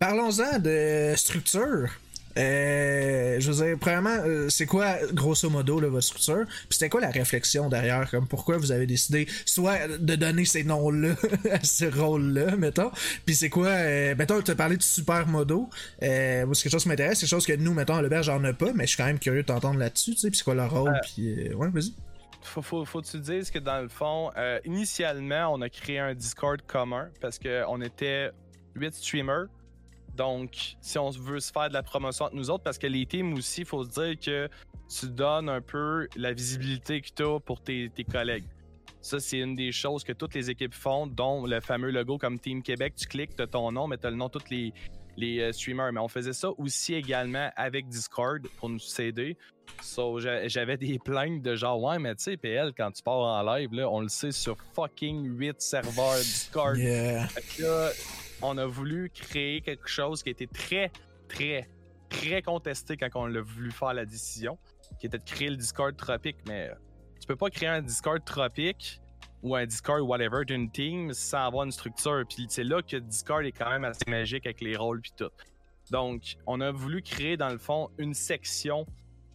Parlons-en 0.00 0.58
de 0.58 1.14
structure. 1.16 1.88
Euh, 2.38 3.38
je 3.38 3.50
veux 3.50 3.64
dire, 3.64 3.76
premièrement, 3.78 4.16
euh, 4.24 4.48
c'est 4.48 4.66
quoi, 4.66 4.96
grosso 5.12 5.48
modo, 5.50 5.80
là, 5.80 5.88
votre 5.88 6.04
structure? 6.04 6.44
Puis 6.46 6.78
c'était 6.78 6.88
quoi 6.88 7.00
la 7.00 7.10
réflexion 7.10 7.68
derrière? 7.68 8.10
Comme 8.10 8.26
pourquoi 8.26 8.58
vous 8.58 8.72
avez 8.72 8.86
décidé 8.86 9.26
soit 9.46 9.86
de 9.98 10.14
donner 10.16 10.44
ces 10.44 10.64
noms-là 10.64 11.14
à 11.52 11.62
ce 11.62 11.84
rôle-là, 11.84 12.56
mettons? 12.56 12.90
Puis 13.24 13.36
c'est 13.36 13.50
quoi, 13.50 13.68
euh, 13.68 14.14
mettons, 14.16 14.40
tu 14.42 14.50
as 14.50 14.54
parlé 14.54 14.76
de 14.76 14.82
super 14.82 15.26
modo. 15.26 15.68
Euh, 16.02 16.46
c'est 16.52 16.62
quelque 16.64 16.72
chose 16.72 16.82
qui 16.82 16.88
m'intéresse, 16.88 17.18
c'est 17.18 17.26
quelque 17.26 17.30
chose 17.30 17.46
que 17.46 17.56
nous, 17.56 17.74
mettons, 17.74 17.94
à 17.94 18.02
l'auberge, 18.02 18.26
j'en 18.26 18.42
ai 18.44 18.52
pas, 18.52 18.72
mais 18.74 18.84
je 18.84 18.88
suis 18.88 18.96
quand 18.96 19.06
même 19.06 19.18
curieux 19.18 19.42
de 19.42 19.46
t'entendre 19.46 19.78
là-dessus, 19.78 20.14
tu 20.14 20.18
sais. 20.18 20.30
Puis 20.30 20.38
c'est 20.38 20.44
quoi 20.44 20.54
leur 20.54 20.70
rôle? 20.70 20.98
Puis, 21.02 21.52
ouais, 21.54 21.68
vas-y. 21.68 21.92
Faut, 22.42 22.60
faut, 22.60 22.84
faut 22.84 23.00
que 23.00 23.06
tu 23.06 23.18
dises 23.20 23.50
que 23.50 23.58
dans 23.58 23.80
le 23.80 23.88
fond, 23.88 24.30
initialement, 24.64 25.52
on 25.52 25.62
a 25.62 25.70
créé 25.70 25.98
un 25.98 26.14
Discord 26.14 26.60
commun 26.66 27.08
parce 27.20 27.38
qu'on 27.38 27.80
était 27.80 28.30
8 28.74 28.94
streamers 28.94 29.46
donc, 30.16 30.76
si 30.80 30.98
on 30.98 31.10
veut 31.10 31.40
se 31.40 31.52
faire 31.52 31.68
de 31.68 31.74
la 31.74 31.82
promotion 31.82 32.26
entre 32.26 32.36
nous 32.36 32.50
autres, 32.50 32.62
parce 32.62 32.78
que 32.78 32.86
les 32.86 33.06
teams 33.06 33.34
aussi, 33.34 33.62
il 33.62 33.66
faut 33.66 33.84
se 33.84 33.90
dire 33.90 34.18
que 34.18 34.48
tu 34.88 35.06
donnes 35.06 35.48
un 35.48 35.60
peu 35.60 36.08
la 36.16 36.32
visibilité 36.32 37.00
que 37.00 37.08
tu 37.14 37.22
as 37.22 37.40
pour 37.40 37.62
tes, 37.62 37.90
collègues. 38.10 38.44
Ça, 39.00 39.20
c'est 39.20 39.38
une 39.38 39.54
des 39.54 39.72
choses 39.72 40.02
que 40.04 40.12
toutes 40.12 40.34
les 40.34 40.50
équipes 40.50 40.74
font, 40.74 41.06
dont 41.06 41.46
le 41.46 41.60
fameux 41.60 41.90
logo 41.90 42.16
comme 42.16 42.38
Team 42.38 42.62
Québec. 42.62 42.94
Tu 42.96 43.06
cliques, 43.06 43.36
tu 43.36 43.42
as 43.42 43.46
ton 43.46 43.70
nom, 43.72 43.86
mais 43.86 43.98
tu 43.98 44.06
as 44.06 44.10
le 44.10 44.16
nom 44.16 44.26
de 44.26 44.30
tous 44.30 44.48
les, 44.50 44.72
les 45.16 45.40
euh, 45.40 45.52
streamers. 45.52 45.92
Mais 45.92 46.00
on 46.00 46.08
faisait 46.08 46.32
ça 46.32 46.48
aussi 46.56 46.94
également 46.94 47.50
avec 47.56 47.88
Discord 47.88 48.46
pour 48.56 48.70
nous 48.70 48.80
aider. 48.98 49.36
So, 49.82 50.20
j'avais 50.20 50.76
des 50.76 50.98
plaintes 50.98 51.42
de 51.42 51.54
genre, 51.54 51.82
ouais, 51.82 51.98
mais 51.98 52.14
tu 52.14 52.24
sais, 52.24 52.36
PL, 52.36 52.72
quand 52.76 52.92
tu 52.92 53.02
pars 53.02 53.18
en 53.18 53.42
live, 53.42 53.72
là, 53.72 53.90
on 53.90 54.00
le 54.00 54.08
sait 54.08 54.32
sur 54.32 54.56
fucking 54.74 55.36
8 55.38 55.60
serveurs 55.60 56.18
Discord. 56.18 56.78
Yeah 56.78 57.26
on 58.44 58.58
a 58.58 58.66
voulu 58.66 59.10
créer 59.10 59.60
quelque 59.60 59.88
chose 59.88 60.22
qui 60.22 60.30
était 60.30 60.46
très, 60.46 60.90
très, 61.28 61.68
très 62.08 62.42
contesté 62.42 62.96
quand 62.96 63.08
on 63.14 63.34
a 63.34 63.40
voulu 63.40 63.70
faire 63.70 63.94
la 63.94 64.04
décision, 64.04 64.58
qui 65.00 65.06
était 65.06 65.18
de 65.18 65.24
créer 65.24 65.50
le 65.50 65.56
Discord 65.56 65.96
tropique. 65.96 66.36
Mais 66.46 66.70
tu 67.20 67.26
peux 67.26 67.36
pas 67.36 67.50
créer 67.50 67.68
un 67.68 67.82
Discord 67.82 68.24
tropique 68.24 69.00
ou 69.42 69.54
un 69.56 69.66
Discord 69.66 70.02
whatever 70.02 70.44
d'une 70.44 70.70
team 70.70 71.12
sans 71.12 71.46
avoir 71.46 71.64
une 71.64 71.72
structure. 71.72 72.22
Puis 72.28 72.46
c'est 72.48 72.64
là 72.64 72.82
que 72.82 72.96
Discord 72.96 73.44
est 73.44 73.52
quand 73.52 73.70
même 73.70 73.84
assez 73.84 74.08
magique 74.08 74.46
avec 74.46 74.60
les 74.60 74.76
rôles 74.76 75.00
puis 75.00 75.12
tout. 75.16 75.30
Donc, 75.90 76.36
on 76.46 76.60
a 76.60 76.70
voulu 76.70 77.02
créer 77.02 77.36
dans 77.36 77.50
le 77.50 77.58
fond 77.58 77.90
une 77.98 78.14
section 78.14 78.86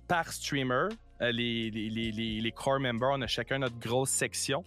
par 0.07 0.31
streamer. 0.31 0.89
Euh, 1.21 1.31
les, 1.31 1.69
les, 1.69 1.89
les, 1.89 2.41
les, 2.41 2.51
core 2.51 2.79
members, 2.79 3.11
on 3.13 3.21
a 3.21 3.27
chacun 3.27 3.59
notre 3.59 3.77
grosse 3.77 4.09
section. 4.09 4.63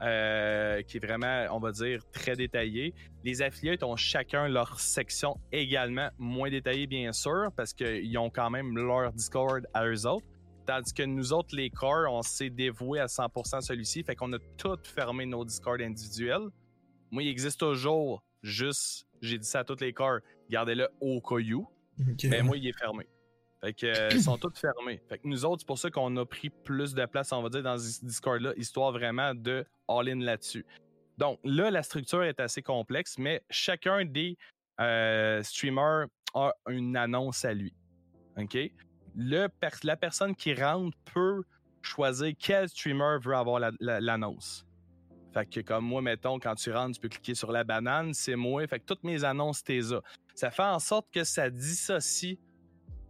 Euh, 0.00 0.80
qui 0.82 0.98
est 0.98 1.04
vraiment, 1.04 1.46
on 1.50 1.58
va 1.58 1.72
dire, 1.72 2.08
très 2.12 2.36
détaillé. 2.36 2.94
Les 3.24 3.42
affiliés 3.42 3.82
ont 3.82 3.96
chacun 3.96 4.46
leur 4.46 4.78
section 4.78 5.36
également, 5.50 6.10
moins 6.18 6.50
détaillée 6.50 6.86
bien 6.86 7.12
sûr, 7.12 7.50
parce 7.56 7.72
qu'ils 7.72 8.16
ont 8.16 8.30
quand 8.30 8.48
même 8.48 8.76
leur 8.76 9.12
Discord 9.12 9.66
à 9.74 9.88
eux 9.88 10.06
autres. 10.06 10.24
Tandis 10.66 10.92
que 10.92 11.02
nous 11.02 11.32
autres, 11.32 11.56
les 11.56 11.70
corps, 11.70 12.12
on 12.12 12.22
s'est 12.22 12.50
dévoué 12.50 13.00
à 13.00 13.06
100% 13.06 13.60
celui-ci, 13.60 14.04
fait 14.04 14.14
qu'on 14.14 14.32
a 14.34 14.38
tout 14.56 14.78
fermé 14.84 15.26
nos 15.26 15.44
Discord 15.44 15.80
individuels. 15.80 16.48
Moi, 17.10 17.24
il 17.24 17.28
existe 17.28 17.58
toujours 17.58 18.22
juste, 18.42 19.04
j'ai 19.20 19.38
dit 19.38 19.48
ça 19.48 19.60
à 19.60 19.64
tous 19.64 19.80
les 19.80 19.92
corps, 19.92 20.20
gardez-le 20.48 20.88
au 21.00 21.20
cas 21.20 21.42
Mais 22.24 22.42
moi, 22.42 22.56
il 22.56 22.68
est 22.68 22.78
fermé. 22.78 23.04
Fait 23.60 23.72
que, 23.72 23.86
euh, 23.86 24.08
ils 24.12 24.22
sont 24.22 24.38
tous 24.38 24.56
fermés. 24.58 25.00
Fait 25.08 25.18
que 25.18 25.26
nous 25.26 25.44
autres, 25.44 25.60
c'est 25.60 25.66
pour 25.66 25.78
ça 25.78 25.90
qu'on 25.90 26.16
a 26.16 26.24
pris 26.24 26.50
plus 26.50 26.94
de 26.94 27.04
place, 27.06 27.32
on 27.32 27.42
va 27.42 27.48
dire, 27.48 27.62
dans 27.62 27.76
ce 27.76 28.04
Discord-là, 28.04 28.52
histoire 28.56 28.92
vraiment 28.92 29.34
de 29.34 29.64
all-in 29.88 30.20
là-dessus. 30.20 30.64
Donc 31.16 31.40
là, 31.42 31.70
la 31.70 31.82
structure 31.82 32.22
est 32.22 32.38
assez 32.38 32.62
complexe, 32.62 33.18
mais 33.18 33.42
chacun 33.50 34.04
des 34.04 34.38
euh, 34.80 35.42
streamers 35.42 36.06
a 36.34 36.52
une 36.68 36.96
annonce 36.96 37.44
à 37.44 37.52
lui. 37.52 37.74
OK? 38.36 38.56
La 39.16 39.48
personne 39.96 40.36
qui 40.36 40.54
rentre 40.54 40.96
peut 41.12 41.42
choisir 41.82 42.32
quel 42.38 42.68
streamer 42.68 43.16
veut 43.20 43.34
avoir 43.34 43.60
l'annonce. 43.80 44.64
fait 45.32 45.46
que 45.46 45.60
comme 45.60 45.84
moi, 45.84 46.02
mettons, 46.02 46.38
quand 46.38 46.54
tu 46.54 46.70
rentres, 46.70 46.94
tu 46.94 47.00
peux 47.00 47.08
cliquer 47.08 47.34
sur 47.34 47.50
la 47.50 47.64
banane, 47.64 48.14
c'est 48.14 48.36
moi. 48.36 48.64
Fait 48.68 48.78
que 48.78 48.84
toutes 48.84 49.02
mes 49.02 49.24
annonces, 49.24 49.64
t'es 49.64 49.82
ça. 49.82 50.00
Ça 50.36 50.50
fait 50.52 50.62
en 50.62 50.78
sorte 50.78 51.08
que 51.12 51.24
ça 51.24 51.50
dissocie 51.50 52.38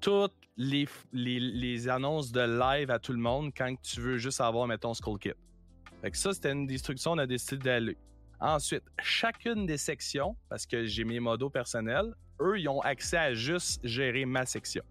toutes 0.01 0.35
les, 0.57 0.89
les, 1.13 1.89
annonces 1.89 2.33
de 2.33 2.41
live 2.41 2.91
à 2.91 2.99
tout 2.99 3.13
le 3.13 3.19
monde 3.19 3.53
quand 3.57 3.75
tu 3.83 4.01
veux 4.01 4.19
juste 4.19 4.41
avoir, 4.41 4.67
mettons, 4.67 4.95
Skull 4.95 5.19
Kit. 5.19 5.33
Fait 6.03 6.11
que 6.11 6.17
ça, 6.17 6.33
c'était 6.33 6.53
une 6.53 6.67
destruction, 6.67 7.13
on 7.13 7.19
a 7.19 7.27
décidé 7.27 7.59
d'aller. 7.59 7.97
Ensuite, 8.41 8.85
chacune 9.03 9.67
des 9.67 9.79
sections, 9.79 10.37
parce 10.49 10.67
que 10.67 10.87
j'ai 10.87 11.05
mes 11.05 11.21
modos 11.21 11.51
personnels, 11.51 12.15
eux, 12.41 12.59
ils 12.59 12.69
ont 12.69 12.81
accès 12.81 13.17
à 13.17 13.35
juste 13.35 13.81
gérer 13.85 14.25
ma 14.25 14.47
section. 14.47 14.85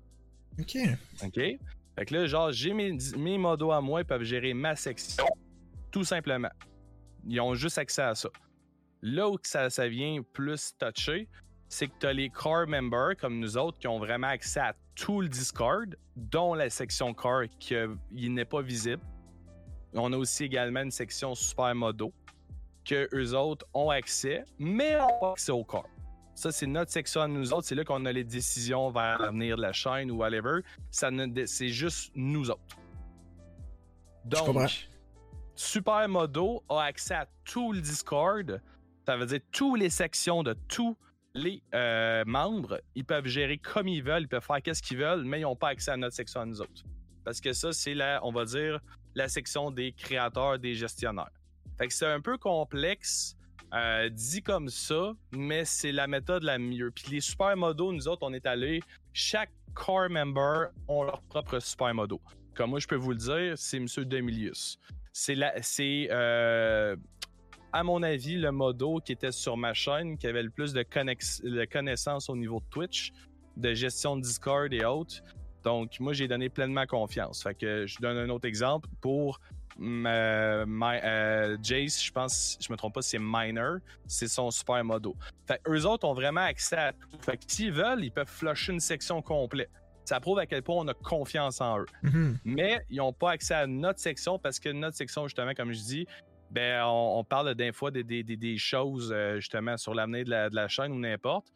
OK. 0.60 0.78
OK? 1.24 1.34
Fait 1.34 2.06
que 2.06 2.14
là, 2.14 2.28
genre, 2.28 2.52
j'ai 2.52 2.74
mes, 2.74 2.98
mes 3.18 3.38
modos 3.38 3.72
à 3.72 3.82
moi, 3.82 4.02
ils 4.02 4.06
peuvent 4.06 4.24
gérer 4.24 4.54
ma 4.54 4.76
section, 4.76 5.26
tout 5.92 6.04
simplement. 6.04 6.52
Ils 7.26 7.40
ont 7.42 7.56
juste 7.56 7.78
accès 7.78 8.04
à 8.04 8.16
ça. 8.16 8.30
Là 9.02 9.30
où 9.30 9.38
ça, 9.44 9.70
ça 9.70 9.88
vient 9.88 10.22
plus 10.34 10.74
toucher, 10.78 11.28
c'est 11.70 11.88
que 11.88 11.94
tu 12.00 12.06
as 12.06 12.14
les 12.14 12.30
core 12.30 12.68
members 12.68 13.16
comme 13.18 13.40
nous 13.40 13.58
autres 13.58 13.80
qui 13.80 13.88
ont 13.88 14.00
vraiment 14.00 14.28
accès 14.28 14.60
à 14.60 14.76
tout 14.98 15.22
le 15.22 15.30
Discord, 15.30 15.96
dont 16.16 16.56
la 16.56 16.70
section 16.70 17.14
core 17.14 17.44
qui 17.60 17.76
n'est 18.12 18.46
pas 18.46 18.62
visible. 18.62 19.04
On 19.94 20.12
a 20.12 20.18
aussi 20.18 20.44
également 20.44 20.82
une 20.82 20.92
section 20.92 21.36
super 21.36 21.74
modo 21.76 22.12
que 22.84 23.08
eux 23.14 23.36
autres 23.36 23.66
ont 23.74 23.92
accès, 23.92 24.44
mais 24.58 24.98
n'ont 24.98 25.20
pas 25.20 25.32
accès 25.34 25.52
au 25.52 25.64
core. 25.64 25.88
Ça, 26.34 26.52
c'est 26.52 26.68
notre 26.68 26.92
section 26.92 27.22
à 27.22 27.28
nous 27.28 27.54
autres. 27.54 27.68
C'est 27.68 27.76
là 27.76 27.84
qu'on 27.84 28.06
a 28.06 28.12
les 28.12 28.24
décisions 28.24 28.90
vers 28.90 29.20
l'avenir 29.20 29.56
de 29.56 29.62
la 29.62 29.72
chaîne 29.72 30.12
ou 30.12 30.18
whatever. 30.18 30.62
Ça 30.90 31.10
c'est 31.46 31.70
juste 31.70 32.12
nous 32.16 32.50
autres. 32.50 32.78
Donc, 34.26 34.90
Super 35.56 36.08
Modo 36.10 36.64
a 36.70 36.84
accès 36.84 37.16
à 37.16 37.28
tout 37.46 37.72
le 37.72 37.82
Discord. 37.82 38.62
Ça 39.06 39.16
veut 39.16 39.26
dire 39.26 39.40
toutes 39.52 39.80
les 39.80 39.90
sections 39.90 40.44
de 40.44 40.54
tous 40.68 40.98
les 41.38 41.62
euh, 41.74 42.24
membres. 42.26 42.82
Ils 42.96 43.06
peuvent 43.06 43.28
gérer 43.28 43.58
comme 43.58 43.88
ils 43.88 44.04
veulent, 44.04 44.24
ils 44.24 44.28
peuvent 44.28 44.44
faire 44.44 44.62
qu'est-ce 44.62 44.82
qu'ils 44.82 44.98
veulent, 44.98 45.24
mais 45.24 45.40
ils 45.40 45.44
n'ont 45.44 45.56
pas 45.56 45.70
accès 45.70 45.92
à 45.92 45.98
notre 45.98 46.16
section 46.16 46.42
à 46.42 46.46
nous 46.46 46.60
autres. 46.62 46.84
Parce 47.24 47.40
que 47.40 47.54
ça, 47.54 47.72
c'est 47.72 47.94
la, 47.94 48.20
on 48.24 48.32
va 48.32 48.46
dire, 48.46 48.80
la 49.16 49.28
section 49.28 49.72
des 49.72 49.92
créateurs, 49.92 50.60
des 50.60 50.76
gestionnaires. 50.76 51.32
Fait 51.78 51.88
que 51.88 51.94
c'est 51.94 52.08
un 52.08 52.22
peu 52.22 52.38
complexe, 52.38 53.36
euh, 53.74 54.10
dit 54.10 54.42
comme 54.42 54.70
ça, 54.70 55.14
mais 55.32 55.66
c'est 55.66 55.92
la 55.92 56.08
méthode 56.08 56.44
la 56.44 56.58
mieux. 56.58 56.92
Puis 56.92 57.12
les 57.12 57.22
super 57.22 57.56
modos, 57.56 57.92
nous 57.92 58.08
autres, 58.08 58.22
on 58.24 58.34
est 58.34 58.46
allé, 58.46 58.82
chaque 59.14 59.52
core 59.74 60.10
member 60.10 60.70
ont 60.88 61.04
leur 61.04 61.22
propre 61.24 61.60
super 61.60 61.94
modo. 61.94 62.20
Comme 62.56 62.72
moi, 62.72 62.80
je 62.80 62.88
peux 62.88 62.96
vous 62.96 63.12
le 63.12 63.18
dire, 63.18 63.54
c'est 63.56 63.78
M. 63.78 63.88
Demilius. 64.06 64.80
C'est 65.14 65.38
c'est 65.62 66.08
euh, 66.12 66.96
à 67.74 67.84
mon 67.84 68.04
avis, 68.04 68.38
le 68.38 68.52
modo 68.52 69.00
qui 69.00 69.12
était 69.12 69.32
sur 69.32 69.58
ma 69.58 69.74
chaîne, 69.74 70.18
qui 70.18 70.28
avait 70.28 70.44
le 70.44 70.50
plus 70.50 70.74
de, 70.74 70.84
de 70.84 71.66
connaissances 71.66 72.30
au 72.30 72.36
niveau 72.36 72.60
de 72.60 72.66
Twitch, 72.70 73.12
de 73.58 73.74
gestion 73.74 74.16
de 74.16 74.22
Discord 74.22 74.72
et 74.74 74.86
autres. 74.86 75.22
Donc, 75.64 76.00
moi, 76.00 76.14
j'ai 76.14 76.28
donné 76.28 76.50
pleinement 76.50 76.86
confiance. 76.86 77.44
Fait 77.44 77.56
que 77.56 77.86
je 77.86 77.98
donne 78.00 78.18
un 78.18 78.30
autre 78.30 78.48
exemple 78.48 78.88
pour 79.02 79.40
euh, 79.80 81.58
Jace, 81.62 82.04
je 82.04 82.12
pense, 82.12 82.58
je 82.60 82.72
me 82.72 82.78
trompe 82.78 82.96
pas, 82.96 83.02
c'est 83.02 83.20
Miner, 83.20 83.76
c'est 84.08 84.28
son 84.28 84.50
super 84.50 84.84
modo. 84.84 85.16
Fait 85.48 85.62
eux 85.68 85.86
autres 85.86 86.08
ont 86.08 86.14
vraiment 86.14 86.42
accès 86.42 86.78
à 86.78 86.94
tout. 86.94 87.10
Fait 87.22 87.38
que 87.38 87.44
s'ils 87.48 87.72
veulent, 87.72 88.04
ils 88.04 88.12
peuvent 88.12 88.30
flusher 88.30 88.74
une 88.74 88.80
section 88.80 89.22
complète. 89.22 89.70
Ça 90.06 90.22
prouve 90.22 90.40
à 90.40 90.46
quel 90.46 90.64
point 90.64 90.78
on 90.78 90.88
a 90.88 90.94
confiance 90.94 91.60
en 91.60 91.80
eux. 91.80 91.86
Mm-hmm. 92.06 92.36
Mais 92.46 92.86
ils 92.90 92.98
n'ont 92.98 93.12
pas 93.12 93.32
accès 93.32 93.54
à 93.54 93.68
notre 93.68 94.00
section 94.00 94.40
parce 94.40 94.58
que 94.58 94.70
notre 94.70 94.96
section, 94.96 95.28
justement, 95.28 95.54
comme 95.54 95.74
je 95.74 95.82
dis, 95.82 96.08
ben, 96.52 96.84
on, 96.86 97.24
parle 97.24 97.54
d'un 97.56 97.72
fois 97.72 97.92
des, 97.92 98.04
des, 98.04 98.58
choses, 98.58 99.12
euh, 99.12 99.36
justement, 99.36 99.78
sur 99.78 99.94
l'avenir 99.94 100.26
de 100.26 100.30
la, 100.30 100.50
de 100.50 100.56
la 100.56 100.68
chaîne 100.68 100.92
ou 100.92 101.00
n'importe 101.00 101.52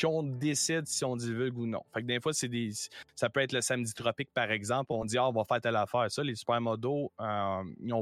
qu'on 0.00 0.22
décide 0.22 0.86
si 0.86 1.04
on 1.04 1.16
divulgue 1.16 1.58
ou 1.58 1.66
non. 1.66 1.82
Fait 1.92 2.02
que 2.02 2.06
des 2.06 2.20
fois, 2.20 2.32
c'est 2.32 2.48
des. 2.48 2.70
Ça 3.14 3.30
peut 3.30 3.40
être 3.40 3.52
le 3.52 3.60
samedi 3.60 3.94
tropique, 3.94 4.30
par 4.32 4.50
exemple. 4.50 4.92
On 4.92 5.04
dit, 5.04 5.18
ah, 5.18 5.28
on 5.28 5.32
va 5.32 5.44
faire 5.44 5.60
telle 5.60 5.76
affaire. 5.76 6.10
Ça, 6.10 6.22
les 6.22 6.34
supermodos, 6.34 7.12
euh, 7.20 7.62
ils 7.80 7.94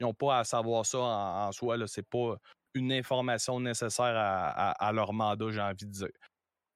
n'ont 0.00 0.14
pas 0.14 0.40
à 0.40 0.44
savoir 0.44 0.84
ça 0.84 0.98
en, 0.98 1.52
soi. 1.52 1.76
Ce 1.86 2.00
n'est 2.00 2.04
pas 2.04 2.36
une 2.74 2.92
information 2.92 3.60
nécessaire 3.60 4.14
à, 4.16 4.92
leur 4.92 5.12
mandat, 5.12 5.50
j'ai 5.50 5.60
envie 5.60 5.86
de 5.86 5.90
dire. 5.90 6.08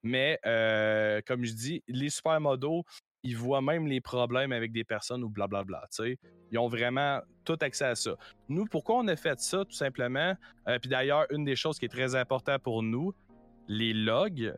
Mais, 0.04 0.38
euh, 0.46 1.20
comme 1.26 1.44
je 1.44 1.52
dis, 1.52 1.82
les 1.88 2.08
supermodos, 2.08 2.84
ils 3.22 3.36
voient 3.36 3.62
même 3.62 3.86
les 3.86 4.00
problèmes 4.00 4.52
avec 4.52 4.72
des 4.72 4.84
personnes 4.84 5.24
ou 5.24 5.28
blablabla. 5.28 5.84
Ils 6.50 6.58
ont 6.58 6.68
vraiment 6.68 7.20
tout 7.44 7.58
accès 7.60 7.84
à 7.84 7.94
ça. 7.94 8.12
Nous, 8.48 8.64
pourquoi 8.66 8.96
on 8.98 9.08
a 9.08 9.16
fait 9.16 9.38
ça, 9.40 9.64
tout 9.64 9.72
simplement? 9.72 10.34
Euh, 10.68 10.78
puis 10.78 10.88
d'ailleurs, 10.88 11.26
une 11.30 11.44
des 11.44 11.56
choses 11.56 11.78
qui 11.78 11.86
est 11.86 11.90
très 11.90 12.14
importante 12.14 12.62
pour 12.62 12.82
nous, 12.82 13.12
les 13.66 13.92
logs, 13.92 14.54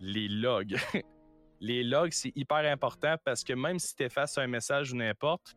les 0.00 0.28
logs. 0.28 0.76
les 1.60 1.84
logs, 1.84 2.12
c'est 2.12 2.32
hyper 2.36 2.70
important 2.70 3.16
parce 3.24 3.44
que 3.44 3.52
même 3.52 3.78
si 3.78 3.94
tu 3.94 4.04
effaces 4.04 4.38
un 4.38 4.46
message 4.46 4.92
ou 4.92 4.96
n'importe, 4.96 5.56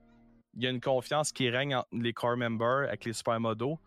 il 0.54 0.64
y 0.64 0.68
a 0.68 0.70
une 0.70 0.82
confiance 0.82 1.32
qui 1.32 1.50
règne 1.50 1.76
entre 1.76 1.88
les 1.94 2.14
core 2.14 2.38
members 2.38 2.88
avec 2.90 3.06
les 3.06 3.14
super 3.14 3.40
modos. 3.40 3.80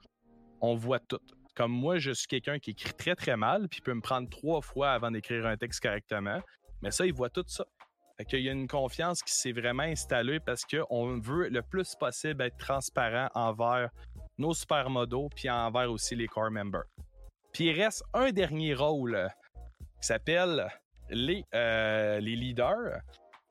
on 0.60 0.74
voit 0.74 1.00
tout. 1.00 1.20
Comme 1.54 1.72
moi, 1.72 1.98
je 1.98 2.10
suis 2.10 2.26
quelqu'un 2.26 2.58
qui 2.58 2.70
écrit 2.70 2.94
très 2.94 3.14
très 3.14 3.36
mal, 3.36 3.68
puis 3.68 3.80
peut 3.80 3.94
me 3.94 4.00
prendre 4.00 4.28
trois 4.28 4.60
fois 4.60 4.90
avant 4.92 5.10
d'écrire 5.10 5.46
un 5.46 5.56
texte 5.56 5.80
correctement. 5.80 6.40
Mais 6.82 6.90
ça, 6.90 7.06
il 7.06 7.12
voit 7.12 7.30
tout 7.30 7.44
ça. 7.46 7.64
Qu'il 8.28 8.40
y 8.40 8.48
a 8.48 8.52
une 8.52 8.68
confiance 8.68 9.22
qui 9.22 9.32
s'est 9.32 9.52
vraiment 9.52 9.82
installée 9.82 10.38
parce 10.38 10.64
qu'on 10.64 11.18
veut 11.18 11.48
le 11.48 11.62
plus 11.62 11.96
possible 11.96 12.42
être 12.42 12.56
transparent 12.58 13.28
envers 13.34 13.90
nos 14.38 14.54
supermodos, 14.54 15.30
puis 15.34 15.50
envers 15.50 15.90
aussi 15.90 16.14
les 16.14 16.28
core 16.28 16.50
members. 16.50 16.84
Puis 17.52 17.66
il 17.66 17.80
reste 17.80 18.04
un 18.14 18.30
dernier 18.30 18.74
rôle 18.74 19.28
qui 20.00 20.06
s'appelle 20.06 20.68
les, 21.10 21.44
euh, 21.54 22.20
les 22.20 22.36
leaders, 22.36 23.00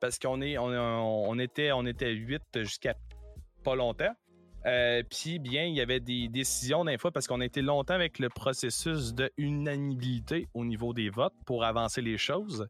parce 0.00 0.18
qu'on 0.18 0.40
est, 0.42 0.56
on, 0.58 1.38
était, 1.38 1.72
on 1.72 1.86
était 1.86 2.12
8 2.12 2.42
jusqu'à 2.62 2.94
pas 3.62 3.74
longtemps. 3.74 4.14
Euh, 4.66 5.02
puis 5.10 5.38
bien, 5.38 5.64
il 5.64 5.74
y 5.74 5.80
avait 5.80 6.00
des 6.00 6.28
décisions 6.28 6.84
d'un 6.84 6.96
fois 6.96 7.10
parce 7.10 7.26
qu'on 7.26 7.40
a 7.40 7.44
été 7.44 7.60
longtemps 7.60 7.94
avec 7.94 8.18
le 8.18 8.30
processus 8.30 9.14
de 9.14 9.30
unanimité 9.36 10.48
au 10.54 10.64
niveau 10.64 10.94
des 10.94 11.10
votes 11.10 11.34
pour 11.44 11.64
avancer 11.64 12.00
les 12.00 12.16
choses. 12.16 12.66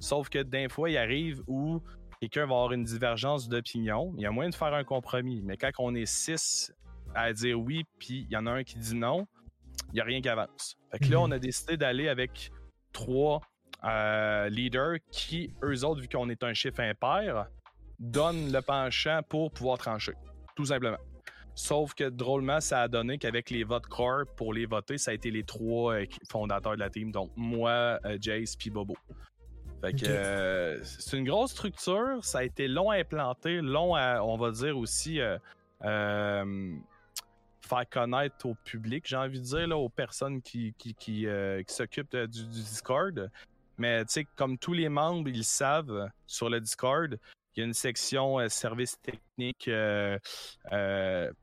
Sauf 0.00 0.28
que 0.28 0.42
d'un 0.42 0.68
fois, 0.68 0.90
il 0.90 0.96
arrive 0.96 1.42
où 1.46 1.80
quelqu'un 2.20 2.46
va 2.46 2.54
avoir 2.54 2.72
une 2.72 2.84
divergence 2.84 3.48
d'opinion. 3.48 4.12
Il 4.16 4.22
y 4.22 4.26
a 4.26 4.30
moyen 4.30 4.50
de 4.50 4.54
faire 4.54 4.74
un 4.74 4.84
compromis. 4.84 5.42
Mais 5.42 5.56
quand 5.56 5.70
on 5.78 5.94
est 5.94 6.06
six 6.06 6.72
à 7.14 7.32
dire 7.32 7.58
oui, 7.58 7.84
puis 7.98 8.26
il 8.28 8.32
y 8.32 8.36
en 8.36 8.46
a 8.46 8.50
un 8.52 8.64
qui 8.64 8.78
dit 8.78 8.94
non, 8.94 9.26
il 9.88 9.94
n'y 9.94 10.00
a 10.00 10.04
rien 10.04 10.20
qui 10.20 10.28
avance. 10.28 10.76
Fait 10.90 10.98
que 10.98 11.10
là, 11.10 11.18
mhm. 11.18 11.24
on 11.24 11.30
a 11.32 11.38
décidé 11.38 11.76
d'aller 11.76 12.08
avec 12.08 12.50
trois 12.92 13.40
euh, 13.84 14.48
leaders 14.48 14.98
qui, 15.10 15.54
eux 15.62 15.84
autres, 15.84 16.00
vu 16.00 16.08
qu'on 16.08 16.28
est 16.28 16.42
un 16.42 16.54
chiffre 16.54 16.80
impair, 16.80 17.46
donnent 17.98 18.52
le 18.52 18.60
penchant 18.62 19.20
pour 19.28 19.50
pouvoir 19.50 19.78
trancher. 19.78 20.12
Tout 20.56 20.66
simplement. 20.66 20.98
Sauf 21.54 21.94
que 21.94 22.04
drôlement, 22.04 22.60
ça 22.60 22.82
a 22.82 22.88
donné 22.88 23.18
qu'avec 23.18 23.50
les 23.50 23.64
votes 23.64 23.86
core 23.86 24.24
pour 24.36 24.54
les 24.54 24.66
voter, 24.66 24.98
ça 24.98 25.10
a 25.10 25.14
été 25.14 25.30
les 25.30 25.42
trois 25.42 25.94
euh, 25.94 26.06
fondateurs 26.30 26.74
de 26.74 26.80
la 26.80 26.90
team. 26.90 27.12
Donc 27.12 27.30
moi, 27.36 27.98
euh, 28.04 28.16
Jace 28.20 28.56
puis 28.56 28.70
Bobo. 28.70 28.96
Fait 29.80 29.92
que 29.92 30.80
c'est 30.82 31.16
une 31.16 31.24
grosse 31.24 31.52
structure. 31.52 32.22
Ça 32.22 32.38
a 32.38 32.42
été 32.44 32.68
long 32.68 32.90
à 32.90 32.96
implanter, 32.96 33.60
long 33.60 33.94
à, 33.94 34.22
on 34.22 34.36
va 34.36 34.50
dire 34.50 34.76
aussi, 34.76 35.20
faire 37.70 37.88
connaître 37.88 38.46
au 38.46 38.54
public, 38.64 39.04
j'ai 39.06 39.16
envie 39.16 39.38
de 39.38 39.44
dire, 39.44 39.68
là, 39.68 39.76
aux 39.76 39.88
personnes 39.88 40.42
qui, 40.42 40.74
qui, 40.76 40.94
qui, 40.94 41.26
euh, 41.26 41.62
s'occupent 41.68 42.16
du, 42.16 42.44
Discord. 42.46 43.30
Mais 43.78 44.04
tu 44.04 44.12
sais, 44.12 44.26
comme 44.36 44.58
tous 44.58 44.72
les 44.72 44.88
membres, 44.88 45.28
ils 45.28 45.44
savent 45.44 46.10
sur 46.26 46.50
le 46.50 46.60
Discord, 46.60 47.18
il 47.56 47.60
y 47.60 47.62
a 47.62 47.66
une 47.66 47.74
section 47.74 48.38
euh, 48.38 48.48
service 48.48 48.98
technique, 49.00 49.68
euh, 49.68 50.18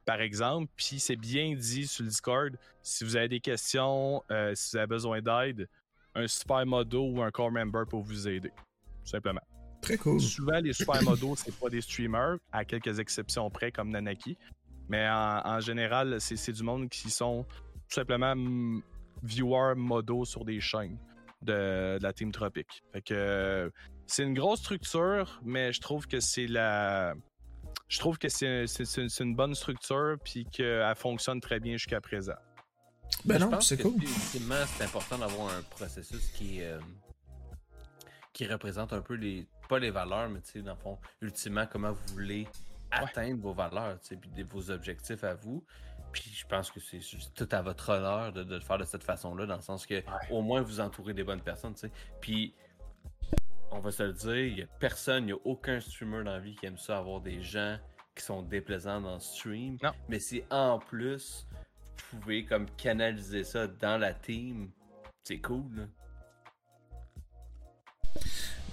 par 0.05 0.21
exemple, 0.21 0.71
puis 0.75 0.99
c'est 0.99 1.15
bien 1.15 1.53
dit 1.55 1.87
sur 1.87 2.03
le 2.03 2.09
Discord. 2.09 2.57
Si 2.81 3.03
vous 3.03 3.15
avez 3.15 3.27
des 3.27 3.39
questions, 3.39 4.23
si 4.53 4.71
vous 4.71 4.77
avez 4.77 4.87
besoin 4.87 5.21
d'aide, 5.21 5.67
un 6.17 6.27
super 6.27 6.65
modo 6.65 7.03
ou 7.05 7.21
un 7.21 7.31
core 7.31 7.51
member 7.51 7.85
pour 7.87 8.01
vous 8.01 8.27
aider, 8.27 8.49
tout 8.49 9.09
simplement. 9.11 9.41
Très 9.81 9.97
cool. 9.97 10.19
Souvent, 10.19 10.59
les 10.59 10.73
super 10.73 11.01
modos, 11.03 11.35
c'est 11.37 11.57
pas 11.57 11.69
des 11.69 11.81
streamers, 11.81 12.37
à 12.51 12.65
quelques 12.65 12.99
exceptions 12.99 13.49
près, 13.49 13.71
comme 13.71 13.89
Nanaki. 13.89 14.37
Mais 14.89 15.07
en, 15.09 15.59
général, 15.59 16.19
c'est 16.19 16.51
du 16.51 16.63
monde 16.63 16.89
qui 16.89 17.09
sont 17.09 17.43
tout 17.43 17.95
simplement 17.95 18.33
viewers 19.23 19.75
modo 19.75 20.25
sur 20.25 20.45
des 20.45 20.59
chaînes 20.59 20.97
de, 21.41 21.99
la 22.01 22.13
Team 22.13 22.31
Tropic. 22.31 22.83
Fait 22.93 23.01
que 23.01 23.71
c'est 24.05 24.23
une 24.23 24.33
grosse 24.33 24.59
structure, 24.59 25.39
mais 25.43 25.73
je 25.73 25.81
trouve 25.81 26.07
que 26.07 26.19
c'est 26.19 26.47
la. 26.47 27.13
Je 27.89 27.99
trouve 27.99 28.17
que 28.17 28.29
c'est 28.29 28.65
une 29.19 29.35
bonne 29.35 29.55
structure 29.55 30.17
puis 30.23 30.45
qu'elle 30.45 30.95
fonctionne 30.95 31.39
très 31.39 31.59
bien 31.59 31.73
jusqu'à 31.73 32.01
présent. 32.01 32.35
Ben 33.27 33.39
non, 33.39 33.59
c'est 33.59 33.81
cool. 33.81 34.01
Ultimement, 34.01 34.63
c'est 34.65 34.85
important 34.85 35.17
d'avoir 35.17 35.53
un 35.53 35.61
processus 35.63 36.29
qui 36.31 36.61
euh, 36.63 36.79
qui 38.33 38.45
représente 38.45 38.93
un 38.93 39.01
peu 39.01 39.15
les 39.15 39.47
pas 39.67 39.79
les 39.79 39.91
valeurs, 39.91 40.29
mais 40.29 40.41
tu 40.41 40.51
sais 40.51 40.61
dans 40.61 40.73
le 40.75 40.79
fond, 40.79 40.97
ultimement 41.21 41.65
comment 41.69 41.91
vous 41.91 42.13
voulez 42.13 42.47
atteindre 42.91 43.41
vos 43.41 43.53
valeurs, 43.53 43.97
puis 44.07 44.43
vos 44.43 44.71
objectifs 44.71 45.23
à 45.23 45.33
vous. 45.33 45.63
Puis 46.11 46.31
je 46.33 46.45
pense 46.47 46.71
que 46.71 46.79
c'est 46.79 47.01
tout 47.35 47.49
à 47.51 47.61
votre 47.61 47.89
honneur 47.89 48.31
de, 48.31 48.43
le 48.43 48.61
faire 48.61 48.77
de 48.77 48.85
cette 48.85 49.03
façon-là, 49.03 49.45
dans 49.45 49.57
le 49.57 49.61
sens 49.61 49.85
que 49.85 50.01
au 50.29 50.41
moins 50.41 50.61
vous 50.61 50.79
entourez 50.79 51.13
des 51.13 51.23
bonnes 51.23 51.41
personnes, 51.41 51.73
tu 51.73 51.81
sais. 51.81 51.91
Puis 52.21 52.53
on 53.71 53.79
va 53.79 53.91
se 53.91 54.03
le 54.03 54.13
dire, 54.13 54.37
il 54.37 54.55
n'y 54.55 54.61
a 54.61 54.67
personne, 54.79 55.23
il 55.23 55.27
n'y 55.27 55.33
a 55.33 55.39
aucun 55.43 55.81
streamer 55.81 56.23
dans 56.23 56.31
la 56.31 56.39
vie 56.39 56.55
qui 56.55 56.65
aime 56.65 56.77
ça 56.77 56.97
avoir 56.97 57.19
des 57.19 57.41
gens 57.41 57.77
qui 58.15 58.23
sont 58.23 58.41
déplaisants 58.41 59.01
dans 59.01 59.15
le 59.15 59.19
stream. 59.19 59.77
Mais 60.07 60.19
si 60.19 60.43
en 60.49 60.79
plus 60.79 61.46
pouvez 62.11 62.45
comme 62.45 62.67
canaliser 62.77 63.43
ça 63.43 63.67
dans 63.67 63.97
la 63.97 64.13
team, 64.13 64.69
c'est 65.23 65.39
cool. 65.39 65.87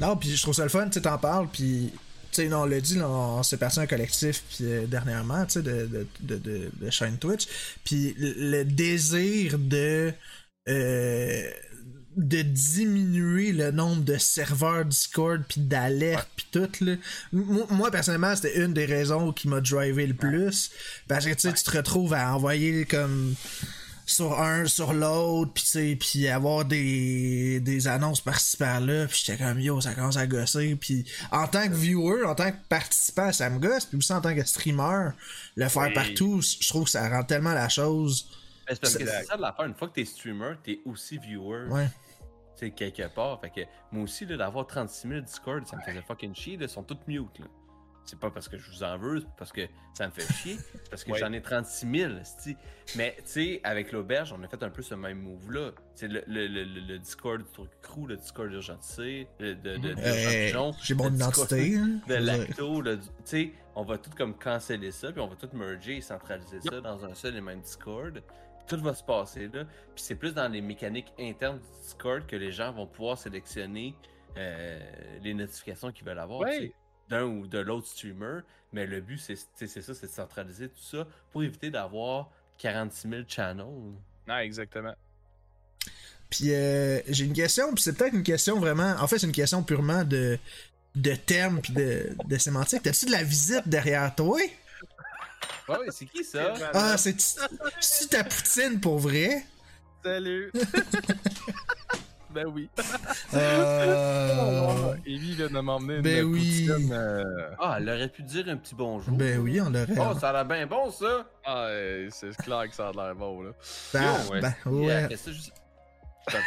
Non, 0.01 0.17
puis 0.17 0.31
je 0.35 0.43
trouve 0.43 0.55
ça 0.55 0.65
le 0.65 0.69
fun, 0.69 0.89
tu 0.89 1.01
t'en 1.01 1.19
parles, 1.19 1.49
puis 1.49 1.93
sais, 2.35 2.53
on 2.53 2.65
l'a 2.65 2.81
dit, 2.81 3.01
on 3.01 3.43
s'est 3.43 3.57
passé 3.57 3.81
un 3.81 3.87
collectif 3.87 4.43
euh, 4.61 4.87
dernièrement, 4.87 5.45
tu 5.47 5.55
sais, 5.55 5.63
de, 5.63 5.87
de, 6.21 6.37
de, 6.37 6.71
de, 6.73 6.91
chaîne 6.91 7.19
Twitch. 7.19 7.47
Puis 7.85 8.15
le 8.19 8.65
désir 8.65 9.59
de. 9.59 10.13
Euh, 10.69 11.51
de 12.17 12.43
diminuer 12.43 13.53
le 13.53 13.71
nombre 13.71 14.03
de 14.03 14.17
serveurs 14.19 14.85
Discord 14.85 15.43
puis 15.49 15.61
d'alertes 15.61 16.29
puis 16.37 16.47
tout 16.53 16.69
là. 16.85 16.95
Moi 17.33 17.91
personnellement 17.91 18.35
c'était 18.37 18.63
une 18.65 18.73
des 18.73 18.85
raisons 18.85 19.33
qui 19.33 19.49
m'a 19.49 19.61
drivé 19.61 20.07
le 20.07 20.15
plus 20.15 20.71
parce 21.09 21.27
que 21.27 21.33
tu 21.33 21.41
sais 21.41 21.53
tu 21.53 21.63
te 21.63 21.77
retrouves 21.77 22.15
à 22.15 22.35
envoyer 22.35 22.85
comme 22.85 23.35
sur 24.07 24.39
un, 24.41 24.67
sur 24.67 24.93
l'autre, 24.93 25.53
puis 25.55 25.97
puis 25.97 26.29
avoir 26.29 26.65
des, 26.65 27.61
des 27.61 27.89
annonces 27.89 28.21
par-ci 28.21 28.57
par-là, 28.57 29.07
puis 29.07 29.23
j'étais 29.25 29.43
comme 29.43 29.59
yo, 29.61 29.81
ça 29.81 29.95
commence 29.95 30.17
à 30.17 30.27
gosser, 30.27 30.77
puis 30.79 31.05
en 31.33 31.47
tant 31.49 31.69
que 31.69 31.75
viewer, 31.75 32.25
en 32.25 32.35
tant 32.35 32.51
que 32.51 32.57
participant, 32.69 33.33
ça 33.33 33.49
me 33.49 33.59
gosse, 33.59 33.87
puis 33.87 33.97
aussi 33.97 34.13
en 34.13 34.21
tant 34.21 34.35
que 34.35 34.45
streamer, 34.45 35.11
le 35.57 35.69
faire 35.69 35.93
partout, 35.93 36.41
je 36.43 36.69
trouve 36.69 36.85
que 36.85 36.91
ça 36.91 37.09
rend 37.09 37.25
tellement 37.25 37.55
la 37.55 37.69
chose. 37.69 38.29
C'est 38.69 38.81
parce 38.81 38.97
que 38.97 39.07
c'est 39.07 39.25
ça 39.25 39.37
de 39.37 39.43
la 39.43 39.53
faire, 39.53 39.67
une 39.67 39.75
fois 39.75 39.89
que 39.89 39.95
t'es 39.95 40.05
streamer, 40.05 40.55
t'es 40.63 40.81
aussi 40.85 41.19
viewer. 41.19 41.67
Ouais. 41.69 41.89
Sais, 42.57 42.71
quelque 42.71 43.09
part, 43.09 43.41
fait 43.41 43.51
que 43.51 43.61
moi 43.91 44.05
aussi, 44.05 44.27
d'avoir 44.27 44.67
36 44.67 45.09
000 45.09 45.21
Discord, 45.23 45.67
ça 45.67 45.77
me 45.77 45.83
faisait 45.83 46.03
fucking 46.03 46.35
chier, 46.35 46.57
ils 46.61 46.69
sont 46.69 46.85
toutes 46.85 47.07
mute, 47.09 47.39
là. 47.39 47.47
C'est 48.05 48.19
pas 48.19 48.31
parce 48.31 48.49
que 48.49 48.59
je 48.59 48.71
vous 48.71 48.83
en 48.83 48.99
veux, 48.99 49.21
c'est 49.21 49.37
parce 49.37 49.51
que 49.51 49.63
ça 49.95 50.07
me 50.07 50.13
fait 50.13 50.31
chier. 50.35 50.59
parce 50.91 51.05
que 51.05 51.15
j'en 51.17 51.33
ai 51.33 51.41
36 51.41 52.01
000. 52.01 52.13
Mais 52.97 53.17
tu 53.19 53.23
sais, 53.25 53.61
avec 53.65 53.93
l'auberge, 53.93 54.35
on 54.39 54.43
a 54.43 54.49
fait 54.49 54.63
un 54.63 54.69
peu 54.69 54.83
ce 54.83 54.95
même 54.95 55.23
move-là. 55.23 55.71
C'est 55.95 56.09
le, 56.09 56.23
le, 56.27 56.47
le, 56.47 56.65
le, 56.65 56.99
Discord 56.99 57.41
du 57.41 57.51
truc 57.51 57.71
crew, 57.81 58.07
le 58.07 58.17
Discord 58.17 58.51
de, 58.51 58.59
de, 58.59 59.55
de, 59.55 59.77
de 59.79 60.73
J'ai 60.83 60.95
mon 60.95 61.15
identité. 61.15 61.77
Hein. 61.77 62.01
De 62.07 62.15
lacto, 62.15 62.83
tu 62.83 62.99
sais, 63.25 63.53
on 63.75 63.85
va 63.85 63.97
tout 63.97 64.11
comme 64.17 64.35
canceller 64.35 64.91
ça, 64.91 65.11
puis 65.11 65.21
on 65.21 65.27
va 65.27 65.37
tout 65.37 65.49
merger 65.55 65.97
et 65.97 66.01
centraliser 66.01 66.61
ça 66.61 66.81
dans 66.81 67.05
un 67.05 67.15
seul 67.15 67.37
et 67.37 67.41
même 67.41 67.61
Discord. 67.61 68.23
Tout 68.67 68.81
va 68.81 68.95
se 68.95 69.03
passer 69.03 69.49
là. 69.53 69.65
Puis 69.95 70.05
c'est 70.05 70.15
plus 70.15 70.33
dans 70.35 70.49
les 70.49 70.61
mécaniques 70.61 71.13
internes 71.19 71.59
du 71.59 71.83
Discord 71.83 72.27
que 72.27 72.37
les 72.37 72.53
gens 72.53 72.73
vont 72.73 72.87
pouvoir 72.87 73.19
sélectionner 73.19 73.95
euh, 74.37 74.81
les 75.23 75.35
notifications 75.35 75.93
qu'ils 75.93 76.07
veulent 76.07 76.19
avoir 76.19 76.49
d'un 77.09 77.25
ou 77.25 77.47
de 77.47 77.59
l'autre 77.59 77.87
streamer, 77.87 78.41
mais 78.73 78.87
le 78.87 79.01
but, 79.01 79.19
c'est 79.19 79.37
ça, 79.37 79.95
c'est 79.95 80.07
de 80.07 80.11
centraliser 80.11 80.69
tout 80.69 80.83
ça 80.83 81.07
pour 81.31 81.43
éviter 81.43 81.71
d'avoir 81.71 82.31
46 82.59 83.09
000 83.09 83.23
channels. 83.29 83.67
Ah, 84.27 84.45
exactement. 84.45 84.95
Puis 86.31 86.53
euh, 86.53 87.01
j'ai 87.09 87.27
une 87.27 87.35
question, 87.35 87.73
puis 87.75 87.83
c'est 87.83 87.93
peut-être 87.97 88.15
une 88.15 88.23
question 88.23 88.59
vraiment. 88.59 88.95
En 88.99 89.07
fait, 89.07 89.19
c'est 89.19 89.27
une 89.27 89.33
question 89.33 89.63
purement 89.63 90.03
de, 90.05 90.39
de 90.95 91.15
termes 91.15 91.61
puis 91.61 91.73
de, 91.73 92.17
de 92.25 92.39
sémantique. 92.39 92.83
T'as-tu 92.83 93.07
de 93.07 93.13
la 93.13 93.23
visite 93.23 93.69
derrière 93.69 94.15
toi? 94.15 94.41
Ouais, 95.69 95.77
c'est 95.91 96.07
qui 96.07 96.25
ça? 96.25 96.55
Ah, 96.73 96.97
c'est 96.97 98.11
ta 98.11 98.25
poutine 98.25 98.81
pour 98.81 98.99
vrai? 98.99 99.45
Salut! 100.03 100.53
Ben 102.35 102.47
oui. 102.53 102.69
Euh... 103.33 104.95
Evie 105.07 105.37
vient 105.37 105.47
de 105.47 105.61
m'emmener 105.61 106.03
ben 106.03 106.25
oui. 106.25 106.69
Euh, 106.69 107.23
ah, 107.61 107.77
elle 107.79 107.89
aurait 107.89 108.09
pu 108.09 108.25
dire 108.25 108.49
un 108.49 108.57
petit 108.57 108.75
bonjour. 108.75 109.17
Ben 109.17 109.39
oui, 109.39 109.61
on 109.61 109.71
l'aurait. 109.71 109.95
Oh, 110.01 110.19
ça 110.19 110.31
a 110.31 110.33
l'air 110.33 110.45
bien 110.45 110.67
bon, 110.67 110.91
ça. 110.91 111.25
Ah, 111.45 111.69
c'est 112.11 112.37
clair 112.39 112.69
que 112.69 112.75
ça 112.75 112.89
a 112.89 112.93
l'air 112.93 113.15
bon, 113.15 113.43
là. 113.43 113.51
Ben, 113.93 114.17
ben 114.41 114.55
ouais. 114.67 114.87
Yeah, 114.87 115.17
ça, 115.17 115.31
je... 115.31 116.37
un 116.37 116.41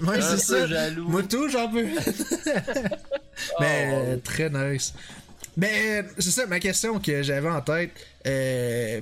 peu 0.00 0.06
ouais, 0.10 0.20
c'est 0.20 0.36
ça. 0.36 0.66
Jaloux. 0.66 1.08
Moi, 1.08 1.22
tout, 1.22 1.48
j'en 1.48 1.70
peux. 1.70 1.86
Mais 3.60 4.14
oh. 4.14 4.20
très 4.22 4.50
nice. 4.50 4.92
Mais 5.56 6.04
c'est 6.18 6.30
ça, 6.30 6.46
ma 6.46 6.60
question 6.60 6.98
que 6.98 7.22
j'avais 7.22 7.48
en 7.50 7.60
tête. 7.60 7.90
Euh, 8.26 9.00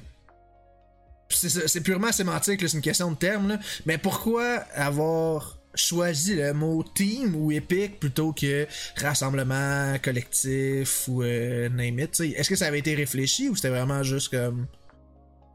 c'est 1.29 1.81
purement 1.83 2.11
sémantique, 2.11 2.61
c'est 2.61 2.77
une 2.77 2.83
question 2.83 3.13
de 3.13 3.17
terme. 3.17 3.59
Mais 3.87 3.99
pourquoi 3.99 4.57
avoir 4.75 5.61
choisi 5.75 6.35
le 6.35 6.53
mot 6.53 6.83
team 6.95 7.35
ou 7.37 7.53
épique 7.53 8.01
plutôt 8.01 8.33
que 8.33 8.67
rassemblement 8.97 9.97
collectif 10.03 11.07
ou 11.09 11.23
euh, 11.23 11.69
name 11.69 12.01
it. 12.01 12.21
Est-ce 12.21 12.49
que 12.49 12.57
ça 12.57 12.67
avait 12.67 12.81
été 12.81 12.95
réfléchi 12.95 13.49
ou 13.49 13.57
c'était 13.57 13.69
vraiment 13.69 14.03
juste 14.03 14.31
comme 14.31 14.67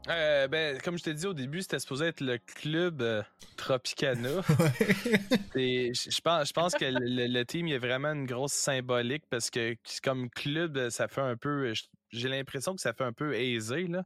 Euh, 0.08 0.46
ben, 0.48 0.80
comme 0.82 0.98
je 0.98 1.04
t'ai 1.04 1.14
dit 1.14 1.26
au 1.26 1.34
début, 1.34 1.62
c'était 1.62 1.78
supposé 1.78 2.06
être 2.06 2.20
le 2.20 2.38
club 2.38 3.02
euh, 3.02 3.22
Tropicana. 3.56 4.40
je 5.54 6.20
pense, 6.20 6.48
je 6.48 6.52
pense 6.52 6.74
que 6.74 6.84
le, 6.84 7.44
team 7.44 7.66
il 7.66 7.74
a 7.74 7.78
vraiment 7.78 8.12
une 8.12 8.26
grosse 8.26 8.52
symbolique 8.52 9.24
parce 9.28 9.50
que 9.50 9.76
comme 10.02 10.30
club, 10.30 10.90
ça 10.90 11.08
fait 11.08 11.20
un 11.20 11.36
peu. 11.36 11.72
J'ai 12.10 12.28
l'impression 12.28 12.74
que 12.74 12.80
ça 12.80 12.92
fait 12.92 13.04
un 13.04 13.12
peu 13.12 13.34
aisé. 13.34 13.88
Là. 13.88 14.04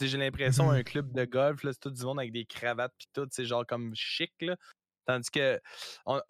J'ai 0.00 0.18
l'impression 0.18 0.70
mm-hmm. 0.72 0.78
un 0.78 0.82
club 0.82 1.12
de 1.12 1.24
golf, 1.24 1.60
c'est 1.62 1.78
tout 1.78 1.90
du 1.90 2.02
monde 2.02 2.18
avec 2.18 2.32
des 2.32 2.46
cravates 2.46 2.94
puis 2.98 3.08
tout, 3.12 3.28
c'est 3.30 3.44
genre 3.44 3.66
comme 3.66 3.94
chic. 3.94 4.32
Là. 4.40 4.56
Tandis 5.06 5.30
que, 5.30 5.60
tu 6.06 6.20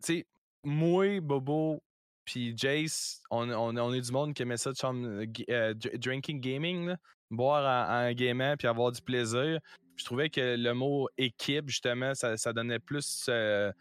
sais, 0.00 0.26
moi, 0.64 1.20
Bobo, 1.20 1.82
puis 2.24 2.56
Jace, 2.56 3.22
on, 3.30 3.50
on, 3.50 3.92
est 3.94 4.00
du 4.00 4.12
monde 4.12 4.34
qui 4.34 4.42
aimait 4.42 4.56
ça, 4.56 4.72
de 4.72 5.26
euh, 5.50 5.74
drinking 5.74 6.40
gaming, 6.40 6.94
boire 7.30 7.90
en, 7.90 8.12
gaming 8.12 8.56
puis 8.56 8.68
avoir 8.68 8.92
du 8.92 9.02
plaisir. 9.02 9.58
Je 9.96 10.04
trouvais 10.04 10.30
que 10.30 10.56
le 10.56 10.72
mot 10.74 11.08
équipe, 11.18 11.68
justement, 11.68 12.14
ça, 12.14 12.36
ça 12.36 12.52
donnait 12.52 12.78
plus 12.78 13.26
euh, 13.28 13.72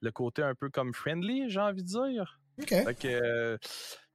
le 0.00 0.10
côté 0.10 0.42
un 0.42 0.54
peu 0.54 0.70
comme 0.70 0.94
friendly, 0.94 1.50
j'ai 1.50 1.60
envie 1.60 1.82
de 1.82 1.88
dire. 1.88 2.40
OK. 2.58 2.68
Fait 2.68 2.98
que, 2.98 3.58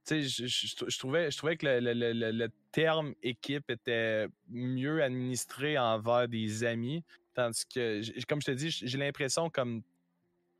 tu 0.04 0.28
sais, 0.28 0.46
je, 0.48 0.98
trouvais, 0.98 1.30
je 1.30 1.36
trouvais 1.36 1.56
que 1.56 1.66
le, 1.66 1.92
le, 1.92 2.12
le, 2.12 2.48
terme 2.72 3.14
équipe 3.22 3.70
était 3.70 4.26
mieux 4.48 5.02
administré 5.02 5.78
envers 5.78 6.26
des 6.26 6.64
amis. 6.64 7.04
Tandis 7.34 7.64
que, 7.66 8.00
comme 8.26 8.40
je 8.40 8.46
te 8.46 8.50
dis, 8.52 8.70
j'ai 8.70 8.98
l'impression 8.98 9.48
comme 9.48 9.82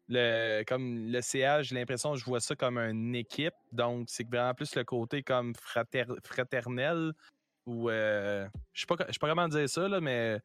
le, 0.09 0.63
comme 0.65 1.11
le 1.11 1.21
CA, 1.21 1.63
j'ai 1.63 1.75
l'impression 1.75 2.13
que 2.13 2.19
je 2.19 2.25
vois 2.25 2.41
ça 2.41 2.55
comme 2.55 2.79
une 2.79 3.15
équipe. 3.15 3.55
Donc, 3.73 4.09
c'est 4.09 4.29
vraiment 4.29 4.55
plus 4.55 4.75
le 4.77 4.85
côté 4.85 5.23
comme 5.23 5.55
fraternel 5.55 7.13
ou 7.67 7.91
euh, 7.91 8.47
je 8.73 8.81
sais 8.81 8.87
pas, 8.87 8.97
sais 8.97 9.19
pas 9.21 9.29
comment 9.29 9.49
dire 9.49 9.69
ça, 9.69 9.89
là, 9.89 10.01
mais 10.01 10.41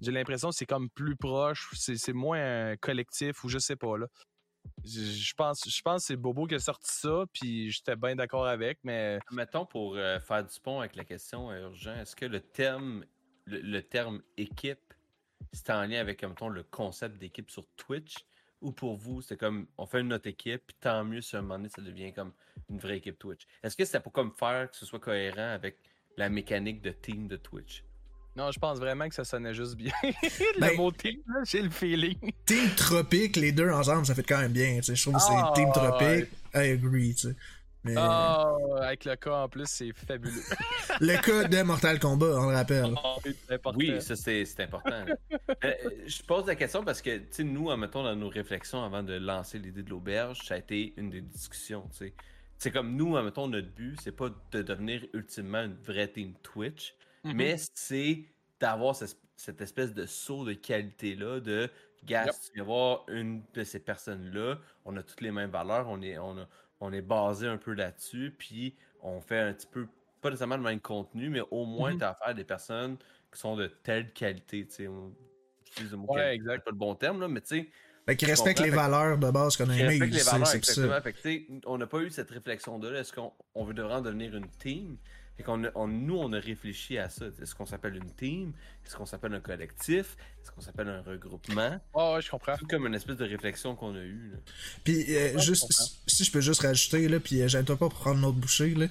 j'ai 0.00 0.12
l'impression 0.12 0.50
que 0.50 0.54
c'est 0.54 0.66
comme 0.66 0.88
plus 0.90 1.16
proche, 1.16 1.68
c'est 1.74 2.12
moins 2.12 2.70
un 2.70 2.76
collectif 2.76 3.42
ou 3.44 3.48
je 3.48 3.58
sais 3.58 3.76
pas 3.76 3.98
là. 3.98 4.06
Je 4.84 5.34
pense, 5.34 5.68
je 5.68 5.82
pense 5.82 6.02
que 6.02 6.06
c'est 6.08 6.16
Bobo 6.16 6.46
qui 6.46 6.54
a 6.54 6.58
sorti 6.58 6.90
ça, 6.92 7.24
puis 7.32 7.70
j'étais 7.70 7.96
bien 7.96 8.14
d'accord 8.14 8.46
avec, 8.46 8.78
mais. 8.84 9.18
Mettons 9.30 9.66
pour 9.66 9.96
euh, 9.96 10.20
faire 10.20 10.44
du 10.44 10.60
pont 10.60 10.80
avec 10.80 10.96
la 10.96 11.04
question 11.04 11.50
euh, 11.50 11.62
urgent, 11.62 11.94
est-ce 11.94 12.14
que 12.14 12.26
le 12.26 12.40
terme, 12.40 13.04
le, 13.46 13.80
terme 13.80 14.22
équipe, 14.36 14.94
c'est 15.52 15.70
en 15.70 15.86
lien 15.86 16.00
avec, 16.00 16.22
mettons, 16.22 16.48
le 16.48 16.62
concept 16.62 17.18
d'équipe 17.18 17.50
sur 17.50 17.66
Twitch, 17.76 18.16
ou 18.60 18.72
pour 18.72 18.96
vous, 18.96 19.22
c'est 19.22 19.36
comme 19.36 19.66
on 19.78 19.86
fait 19.86 20.00
une 20.00 20.12
autre 20.12 20.28
équipe, 20.28 20.62
puis 20.66 20.76
tant 20.78 21.04
mieux 21.04 21.22
si 21.22 21.36
à 21.36 21.38
un 21.38 21.42
moment 21.42 21.56
donné 21.56 21.70
ça 21.70 21.80
devient 21.80 22.12
comme 22.12 22.32
une 22.68 22.78
vraie 22.78 22.98
équipe 22.98 23.18
Twitch? 23.18 23.46
Est-ce 23.62 23.76
que 23.76 23.84
c'est 23.84 24.00
pour 24.00 24.12
comme 24.12 24.32
faire 24.32 24.70
que 24.70 24.76
ce 24.76 24.84
soit 24.84 25.00
cohérent 25.00 25.54
avec 25.54 25.78
la 26.20 26.28
mécanique 26.28 26.82
de 26.82 26.90
team 26.90 27.26
de 27.26 27.36
Twitch? 27.36 27.82
Non, 28.36 28.52
je 28.52 28.58
pense 28.60 28.78
vraiment 28.78 29.08
que 29.08 29.14
ça 29.14 29.24
sonnait 29.24 29.54
juste 29.54 29.74
bien. 29.74 29.92
le 30.02 30.60
ben, 30.60 30.76
mot 30.76 30.92
team, 30.92 31.18
j'ai 31.44 31.62
le 31.62 31.70
feeling. 31.70 32.16
Team 32.46 32.70
Tropique, 32.76 33.36
les 33.36 33.52
deux 33.52 33.70
ensemble, 33.70 34.06
ça 34.06 34.14
fait 34.14 34.22
quand 34.22 34.38
même 34.38 34.52
bien. 34.52 34.80
Je 34.82 35.00
trouve 35.02 35.14
que 35.14 35.20
c'est 35.20 35.32
ah, 35.32 35.52
Team 35.54 35.72
Tropique. 35.72 36.28
I 36.54 36.72
agree. 36.72 37.14
tu 37.14 37.28
sais. 37.28 37.36
Mais... 37.82 37.94
Oh, 37.96 38.76
avec 38.82 39.06
le 39.06 39.16
cas 39.16 39.44
en 39.44 39.48
plus, 39.48 39.66
c'est 39.66 39.92
fabuleux. 39.94 40.42
le 41.00 41.16
cas 41.22 41.48
de 41.48 41.62
Mortal 41.62 41.98
Kombat, 41.98 42.38
on 42.38 42.50
le 42.50 42.54
rappelle. 42.54 42.94
Oh, 43.02 43.18
oui, 43.74 44.00
ça 44.00 44.14
c'est 44.14 44.60
important. 44.60 45.04
Euh, 45.64 45.74
je 46.06 46.22
pose 46.22 46.46
la 46.46 46.54
question 46.54 46.82
parce 46.84 47.02
que 47.02 47.42
nous, 47.42 47.76
mettons, 47.76 48.02
dans 48.02 48.16
nos 48.16 48.30
réflexions 48.30 48.82
avant 48.82 49.02
de 49.02 49.14
lancer 49.14 49.58
l'idée 49.58 49.82
de 49.82 49.90
l'auberge, 49.90 50.38
ça 50.46 50.54
a 50.54 50.58
été 50.58 50.94
une 50.96 51.10
des 51.10 51.20
discussions. 51.20 51.86
C'est 52.60 52.70
comme 52.70 52.94
nous, 52.94 53.18
mettons, 53.18 53.48
notre 53.48 53.70
but, 53.70 53.98
c'est 54.02 54.12
pas 54.12 54.28
de 54.52 54.60
devenir 54.60 55.06
ultimement 55.14 55.62
une 55.62 55.76
vraie 55.76 56.08
team 56.08 56.34
Twitch, 56.42 56.94
mm-hmm. 57.24 57.32
mais 57.32 57.56
c'est 57.72 58.24
d'avoir 58.60 58.94
cette, 58.94 59.62
espèce 59.62 59.94
de 59.94 60.04
saut 60.04 60.44
de 60.44 60.52
qualité-là, 60.52 61.40
de 61.40 61.70
gars, 62.04 62.26
tu 62.52 62.58
vas 62.58 62.64
voir 62.64 63.04
une 63.08 63.42
de 63.54 63.64
ces 63.64 63.80
personnes-là, 63.80 64.58
on 64.84 64.94
a 64.98 65.02
toutes 65.02 65.22
les 65.22 65.30
mêmes 65.30 65.48
valeurs, 65.48 65.88
on 65.88 66.02
est, 66.02 66.18
on 66.18 66.36
a, 66.36 66.46
on 66.80 66.92
est 66.92 67.00
basé 67.00 67.46
un 67.46 67.56
peu 67.56 67.72
là-dessus, 67.72 68.34
puis 68.36 68.76
on 69.00 69.22
fait 69.22 69.38
un 69.38 69.54
petit 69.54 69.66
peu, 69.66 69.88
pas 70.20 70.28
nécessairement 70.28 70.58
le 70.58 70.62
même 70.62 70.80
contenu, 70.80 71.30
mais 71.30 71.40
au 71.50 71.64
moins, 71.64 71.96
tu 71.96 72.04
as 72.04 72.10
affaire 72.10 72.28
à 72.28 72.34
des 72.34 72.44
personnes 72.44 72.98
qui 73.32 73.40
sont 73.40 73.56
de 73.56 73.68
telle 73.68 74.12
qualité, 74.12 74.66
tu 74.66 74.74
sais. 74.74 74.86
Ouais, 75.96 76.34
exact. 76.34 76.64
pas 76.64 76.72
le 76.72 76.76
bon 76.76 76.94
terme, 76.94 77.20
là, 77.22 77.28
mais 77.28 77.40
tu 77.40 77.46
sais. 77.46 77.70
Qui 78.16 78.26
respectent 78.26 78.60
les 78.60 78.70
valeurs 78.70 79.18
de 79.18 79.30
base 79.30 79.56
qu'on 79.56 79.68
a 79.68 79.74
aimées. 79.74 79.98
Respectent 79.98 80.14
les 80.14 80.22
valeurs, 80.22 80.54
exactement. 80.54 81.00
Fait 81.00 81.12
que, 81.12 81.66
on 81.66 81.78
n'a 81.78 81.86
pas 81.86 81.98
eu 81.98 82.10
cette 82.10 82.30
réflexion-là. 82.30 83.00
Est-ce 83.00 83.12
qu'on 83.12 83.64
veut 83.64 83.74
vraiment 83.74 84.00
devenir 84.00 84.36
une 84.36 84.48
team? 84.58 84.96
qu'on 85.42 85.88
nous, 85.88 86.16
on 86.16 86.32
a 86.32 86.38
réfléchi 86.38 86.98
à 86.98 87.08
ça. 87.08 87.26
Est-ce 87.40 87.54
qu'on 87.54 87.66
s'appelle 87.66 87.96
une 87.96 88.10
team? 88.10 88.52
Est-ce 88.86 88.96
qu'on 88.96 89.06
s'appelle 89.06 89.34
un 89.34 89.40
collectif? 89.40 90.16
Est-ce 90.42 90.50
qu'on 90.50 90.60
s'appelle 90.60 90.88
un 90.88 91.02
regroupement? 91.02 91.78
Oh, 91.94 92.14
ouais, 92.14 92.22
je 92.22 92.30
comprends. 92.30 92.54
C'est 92.58 92.68
comme 92.68 92.86
une 92.86 92.94
espèce 92.94 93.16
de 93.16 93.24
réflexion 93.24 93.74
qu'on 93.74 93.94
a 93.94 94.00
eue. 94.00 94.32
Puis, 94.84 95.04
euh, 95.16 95.38
juste, 95.38 95.66
si 96.06 96.24
je 96.24 96.32
peux 96.32 96.40
juste 96.40 96.62
rajouter, 96.62 97.08
là, 97.08 97.20
puis 97.20 97.42
euh, 97.42 97.48
j'aime-toi 97.48 97.76
pas 97.76 97.88
pour 97.88 97.98
prendre 97.98 98.20
notre 98.20 98.36
bouchée, 98.36 98.74
là. 98.74 98.86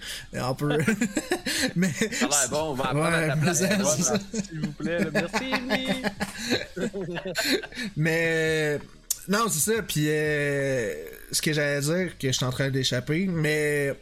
On 0.49 0.55
peut. 0.55 0.78
mais. 1.76 1.91
Ça 1.91 2.47
bon, 2.49 2.72
on 2.72 2.74
va 2.74 2.93
ouais, 2.93 3.28
la 3.28 3.38
place. 3.38 3.63
S'il 4.34 4.61
vous 4.61 4.72
plaît, 4.74 5.07
merci, 5.11 5.51
Mais. 7.95 8.80
Non, 9.30 9.46
c'est 9.48 9.72
ça. 9.72 9.82
Puis, 9.84 10.06
euh, 10.08 10.94
ce 11.32 11.42
que 11.42 11.54
j'allais 11.54 11.82
dire, 11.82 12.18
que 12.18 12.28
je 12.28 12.34
suis 12.34 12.46
en 12.46 12.52
train 12.52 12.70
d'échapper, 12.70 13.28
mais 13.28 13.94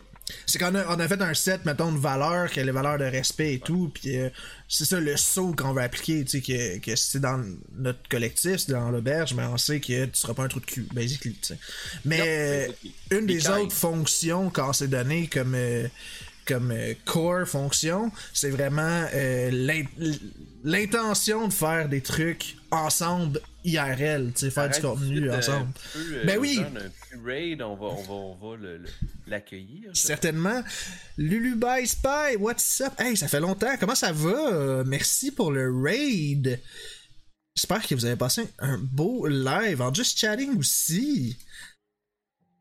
c'est 0.45 0.59
qu'on 0.59 0.75
a, 0.75 0.85
on 0.87 0.99
a 0.99 1.07
fait 1.07 1.21
un 1.21 1.33
set, 1.33 1.65
mettons, 1.65 1.91
de 1.91 1.97
valeurs, 1.97 2.49
qui 2.49 2.59
a 2.59 2.63
les 2.63 2.71
valeurs 2.71 2.97
de 2.97 3.05
respect 3.05 3.55
et 3.55 3.59
tout, 3.59 3.91
puis 3.93 4.17
euh, 4.17 4.29
c'est 4.67 4.85
ça 4.85 4.99
le 4.99 5.15
saut 5.17 5.53
qu'on 5.53 5.73
va 5.73 5.83
appliquer, 5.83 6.23
tu 6.25 6.41
sais, 6.41 6.41
que, 6.41 6.79
que 6.79 6.95
c'est 6.95 7.19
dans 7.19 7.43
notre 7.77 8.07
collectif, 8.09 8.57
c'est 8.57 8.71
dans 8.71 8.89
l'auberge, 8.89 9.33
mais 9.33 9.43
on 9.43 9.57
sait 9.57 9.79
que 9.79 10.05
tu 10.05 10.11
seras 10.13 10.33
pas 10.33 10.43
un 10.43 10.47
trou 10.47 10.59
de 10.59 10.65
cul, 10.65 10.87
basically, 10.93 11.33
tu 11.35 11.47
sais. 11.49 11.57
Mais 12.05 12.69
une 13.11 13.25
des 13.25 13.49
autres 13.49 13.75
fonctions 13.75 14.49
qu'on 14.49 14.73
s'est 14.73 14.87
donné 14.87 15.27
comme, 15.27 15.55
euh, 15.55 15.87
comme 16.47 16.71
euh, 16.71 16.93
core 17.05 17.47
fonction, 17.47 18.11
c'est 18.33 18.49
vraiment 18.49 19.05
l'intention 20.63 21.47
de 21.47 21.53
faire 21.53 21.89
des 21.89 22.01
trucs 22.01 22.57
ensemble 22.71 23.41
IRL, 23.63 24.31
tu 24.33 24.39
sais, 24.39 24.51
faire 24.51 24.69
du 24.69 24.79
contenu 24.81 25.29
ensemble. 25.31 25.71
ben 26.25 26.37
oui! 26.39 26.61
raid, 27.25 27.61
on 27.61 27.75
va, 27.75 27.87
on 28.09 28.35
va, 28.35 28.57
l'accueillir. 29.27 29.91
Certainement. 29.93 30.63
Lulu 31.17 31.55
Bye 31.55 31.87
Spy, 31.87 32.37
what's 32.39 32.81
up? 32.81 32.93
Hey, 32.97 33.17
ça 33.17 33.27
fait 33.27 33.39
longtemps. 33.39 33.75
Comment 33.79 33.95
ça 33.95 34.11
va? 34.11 34.83
Merci 34.85 35.31
pour 35.31 35.51
le 35.51 35.69
raid. 35.81 36.59
J'espère 37.57 37.85
que 37.87 37.95
vous 37.95 38.05
avez 38.05 38.15
passé 38.15 38.47
un 38.59 38.77
beau 38.77 39.25
live 39.25 39.81
en 39.81 39.91
just 39.91 40.19
chatting 40.19 40.59
aussi. 40.59 41.35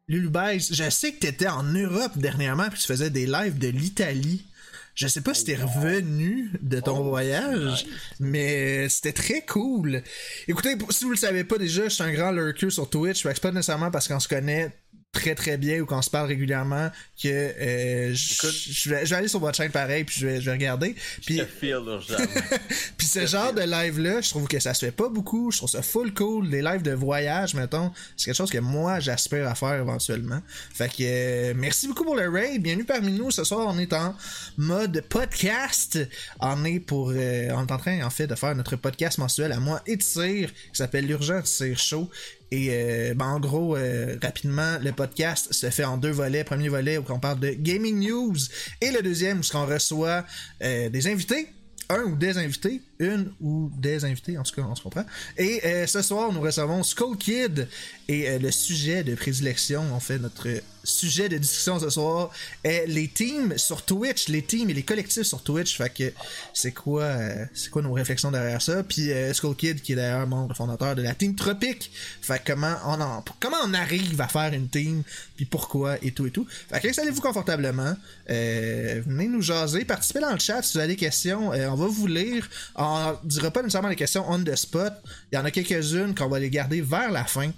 Lulu 0.09 0.29
Bye, 0.29 0.61
je 0.61 0.89
sais 0.89 1.13
que 1.13 1.19
tu 1.19 1.27
étais 1.27 1.49
en 1.49 1.65
Europe 1.65 2.17
dernièrement 2.17 2.69
puis 2.71 2.79
tu 2.79 2.87
faisais 2.87 3.11
des 3.11 3.27
lives 3.27 3.59
de 3.59 3.67
l'Italie. 3.67 4.47
Je 4.95 5.09
sais 5.09 5.21
pas 5.21 5.35
si 5.35 5.45
t'es 5.45 5.57
revenu 5.57 6.53
de 6.63 6.79
ton 6.79 7.01
oh, 7.01 7.11
voyage, 7.11 7.87
mais 8.21 8.89
c'était 8.89 9.13
très 9.13 9.45
cool. 9.45 10.03
Écoutez, 10.47 10.77
si 10.91 11.05
vous 11.05 11.11
le 11.11 11.17
savez 11.17 11.43
pas 11.43 11.59
déjà, 11.59 11.85
je 11.85 11.89
suis 11.89 12.05
un 12.05 12.13
grand 12.13 12.31
lurker 12.31 12.71
sur 12.71 12.89
Twitch, 12.89 13.25
c'est 13.25 13.41
pas 13.41 13.51
nécessairement 13.51 13.91
parce 13.91 14.07
qu'on 14.07 14.21
se 14.21 14.29
connaît 14.29 14.71
très 15.17 15.35
très 15.35 15.57
bien 15.57 15.81
ou 15.81 15.87
qu'on 15.87 16.03
se 16.03 16.11
parle 16.11 16.29
régulièrement 16.29 16.91
que 17.23 17.29
euh, 17.29 18.15
je, 18.15 18.91
vais, 18.91 19.13
aller 19.15 19.29
sur 19.29 19.41
votre 19.41 19.57
chaîne 19.57 19.71
pareil 19.71 20.05
puis 20.05 20.17
je 20.19 20.27
vais, 20.27 20.41
je 20.41 20.47
vais 20.47 20.53
regarder. 20.53 20.95
Puis 21.25 21.41
puis 22.99 23.07
ce 23.07 23.27
genre 23.27 23.53
de 23.55 23.63
live 23.63 23.99
là 23.99 24.21
je 24.21 24.29
trouve 24.29 24.47
que 24.47 24.61
ça 24.61 24.75
se 24.75 24.85
fait 24.85 24.93
pas 24.93 25.09
beaucoup. 25.09 25.51
Je 25.51 25.59
trouve 25.59 25.71
ça 25.71 25.83
full 25.83 26.13
cool. 26.13 26.51
Des 26.51 26.61
lives 26.61 26.83
de 26.83 26.93
voyage 26.93 27.55
mettons 27.55 27.91
c'est 28.17 28.27
quelque 28.27 28.37
chose 28.37 28.51
que 28.51 28.59
moi 28.59 29.01
j'aspire 29.01 29.49
à 29.49 29.55
faire 29.55 29.75
éventuellement. 29.75 30.41
Fait 30.75 30.89
que 30.89 30.95
euh, 31.01 31.55
merci 31.57 31.89
beaucoup 31.89 32.05
pour 32.05 32.17
le 32.17 32.29
raid. 32.29 32.63
Bienvenue 32.63 32.85
parmi 32.85 33.13
nous. 33.13 33.31
Ce 33.31 33.45
soir 33.45 33.67
on 33.69 33.79
est 33.79 33.95
en 33.95 34.15
mode 34.59 35.03
podcast. 35.09 35.99
On 36.41 36.65
est 36.65 36.81
pour 36.81 37.13
euh, 37.15 37.49
on 37.55 37.67
est 37.67 37.73
en 37.73 37.79
train 37.79 38.05
en 38.05 38.11
fait 38.11 38.27
de 38.27 38.35
faire 38.35 38.55
notre 38.55 38.77
podcast 38.77 39.17
mensuel 39.19 39.53
à 39.53 39.61
moi 39.61 39.81
et 39.87 39.97
de 39.97 40.03
Cyr 40.03 40.53
qui 40.53 40.77
s'appelle 40.77 41.07
l'urgent 41.07 41.41
Cyr 41.45 41.79
Show 41.79 42.11
et 42.51 42.69
euh, 42.71 43.15
ben, 43.15 43.27
en 43.27 43.41
gros, 43.41 43.77
euh, 43.77 44.17
rapidement, 44.23 44.79
le 44.81 44.93
podcast 44.93 45.53
se 45.53 45.71
fait 45.71 45.85
en 45.85 45.97
deux 45.97 46.11
volets. 46.11 46.45
Premier 46.45 46.69
volet 46.69 46.99
où 46.99 47.05
on 47.09 47.19
parle 47.19 47.41
de 47.41 47.51
gaming 47.51 47.99
news. 47.99 48.37
Et 48.81 48.91
le 48.91 49.03
deuxième 49.03 49.41
où 49.41 49.57
on 49.57 49.67
reçoit 49.67 50.25
euh, 50.63 50.89
des 50.89 51.09
invités, 51.09 51.49
un 51.89 52.03
ou 52.03 52.17
des 52.17 52.39
invités, 52.39 52.83
une 52.99 53.33
ou 53.41 53.71
des 53.77 54.05
invités, 54.05 54.39
en 54.39 54.43
tout 54.43 54.55
cas, 54.55 54.63
on 54.69 54.75
se 54.75 54.83
comprend. 54.83 55.05
Et 55.37 55.87
ce 55.87 56.03
soir, 56.03 56.33
nous 56.33 56.41
recevons 56.41 56.83
Skull 56.83 57.17
Kid 57.17 57.69
et 58.09 58.39
le 58.39 58.51
sujet 58.51 59.05
de 59.05 59.15
prédilection, 59.15 59.83
en 59.93 60.01
fait, 60.01 60.19
notre 60.19 60.49
sujet 60.87 61.29
de 61.29 61.37
discussion 61.37 61.79
ce 61.79 61.91
soir 61.91 62.31
est 62.65 62.87
les 62.87 63.09
teams 63.09 63.59
sur 63.59 63.83
Twitch, 63.83 64.29
les 64.29 64.43
teams 64.43 64.71
et 64.71 64.75
les 64.75 64.83
collectifs 64.83 65.25
sur 65.25 65.43
Twitch. 65.43 65.77
Fait 65.77 65.93
que 65.93 66.13
c'est 66.55 66.73
quoi, 66.73 67.03
euh, 67.03 67.45
c'est 67.53 67.71
quoi 67.71 67.83
nos 67.83 67.93
réflexions 67.93 68.31
derrière 68.31 68.63
ça? 68.63 68.83
Puis 68.83 69.11
euh, 69.11 69.33
Skull 69.35 69.57
Kid 69.57 69.83
qui 69.83 69.93
est 69.93 69.97
d'ailleurs 69.97 70.27
membre 70.27 70.55
fondateur 70.57 70.95
de 70.95 71.03
la 71.03 71.15
team 71.15 71.35
Tropique. 71.35 71.91
Fait 72.23 72.39
que 72.39 72.53
comment 72.53 72.77
on 72.85 73.01
en, 73.01 73.25
comment 73.41 73.57
on 73.65 73.75
arrive 73.75 74.21
à 74.21 74.29
faire 74.29 74.53
une 74.53 74.69
team, 74.69 75.03
puis 75.37 75.45
pourquoi 75.45 75.97
et 76.03 76.13
tout 76.13 76.27
et 76.27 76.31
tout. 76.31 76.47
Fait 76.71 76.81
que 76.81 76.89
installez-vous 76.89 77.21
confortablement, 77.21 77.95
euh, 78.31 79.03
venez 79.07 79.29
nous 79.29 79.43
jaser, 79.43 79.85
participez 79.85 80.21
dans 80.21 80.33
le 80.33 80.39
chat 80.39 80.63
si 80.63 80.75
vous 80.75 80.79
avez 80.79 80.95
des 80.95 80.97
questions. 80.97 81.49
on 81.51 81.75
va 81.75 81.87
vous 81.87 82.07
lire 82.07 82.49
on 82.87 83.19
dira 83.25 83.51
pas 83.51 83.63
nécessairement 83.63 83.89
les 83.89 83.97
questions 83.97 84.25
on 84.29 84.43
the 84.43 84.55
spot. 84.55 84.93
Il 85.33 85.37
y 85.37 85.39
en 85.39 85.45
a 85.45 85.51
quelques-unes 85.51 86.15
qu'on 86.15 86.29
va 86.29 86.39
les 86.39 86.51
garder 86.51 86.81
vers 86.81 87.11
la 87.11 87.25
fin. 87.25 87.51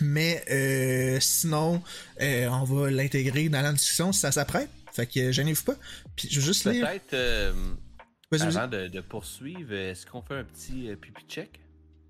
Mais 0.00 0.44
euh, 0.50 1.18
sinon, 1.20 1.82
euh, 2.20 2.48
on 2.48 2.64
va 2.64 2.90
l'intégrer 2.90 3.48
dans 3.48 3.60
la 3.60 3.72
discussion 3.72 4.12
si 4.12 4.20
ça 4.20 4.32
s'apprête. 4.32 4.70
Fait 4.92 5.06
que 5.06 5.32
gênez-vous 5.32 5.64
pas. 5.64 5.76
Puis 6.16 6.28
je 6.30 6.40
veux 6.40 6.46
juste 6.46 6.64
lire. 6.66 6.86
Peut-être, 6.86 7.14
euh, 7.14 7.52
avant 8.32 8.68
de, 8.68 8.88
de, 8.88 9.00
poursuivre, 9.00 9.72
est-ce 9.72 10.06
qu'on 10.06 10.22
fait 10.22 10.36
un 10.36 10.44
petit 10.44 10.90
pipi 11.00 11.24
check? 11.28 11.60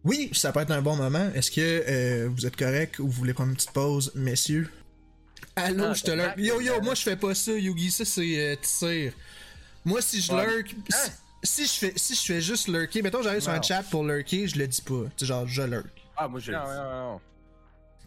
Oui, 0.05 0.30
ça 0.32 0.53
peut 0.53 0.61
être 0.61 0.70
un 0.70 0.82
bon 0.82 0.97
moment. 0.97 1.30
Est-ce 1.34 1.51
que 1.51 2.26
vous 2.26 2.47
êtes 2.47 2.57
correct 2.57 2.99
ou 2.99 3.07
vous 3.07 3.12
voulez 3.12 3.34
prendre 3.34 3.51
une 3.51 3.57
petite 3.57 3.72
pause, 3.72 4.12
messieurs? 4.14 4.70
Allô, 5.57 5.84
ah, 5.88 5.95
je 5.95 6.03
te 6.03 6.11
lurk. 6.11 6.34
Yo, 6.38 6.61
yo, 6.61 6.80
moi 6.80 6.95
je 6.95 7.03
fais 7.03 7.16
pas 7.16 7.34
ça, 7.34 7.53
Yugi. 7.53 7.91
Ça, 7.91 8.05
c'est 8.05 8.59
tir. 8.62 9.12
Moi, 9.84 10.01
si 10.01 10.20
je 10.20 10.32
lurk. 10.32 10.74
Hein? 10.93 11.11
Si, 11.43 11.64
je 11.64 11.72
fais, 11.72 11.93
si 11.97 12.14
je 12.14 12.20
fais 12.20 12.41
juste 12.41 12.68
lurker, 12.68 13.03
mettons, 13.03 13.22
j'arrive 13.22 13.41
sur 13.41 13.53
un 13.53 13.62
chat 13.62 13.82
pour 13.84 14.05
lurker, 14.05 14.47
je 14.47 14.59
le 14.59 14.66
dis 14.66 14.82
pas. 14.82 15.05
Tu 15.16 15.24
genre, 15.24 15.47
je 15.47 15.62
lurk. 15.62 15.86
Ah, 16.16 16.28
moi, 16.28 16.41
je 16.41 16.53
le 16.53 16.59
dis. 16.59 17.20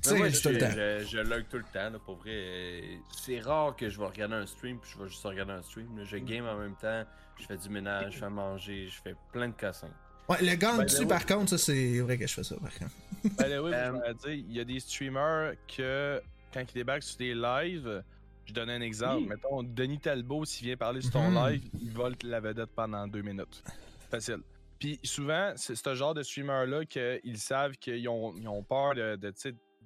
Tu 0.03 0.15
moi, 0.15 0.29
je, 0.29 0.41
tout 0.41 0.49
le 0.49 0.57
temps. 0.57 0.69
Je, 0.69 1.05
je 1.09 1.17
lurk 1.19 1.49
tout 1.49 1.57
le 1.57 1.63
temps, 1.63 1.89
là, 1.89 1.99
pour 2.05 2.17
vrai. 2.17 2.83
C'est 3.23 3.39
rare 3.39 3.75
que 3.75 3.89
je 3.89 3.97
vais 3.97 4.05
regarder 4.05 4.35
un 4.35 4.45
stream 4.45 4.77
puis 4.77 4.91
je 4.93 5.01
vais 5.01 5.09
juste 5.09 5.23
regarder 5.23 5.53
un 5.53 5.63
stream. 5.63 5.87
Je 6.03 6.17
game 6.17 6.45
en 6.45 6.57
même 6.57 6.75
temps, 6.75 7.03
je 7.39 7.45
fais 7.45 7.57
du 7.57 7.69
ménage, 7.69 8.13
je 8.13 8.19
fais 8.19 8.29
manger, 8.29 8.89
je 8.89 9.01
fais 9.01 9.15
plein 9.31 9.47
de 9.47 9.53
cassins. 9.53 9.89
Ouais, 10.29 10.37
le 10.41 10.55
gant 10.55 10.77
ben, 10.77 10.85
dessus, 10.85 11.05
par 11.05 11.25
contre, 11.25 11.49
ça, 11.49 11.57
c'est 11.57 11.99
vrai 11.99 12.17
que 12.17 12.27
je 12.27 12.33
fais 12.33 12.43
ça, 12.43 12.55
par 12.55 12.73
contre. 12.73 12.91
Ben, 13.37 13.59
oui, 13.59 13.71
euh, 13.73 14.13
dire, 14.13 14.31
il 14.31 14.53
y 14.53 14.59
a 14.59 14.63
des 14.63 14.79
streamers 14.79 15.53
que, 15.67 16.21
quand 16.53 16.61
ils 16.61 16.73
débarquent 16.73 17.03
sur 17.03 17.17
des 17.17 17.33
lives, 17.33 18.03
je 18.45 18.53
donne 18.53 18.69
un 18.69 18.81
exemple. 18.81 19.27
Mettons, 19.27 19.63
Denis 19.63 19.99
Talbot, 19.99 20.45
s'il 20.45 20.67
vient 20.67 20.77
parler 20.77 21.01
sur 21.01 21.11
ton 21.11 21.29
mhm. 21.29 21.47
live, 21.47 21.69
il 21.81 21.91
vole 21.91 22.15
la 22.23 22.39
vedette 22.39 22.71
pendant 22.75 23.07
deux 23.07 23.21
minutes. 23.21 23.63
Facile. 24.09 24.41
Puis 24.79 24.99
souvent, 25.03 25.53
c'est 25.55 25.75
ce 25.75 25.95
genre 25.95 26.13
de 26.13 26.23
streamer-là 26.23 26.85
qu'ils 26.85 27.37
savent 27.37 27.73
qu'ils 27.73 28.07
ont, 28.09 28.33
ont, 28.45 28.63
peur 28.63 28.95
de, 28.95 29.15
de, 29.15 29.33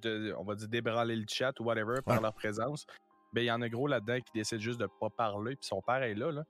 de, 0.02 0.34
on 0.36 0.44
va 0.44 0.54
dire, 0.56 0.68
débranler 0.68 1.14
le 1.14 1.24
chat 1.28 1.58
ou 1.60 1.64
whatever 1.64 2.02
par 2.04 2.20
leur 2.20 2.34
présence. 2.34 2.84
Ben, 3.32 3.42
il 3.42 3.46
y 3.46 3.50
en 3.50 3.62
a 3.62 3.68
gros 3.68 3.86
là-dedans 3.86 4.18
qui 4.20 4.32
décident 4.34 4.60
juste 4.60 4.80
de 4.80 4.88
pas 5.00 5.10
parler, 5.10 5.54
puis 5.54 5.66
sont 5.66 5.82
pareils 5.82 6.14
là. 6.14 6.32
là. 6.32 6.44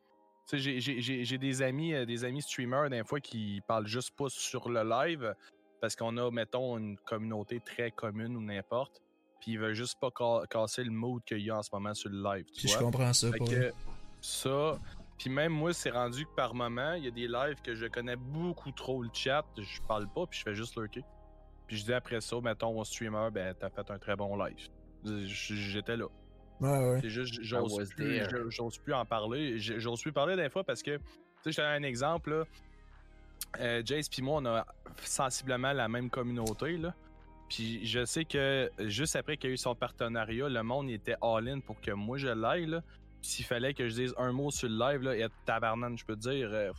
J'ai 0.50 1.38
des 1.38 1.62
amis, 1.62 1.92
euh, 1.92 2.06
des 2.06 2.24
amis 2.24 2.40
streamers, 2.40 2.88
des 2.88 3.04
fois, 3.04 3.20
qui 3.20 3.60
parlent 3.68 3.86
juste 3.86 4.16
pas 4.16 4.28
sur 4.30 4.70
le 4.70 4.82
live 4.82 5.34
parce 5.80 5.94
qu'on 5.94 6.16
a, 6.16 6.30
mettons, 6.30 6.78
une 6.78 6.96
communauté 6.98 7.60
très 7.60 7.90
commune 7.90 8.36
ou 8.36 8.40
n'importe 8.40 9.02
puis 9.40 9.52
il 9.52 9.58
veut 9.58 9.74
juste 9.74 9.98
pas 10.00 10.10
casser 10.48 10.84
le 10.84 10.90
mood 10.90 11.22
qu'il 11.24 11.40
y 11.40 11.50
a 11.50 11.58
en 11.58 11.62
ce 11.62 11.70
moment 11.72 11.94
sur 11.94 12.10
le 12.10 12.22
live. 12.22 12.44
Tu 12.46 12.66
puis 12.66 12.68
je 12.68 12.78
comprends 12.78 13.12
ça. 13.12 13.30
que 13.30 13.72
ça, 14.20 14.78
puis 15.18 15.30
même 15.30 15.52
moi, 15.52 15.72
c'est 15.72 15.90
rendu 15.90 16.24
que 16.24 16.34
par 16.34 16.54
moment, 16.54 16.94
il 16.94 17.04
y 17.04 17.08
a 17.08 17.10
des 17.10 17.26
lives 17.26 17.60
que 17.62 17.74
je 17.74 17.86
connais 17.86 18.16
beaucoup 18.16 18.70
trop 18.70 19.02
le 19.02 19.10
chat, 19.12 19.44
je 19.56 19.80
parle 19.86 20.08
pas, 20.08 20.26
puis 20.26 20.38
je 20.38 20.44
fais 20.44 20.54
juste 20.54 20.76
lurker. 20.76 21.04
Puis 21.66 21.76
je 21.76 21.84
dis 21.84 21.92
après 21.92 22.20
ça, 22.20 22.40
mettons, 22.40 22.72
mon 22.72 22.84
streamer, 22.84 23.28
ben 23.32 23.54
t'as 23.58 23.68
fait 23.68 23.90
un 23.90 23.98
très 23.98 24.16
bon 24.16 24.36
live. 24.42 24.68
J'étais 25.04 25.96
là. 25.96 26.06
Ouais, 26.60 26.90
ouais. 26.90 26.98
C'est 27.02 27.10
juste, 27.10 27.40
j'ose 27.42 27.88
plus, 27.90 28.20
plus, 28.82 28.94
en 28.94 29.04
parler. 29.04 29.58
J'ose 29.58 30.00
plus 30.00 30.12
parler 30.12 30.36
des 30.36 30.48
fois 30.48 30.64
parce 30.64 30.82
que, 30.82 30.96
tu 30.96 31.02
sais, 31.44 31.52
je 31.52 31.56
te 31.56 31.60
donne 31.60 31.70
un 31.70 31.86
exemple, 31.86 32.30
là. 32.30 32.44
Euh, 33.60 33.82
Jace 33.84 34.08
puis 34.08 34.22
moi, 34.22 34.40
on 34.42 34.46
a 34.46 34.66
sensiblement 35.02 35.72
la 35.72 35.88
même 35.88 36.10
communauté, 36.10 36.76
là. 36.76 36.94
Puis 37.48 37.86
je 37.86 38.04
sais 38.04 38.24
que 38.24 38.70
juste 38.78 39.16
après 39.16 39.36
qu'il 39.36 39.48
y 39.48 39.52
a 39.52 39.54
eu 39.54 39.58
son 39.58 39.74
partenariat, 39.74 40.48
le 40.48 40.62
monde 40.62 40.90
était 40.90 41.16
all-in 41.22 41.60
pour 41.60 41.80
que 41.80 41.92
moi 41.92 42.18
je 42.18 42.28
l'aille. 42.28 42.78
S'il 43.20 43.44
fallait 43.44 43.74
que 43.74 43.88
je 43.88 43.94
dise 43.94 44.14
un 44.16 44.30
mot 44.30 44.50
sur 44.50 44.68
le 44.68 44.78
live, 44.78 45.02
là, 45.02 45.16
et 45.16 45.26
tabarnane, 45.44 45.98
je 45.98 46.04
peux 46.04 46.14
te 46.14 46.30
dire. 46.30 46.50
Euh, 46.52 46.70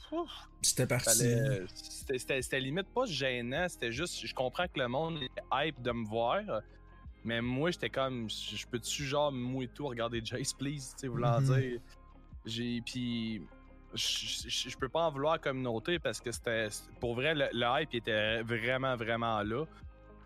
c'était 0.61 0.87
parti. 0.87 1.25
C'était 2.17 2.59
limite 2.59 2.87
pas 2.93 3.05
gênant, 3.05 3.67
c'était 3.67 3.91
juste, 3.91 4.25
je 4.25 4.33
comprends 4.33 4.67
que 4.67 4.79
le 4.79 4.87
monde 4.87 5.19
est 5.21 5.41
hype 5.51 5.81
de 5.81 5.91
me 5.91 6.05
voir, 6.05 6.41
mais 7.25 7.41
moi 7.41 7.71
j'étais 7.71 7.89
comme, 7.89 8.29
je 8.29 8.65
peux-tu 8.67 9.03
genre 9.03 9.33
moi 9.33 9.65
et 9.65 9.67
tout 9.67 9.87
regarder 9.87 10.21
Jace, 10.23 10.53
please, 10.53 10.93
tu 10.93 10.99
sais, 11.01 11.07
voulant 11.07 11.41
mm-hmm. 11.41 11.59
dire. 11.59 11.81
J'ai, 12.45 12.81
puis 12.85 13.41
je, 13.93 14.77
peux 14.77 14.87
pas 14.87 15.01
en 15.01 15.11
vouloir 15.11 15.41
comme 15.41 15.57
communauté 15.57 15.99
parce 15.99 16.21
que 16.21 16.31
c'était, 16.31 16.69
pour 17.01 17.15
vrai, 17.15 17.35
le, 17.35 17.49
le 17.51 17.81
hype 17.81 17.93
était 17.93 18.43
vraiment, 18.43 18.95
vraiment 18.95 19.43
là. 19.43 19.65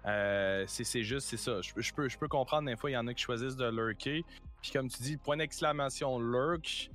Euh, 0.05 0.65
c'est 0.67 1.03
juste, 1.03 1.27
c'est 1.27 1.37
ça. 1.37 1.61
Je, 1.61 1.93
peux, 1.93 2.09
je 2.09 2.17
peux 2.17 2.27
comprendre, 2.27 2.67
des 2.69 2.75
fois, 2.75 2.89
il 2.89 2.93
y 2.93 2.97
en 2.97 3.07
a 3.07 3.13
qui 3.13 3.23
choisissent 3.23 3.55
de 3.55 3.65
lurker. 3.65 4.25
Puis 4.61 4.71
comme 4.71 4.89
tu 4.89 5.01
dis, 5.01 5.17
point 5.17 5.37
d'exclamation 5.37 6.19
lurk, 6.19 6.89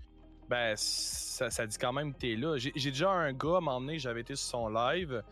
ben, 0.48 0.74
ça, 0.76 1.66
dit 1.66 1.78
quand 1.78 1.92
même 1.92 2.14
que 2.14 2.18
t'es 2.18 2.34
là. 2.34 2.56
J'ai 2.56 2.90
déjà 2.90 3.10
un 3.10 3.32
gars 3.32 3.60
m'emmener, 3.60 3.98
j'avais 3.98 4.22
été 4.22 4.34
sur 4.34 4.48
son 4.48 4.68
live, 4.68 5.22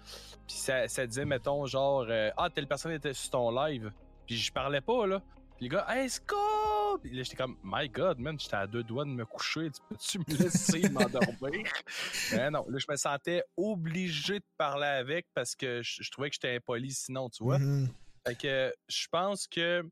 puis 0.47 0.57
ça, 0.57 0.89
ça 0.89 1.07
disait, 1.07 1.24
mettons, 1.24 1.66
genre, 1.66 2.07
euh, 2.09 2.31
ah, 2.37 2.51
telle 2.51 2.66
personne 2.66 2.93
était 2.93 3.14
sur 3.14 3.31
ton 3.31 3.51
live. 3.51 3.91
Puis 4.27 4.37
je 4.37 4.53
parlais 4.53 4.81
pas, 4.81 5.07
là. 5.07 5.22
Puis 5.57 5.65
les 5.65 5.69
gars, 5.71 5.87
hey, 5.89 6.09
Scott! 6.11 7.01
Puis 7.03 7.17
là, 7.17 7.23
j'étais 7.23 7.37
comme, 7.37 7.57
my 7.65 7.89
god, 7.89 8.19
man, 8.19 8.39
j'étais 8.39 8.57
à 8.57 8.67
deux 8.67 8.83
doigts 8.83 9.05
de 9.05 9.11
me 9.11 9.25
coucher. 9.25 9.71
Tu 9.71 9.81
peux-tu 9.89 10.19
me 10.19 10.43
laisser 10.43 10.89
m'endormir? 10.91 11.73
Mais 12.33 12.51
non, 12.51 12.67
là, 12.69 12.79
je 12.79 12.87
me 12.91 12.97
sentais 12.97 13.43
obligé 13.57 14.41
de 14.41 14.45
parler 14.59 14.87
avec 14.87 15.27
parce 15.35 15.55
que 15.55 15.81
je, 15.83 16.11
trouvais 16.11 16.29
que 16.29 16.35
j'étais 16.35 16.57
impoli 16.57 16.91
sinon, 16.93 17.31
tu 17.31 17.43
vois. 17.43 17.59
Mm-hmm. 17.59 17.89
Fait 18.27 18.35
que 18.35 18.75
je 18.89 19.07
pense 19.11 19.47
que 19.47 19.83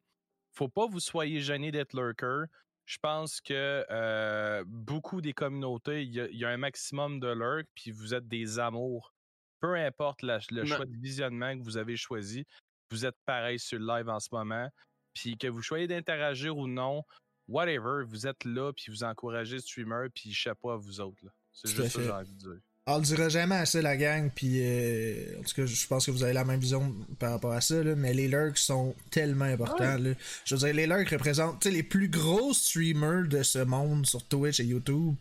faut 0.52 0.68
pas 0.68 0.86
vous 0.86 1.00
soyez 1.00 1.40
gêné 1.40 1.72
d'être 1.72 1.94
lurker. 1.94 2.44
Je 2.84 2.98
pense 2.98 3.40
que 3.40 3.86
euh, 3.90 4.62
beaucoup 4.66 5.22
des 5.22 5.32
communautés, 5.32 6.02
il 6.02 6.12
y, 6.12 6.44
a 6.44 6.48
un 6.50 6.58
maximum 6.58 7.18
de 7.18 7.28
lurk, 7.28 7.66
puis 7.74 7.90
vous 7.90 8.12
êtes 8.12 8.28
des 8.28 8.58
amours. 8.58 9.14
Peu 9.60 9.74
importe 9.76 10.20
le 10.22 10.66
choix 10.66 10.84
de 10.84 10.96
visionnement 11.00 11.56
que 11.56 11.62
vous 11.62 11.78
avez 11.78 11.96
choisi, 11.96 12.44
vous 12.90 13.06
êtes 13.06 13.16
pareil 13.24 13.58
sur 13.58 13.78
le 13.78 13.86
live 13.86 14.10
en 14.10 14.20
ce 14.20 14.28
moment. 14.30 14.68
Puis 15.14 15.38
que 15.38 15.46
vous 15.46 15.62
choisiez 15.62 15.86
d'interagir 15.86 16.56
ou 16.56 16.66
non, 16.66 17.02
whatever, 17.48 18.04
vous 18.06 18.26
êtes 18.26 18.44
là, 18.44 18.72
puis 18.72 18.86
vous 18.88 19.04
encouragez 19.04 19.56
le 19.56 19.62
streamer, 19.62 20.08
puis 20.14 20.32
chapeau 20.32 20.70
à 20.70 20.76
vous 20.76 21.00
autres. 21.00 21.22
C'est 21.52 21.68
juste 21.70 21.88
ça 21.88 21.98
que 21.98 22.04
j'ai 22.04 22.10
envie 22.10 22.32
de 22.32 22.38
dire. 22.38 22.60
On 22.86 22.98
le 22.98 23.02
dira 23.02 23.30
jamais 23.30 23.54
assez 23.54 23.80
la 23.80 23.96
gang, 23.96 24.30
puis 24.34 24.58
euh, 24.60 25.38
en 25.38 25.42
tout 25.42 25.54
cas, 25.54 25.64
je 25.64 25.86
pense 25.86 26.04
que 26.04 26.10
vous 26.10 26.22
avez 26.22 26.34
la 26.34 26.44
même 26.44 26.60
vision 26.60 26.94
par 27.18 27.30
rapport 27.30 27.52
à 27.52 27.62
ça, 27.62 27.82
là, 27.82 27.94
mais 27.96 28.12
les 28.12 28.28
lurks 28.28 28.58
sont 28.58 28.94
tellement 29.10 29.46
importants. 29.46 29.96
Là. 29.96 30.10
Je 30.44 30.54
veux 30.54 30.66
dire, 30.66 30.74
les 30.74 30.86
lurks 30.86 31.08
représentent 31.08 31.64
les 31.64 31.82
plus 31.82 32.08
gros 32.08 32.52
streamers 32.52 33.26
de 33.26 33.42
ce 33.42 33.60
monde 33.60 34.04
sur 34.04 34.22
Twitch 34.28 34.60
et 34.60 34.64
YouTube 34.64 35.14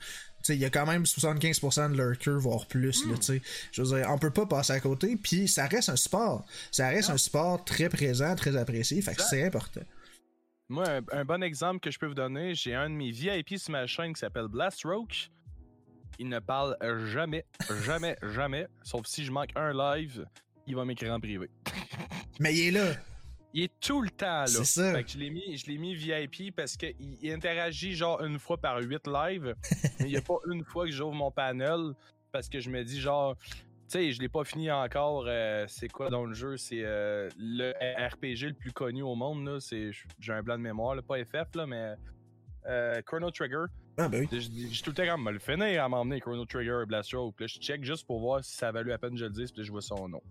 il 0.49 0.55
y 0.55 0.65
a 0.65 0.69
quand 0.69 0.85
même 0.85 1.03
75% 1.03 1.91
de 1.91 1.97
lurkers, 1.97 2.39
voire 2.39 2.65
plus. 2.65 3.05
Là, 3.05 3.13
hmm. 3.13 3.39
je 3.71 3.81
veux 3.81 3.97
dire, 3.97 4.09
on 4.09 4.17
peut 4.17 4.31
pas 4.31 4.45
passer 4.45 4.73
à 4.73 4.79
côté. 4.79 5.15
Puis 5.15 5.47
ça 5.47 5.67
reste 5.67 5.89
un 5.89 5.95
sport. 5.95 6.45
Ça 6.71 6.89
reste 6.89 7.09
un 7.09 7.17
sport 7.17 7.63
très 7.63 7.89
présent, 7.89 8.35
très 8.35 8.55
apprécié. 8.57 9.01
Fait 9.01 9.15
que 9.15 9.21
c'est 9.21 9.45
important. 9.45 9.81
Moi, 10.69 10.85
un, 11.11 11.25
bon 11.25 11.43
exemple 11.43 11.79
que 11.79 11.91
je 11.91 11.99
peux 11.99 12.07
vous 12.07 12.13
donner, 12.13 12.55
j'ai 12.55 12.73
un 12.73 12.89
de 12.89 12.95
mes 12.95 13.11
VIP 13.11 13.57
sur 13.57 13.71
ma 13.71 13.85
chaîne 13.85 14.13
qui 14.13 14.19
s'appelle 14.19 14.47
Blastroke. 14.47 15.29
Il 16.19 16.29
ne 16.29 16.39
parle 16.39 16.77
jamais, 17.07 17.45
jamais, 17.83 18.15
jamais. 18.33 18.67
Sauf 18.83 19.05
si 19.05 19.25
je 19.25 19.31
manque 19.31 19.49
un 19.55 19.73
live, 19.73 20.25
il 20.67 20.75
va 20.75 20.85
m'écrire 20.85 21.13
en 21.13 21.19
privé. 21.19 21.49
Mais 22.39 22.55
il 22.55 22.67
est 22.67 22.71
là. 22.71 22.93
Il 23.53 23.63
est 23.63 23.79
tout 23.79 24.01
le 24.01 24.09
temps 24.09 24.41
là. 24.41 24.47
C'est 24.47 24.65
ça. 24.65 24.93
Fait 24.93 25.03
que 25.03 25.11
je 25.11 25.17
l'ai 25.17 25.29
mis, 25.29 25.57
je 25.57 25.67
l'ai 25.67 25.77
mis 25.77 25.93
VIP 25.93 26.55
parce 26.55 26.75
qu'il 26.75 27.31
interagit 27.31 27.93
genre 27.93 28.23
une 28.23 28.39
fois 28.39 28.57
par 28.57 28.79
huit 28.81 29.05
lives. 29.07 29.55
mais 29.99 30.05
il 30.05 30.11
n'y 30.11 30.17
a 30.17 30.21
pas 30.21 30.37
une 30.51 30.63
fois 30.63 30.85
que 30.85 30.91
j'ouvre 30.91 31.13
mon 31.13 31.31
panel 31.31 31.93
parce 32.31 32.49
que 32.49 32.59
je 32.59 32.69
me 32.69 32.83
dis 32.83 32.99
genre, 32.99 33.37
tu 33.37 33.53
sais, 33.87 34.11
je 34.11 34.19
l'ai 34.21 34.29
pas 34.29 34.43
fini 34.43 34.71
encore. 34.71 35.25
Euh, 35.27 35.65
c'est 35.67 35.87
quoi 35.87 36.09
dans 36.09 36.25
le 36.25 36.33
jeu? 36.33 36.57
C'est 36.57 36.81
euh, 36.83 37.29
le 37.37 37.71
RPG 38.07 38.47
le 38.47 38.53
plus 38.53 38.71
connu 38.71 39.03
au 39.03 39.13
monde 39.13 39.45
là. 39.45 39.59
C'est, 39.59 39.91
j'ai 40.19 40.33
un 40.33 40.41
blanc 40.41 40.57
de 40.57 40.63
mémoire, 40.63 40.95
là, 40.95 41.03
pas 41.03 41.23
FF 41.23 41.53
là, 41.55 41.67
mais 41.67 41.93
euh, 42.65 43.01
Chrono 43.03 43.29
Trigger. 43.29 43.65
Ah 43.97 44.09
ben 44.09 44.27
oui. 44.31 44.39
J'ai 44.71 44.81
tout 44.81 44.89
le 44.89 44.95
temps 44.95 45.05
comme 45.05 45.23
me 45.23 45.31
le 45.31 45.39
finir 45.39 45.83
à 45.83 45.89
m'emmener 45.89 46.19
Chrono 46.19 46.45
Trigger 46.45 46.79
et 46.81 46.85
Blast 46.87 47.11
Puis 47.11 47.17
là, 47.17 47.47
je 47.47 47.59
check 47.59 47.83
juste 47.83 48.07
pour 48.07 48.19
voir 48.19 48.43
si 48.43 48.55
ça 48.55 48.69
a 48.69 48.71
valu 48.71 48.89
la 48.89 48.97
peine 48.97 49.11
que 49.11 49.19
je 49.19 49.25
le 49.25 49.31
dise, 49.31 49.51
puis 49.51 49.61
là, 49.61 49.65
je 49.67 49.71
vois 49.71 49.81
son 49.81 50.07
nom. 50.07 50.21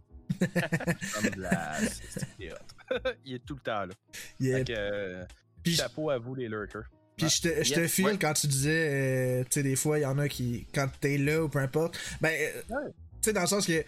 il 3.25 3.35
est 3.35 3.45
tout 3.45 3.55
le 3.55 3.61
temps 3.61 3.87
là. 3.87 3.95
Fait 4.41 4.65
que, 4.65 4.73
euh, 4.77 5.25
chapeau 5.67 6.11
à 6.11 6.19
vous 6.19 6.35
les 6.35 6.49
lurkers. 6.49 6.89
Puis 7.17 7.29
je 7.29 7.43
te, 7.43 7.63
je 7.63 7.75
te 7.75 7.87
file 7.87 8.19
quand 8.19 8.33
tu 8.33 8.47
disais, 8.47 8.89
euh, 8.91 9.43
tu 9.45 9.49
sais, 9.51 9.63
des 9.63 9.77
fois, 9.77 9.99
il 9.99 10.03
y 10.03 10.07
en 10.07 10.19
a 10.19 10.29
qui, 10.29 10.67
quand 10.75 10.89
t'es 11.01 11.19
là 11.19 11.45
ou 11.45 11.49
peu 11.49 11.59
importe, 11.59 11.99
ben, 12.21 12.33
euh, 12.33 12.63
tu 12.63 12.93
sais, 13.23 13.33
dans 13.33 13.43
le 13.43 13.47
sens 13.47 13.67
que, 13.67 13.85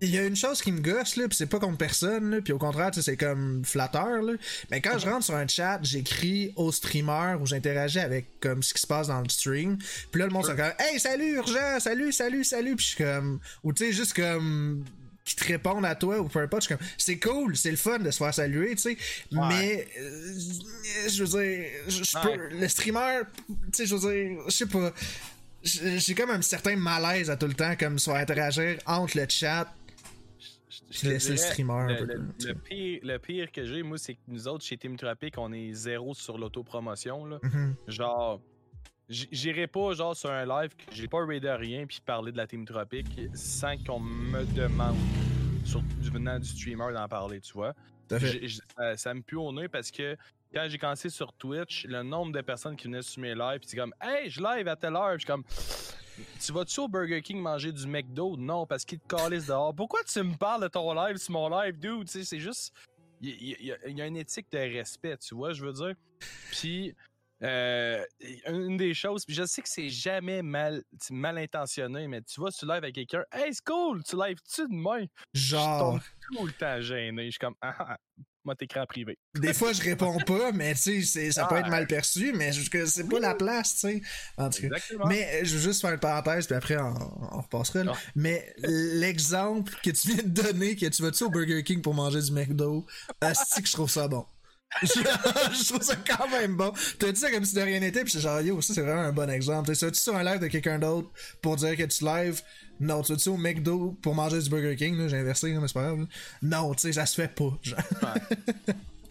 il 0.00 0.10
y 0.10 0.18
a 0.18 0.24
une 0.24 0.34
chose 0.34 0.62
qui 0.62 0.72
me 0.72 0.80
gosse, 0.80 1.14
là, 1.14 1.28
pis 1.28 1.36
c'est 1.36 1.46
pas 1.46 1.60
contre 1.60 1.78
personne, 1.78 2.30
là, 2.30 2.40
puis 2.40 2.52
au 2.52 2.58
contraire, 2.58 2.90
c'est 2.92 3.16
comme 3.16 3.64
flatteur, 3.64 4.20
là. 4.20 4.32
Mais 4.70 4.80
quand 4.80 4.98
je 4.98 5.08
rentre 5.08 5.24
sur 5.24 5.36
un 5.36 5.46
chat, 5.46 5.78
j'écris 5.82 6.52
au 6.56 6.72
streamer 6.72 7.36
ou 7.40 7.46
j'interagis 7.46 8.00
avec 8.00 8.40
comme 8.40 8.64
ce 8.64 8.74
qui 8.74 8.80
se 8.80 8.86
passe 8.86 9.06
dans 9.06 9.20
le 9.20 9.28
stream. 9.28 9.78
Puis 10.10 10.18
là, 10.18 10.26
le 10.26 10.32
monde 10.32 10.44
sure. 10.44 10.56
comme 10.56 10.72
Hey, 10.80 10.98
salut, 10.98 11.36
urgent, 11.36 11.78
salut, 11.78 12.10
salut, 12.10 12.42
salut. 12.42 12.74
Puis 12.74 12.86
je 12.86 12.94
suis 12.94 13.04
comme. 13.04 13.38
Ou 13.62 13.72
tu 13.72 13.84
sais, 13.84 13.92
juste 13.92 14.14
comme 14.14 14.84
qui 15.24 15.36
te 15.36 15.44
répondent 15.44 15.84
à 15.84 15.94
toi 15.94 16.18
ou 16.20 16.28
peu 16.28 16.40
importe. 16.40 16.72
C'est 16.98 17.18
cool, 17.18 17.56
c'est 17.56 17.70
le 17.70 17.76
fun 17.76 17.98
de 17.98 18.10
se 18.10 18.18
faire 18.18 18.34
saluer, 18.34 18.70
tu 18.70 18.82
sais. 18.82 18.96
Mais, 19.30 19.86
euh, 19.98 20.32
je 21.08 21.24
veux 21.24 21.42
dire, 21.42 21.70
je, 21.88 22.20
peux, 22.20 22.56
le 22.56 22.68
streamer, 22.68 23.22
tu 23.46 23.54
sais, 23.72 23.86
je 23.86 23.94
veux 23.94 24.12
dire, 24.12 24.42
je 24.46 24.50
sais 24.50 24.66
pas. 24.66 24.92
j'ai 25.62 26.14
comme 26.14 26.30
un 26.30 26.42
certain 26.42 26.76
malaise 26.76 27.30
à 27.30 27.36
tout 27.36 27.46
le 27.46 27.54
temps, 27.54 27.76
comme 27.76 27.98
soit 27.98 28.18
interagir 28.18 28.78
entre 28.86 29.16
le 29.18 29.26
chat 29.28 29.72
je 30.92 31.08
laisse 31.08 31.28
le 31.28 31.36
streamer 31.36 31.72
un 31.72 31.94
peu. 31.94 32.04
Le, 32.04 32.54
pire, 32.54 33.00
le 33.02 33.18
pire 33.18 33.50
que 33.50 33.64
j'ai, 33.64 33.82
moi, 33.82 33.96
c'est 33.96 34.14
que 34.14 34.20
nous 34.28 34.46
autres, 34.46 34.64
chez 34.64 34.76
Team 34.76 34.96
Tropic, 34.96 35.38
on 35.38 35.52
est 35.52 35.72
zéro 35.72 36.12
sur 36.14 36.36
l'autopromotion. 36.36 37.24
Là. 37.24 37.38
Mm-hmm. 37.42 37.74
Genre, 37.88 38.40
j'irai 39.08 39.66
pas 39.66 39.92
genre 39.94 40.16
sur 40.16 40.30
un 40.30 40.46
live 40.46 40.74
que 40.74 40.94
j'ai 40.94 41.08
pas 41.08 41.24
raidé 41.24 41.50
rien 41.50 41.86
puis 41.86 42.00
parler 42.04 42.32
de 42.32 42.36
la 42.36 42.46
Team 42.46 42.64
Tropic 42.64 43.06
sans 43.34 43.76
qu'on 43.84 44.00
me 44.00 44.44
demande 44.54 44.96
sur, 45.64 45.82
du 45.82 46.10
venant 46.10 46.38
du 46.38 46.46
streamer 46.46 46.92
d'en 46.92 47.08
parler, 47.08 47.40
tu 47.40 47.52
vois. 47.52 47.74
Ça, 48.96 49.14
me 49.14 49.22
pue 49.22 49.36
au 49.36 49.52
nez 49.52 49.68
parce 49.68 49.90
que 49.90 50.16
quand 50.52 50.66
j'ai 50.68 50.78
commencé 50.78 51.08
sur 51.08 51.32
Twitch, 51.32 51.86
le 51.86 52.02
nombre 52.02 52.32
de 52.32 52.40
personnes 52.42 52.76
qui 52.76 52.86
venaient 52.86 53.02
sur 53.02 53.22
mes 53.22 53.34
lives, 53.34 53.60
puis 53.60 53.68
c'est 53.70 53.76
comme 53.76 53.94
Hey, 54.00 54.28
je 54.28 54.42
live 54.42 54.68
à 54.68 54.76
telle 54.76 54.96
heure, 54.96 55.14
je 55.14 55.18
suis 55.18 55.26
comme 55.26 55.44
Tu 56.40 56.52
vas-tu 56.52 56.80
au 56.80 56.88
Burger 56.88 57.22
King 57.22 57.40
manger 57.40 57.72
du 57.72 57.86
McDo? 57.86 58.36
Non, 58.36 58.66
parce 58.66 58.84
qu'il 58.84 58.98
te 58.98 59.16
calisse 59.16 59.46
dehors. 59.46 59.74
Pourquoi 59.74 60.00
tu 60.04 60.22
me 60.22 60.34
parles 60.36 60.62
de 60.62 60.68
ton 60.68 60.92
live 60.92 61.16
sur 61.16 61.32
mon 61.32 61.48
live, 61.48 61.78
dude? 61.78 62.08
c'est 62.08 62.38
juste. 62.38 62.74
Il 63.24 63.68
y, 63.86 64.00
a 64.00 64.06
une 64.06 64.16
éthique 64.16 64.50
de 64.50 64.58
respect, 64.58 65.16
tu 65.18 65.36
vois, 65.36 65.52
je 65.52 65.64
veux 65.64 65.72
dire. 65.72 65.94
Puis, 66.50 66.92
euh, 67.42 68.04
une 68.46 68.76
des 68.76 68.94
choses, 68.94 69.24
puis 69.24 69.34
je 69.34 69.44
sais 69.44 69.62
que 69.62 69.68
c'est 69.68 69.88
jamais 69.88 70.42
mal, 70.42 70.82
mal 71.10 71.38
intentionné, 71.38 72.06
mais 72.06 72.22
tu 72.22 72.40
vois, 72.40 72.52
tu 72.52 72.64
live 72.66 72.76
avec 72.76 72.94
quelqu'un, 72.94 73.24
hey, 73.32 73.52
c'est 73.52 73.64
cool, 73.64 74.02
tu 74.04 74.16
live-tu 74.16 74.62
de 74.68 74.74
moi? 74.74 74.98
Genre. 75.34 75.98
Je 75.98 76.36
tout 76.36 76.46
le 76.46 76.52
temps 76.52 76.80
gêné. 76.80 77.26
Je 77.26 77.30
suis 77.30 77.38
comme, 77.38 77.56
ah, 77.60 77.74
ah 77.78 77.96
moi, 78.44 78.56
t'écris 78.56 78.80
privé. 78.88 79.18
Des 79.38 79.54
fois, 79.54 79.72
je 79.72 79.82
réponds 79.82 80.18
pas, 80.26 80.52
mais 80.52 80.74
tu 80.74 81.04
sais, 81.04 81.30
ça 81.30 81.46
peut 81.46 81.56
être 81.56 81.68
mal 81.68 81.86
perçu, 81.86 82.32
mais 82.32 82.50
c'est 82.52 83.08
pas 83.08 83.20
la 83.20 83.34
place, 83.34 83.74
tu 83.74 83.78
sais. 83.80 84.02
En 84.36 84.50
tout 84.50 84.68
cas. 84.68 84.76
Mais 85.06 85.28
euh, 85.34 85.44
je 85.44 85.54
veux 85.54 85.60
juste 85.60 85.80
faire 85.80 85.92
une 85.92 86.00
parenthèse, 86.00 86.46
puis 86.46 86.56
après, 86.56 86.76
on, 86.76 87.40
repassera. 87.40 87.84
Mais 88.14 88.52
l'exemple 88.58 89.72
que 89.82 89.90
tu 89.90 90.08
viens 90.08 90.22
de 90.22 90.28
donner, 90.28 90.76
que 90.76 90.86
tu 90.86 91.02
vas-tu 91.02 91.24
au 91.24 91.30
Burger 91.30 91.62
King 91.62 91.82
pour 91.82 91.94
manger 91.94 92.20
du 92.20 92.32
McDo, 92.32 92.86
c'est 93.20 93.62
que 93.62 93.68
je 93.68 93.72
trouve 93.72 93.90
ça 93.90 94.08
bon. 94.08 94.26
je 94.82 95.68
trouve 95.68 95.82
ça 95.82 95.96
quand 95.96 96.28
même 96.28 96.56
bon. 96.56 96.72
T'as 96.98 97.12
dit 97.12 97.20
ça 97.20 97.30
comme 97.30 97.44
si 97.44 97.54
de 97.54 97.60
rien 97.60 97.80
n'était, 97.80 98.04
puis 98.04 98.18
genre, 98.18 98.40
yo, 98.40 98.60
ça 98.60 98.74
c'est 98.74 98.82
vraiment 98.82 99.02
un 99.02 99.12
bon 99.12 99.30
exemple. 99.30 99.74
Tu 99.74 99.86
tu 99.86 99.94
sur 99.94 100.16
un 100.16 100.24
live 100.24 100.40
de 100.40 100.46
quelqu'un 100.48 100.78
d'autre 100.78 101.10
pour 101.40 101.56
dire 101.56 101.76
que 101.76 101.84
tu 101.84 102.04
live? 102.04 102.42
Non, 102.80 103.02
tu 103.02 103.12
vas-tu 103.12 103.28
au 103.28 103.36
McDo 103.36 103.96
pour 104.02 104.14
manger 104.14 104.40
du 104.40 104.50
Burger 104.50 104.74
King? 104.76 105.08
J'ai 105.08 105.18
inversé, 105.18 105.52
mais 105.52 105.68
c'est 105.68 105.74
pas 105.74 105.82
grave. 105.82 106.06
Non, 106.42 106.74
tu 106.74 106.80
sais, 106.80 106.92
ça 106.92 107.06
se 107.06 107.14
fait 107.14 107.28
pas. 107.28 107.56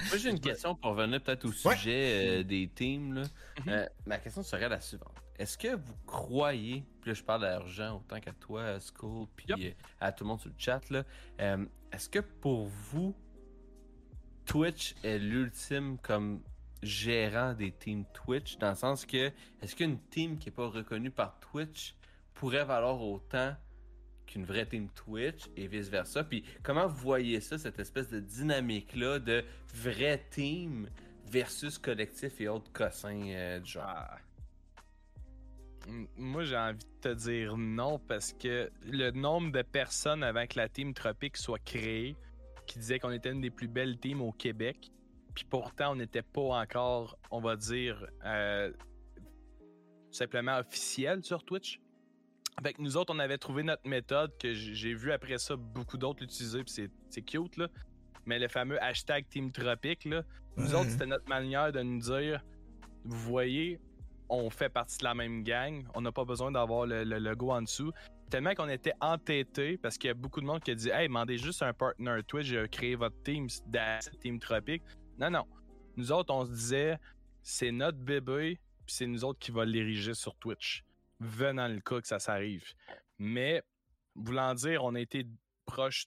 Moi, 0.09 0.18
j'ai 0.18 0.30
une 0.30 0.39
question 0.39 0.76
pour 0.76 0.91
revenir 0.91 1.22
peut-être 1.22 1.45
au 1.45 1.51
sujet 1.51 2.39
euh, 2.39 2.43
des 2.43 2.70
teams. 2.74 3.14
Là. 3.14 3.22
Mm-hmm. 3.24 3.70
Euh, 3.70 3.86
ma 4.05 4.18
question 4.18 4.43
serait 4.43 4.68
la 4.68 4.82
suivante. 4.82 5.14
Est-ce 5.38 5.57
que 5.57 5.76
vous 5.76 5.95
croyez, 6.05 6.84
puis 7.01 7.12
là 7.12 7.14
je 7.14 7.24
parle 7.24 7.41
d'argent 7.41 7.97
autant 7.97 8.20
qu'à 8.20 8.34
toi, 8.34 8.64
à 8.64 8.80
School, 8.80 9.28
puis 9.36 9.47
euh, 9.51 9.72
à 9.99 10.12
tout 10.12 10.24
le 10.24 10.30
monde 10.30 10.39
sur 10.39 10.49
le 10.49 10.55
chat, 10.57 10.82
là, 10.89 11.03
est-ce 11.91 12.09
que 12.09 12.20
pour 12.20 12.68
vous, 12.68 13.16
Twitch 14.52 14.95
est 15.02 15.18
l'ultime 15.18 15.97
comme 15.99 16.41
gérant 16.84 17.54
des 17.54 17.72
teams 17.72 18.04
Twitch, 18.14 18.58
dans 18.58 18.72
le 18.72 18.76
sens 18.76 19.06
que 19.06 19.32
est-ce 19.62 19.78
qu'une 19.78 19.97
team 20.10 20.38
qui 20.38 20.49
n'est 20.49 20.54
pas 20.54 20.68
reconnue 20.68 21.10
par 21.10 21.39
Twitch 21.39 21.95
pourrait 22.34 22.66
valoir 22.66 23.02
autant 23.02 23.56
qu'une 24.28 24.43
vraie 24.43 24.66
team 24.66 24.89
Twitch 24.89 25.45
et 25.56 25.68
vice-versa? 25.68 26.26
Puis 26.26 26.43
comment 26.64 26.86
vous 26.86 26.97
voyez 26.97 27.39
ça, 27.39 27.58
cette 27.58 27.80
espèce 27.80 28.10
de 28.10 28.20
dynamique-là 28.20 29.20
de 29.20 29.41
vraie 29.74 30.22
team 30.32 30.89
versus 31.28 31.78
collectif 31.78 32.41
et 32.41 32.49
autres 32.49 32.74
cossins 32.74 33.30
euh, 33.30 33.60
du 33.62 33.72
genre? 33.72 33.86
Ah. 33.86 34.18
Moi, 36.18 36.43
j'ai 36.43 36.58
envie 36.58 36.78
de 36.78 37.10
te 37.10 37.14
dire 37.14 37.56
non 37.56 37.99
parce 37.99 38.34
que 38.34 38.70
le 38.84 39.12
nombre 39.12 39.54
de 39.54 39.62
personnes 39.62 40.24
avant 40.24 40.45
que 40.45 40.60
la 40.60 40.68
team 40.68 40.93
Tropique 40.93 41.38
soit 41.38 41.64
créée, 41.64 42.18
qui 42.72 42.80
disait 42.80 42.99
qu'on 42.99 43.11
était 43.11 43.32
une 43.32 43.41
des 43.41 43.49
plus 43.49 43.67
belles 43.67 43.99
teams 43.99 44.22
au 44.22 44.32
Québec. 44.32 44.91
Puis 45.36 45.45
pourtant, 45.49 45.91
on 45.91 45.95
n'était 45.95 46.22
pas 46.22 46.61
encore, 46.61 47.17
on 47.30 47.41
va 47.41 47.57
dire, 47.57 48.07
euh, 48.26 48.72
simplement 50.09 50.57
officiel 50.57 51.24
sur 51.24 51.43
Twitch. 51.43 51.82
Avec 52.57 52.80
nous 52.80 52.95
autres, 52.95 53.13
on 53.13 53.19
avait 53.19 53.38
trouvé 53.38 53.63
notre 53.63 53.88
méthode 53.88 54.32
que 54.38 54.53
j'ai 54.53 54.93
vu 54.93 55.11
après 55.11 55.38
ça 55.38 55.55
beaucoup 55.57 55.97
d'autres 55.97 56.22
l'utiliser, 56.22 56.63
puis 56.63 56.89
c'est 57.09 57.22
cute, 57.22 57.57
là. 57.57 57.67
Mais 58.26 58.39
le 58.39 58.47
fameux 58.47 58.82
hashtag 58.82 59.28
Team 59.28 59.51
Tropic, 59.51 60.05
là, 60.05 60.24
nous 60.55 60.74
autres, 60.74 60.89
c'était 60.91 61.05
notre 61.05 61.28
manière 61.28 61.72
de 61.72 61.82
nous 61.82 61.99
dire, 61.99 62.41
vous 63.03 63.17
voyez, 63.17 63.80
on 64.32 64.49
fait 64.49 64.69
partie 64.69 64.97
de 64.97 65.03
la 65.03 65.13
même 65.13 65.43
gang, 65.43 65.86
on 65.93 66.01
n'a 66.01 66.11
pas 66.11 66.25
besoin 66.25 66.51
d'avoir 66.51 66.86
le, 66.86 67.03
logo 67.03 67.51
en 67.51 67.61
dessous 67.61 67.91
tellement 68.29 68.55
qu'on 68.55 68.69
était 68.69 68.93
entêtés 69.01 69.77
parce 69.77 69.97
qu'il 69.97 70.07
y 70.07 70.11
a 70.11 70.13
beaucoup 70.13 70.39
de 70.39 70.45
monde 70.45 70.63
qui 70.63 70.71
a 70.71 70.75
dit 70.75 70.89
Hey, 70.89 71.09
demandez 71.09 71.38
juste 71.38 71.61
un 71.61 71.73
partner 71.73 72.19
Twitch, 72.25 72.53
créé 72.71 72.95
votre 72.95 73.21
team, 73.23 73.47
Team 74.21 74.39
Tropique. 74.39 74.84
Non, 75.19 75.29
non. 75.29 75.45
Nous 75.97 76.13
autres, 76.13 76.34
on 76.34 76.45
se 76.45 76.51
disait 76.51 76.97
c'est 77.43 77.71
notre 77.71 77.97
bébé, 77.97 78.59
puis 78.86 78.95
c'est 78.95 79.05
nous 79.05 79.25
autres 79.25 79.39
qui 79.39 79.51
va 79.51 79.65
l'ériger 79.65 80.13
sur 80.13 80.36
Twitch. 80.36 80.84
Venant 81.19 81.67
le 81.67 81.82
cas 81.82 82.01
que 82.01 82.07
ça 82.07 82.19
s'arrive. 82.19 82.63
Mais, 83.19 83.61
voulant 84.15 84.53
dire, 84.53 84.84
on 84.84 84.95
a 84.95 84.99
été 84.99 85.27
proche 85.65 86.05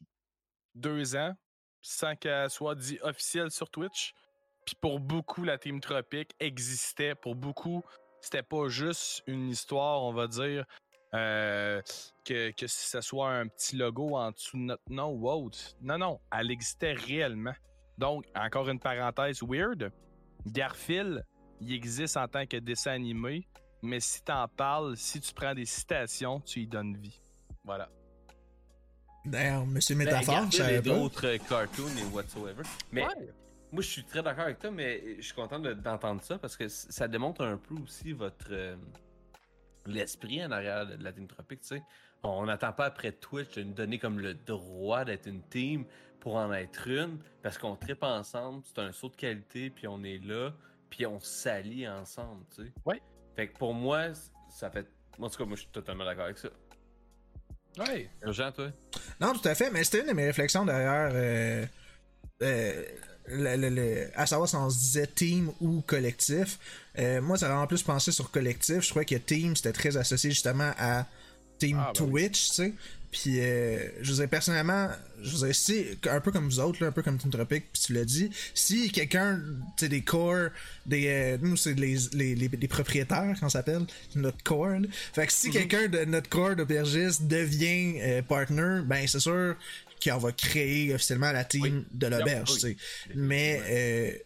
deux 0.75 1.15
ans 1.15 1.35
sans 1.81 2.17
qu'elle 2.17 2.51
soit 2.51 2.75
dit 2.75 2.99
officielle 3.03 3.51
sur 3.51 3.71
Twitch. 3.71 4.15
Puis 4.65 4.77
pour 4.81 4.99
beaucoup, 4.99 5.45
la 5.45 5.59
Team 5.59 5.81
Tropique 5.81 6.35
existait. 6.41 7.15
Pour 7.15 7.35
beaucoup, 7.35 7.85
c'était 8.25 8.43
pas 8.43 8.69
juste 8.69 9.23
une 9.27 9.51
histoire, 9.51 10.03
on 10.03 10.13
va 10.13 10.27
dire, 10.27 10.65
euh, 11.15 11.81
que, 12.25 12.51
que 12.53 12.67
ce 12.67 13.01
soit 13.01 13.31
un 13.31 13.47
petit 13.47 13.77
logo 13.77 14.17
en 14.17 14.31
dessous 14.31 14.57
de 14.57 14.63
notre 14.63 14.83
nom 14.91 15.11
ou 15.11 15.29
autre. 15.29 15.59
Non, 15.81 15.99
non, 15.99 16.21
elle 16.33 16.51
existait 16.51 16.95
réellement. 16.95 17.55
Donc, 17.99 18.25
encore 18.35 18.69
une 18.69 18.81
parenthèse 18.81 19.41
weird, 19.43 19.93
Garfield, 20.47 21.25
il 21.61 21.73
existe 21.73 22.17
en 22.17 22.27
tant 22.27 22.47
que 22.47 22.57
dessin 22.57 22.93
animé, 22.93 23.47
mais 23.83 24.01
si 24.01 24.23
t'en 24.23 24.49
parles, 24.49 24.97
si 24.97 25.21
tu 25.21 25.33
prends 25.33 25.55
des 25.55 25.67
citations, 25.67 26.41
tu 26.41 26.61
y 26.61 26.67
donnes 26.67 26.97
vie. 26.97 27.21
Voilà. 27.63 27.89
D'ailleurs, 29.25 29.65
Monsieur 29.67 29.95
ben, 29.95 30.05
Métaphore, 30.05 30.51
je 30.51 30.57
savais 30.57 30.83
d'autres 30.83 31.37
cartoons 31.49 31.97
et 31.97 32.15
whatsoever. 32.15 32.63
Mais 32.91 33.07
moi, 33.75 33.83
je 33.83 33.89
suis 33.89 34.05
très 34.05 34.23
d'accord 34.23 34.45
avec 34.45 34.61
toi, 34.61 34.71
mais 34.71 35.17
je 35.17 35.23
suis 35.23 35.35
content 35.35 35.59
d'entendre 35.59 36.23
ça 36.23 36.39
parce 36.39 36.57
que 36.57 36.69
ça 36.69 37.09
démontre 37.09 37.43
un 37.43 37.57
peu 37.57 37.75
aussi 37.75 38.13
votre... 38.13 38.47
Euh, 38.51 38.77
l'esprit 39.87 40.45
en 40.45 40.51
arrière 40.51 40.87
de 40.87 41.03
la 41.03 41.13
Team 41.13 41.27
Tropique, 41.27 41.61
tu 41.61 41.69
sais. 41.69 41.83
On 42.23 42.47
n'attend 42.47 42.73
pas 42.73 42.87
après 42.87 43.13
Twitch 43.13 43.57
de 43.57 43.65
nous 43.65 43.75
donner 43.75 43.99
comme 43.99 44.19
le 44.19 44.33
droit 44.33 45.05
d'être 45.05 45.27
une 45.27 45.43
team 45.43 45.85
pour 46.21 46.37
en 46.37 46.53
être 46.55 46.89
une, 46.89 47.19
parce 47.43 47.59
qu'on 47.59 47.77
tripe 47.77 48.03
ensemble, 48.03 48.63
c'est 48.65 48.81
un 48.81 48.93
saut 48.93 49.11
de 49.11 49.17
qualité, 49.17 49.69
puis 49.69 49.87
on 49.87 50.03
est 50.05 50.25
là, 50.25 50.55
puis 50.89 51.05
on 51.05 51.21
s'allie 51.21 51.87
ensemble, 51.87 52.45
tu 52.55 52.63
sais. 52.63 52.73
Ouais. 52.87 53.03
Fait 53.37 53.49
que 53.49 53.59
pour 53.59 53.75
moi, 53.75 54.15
ça 54.49 54.71
fait. 54.71 54.87
En 55.19 55.29
tout 55.29 55.37
cas, 55.37 55.45
moi, 55.45 55.57
je 55.57 55.63
suis 55.63 55.71
totalement 55.71 56.05
d'accord 56.05 56.25
avec 56.25 56.39
ça. 56.39 56.49
Ouais. 57.79 58.09
Urgent, 58.23 58.53
toi? 58.53 58.71
Non, 59.21 59.35
tout 59.35 59.47
à 59.47 59.55
fait, 59.55 59.71
mais 59.71 59.85
c'était 59.85 60.01
une 60.01 60.09
de 60.09 60.13
mes 60.13 60.27
réflexions 60.27 60.65
derrière. 60.65 61.11
Euh, 61.13 61.67
euh, 62.43 62.85
à 63.27 64.27
savoir 64.27 64.49
si 64.49 64.57
on 64.57 64.69
se 64.71 64.79
disait 64.79 65.07
team 65.07 65.51
ou 65.61 65.81
collectif. 65.87 66.59
Euh, 66.99 67.21
moi, 67.21 67.39
ça 67.39 67.47
a 67.47 67.49
vraiment 67.51 67.67
plus 67.67 67.83
pensé 67.83 68.13
sur 68.13 68.31
collectif. 68.31 68.83
Je 68.83 68.91
crois 68.91 69.05
que 69.05 69.15
team, 69.15 69.57
c'était 69.57 69.73
très 69.73 69.97
associé 69.97 70.31
justement 70.31 70.73
à 70.79 71.07
Team 71.59 71.79
ah, 71.81 71.93
ben 71.95 72.07
Twitch, 72.07 72.49
tu 72.49 72.55
sais. 72.55 72.73
Puis, 73.11 73.39
euh, 73.39 73.79
je 74.03 74.13
vous 74.13 74.23
ai 74.23 74.27
personnellement, 74.27 74.89
je 75.23 75.31
vous 75.31 75.45
ai, 75.45 75.53
si, 75.53 75.87
un 76.11 76.21
peu 76.21 76.33
comme 76.33 76.47
vous 76.47 76.59
autres, 76.59 76.85
un 76.85 76.91
peu 76.91 77.01
comme 77.01 77.17
Team 77.17 77.31
Tropic, 77.31 77.65
puis 77.73 77.81
tu 77.81 77.93
l'as 77.93 78.05
dit, 78.05 78.29
si 78.55 78.91
quelqu'un, 78.91 79.41
tu 79.77 79.85
sais, 79.85 79.89
des 79.89 80.03
core, 80.03 80.49
des, 80.85 81.07
euh, 81.07 81.39
nous, 81.41 81.57
c'est 81.57 81.75
les, 81.75 81.97
les, 82.13 82.35
les, 82.35 82.69
propriétaires, 82.69 83.37
qu'on 83.39 83.49
s'appelle, 83.49 83.87
notre 84.17 84.43
core, 84.43 84.81
Fait 85.13 85.29
que 85.29 85.33
si 85.33 85.47
mhm. 85.47 85.53
quelqu'un 85.53 85.87
de 85.87 86.05
notre 86.07 86.29
core 86.29 86.57
d'aubergiste 86.57 87.29
devient 87.29 88.21
partner, 88.29 88.81
ben, 88.85 89.07
c'est 89.07 89.21
sûr 89.21 89.55
qu'on 90.05 90.19
va 90.19 90.33
créer 90.33 90.95
officiellement 90.95 91.33
la 91.33 91.45
team 91.45 91.85
de 91.93 92.07
l'auberge. 92.07 92.67
Mais, 93.15 94.23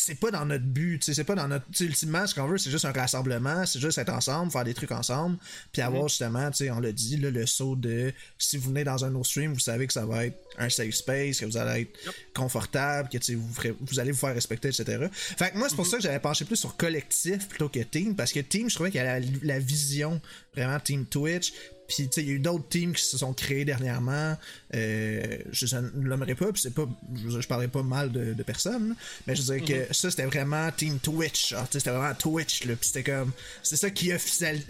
c'est 0.00 0.14
pas 0.14 0.30
dans 0.30 0.46
notre 0.46 0.64
but, 0.64 1.02
c'est 1.04 1.24
pas 1.24 1.34
dans 1.34 1.48
notre. 1.48 1.66
ultimement, 1.80 2.26
ce 2.26 2.34
qu'on 2.34 2.46
veut, 2.46 2.58
c'est 2.58 2.70
juste 2.70 2.84
un 2.84 2.92
rassemblement, 2.92 3.66
c'est 3.66 3.80
juste 3.80 3.98
être 3.98 4.12
ensemble, 4.12 4.50
faire 4.50 4.64
des 4.64 4.74
trucs 4.74 4.92
ensemble, 4.92 5.36
puis 5.72 5.82
avoir 5.82 6.02
mhm. 6.02 6.08
justement, 6.08 6.50
tu 6.50 6.58
sais, 6.58 6.70
on 6.70 6.80
l'a 6.80 6.92
dit, 6.92 7.16
le 7.16 7.46
saut 7.46 7.76
de 7.76 8.12
si 8.38 8.56
vous 8.56 8.70
venez 8.70 8.84
dans 8.84 9.04
un 9.04 9.14
autre 9.14 9.28
stream, 9.28 9.52
vous 9.52 9.60
savez 9.60 9.86
que 9.86 9.92
ça 9.92 10.06
va 10.06 10.26
être 10.26 10.38
un 10.58 10.68
safe 10.68 10.94
space, 10.94 11.40
que 11.40 11.44
vous 11.44 11.56
allez 11.56 11.82
être 11.82 12.14
confortable, 12.34 13.08
que 13.08 13.32
vous, 13.34 13.48
vous 13.80 14.00
allez 14.00 14.12
vous 14.12 14.18
faire 14.18 14.34
respecter, 14.34 14.68
etc. 14.68 15.06
Fait 15.12 15.50
que 15.50 15.58
moi, 15.58 15.68
c'est 15.68 15.76
pour 15.76 15.84
mhm. 15.84 15.90
ça 15.90 15.96
que 15.98 16.02
j'avais 16.02 16.20
penché 16.20 16.44
plus 16.44 16.56
sur 16.56 16.76
collectif 16.76 17.48
plutôt 17.48 17.68
que 17.68 17.80
team, 17.80 18.14
parce 18.14 18.32
que 18.32 18.40
team, 18.40 18.70
je 18.70 18.74
trouvais 18.74 18.90
qu'il 18.90 19.00
y 19.00 19.04
a 19.04 19.20
la, 19.42 19.58
vision 19.58 20.20
vraiment 20.54 20.80
team 20.80 21.04
Twitch, 21.04 21.52
Puis, 21.90 22.08
tu 22.08 22.12
sais, 22.12 22.22
il 22.22 22.28
y 22.28 22.30
a 22.30 22.34
eu 22.34 22.38
d'autres 22.38 22.68
teams 22.68 22.92
qui 22.92 23.02
se 23.02 23.18
sont 23.18 23.32
créés 23.32 23.64
dernièrement. 23.64 24.36
Euh, 24.74 25.38
je 25.50 25.76
ne 25.76 26.08
l'aimerais 26.08 26.36
pas, 26.36 26.52
puis 26.52 26.62
c'est 26.62 26.72
pas. 26.72 26.88
Je, 27.16 27.40
je 27.40 27.48
parlais 27.48 27.66
pas 27.66 27.82
mal 27.82 28.12
de, 28.12 28.32
de 28.32 28.42
personne, 28.44 28.94
mais 29.26 29.34
je 29.34 29.40
disais 29.40 29.60
que 29.60 29.88
mhm. 29.88 29.92
ça, 29.92 30.08
c'était 30.08 30.24
vraiment 30.24 30.70
Team 30.70 31.00
Twitch. 31.00 31.52
C'était 31.72 31.90
vraiment 31.90 32.14
Twitch, 32.14 32.64
là. 32.64 32.76
Puis 32.76 32.86
c'était 32.86 33.10
comme. 33.10 33.32
C'est 33.64 33.74
ça 33.74 33.90
qui, 33.90 34.12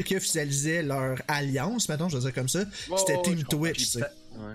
qui, 0.07 0.17
officialisait 0.17 0.83
leur 0.83 1.21
alliance, 1.29 1.91
maintenant, 1.91 2.09
je 2.09 2.17
veux 2.17 2.23
dire 2.23 2.33
comme 2.33 2.49
ça. 2.49 2.65
c'était 2.97 3.21
Team 3.21 3.45
Twitch, 3.45 3.79
tu 3.79 3.85
sais. 3.85 4.01
Ouais. 4.01 4.55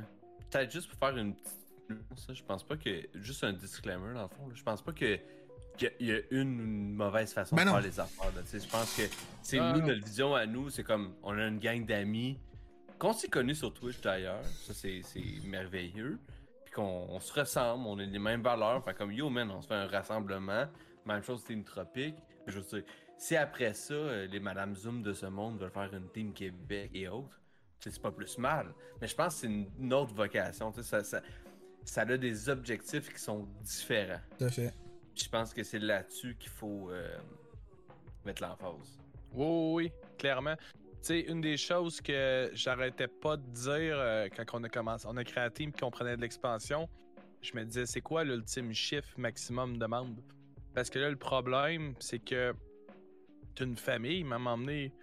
Peut-être 0.49 0.71
juste 0.71 0.89
pour 0.89 0.97
faire 0.97 1.15
une 1.15 1.35
petite. 1.35 1.53
Ça, 2.17 2.33
je 2.33 2.41
pense 2.41 2.63
pas 2.63 2.77
que. 2.77 3.07
Juste 3.21 3.43
un 3.43 3.53
disclaimer, 3.53 4.15
dans 4.15 4.23
le 4.23 4.27
fond. 4.29 4.49
Je 4.55 4.63
pense 4.63 4.81
pas 4.81 4.91
que 4.91 5.19
qu'il 5.77 5.91
y 5.99 6.13
a 6.13 6.19
une 6.31 6.93
mauvaise 6.93 7.33
façon 7.33 7.53
ben 7.53 7.65
de 7.65 7.69
faire 7.69 7.81
les 7.81 7.99
affaires. 7.99 8.31
Je 8.51 8.67
pense 8.69 8.95
que 8.95 9.01
c'est 9.41 9.59
ah, 9.59 9.73
nous, 9.75 9.85
notre 9.85 10.05
vision 10.05 10.33
à 10.33 10.45
nous, 10.45 10.69
c'est 10.69 10.83
comme 10.83 11.13
on 11.21 11.37
a 11.37 11.47
une 11.47 11.59
gang 11.59 11.85
d'amis 11.85 12.37
qu'on 12.99 13.13
s'est 13.13 13.27
connus 13.27 13.55
sur 13.55 13.73
Twitch 13.73 14.01
d'ailleurs, 14.01 14.43
ça 14.43 14.73
c'est 14.73 15.01
merveilleux. 15.45 16.19
Puis 16.65 16.73
qu'on 16.73 17.19
se 17.19 17.33
ressemble, 17.33 17.85
on 17.87 17.97
a 17.99 18.03
les 18.03 18.19
mêmes 18.19 18.41
valeurs. 18.41 18.77
Enfin, 18.77 18.93
comme 18.93 19.11
yo 19.11 19.29
man, 19.29 19.49
on 19.51 19.61
se 19.61 19.67
fait 19.67 19.75
un 19.75 19.87
rassemblement. 19.87 20.65
Même 21.05 21.23
chose, 21.23 21.43
Team 21.43 21.63
Tropique. 21.63 22.15
Je 22.47 22.59
veux 22.59 22.65
dire, 22.65 22.83
si 23.17 23.35
après 23.35 23.73
ça, 23.73 23.93
euh, 23.93 24.27
les 24.27 24.39
Madame 24.39 24.75
Zoom 24.75 25.03
de 25.03 25.13
ce 25.13 25.25
monde 25.25 25.59
veulent 25.59 25.71
faire 25.71 25.93
une 25.93 26.09
Team 26.09 26.33
Québec 26.33 26.91
et 26.93 27.07
autres, 27.07 27.39
c'est 27.79 28.01
pas 28.01 28.11
plus 28.11 28.37
mal. 28.37 28.73
Mais 28.99 29.07
je 29.07 29.15
pense 29.15 29.35
que 29.35 29.41
c'est 29.41 29.47
une, 29.47 29.93
autre 29.93 30.13
vocation. 30.13 30.71
Ça, 30.73 31.03
ça, 31.03 31.21
ça 31.83 32.01
a 32.01 32.17
des 32.17 32.49
objectifs 32.49 33.13
qui 33.13 33.19
sont 33.19 33.47
différents. 33.61 34.19
Tout 34.37 34.45
à 34.45 34.49
fait. 34.49 34.73
je 35.15 35.29
pense 35.29 35.53
que 35.53 35.63
c'est 35.63 35.79
là-dessus 35.79 36.35
qu'il 36.39 36.49
faut 36.49 36.89
euh, 36.89 37.15
mettre 38.25 38.41
l'emphase. 38.41 38.97
Oui, 39.33 39.45
oui, 39.45 39.73
oui, 39.73 39.91
clairement 40.17 40.55
sais, 41.05 41.19
une 41.21 41.41
des 41.41 41.57
choses 41.57 42.01
que 42.01 42.49
j'arrêtais 42.53 43.07
pas 43.07 43.37
de 43.37 43.47
dire 43.51 43.97
euh, 43.97 44.27
quand 44.35 44.59
on 44.59 44.63
a 44.63 44.69
commencé, 44.69 45.07
on 45.09 45.17
a 45.17 45.23
créé 45.23 45.43
un 45.43 45.49
team 45.49 45.69
et 45.69 45.79
qu'on 45.79 45.89
de 45.89 46.21
l'expansion, 46.21 46.89
je 47.41 47.55
me 47.55 47.63
disais, 47.63 47.85
c'est 47.85 48.01
quoi 48.01 48.23
l'ultime 48.23 48.73
chiffre 48.73 49.13
maximum 49.17 49.77
de 49.77 49.85
membres? 49.85 50.21
Parce 50.73 50.89
que 50.89 50.99
là, 50.99 51.09
le 51.09 51.15
problème, 51.15 51.93
c'est 51.99 52.19
que 52.19 52.53
une 53.61 53.77
famille, 53.77 54.23
m'a 54.23 54.37
emmené, 54.37 54.93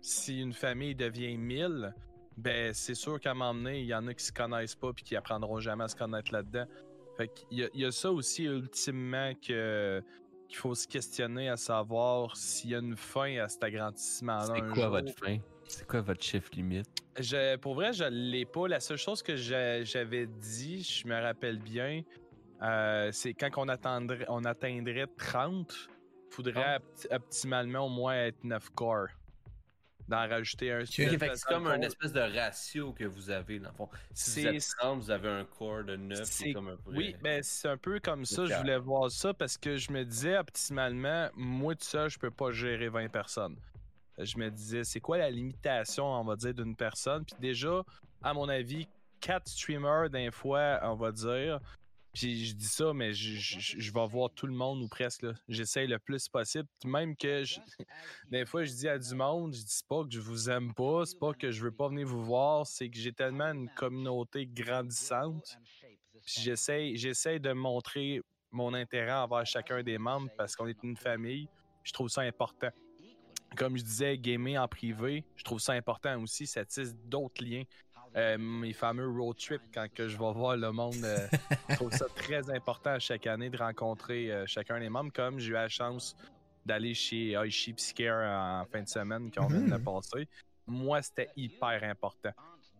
si 0.00 0.40
une 0.40 0.52
famille 0.52 0.94
devient 0.94 1.36
1000, 1.36 1.94
ben 2.36 2.72
c'est 2.72 2.94
sûr 2.94 3.18
qu'à 3.18 3.34
m'emmener, 3.34 3.80
il 3.80 3.86
y 3.86 3.94
en 3.94 4.06
a 4.06 4.14
qui 4.14 4.24
se 4.24 4.32
connaissent 4.32 4.76
pas 4.76 4.92
puis 4.92 5.04
qui 5.04 5.16
apprendront 5.16 5.58
jamais 5.58 5.84
à 5.84 5.88
se 5.88 5.96
connaître 5.96 6.32
là-dedans. 6.32 6.66
Fait 7.16 7.28
qu'il 7.28 7.68
y, 7.74 7.84
a 7.84 7.90
ça 7.90 8.12
aussi 8.12 8.44
ultimement 8.44 9.32
que 9.34 10.00
qu'il 10.48 10.56
faut 10.56 10.74
se 10.74 10.88
questionner 10.88 11.48
à 11.48 11.56
savoir 11.56 12.36
s'il 12.36 12.70
y 12.70 12.74
a 12.74 12.78
une 12.78 12.96
fin 12.96 13.38
à 13.38 13.48
cet 13.48 13.62
agrandissement-là. 13.62 14.54
C'est 14.54 14.74
quoi 14.74 14.88
votre 14.88 15.12
fin? 15.12 15.38
C'est 15.68 15.86
quoi 15.86 16.00
votre 16.00 16.22
chiffre 16.22 16.50
limite? 16.54 16.88
Je, 17.18 17.56
pour 17.56 17.74
vrai, 17.74 17.92
je 17.92 18.04
l'ai 18.04 18.46
pas. 18.46 18.66
La 18.68 18.80
seule 18.80 18.96
chose 18.96 19.22
que 19.22 19.36
j'avais 19.36 20.26
dit, 20.26 20.82
je 20.82 21.06
me 21.06 21.20
rappelle 21.20 21.58
bien, 21.58 22.02
euh, 22.62 23.10
c'est 23.12 23.34
quand 23.34 23.50
on, 23.58 23.68
attendrait, 23.68 24.24
on 24.28 24.44
atteindrait 24.44 25.06
30, 25.16 25.88
il 26.30 26.34
faudrait 26.34 26.80
ah. 27.10 27.14
optimalement 27.16 27.86
au 27.86 27.90
moins 27.90 28.14
être 28.14 28.42
9 28.42 28.70
corps 28.70 29.08
d'en 30.08 30.26
rajouter 30.28 30.72
un. 30.72 30.84
c'est 30.86 31.44
comme 31.44 31.66
un 31.66 31.80
espèce 31.82 32.12
de 32.12 32.20
ratio 32.20 32.92
que 32.92 33.04
vous 33.04 33.30
avez, 33.30 33.58
dans 33.60 33.68
le 33.68 33.74
fond. 33.74 33.88
Si 34.12 34.40
vous 34.40 34.48
êtes 34.48 34.74
30, 34.78 35.00
vous 35.00 35.10
avez 35.10 35.28
un 35.28 35.44
core 35.44 35.84
de 35.84 35.96
9, 35.96 36.20
c'est 36.24 36.52
comme 36.52 36.68
un 36.68 36.76
peu... 36.76 36.96
Oui, 36.96 37.14
ben 37.22 37.42
c'est 37.42 37.68
un 37.68 37.76
peu 37.76 38.00
comme 38.00 38.24
ça. 38.24 38.46
Je 38.46 38.54
voulais 38.54 38.78
voir 38.78 39.10
ça 39.10 39.34
parce 39.34 39.58
que 39.58 39.76
je 39.76 39.92
me 39.92 40.04
disais, 40.04 40.38
optimalement, 40.38 41.28
moi 41.34 41.74
tout 41.74 41.84
seul, 41.84 42.08
je 42.08 42.18
peux 42.18 42.30
pas 42.30 42.50
gérer 42.50 42.88
20 42.88 43.08
personnes. 43.08 43.56
Je 44.18 44.36
me 44.38 44.50
disais, 44.50 44.82
c'est 44.82 45.00
quoi 45.00 45.18
la 45.18 45.30
limitation, 45.30 46.06
on 46.06 46.24
va 46.24 46.34
dire, 46.34 46.54
d'une 46.54 46.74
personne? 46.74 47.24
Puis 47.24 47.36
déjà, 47.38 47.82
à 48.22 48.34
mon 48.34 48.48
avis, 48.48 48.88
4 49.20 49.46
streamers 49.46 50.10
d'un 50.10 50.30
fois, 50.30 50.80
on 50.82 50.94
va 50.94 51.12
dire, 51.12 51.60
puis 52.18 52.46
je 52.46 52.54
dis 52.56 52.66
ça, 52.66 52.92
mais 52.92 53.12
je, 53.12 53.92
vais 53.92 54.06
voir 54.08 54.30
tout 54.34 54.48
le 54.48 54.52
monde 54.52 54.82
ou 54.82 54.88
presque. 54.88 55.24
J'essaye 55.48 55.86
le 55.86 56.00
plus 56.00 56.28
possible. 56.28 56.66
Même 56.84 57.14
que 57.14 57.44
des 58.30 58.44
fois, 58.44 58.64
je 58.64 58.72
dis 58.72 58.88
à 58.88 58.98
du 58.98 59.14
monde, 59.14 59.54
je 59.54 59.62
dis 59.62 59.84
pas 59.88 60.02
que 60.02 60.10
je 60.10 60.18
vous 60.18 60.50
aime 60.50 60.74
pas, 60.74 61.06
c'est 61.06 61.18
pas 61.18 61.32
que 61.32 61.52
je 61.52 61.62
veux 61.62 61.70
pas 61.70 61.86
venir 61.86 62.08
vous 62.08 62.24
voir, 62.24 62.66
c'est 62.66 62.88
que 62.90 62.98
j'ai 62.98 63.12
tellement 63.12 63.52
une 63.52 63.68
communauté 63.70 64.48
grandissante. 64.48 65.58
Puis 66.26 66.42
j'essaye, 66.42 66.96
j'essaye 66.96 67.38
de 67.38 67.52
montrer 67.52 68.20
mon 68.50 68.74
intérêt 68.74 69.12
envers 69.12 69.46
chacun 69.46 69.84
des 69.84 69.98
membres 69.98 70.30
parce 70.36 70.56
qu'on 70.56 70.66
est 70.66 70.82
une 70.82 70.96
famille. 70.96 71.48
Je 71.84 71.92
trouve 71.92 72.08
ça 72.08 72.22
important. 72.22 72.70
Comme 73.56 73.76
je 73.76 73.84
disais, 73.84 74.18
gamer 74.18 74.60
en 74.60 74.66
privé, 74.66 75.24
je 75.36 75.44
trouve 75.44 75.60
ça 75.60 75.72
important 75.74 76.20
aussi. 76.20 76.48
Ça 76.48 76.64
tisse 76.64 76.96
d'autres 76.96 77.44
liens. 77.44 77.62
Euh, 78.18 78.36
mes 78.36 78.72
fameux 78.72 79.08
road 79.08 79.36
trips 79.36 79.62
quand 79.72 79.86
que 79.94 80.08
je 80.08 80.18
vais 80.18 80.32
voir 80.32 80.56
le 80.56 80.72
monde. 80.72 81.04
Euh, 81.04 81.28
je 81.68 81.74
trouve 81.76 81.92
ça 81.92 82.06
très 82.16 82.50
important 82.50 82.98
chaque 82.98 83.28
année 83.28 83.48
de 83.48 83.56
rencontrer 83.56 84.32
euh, 84.32 84.44
chacun 84.44 84.80
des 84.80 84.88
membres. 84.88 85.12
Comme 85.12 85.38
j'ai 85.38 85.50
eu 85.50 85.52
la 85.52 85.68
chance 85.68 86.16
d'aller 86.66 86.94
chez 86.94 87.38
Oishi 87.38 87.74
Psycare 87.74 88.62
en 88.62 88.64
fin 88.66 88.82
de 88.82 88.88
semaine 88.88 89.30
qu'on 89.30 89.46
vient 89.46 89.60
de 89.60 89.66
mhm. 89.66 89.84
passer. 89.84 90.26
Moi, 90.66 91.00
c'était 91.00 91.28
hyper 91.36 91.84
important. 91.84 92.32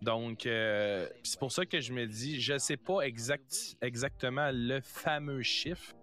Donc, 0.03 0.41
c'est 0.43 1.39
pour 1.39 1.51
ça 1.51 1.65
que 1.65 1.81
je 1.81 1.93
me 1.93 2.07
dis, 2.07 2.41
je 2.41 2.59
sais 2.59 2.77
pas 2.77 3.01
exact, 3.01 3.77
exactement 3.81 4.51
le 4.53 4.81
fameux 4.81 5.43
chiffre 5.43 5.95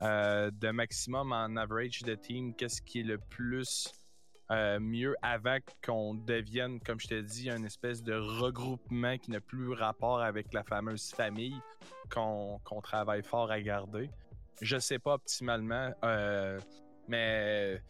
de 0.00 0.70
maximum 0.70 1.32
en 1.32 1.56
average 1.56 2.02
de 2.02 2.14
team, 2.14 2.54
qu'est-ce 2.54 2.82
qui 2.82 3.00
est 3.00 3.04
le 3.04 3.18
plus 3.18 3.90
euh, 4.50 4.80
mieux 4.80 5.16
avant 5.22 5.58
qu'on 5.84 6.14
devienne, 6.14 6.80
comme 6.80 7.00
je 7.00 7.08
t'ai 7.08 7.22
dit, 7.22 7.48
une 7.48 7.64
espèce 7.64 8.02
de 8.02 8.14
regroupement 8.14 9.16
qui 9.16 9.30
n'a 9.30 9.40
plus 9.40 9.72
rapport 9.72 10.20
avec 10.20 10.52
la 10.52 10.62
fameuse 10.62 11.10
famille 11.10 11.56
qu'on 12.10 12.60
travaille 12.82 13.22
fort 13.22 13.50
à 13.50 13.60
garder. 13.60 14.10
Je 14.60 14.78
sais 14.78 14.98
pas 14.98 15.14
optimalement, 15.14 15.92
euh, 16.04 16.58
mais 17.08 17.82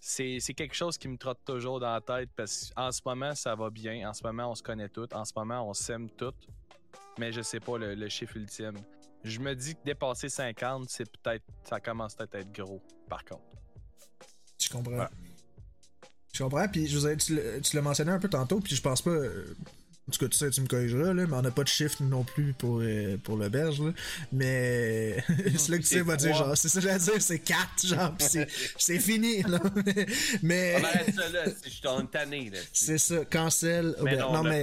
c'est 0.00 0.54
quelque 0.54 0.74
chose 0.74 0.98
qui 0.98 1.08
me 1.08 1.16
trotte 1.16 1.44
toujours 1.44 1.80
dans 1.80 1.92
la 1.92 2.00
tête 2.00 2.30
parce 2.34 2.72
qu'en 2.74 2.90
ce 2.90 3.00
moment, 3.04 3.34
ça 3.34 3.54
va 3.54 3.70
bien. 3.70 4.08
En 4.08 4.12
ce 4.12 4.24
moment, 4.24 4.50
on 4.50 4.54
se 4.54 4.62
connaît 4.62 4.88
toutes. 4.88 5.14
En 5.14 5.24
ce 5.24 5.32
moment, 5.36 5.68
on 5.68 5.74
s'aime 5.74 6.10
toutes. 6.10 6.48
Mais 7.18 7.30
je 7.30 7.42
sais 7.42 7.60
pas 7.60 7.78
le, 7.78 8.08
chiffre 8.08 8.36
ultime. 8.36 8.76
Je 9.22 9.40
me 9.40 9.54
dis 9.54 9.74
que 9.74 9.82
dépasser 9.84 10.28
50, 10.28 10.88
c'est 10.88 11.10
peut-être. 11.10 11.44
ça 11.64 11.80
commence 11.80 12.14
peut-être 12.14 12.34
à 12.36 12.38
être 12.40 12.52
gros, 12.52 12.80
par 13.08 13.24
contre. 13.24 13.42
Je 14.60 14.68
comprends. 14.70 15.06
Je 16.32 16.42
comprends, 16.42 16.68
puis 16.68 16.86
je 16.86 17.14
tu 17.14 17.76
l'as 17.76 17.82
mentionné 17.82 18.12
un 18.12 18.18
peu 18.18 18.28
tantôt, 18.28 18.60
puis 18.60 18.76
je 18.76 18.82
pense 18.82 19.02
pas. 19.02 19.10
En 19.10 20.10
tout 20.10 20.20
cas, 20.20 20.28
tu 20.28 20.38
sais, 20.38 20.48
tu 20.48 20.62
me 20.62 20.66
corrigeras, 20.66 21.12
là, 21.12 21.26
mais 21.26 21.36
on 21.36 21.42
n'a 21.42 21.50
pas 21.50 21.64
de 21.64 21.68
shift 21.68 22.00
non 22.00 22.24
plus 22.24 22.54
pour, 22.54 22.80
euh, 22.80 23.18
pour 23.18 23.36
le 23.36 23.50
berge, 23.50 23.82
là. 23.82 23.92
Mais 24.32 25.22
c'est 25.28 25.68
là 25.68 25.76
que 25.76 25.82
tu 25.82 25.88
sais, 25.88 26.00
va 26.00 26.16
dire, 26.16 26.34
genre, 26.34 26.56
c'est 26.56 26.68
ça 26.68 26.80
que 26.80 26.86
j'allais 26.86 26.98
dire, 26.98 27.20
c'est 27.20 27.38
4, 27.40 27.86
genre, 27.86 28.14
pis 28.16 28.24
c'est 28.78 28.98
fini, 29.00 29.42
là. 29.42 29.60
mais. 30.42 30.76
On 30.80 30.84
arrête 30.84 31.14
ça, 31.14 31.28
là, 31.28 31.44
je 31.62 31.68
suis 31.68 31.86
en 31.86 32.06
tanné, 32.06 32.48
là. 32.50 32.58
C'est 32.72 32.96
ça, 32.96 33.24
cancel. 33.26 33.96
Mais 34.02 34.16
non, 34.16 34.42
mais. 34.42 34.62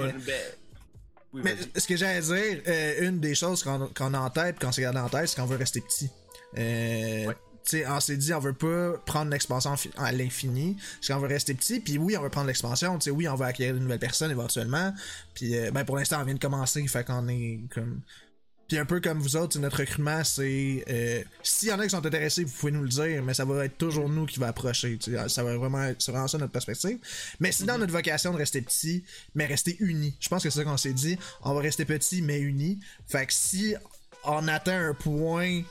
mais 1.32 1.56
ce 1.76 1.86
que 1.86 1.96
j'allais 1.96 2.22
dire, 2.22 2.64
euh, 2.68 3.08
une 3.08 3.20
des 3.20 3.36
choses 3.36 3.62
qu'on 3.64 4.14
a 4.14 4.20
en 4.20 4.30
tête, 4.32 4.56
quand 4.60 4.70
on 4.70 4.72
s'est 4.72 4.82
gardé 4.82 5.00
en 5.00 5.10
tête, 5.10 5.28
c'est 5.30 5.36
qu'on 5.36 5.46
veut 5.46 5.58
rester 5.58 5.82
petit. 5.82 6.10
Euh, 6.58 7.32
on 7.88 8.00
s'est 8.00 8.18
dit, 8.18 8.34
on 8.34 8.40
veut 8.40 8.54
pas 8.54 8.94
prendre 9.06 9.32
l'expansion 9.32 9.76
à 9.98 10.12
l'infini, 10.12 10.78
parce 11.00 11.08
qu'on 11.08 11.20
veut 11.20 11.28
rester 11.28 11.54
petit, 11.54 11.80
puis 11.80 11.98
oui, 11.98 12.16
on 12.18 12.22
veut 12.22 12.30
prendre 12.30 12.48
l'expansion, 12.48 12.98
tu 12.98 13.06
sais, 13.06 13.12
oui, 13.12 13.28
on 13.28 13.36
veut 13.36 13.46
acquérir 13.46 13.74
de 13.74 13.80
nouvelles 13.80 14.00
personnes 14.00 14.32
éventuellement, 14.32 14.94
puis 15.34 15.58
euh, 15.58 15.72
ben, 15.72 15.84
pour 15.84 15.98
l'instant, 15.98 16.22
on 16.22 16.26
vient 16.26 16.34
de 16.34 16.40
commencer, 16.40 16.86
fait 16.88 17.06
qu'on 17.06 17.28
est 17.28 17.62
comme... 17.74 18.02
Puis 18.68 18.80
un 18.80 18.86
peu 18.86 19.00
comme 19.00 19.20
vous 19.20 19.36
autres, 19.36 19.60
notre 19.60 19.78
recrutement, 19.78 20.24
c'est... 20.24 20.84
Euh, 20.90 21.24
S'il 21.44 21.70
y 21.70 21.72
en 21.72 21.78
a 21.78 21.84
qui 21.84 21.92
sont 21.92 22.04
intéressés, 22.04 22.44
vous 22.44 22.52
pouvez 22.52 22.72
nous 22.72 22.82
le 22.82 22.90
dire, 22.90 23.22
mais 23.24 23.36
ça 23.36 23.46
va 23.46 23.64
être 23.64 23.78
toujours 23.78 24.10
nous 24.10 24.26
qui 24.26 24.40
va 24.40 24.48
approcher, 24.48 24.98
ça 25.28 25.44
va 25.44 25.56
vraiment 25.56 25.94
c'est 26.00 26.12
vraiment 26.12 26.28
ça 26.28 26.40
notre 26.40 26.52
perspective. 26.52 26.98
Mais 27.40 27.52
c'est 27.52 27.66
dans 27.66 27.76
mm-hmm. 27.76 27.80
notre 27.82 27.92
vocation 27.92 28.34
de 28.34 28.38
rester 28.38 28.64
petit, 28.64 29.04
mais 29.36 29.46
rester 29.46 29.78
unis. 29.82 30.18
Je 30.20 30.30
pense 30.30 30.42
que 30.42 30.50
c'est 30.50 30.58
ça 30.62 30.66
qu'on 30.66 30.78
s'est 30.78 30.94
dit, 30.94 31.16
on 31.44 31.54
va 31.54 31.62
rester 31.62 31.86
petit, 31.86 32.24
mais 32.24 32.40
unis. 32.40 32.80
Fait 33.06 33.28
que 33.28 33.34
si 33.34 33.76
on 34.24 34.48
atteint 34.48 34.90
un 34.90 34.94
point 34.96 35.62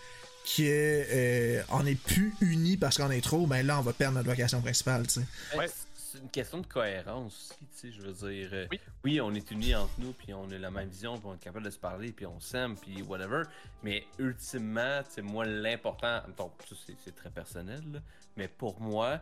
qu'on 0.45 0.63
euh, 0.63 1.87
est 1.87 2.03
plus 2.03 2.35
unis 2.41 2.77
parce 2.77 2.99
qu'on 2.99 3.11
est 3.11 3.23
trop, 3.25 3.47
ben 3.47 3.67
là, 3.67 3.79
on 3.79 3.83
va 3.83 3.93
perdre 3.93 4.17
notre 4.17 4.29
vocation 4.29 4.61
principale, 4.61 5.07
tu 5.07 5.21
sais. 5.21 5.57
Ouais. 5.57 5.69
C'est 5.95 6.21
une 6.21 6.31
question 6.31 6.59
de 6.59 6.67
cohérence 6.67 7.51
aussi, 7.51 7.67
tu 7.73 7.77
sais, 7.77 7.91
je 7.91 8.01
veux 8.01 8.31
dire. 8.31 8.49
Euh, 8.53 8.67
oui. 9.03 9.21
on 9.21 9.35
est 9.35 9.51
unis 9.51 9.75
entre 9.75 9.95
nous, 9.99 10.13
puis 10.13 10.33
on 10.33 10.49
a 10.49 10.59
la 10.59 10.71
même 10.71 10.89
vision, 10.89 11.19
puis 11.19 11.27
on 11.27 11.35
est 11.35 11.43
capable 11.43 11.65
de 11.65 11.71
se 11.71 11.79
parler, 11.79 12.13
puis 12.13 12.25
on 12.25 12.39
s'aime, 12.39 12.77
puis 12.77 13.03
whatever. 13.03 13.43
Mais 13.83 14.07
ultimement, 14.21 15.03
tu 15.03 15.15
sais, 15.15 15.23
moi, 15.23 15.45
l'important, 15.45 16.21
donc, 16.37 16.53
c'est 16.87 17.17
très 17.17 17.31
personnel, 17.31 18.01
mais 18.37 18.47
pour 18.47 18.81
moi, 18.81 19.19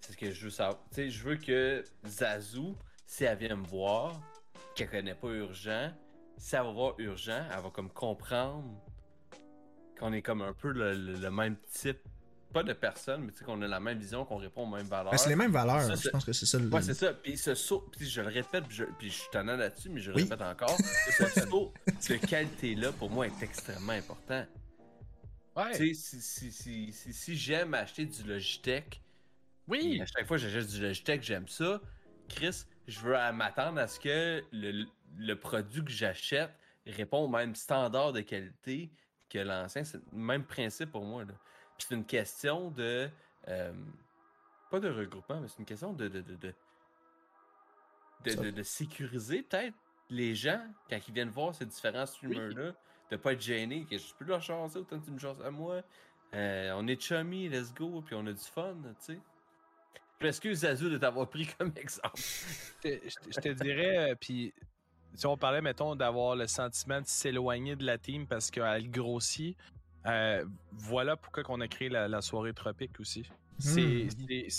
c'est 0.00 0.12
ce 0.12 0.16
que 0.16 0.30
je 0.30 0.44
veux 0.44 0.50
savoir. 0.50 0.78
Tu 0.90 0.94
sais, 0.94 1.10
je 1.10 1.24
veux 1.24 1.36
que 1.36 1.84
Zazu, 2.06 2.74
si 3.08 3.24
elle 3.24 3.36
vient 3.36 3.56
me 3.56 3.66
voir, 3.66 4.20
qu'elle 4.76 4.90
connaît 4.90 5.16
pas 5.16 5.30
urgent, 5.30 5.90
si 6.36 6.54
elle 6.54 6.62
va 6.62 6.70
voir 6.70 6.94
urgent, 6.98 7.42
elle 7.50 7.60
va 7.60 7.70
comme 7.70 7.90
comprendre 7.90 8.62
qu'on 9.98 10.12
est 10.12 10.22
comme 10.22 10.42
un 10.42 10.52
peu 10.52 10.70
le, 10.72 11.30
même 11.30 11.56
type 11.70 11.98
pas 12.52 12.62
de 12.62 12.72
personne, 12.72 13.24
mais 13.24 13.32
tu 13.32 13.38
sais 13.38 13.44
qu'on 13.44 13.60
a 13.62 13.66
la 13.66 13.80
même 13.80 13.98
vision, 13.98 14.24
qu'on 14.24 14.36
répond 14.36 14.62
aux 14.62 14.70
mêmes 14.76 14.86
valeurs. 14.86 15.10
Ben, 15.10 15.18
c'est 15.18 15.28
les 15.28 15.34
mêmes 15.34 15.50
valeurs, 15.50 15.96
je 15.96 16.08
pense 16.08 16.24
que 16.24 16.32
c'est 16.32 16.46
ça. 16.46 16.58
Le... 16.58 16.68
Ouais, 16.68 16.82
c'est 16.82 16.94
ça. 16.94 17.12
Puis 17.12 17.36
ce 17.36 17.54
saut, 17.56 17.88
puis 17.90 18.08
je 18.08 18.20
le 18.20 18.28
répète, 18.28 18.64
puis 18.66 18.76
je, 18.76 18.84
puis 18.96 19.10
je 19.10 19.14
suis 19.14 19.30
tannant 19.32 19.56
là-dessus, 19.56 19.88
mais 19.88 20.00
je 20.00 20.12
le 20.12 20.18
répète 20.18 20.40
encore. 20.40 20.76
ce 21.18 21.40
saut 21.40 21.72
de 21.86 22.26
qualité-là, 22.26 22.92
pour 22.92 23.10
moi, 23.10 23.26
est 23.26 23.42
extrêmement 23.42 23.92
important. 23.92 24.46
Ouais. 25.56 25.72
Tu 25.72 25.94
sais, 25.94 26.20
si, 26.20 26.52
si, 26.52 26.92
si, 26.92 27.12
si 27.12 27.36
j'aime 27.36 27.74
acheter 27.74 28.06
du 28.06 28.22
Logitech, 28.22 29.02
oui. 29.66 30.00
À 30.00 30.06
chaque 30.06 30.26
fois 30.26 30.36
que 30.36 30.42
j'achète 30.42 30.68
du 30.68 30.80
Logitech, 30.80 31.22
j'aime 31.22 31.48
ça. 31.48 31.80
Chris, 32.28 32.64
je 32.86 33.00
veux 33.00 33.14
m'attendre 33.32 33.80
à 33.80 33.86
ce 33.86 33.98
que 33.98 34.44
le, 34.52 34.86
le 35.16 35.36
produit 35.36 35.84
que 35.84 35.90
j'achète 35.90 36.50
répond 36.86 37.24
au 37.24 37.28
même 37.28 37.54
standard 37.54 38.12
de 38.12 38.20
qualité 38.20 38.90
que 39.34 39.40
l'ancien. 39.40 39.84
C'est 39.84 39.98
le 39.98 40.18
même 40.18 40.44
principe 40.44 40.92
pour 40.92 41.04
moi. 41.04 41.24
Là. 41.24 41.34
Puis 41.76 41.86
c'est 41.88 41.94
une 41.94 42.06
question 42.06 42.70
de. 42.70 43.08
Euh, 43.48 43.72
pas 44.70 44.80
de 44.80 44.88
regroupement, 44.88 45.40
mais 45.40 45.48
c'est 45.48 45.58
une 45.58 45.64
question 45.64 45.92
de. 45.92 46.08
de, 46.08 46.20
de, 46.20 46.54
de, 48.24 48.50
de, 48.50 48.62
sécuriser 48.62 49.42
peut-être 49.42 49.74
les 50.08 50.34
gens 50.34 50.64
quand 50.88 50.98
ils 51.08 51.12
viennent 51.12 51.28
voir 51.28 51.54
ces 51.54 51.66
différents 51.66 52.06
streamers-là, 52.06 52.72
de 53.10 53.16
pas 53.16 53.32
être 53.32 53.40
gênés, 53.40 53.84
que 53.84 53.98
je 53.98 54.14
peux 54.14 54.24
leur 54.24 54.40
chancer 54.40 54.78
autant 54.78 54.98
que 54.98 55.04
tu 55.04 55.10
me 55.10 55.18
chances 55.18 55.40
à 55.40 55.50
moi. 55.50 55.82
Euh, 56.32 56.72
on 56.76 56.86
est 56.86 57.00
chummy, 57.00 57.48
let's 57.48 57.74
go, 57.74 58.02
puis 58.04 58.14
on 58.14 58.26
a 58.26 58.32
du 58.32 58.40
fun, 58.40 58.76
tu 58.82 58.94
sais. 58.98 59.18
Je 60.20 60.26
m'excuse, 60.26 60.64
Azul, 60.64 60.90
de 60.90 60.98
t'avoir 60.98 61.28
pris 61.28 61.46
comme 61.58 61.72
exemple. 61.76 62.18
je, 62.82 63.40
te 63.40 63.48
dirais, 63.50 64.12
euh, 64.12 64.14
puis 64.18 64.54
si 65.14 65.26
on 65.26 65.36
parlait, 65.36 65.62
mettons, 65.62 65.94
d'avoir 65.94 66.34
le 66.34 66.46
sentiment 66.46 67.00
de 67.00 67.06
s'éloigner 67.06 67.76
de 67.76 67.84
la 67.84 67.98
team 67.98 68.26
parce 68.26 68.50
qu'elle 68.50 68.90
grossit, 68.90 69.56
euh, 70.06 70.44
voilà 70.72 71.16
pourquoi 71.16 71.44
on 71.48 71.60
a 71.60 71.68
créé 71.68 71.88
la, 71.88 72.20
soirée 72.20 72.52
tropique 72.52 72.98
aussi. 73.00 73.28
C'est 73.58 74.08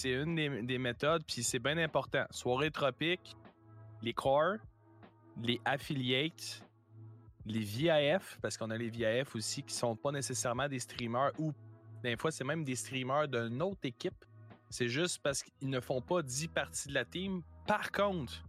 hmm. 0.06 0.38
une 0.38 0.65
des, 0.65 0.77
méthodes, 0.77 1.23
puis 1.26 1.44
c'est 1.44 1.60
bien 1.60 1.77
important. 1.77 2.26
Soirée 2.32 2.72
tropique, 2.72 3.36
les 4.02 4.14
core, 4.14 4.56
les 5.41 5.60
affiliates, 5.65 6.64
les 7.45 7.60
VIF, 7.60 8.40
parce 8.41 8.57
qu'on 8.57 8.69
a 8.72 8.77
les 8.77 8.90
VIF 8.90 9.36
aussi 9.36 9.61
qui 9.61 9.76
sont 9.76 9.95
pas 9.95 10.11
nécessairement 10.11 10.69
des 10.69 10.80
streamers 10.80 11.32
ou 11.38 11.52
des 12.02 12.15
fois 12.15 12.32
c'est 12.32 12.44
même 12.44 12.64
des 12.64 12.76
streamers 12.76 13.27
d'une 13.27 13.61
autre 13.61 13.82
équipe. 13.84 14.26
C'est 14.69 14.88
juste 14.88 15.19
parce 15.22 15.44
qu'ils 15.44 15.69
ne 15.69 15.80
font 15.80 16.02
pas 16.02 16.22
10 16.22 16.48
parties 16.48 16.88
de 16.88 16.94
la 16.94 17.06
team. 17.06 17.41
Par 17.68 17.91
contre, 17.91 18.44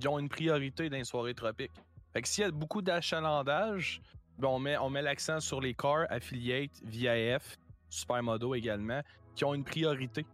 ils 0.00 0.08
ont 0.08 0.18
une 0.18 0.28
priorité 0.28 0.88
dans 0.88 0.96
les 0.96 1.04
soirées 1.04 1.34
tropiques. 1.34 1.72
Fait 2.12 2.22
que 2.22 2.28
s'il 2.28 2.44
y 2.44 2.46
a 2.46 2.50
beaucoup 2.50 2.82
d'achalandage, 2.82 4.00
ben 4.38 4.48
on 4.48 4.58
met, 4.58 4.76
on 4.78 4.90
met 4.90 5.02
l'accent 5.02 5.40
sur 5.40 5.60
les 5.60 5.74
cars, 5.74 6.06
affiliates, 6.08 6.80
VIF, 6.82 7.58
Supermodo 7.88 8.54
également, 8.54 9.02
qui 9.34 9.44
ont 9.44 9.54
une 9.54 9.64
priorité 9.64 10.26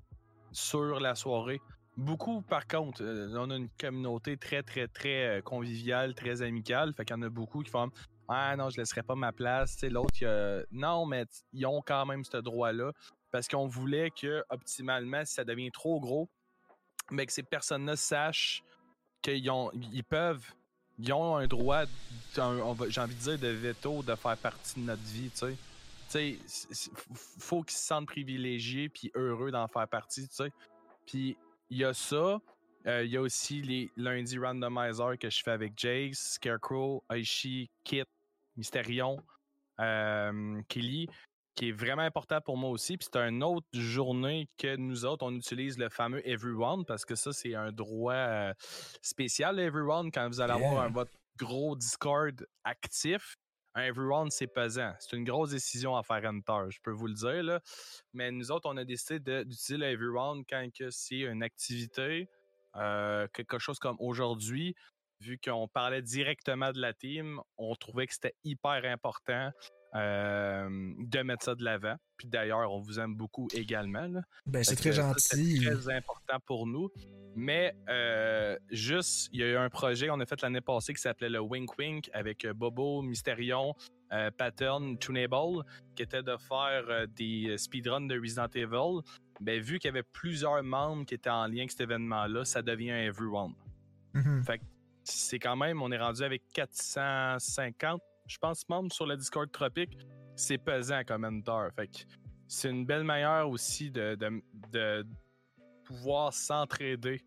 sur 0.52 1.00
la 1.00 1.14
soirée. 1.14 1.60
Beaucoup, 1.96 2.42
par 2.42 2.66
contre, 2.66 3.02
euh, 3.02 3.34
on 3.36 3.50
a 3.50 3.56
une 3.56 3.70
communauté 3.70 4.36
très, 4.36 4.62
très, 4.62 4.86
très 4.86 5.38
euh, 5.38 5.42
conviviale, 5.42 6.14
très 6.14 6.42
amicale. 6.42 6.92
Fait 6.94 7.04
qu'il 7.04 7.16
y 7.16 7.18
en 7.18 7.22
a 7.22 7.30
beaucoup 7.30 7.62
qui 7.62 7.70
font 7.70 7.90
Ah 8.28 8.54
non, 8.56 8.70
je 8.70 8.76
laisserai 8.76 9.02
pas 9.02 9.14
ma 9.14 9.32
place. 9.32 9.82
L'autre, 9.82 10.66
non, 10.70 11.06
mais 11.06 11.24
ils 11.52 11.66
ont 11.66 11.82
quand 11.84 12.06
même 12.06 12.24
ce 12.24 12.36
droit-là. 12.36 12.92
Parce 13.30 13.48
qu'on 13.48 13.66
voulait 13.66 14.10
que, 14.10 14.44
optimalement, 14.50 15.24
si 15.24 15.34
ça 15.34 15.44
devient 15.44 15.70
trop 15.70 16.00
gros, 16.00 16.28
mais 17.10 17.26
que 17.26 17.32
ces 17.32 17.42
personnes-là 17.42 17.96
sachent 17.96 18.62
ont, 19.50 19.70
ils 19.92 20.04
peuvent, 20.04 20.44
ils 20.98 21.12
ont 21.12 21.36
un 21.36 21.46
droit, 21.46 21.84
j'ai 22.34 22.40
envie 22.40 23.14
de 23.14 23.20
dire, 23.20 23.38
de 23.38 23.48
veto 23.48 24.02
de 24.02 24.14
faire 24.14 24.36
partie 24.36 24.80
de 24.80 24.84
notre 24.84 25.02
vie, 25.02 25.30
tu 25.30 25.38
sais. 25.38 25.56
Tu 26.08 26.38
sais, 26.70 26.90
faut 27.38 27.62
qu'ils 27.62 27.76
se 27.76 27.84
sentent 27.84 28.06
privilégiés 28.06 28.88
puis 28.88 29.10
heureux 29.14 29.50
d'en 29.50 29.66
faire 29.66 29.88
partie, 29.88 30.28
tu 30.28 30.34
sais. 30.34 30.52
Puis 31.04 31.36
il 31.70 31.78
y 31.78 31.84
a 31.84 31.92
ça. 31.92 32.40
Euh, 32.86 33.04
il 33.04 33.10
y 33.10 33.16
a 33.16 33.20
aussi 33.20 33.62
les 33.62 33.90
lundis 33.96 34.38
randomizer 34.38 35.18
que 35.18 35.28
je 35.28 35.42
fais 35.42 35.50
avec 35.50 35.72
Jace, 35.76 36.34
Scarecrow, 36.34 37.02
Aishi, 37.10 37.68
Kit, 37.82 38.04
Mysterion, 38.56 39.20
euh, 39.80 40.62
Kelly 40.68 41.08
qui 41.56 41.70
est 41.70 41.72
vraiment 41.72 42.02
important 42.02 42.40
pour 42.40 42.56
moi 42.56 42.70
aussi. 42.70 42.96
Puis 42.96 43.08
c'est 43.10 43.18
une 43.18 43.42
autre 43.42 43.66
journée 43.72 44.48
que 44.58 44.76
nous 44.76 45.04
autres, 45.04 45.24
on 45.24 45.34
utilise 45.34 45.78
le 45.78 45.88
fameux 45.88 46.26
Everyone 46.28 46.84
parce 46.84 47.04
que 47.04 47.14
ça, 47.14 47.32
c'est 47.32 47.54
un 47.54 47.72
droit 47.72 48.14
euh, 48.14 48.54
spécial, 49.02 49.58
Everyone, 49.58 50.12
quand 50.12 50.28
vous 50.28 50.40
allez 50.40 50.52
avoir 50.52 50.82
un, 50.82 50.90
votre 50.90 51.12
gros 51.38 51.74
Discord 51.74 52.46
actif. 52.62 53.36
Un 53.74 53.82
Everyone, 53.84 54.30
c'est 54.30 54.46
pesant. 54.46 54.94
C'est 55.00 55.16
une 55.16 55.24
grosse 55.24 55.50
décision 55.50 55.96
à 55.96 56.02
faire 56.02 56.22
Enter, 56.24 56.70
je 56.70 56.78
peux 56.82 56.92
vous 56.92 57.08
le 57.08 57.14
dire. 57.14 57.42
Là. 57.42 57.60
Mais 58.12 58.30
nous 58.30 58.50
autres, 58.50 58.68
on 58.70 58.76
a 58.76 58.84
décidé 58.84 59.18
d'utiliser 59.44 59.76
le 59.76 59.86
Everyone 59.86 60.44
quand 60.48 60.66
c'est 60.90 61.20
une 61.20 61.42
activité, 61.42 62.28
euh, 62.76 63.26
quelque 63.32 63.58
chose 63.58 63.78
comme 63.78 63.96
aujourd'hui. 63.98 64.74
Vu 65.20 65.38
qu'on 65.42 65.66
parlait 65.66 66.02
directement 66.02 66.72
de 66.72 66.78
la 66.78 66.92
team, 66.92 67.40
on 67.56 67.74
trouvait 67.74 68.06
que 68.06 68.12
c'était 68.12 68.34
hyper 68.44 68.84
important 68.84 69.50
euh, 69.94 70.68
de 70.98 71.22
mettre 71.22 71.44
ça 71.44 71.54
de 71.54 71.64
l'avant. 71.64 71.96
Puis 72.16 72.28
d'ailleurs, 72.28 72.70
on 72.72 72.80
vous 72.80 72.98
aime 72.98 73.14
beaucoup 73.14 73.48
également. 73.54 74.08
Ben, 74.46 74.64
c'est 74.64 74.76
très 74.76 74.92
gentil. 74.92 75.60
C'est 75.62 75.70
très 75.70 75.94
important 75.94 76.38
pour 76.44 76.66
nous. 76.66 76.90
Mais 77.34 77.74
euh, 77.88 78.56
juste, 78.70 79.28
il 79.32 79.40
y 79.40 79.42
a 79.42 79.46
eu 79.48 79.56
un 79.56 79.68
projet 79.68 80.08
qu'on 80.08 80.20
a 80.20 80.26
fait 80.26 80.40
l'année 80.42 80.60
passée 80.60 80.94
qui 80.94 81.00
s'appelait 81.00 81.28
le 81.28 81.40
Wink 81.40 81.78
Wink 81.78 82.10
avec 82.12 82.44
euh, 82.44 82.54
Bobo, 82.54 83.02
Mysterion, 83.02 83.74
Pattern, 84.38 84.96
Tunable, 84.98 85.64
qui 85.96 86.02
était 86.04 86.22
de 86.22 86.36
faire 86.36 87.08
des 87.08 87.58
speedruns 87.58 88.06
de 88.06 88.18
Resident 88.18 88.48
Evil. 88.54 89.02
Ben, 89.40 89.60
vu 89.60 89.78
qu'il 89.78 89.88
y 89.88 89.90
avait 89.90 90.04
plusieurs 90.04 90.62
membres 90.62 91.04
qui 91.04 91.14
étaient 91.14 91.28
en 91.28 91.46
lien 91.46 91.58
avec 91.58 91.72
cet 91.72 91.80
événement-là, 91.80 92.44
ça 92.44 92.62
devient 92.62 92.90
Everyone. 92.90 93.54
Mm-hmm. 94.14 94.44
Fait 94.44 94.60
c'est 95.02 95.38
quand 95.38 95.56
même, 95.56 95.82
on 95.82 95.90
est 95.92 95.98
rendu 95.98 96.22
avec 96.22 96.42
450 96.52 98.00
je 98.26 98.38
pense, 98.38 98.68
même 98.68 98.90
sur 98.90 99.06
le 99.06 99.16
Discord 99.16 99.50
Tropique, 99.50 99.96
c'est 100.34 100.58
pesant 100.58 101.02
comme 101.04 101.22
mentor. 101.22 101.70
Fait 101.74 101.86
que 101.88 101.98
c'est 102.46 102.70
une 102.70 102.84
belle 102.84 103.04
manière 103.04 103.48
aussi 103.48 103.90
de, 103.90 104.16
pouvoir 105.84 106.32
s'entraider 106.32 107.20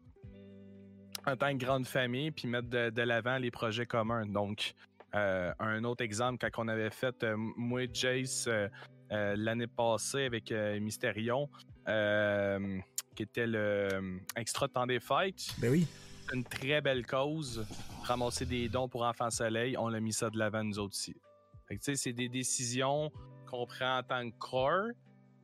en 1.26 1.35
tant 1.38 1.57
que 1.57 1.63
grande 1.63 1.88
famille 1.88 2.31
puis 2.31 2.47
mettre 2.47 2.69
de, 2.69 3.01
l'avant 3.01 3.38
les 3.38 3.51
projets 3.51 3.85
communs. 3.85 4.26
Donc, 4.26 4.73
euh, 5.15 5.51
un 5.59 5.84
autre 5.85 6.03
exemple, 6.03 6.49
quand 6.51 6.63
on 6.63 6.67
avait 6.67 6.89
fait, 6.89 7.23
euh, 7.23 7.35
moi 7.38 7.84
et 7.84 7.89
Jace, 7.91 8.47
euh, 8.47 8.67
l'année 9.09 9.67
passée 9.67 10.26
avec 10.26 10.51
Mysterion, 10.51 11.49
qui 13.15 13.23
était 13.23 13.47
le 13.47 14.19
Extra 14.35 14.67
Temps 14.67 14.85
des 14.85 14.99
Fêtes. 14.99 15.55
Ben 15.59 15.71
oui 15.71 15.88
une 16.34 16.43
très 16.43 16.81
belle 16.81 17.06
cause. 17.06 17.65
Ramasser 18.03 18.45
des 18.45 18.69
dons 18.69 18.88
pour 18.88 19.03
Enfants 19.03 19.30
Soleil, 19.30 19.77
on 19.77 19.89
l'a 19.89 19.99
mis 19.99 20.14
ça 20.14 20.30
de 20.30 20.38
l'avant 20.38 20.64
nous 20.64 20.80
autres 20.80 20.95
aussi. 20.95 21.15
c'est 21.80 22.14
des 22.14 22.30
décisions 22.30 23.11
qu'on 23.47 23.65
prend 23.65 23.99
en 23.99 24.03
tant 24.03 24.30
que 24.30 24.35
corps, 24.38 24.89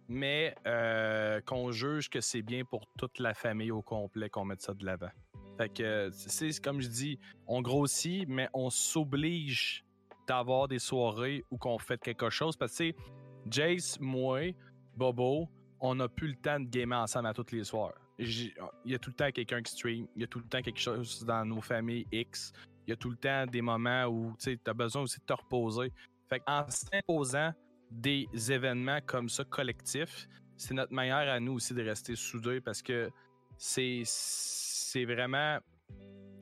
mais 0.08 0.56
euh, 0.68 1.42
qu'on 1.42 1.72
juge 1.72 2.10
que 2.10 2.22
c'est 2.22 2.42
bien 2.42 2.64
pour 2.64 2.86
toute 2.98 3.20
la 3.20 3.34
famille 3.34 3.72
au 3.72 3.82
complet 3.82 4.30
qu'on 4.30 4.46
mette 4.46 4.62
ça 4.62 4.74
de 4.74 4.86
l'avant. 4.86 5.12
Fait 5.58 5.70
que, 5.70 6.10
c'est 6.12 6.60
comme 6.62 6.82
je 6.82 6.88
dis, 6.88 7.20
on 7.48 7.62
grossit, 7.62 8.28
mais 8.28 8.50
on 8.54 8.70
s'oblige 8.70 9.84
d'avoir 10.28 10.68
des 10.68 10.80
soirées 10.80 11.44
où 11.50 11.58
qu'on 11.58 11.80
fait 11.80 12.00
quelque 12.00 12.30
chose. 12.30 12.58
Parce 12.58 12.78
que, 12.78 12.92
Jace, 13.50 14.00
moi, 14.00 14.54
Bobo, 14.96 15.48
on 15.80 15.96
n'a 15.96 16.10
plus 16.10 16.30
le 16.30 16.36
temps 16.36 16.60
de 16.60 16.68
gamer 16.68 17.00
ensemble 17.00 17.28
à 17.28 17.34
tous 17.34 17.52
les 17.52 17.64
soirs 17.64 17.94
il 18.18 18.54
y 18.86 18.96
a 18.96 19.00
tout 19.00 19.10
le 19.10 19.16
temps 19.16 19.32
quelqu'un 19.32 19.62
qui 19.62 19.72
stream, 19.74 20.08
il 20.16 20.22
y 20.22 20.24
a 20.24 20.28
tout 20.28 20.40
le 20.40 20.46
temps 20.46 20.62
quelque 20.62 20.80
chose 20.80 21.24
dans 21.26 21.46
nos 21.46 21.62
familles 21.62 22.08
X, 22.12 22.54
il 22.88 22.92
y 22.92 22.94
a 22.94 22.96
tout 22.96 23.10
le 23.10 23.18
temps 23.18 23.46
des 23.46 23.62
moments 23.62 24.06
où 24.06 24.36
tu 24.40 24.60
as 24.66 24.74
besoin 24.74 25.02
aussi 25.02 25.20
de 25.20 25.26
te 25.26 25.34
reposer. 25.34 25.92
Fait 26.30 26.42
en 26.48 26.66
s'imposant 26.70 27.54
des 27.92 28.28
événements 28.52 29.00
comme 29.06 29.30
ça 29.30 29.44
collectifs, 29.44 30.28
c'est 30.58 30.74
notre 30.74 30.94
manière 30.94 31.30
à 31.30 31.40
nous 31.40 31.54
aussi 31.54 31.74
de 31.74 31.84
rester 31.84 32.16
soudés 32.16 32.62
parce 32.62 32.82
que 32.82 33.10
c'est 33.58 34.04
vraiment 35.06 35.60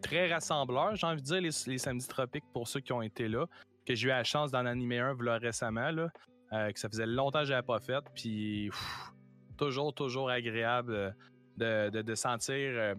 très 0.01 0.31
rassembleur, 0.31 0.95
j'ai 0.95 1.07
envie 1.07 1.21
de 1.21 1.25
dire, 1.25 1.41
les, 1.41 1.77
samedis 1.77 2.07
tropiques 2.07 2.43
pour 2.53 2.67
ceux 2.67 2.81
qui 2.81 2.91
ont 2.91 3.01
été 3.01 3.27
là, 3.27 3.45
que 3.85 3.95
j'ai 3.95 4.07
eu 4.07 4.09
la 4.09 4.23
chance 4.23 4.51
d'en 4.51 4.65
animer 4.65 4.99
un 4.99 5.15
récemment, 5.37 5.91
là, 5.91 6.09
euh, 6.51 6.71
que 6.71 6.79
ça 6.79 6.89
faisait 6.89 7.05
longtemps 7.05 7.39
que 7.39 7.45
j'avais 7.45 7.65
pas 7.65 7.79
fait, 7.79 8.03
puis 8.13 8.69
toujours, 9.57 9.93
toujours 9.93 10.29
agréable 10.29 11.15
de, 11.57 12.15
sentir 12.15 12.55
euh, 12.55 12.95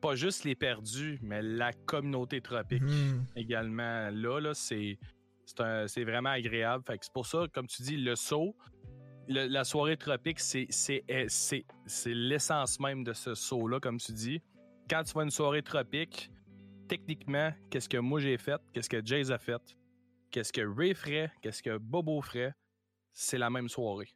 pas 0.00 0.14
juste 0.14 0.44
les 0.44 0.54
perdus, 0.54 1.18
mais 1.22 1.42
la 1.42 1.72
communauté 1.72 2.40
tropique 2.40 2.82
mhm. 2.82 3.24
également. 3.36 4.10
Là, 4.10 4.40
là 4.40 4.54
c'est, 4.54 4.98
c'est, 5.86 6.04
vraiment 6.04 6.30
agréable. 6.30 6.84
Fait 6.86 6.98
c'est 7.00 7.12
pour 7.12 7.26
ça, 7.26 7.46
comme 7.52 7.66
tu 7.66 7.82
dis, 7.82 7.96
le 7.96 8.16
saut, 8.16 8.56
la 9.28 9.64
soirée 9.64 9.96
tropique, 9.96 10.40
c'est, 10.40 10.66
c'est, 10.70 11.04
l'essence 12.06 12.80
même 12.80 13.04
de 13.04 13.12
ce 13.12 13.34
saut-là, 13.34 13.80
comme 13.80 13.98
tu 13.98 14.12
dis. 14.12 14.40
Quand 14.88 15.02
tu 15.02 15.12
vas 15.12 15.22
une 15.22 15.30
soirée 15.30 15.62
tropique, 15.62 16.30
techniquement, 16.88 17.52
qu'est-ce 17.70 17.88
que 17.88 17.98
moi 17.98 18.20
j'ai 18.20 18.38
fait, 18.38 18.60
qu'est-ce 18.72 18.88
que 18.88 19.04
Jays 19.04 19.30
a 19.30 19.38
fait, 19.38 19.60
qu'est-ce 20.30 20.52
que 20.52 20.62
Ray 20.62 20.94
ferait, 20.94 21.30
qu'est-ce 21.42 21.62
que 21.62 21.76
Bobo 21.76 22.22
ferait, 22.22 22.54
c'est 23.12 23.38
la 23.38 23.50
même 23.50 23.68
soirée. 23.68 24.08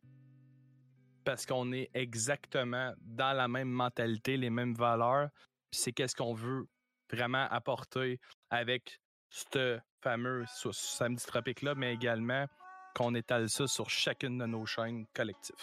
Parce 1.24 1.46
qu'on 1.46 1.72
est 1.72 1.90
exactement 1.94 2.92
dans 3.00 3.32
la 3.32 3.48
même 3.48 3.70
mentalité, 3.70 4.36
les 4.36 4.50
mêmes 4.50 4.74
valeurs. 4.74 5.28
c'est 5.70 5.92
qu'est-ce 5.92 6.14
qu'on 6.14 6.34
veut 6.34 6.66
vraiment 7.10 7.46
apporter 7.50 8.18
avec 8.50 9.00
ce 9.30 9.78
fameux 10.00 10.44
samedi 10.72 11.24
tropique-là, 11.24 11.74
mais 11.74 11.94
également 11.94 12.46
qu'on 12.94 13.14
étale 13.14 13.48
ça 13.48 13.66
sur 13.66 13.88
chacune 13.88 14.38
de 14.38 14.46
nos 14.46 14.66
chaînes 14.66 15.06
collectives. 15.14 15.54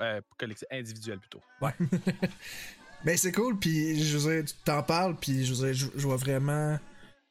Euh, 0.00 0.20
individuelles 0.70 1.20
plutôt. 1.20 1.42
Ouais. 1.60 1.72
c'est 3.16 3.32
cool, 3.32 3.58
puis 3.58 4.02
je 4.02 4.18
veux 4.18 4.44
tu 4.44 4.54
t'en 4.64 4.82
parles, 4.82 5.16
puis 5.16 5.44
je, 5.44 5.72
je, 5.72 6.06
vois 6.06 6.16
vraiment 6.16 6.78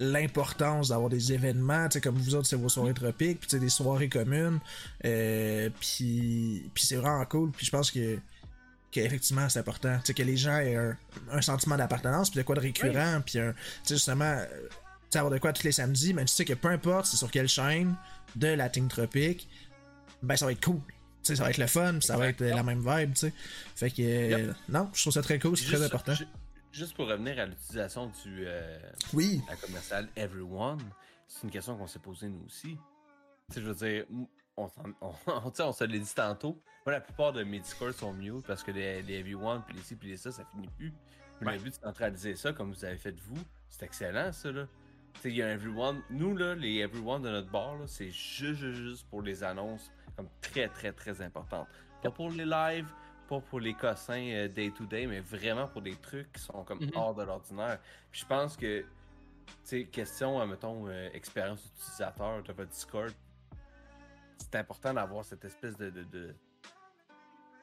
l'importance 0.02 0.90
d'avoir 0.90 1.10
des 1.10 1.32
événements, 1.32 1.88
tu 1.88 1.94
sais, 1.94 2.02
comme 2.02 2.16
vous 2.16 2.34
autres, 2.34 2.48
c'est 2.48 2.56
vos 2.56 2.70
soirées 2.70 2.94
tropiques, 2.94 3.40
puis 3.40 3.60
des 3.60 3.70
soirées 3.70 4.10
communes, 4.10 4.60
euh, 5.06 5.70
puis, 5.80 6.70
puis 6.74 6.84
c'est 6.84 6.96
vraiment 6.96 7.24
cool, 7.26 7.52
puis 7.52 7.66
je 7.66 7.72
pense 7.72 7.92
que 7.92 8.18
qu'effectivement 8.90 9.48
c'est 9.48 9.60
important, 9.60 9.96
tu 10.00 10.08
sais, 10.08 10.14
que 10.16 10.24
les 10.24 10.36
gens 10.36 10.58
aient 10.58 10.76
un, 10.76 11.42
sentiment 11.42 11.78
d'appartenance, 11.78 12.32
puis 12.32 12.40
de 12.40 12.44
quoi 12.44 12.56
de 12.56 12.62
récurrent, 12.62 13.22
puis 13.24 13.34
tu 13.34 13.40
sais, 13.40 13.96
justement, 13.96 14.26
euh, 14.26 14.46
tu 14.70 14.78
sais, 15.12 15.20
avoir 15.20 15.32
de 15.32 15.38
quoi 15.38 15.54
tous 15.54 15.64
les 15.64 15.72
samedis, 15.72 16.16
mais 16.16 16.26
tu 16.26 16.34
sais 16.34 16.46
que 16.46 16.54
peu 16.54 16.70
importe 16.70 17.06
c'est 17.06 17.18
sur 17.18 17.30
quelle 17.30 17.48
chaîne 17.48 17.96
de 18.36 18.48
la 18.48 18.70
Team 18.70 18.88
Tropique, 18.88 19.48
ben 20.24 20.36
ça 20.36 20.46
va 20.46 20.52
être 20.52 20.66
cool. 20.66 20.82
sais, 21.22 21.36
ça 21.36 21.44
va 21.44 21.52
être 21.52 21.60
le 21.60 21.68
fun, 21.68 22.02
ça 22.02 22.18
va 22.18 22.28
être 22.28 22.42
la 22.44 22.64
même 22.64 22.80
vibe, 22.80 23.14
tu 23.14 23.20
sais. 23.20 23.34
Fait 23.76 23.92
que, 23.92 24.52
non, 24.68 24.90
je 24.94 25.02
trouve 25.02 25.14
ça 25.14 25.22
très 25.22 25.38
cool, 25.38 25.56
c'est 25.56 25.66
très 25.66 25.84
important. 25.84 26.16
Juste 26.72 26.96
pour 26.96 27.08
revenir 27.08 27.38
à 27.40 27.46
l'utilisation 27.46 28.08
du 28.24 28.46
euh, 28.48 28.80
oui. 29.14 29.42
la 29.50 29.56
commerciale 29.58 30.08
Everyone, 30.16 30.80
c'est 31.28 31.44
une 31.44 31.52
question 31.52 31.78
qu'on 31.78 31.88
s'est 31.88 32.00
posée 32.00 32.30
nous 32.30 32.46
aussi. 32.46 32.78
Tu 33.50 33.56
sais, 33.56 33.62
je 33.62 33.68
veux 33.68 33.76
dire, 33.76 34.06
on, 34.56 34.70
on, 35.02 35.14
on, 35.28 35.72
se 35.74 35.84
l'a 35.84 35.98
dit 35.98 36.16
tantôt. 36.16 36.62
Moi, 36.86 36.94
la 36.94 37.02
plupart 37.02 37.34
de 37.34 37.44
mes 37.44 37.60
discours 37.60 37.92
sont 37.92 38.14
mieux 38.14 38.42
parce 38.48 38.64
que 38.64 38.72
les, 38.72 39.02
les 39.02 39.16
Everyone, 39.16 39.62
puis 39.68 39.76
les 39.76 39.82
ci, 39.82 39.96
puis 39.96 40.10
les 40.10 40.18
ça, 40.18 40.32
ça 40.32 40.46
finit 40.46 40.70
plus. 40.78 40.94
Mais 41.42 41.54
le 41.54 41.60
but 41.60 41.70
de 41.70 41.84
centraliser 41.84 42.36
ça, 42.36 42.54
comme 42.54 42.72
vous 42.72 42.86
avez 42.86 42.98
fait 42.98 43.20
vous, 43.20 43.42
c'est 43.68 43.86
excellent, 43.86 44.32
ça, 44.32 44.52
là. 44.52 44.68
Tu 45.16 45.22
sais, 45.22 45.30
il 45.30 45.36
y 45.36 45.42
a 45.42 45.48
un 45.48 45.52
Everyone. 45.52 46.02
Nous, 46.10 46.38
là, 46.38 46.56
les 46.56 46.78
Everyone 46.78 47.22
de 47.22 47.30
notre 47.30 47.52
bar, 47.52 47.78
c'est 47.88 48.12
juste, 48.12 48.62
juste, 48.62 48.80
juste 48.80 49.10
pour 49.10 49.22
les 49.24 49.44
annonces, 49.44 49.92
comme 50.16 50.30
très, 50.40 50.70
très, 50.70 50.94
très 50.94 51.22
importantes. 51.22 51.68
Pas 52.02 52.12
pour 52.12 52.30
les 52.30 52.46
lives, 52.46 52.88
pas 53.32 53.40
pour 53.40 53.62
les 53.62 53.74
cossins 53.74 54.50
day-to-day, 54.50 55.08
mais 55.08 55.22
vraiment 55.22 55.66
pour 55.66 55.82
des 55.82 55.96
trucs 55.96 56.34
qui 56.34 56.42
sont 56.42 56.66
comme 56.66 56.80
mm-hmm. 56.80 56.98
hors 56.98 57.16
de 57.16 57.24
l'ordinaire. 57.24 57.80
Puis 58.12 58.22
je 58.22 58.26
pense 58.26 58.58
que, 58.58 58.82
tu 58.82 58.86
sais, 59.64 59.86
question, 59.86 60.46
mettons, 60.46 60.90
euh, 60.90 61.10
expérience 61.14 61.66
utilisateur 61.66 62.44
de 62.44 62.52
votre 62.52 62.72
Discord, 62.72 63.14
c'est 64.38 64.56
important 64.56 64.94
d'avoir 64.94 65.24
cette 65.24 65.46
espèce 65.46 65.78
de, 65.78 65.90
de, 65.90 66.36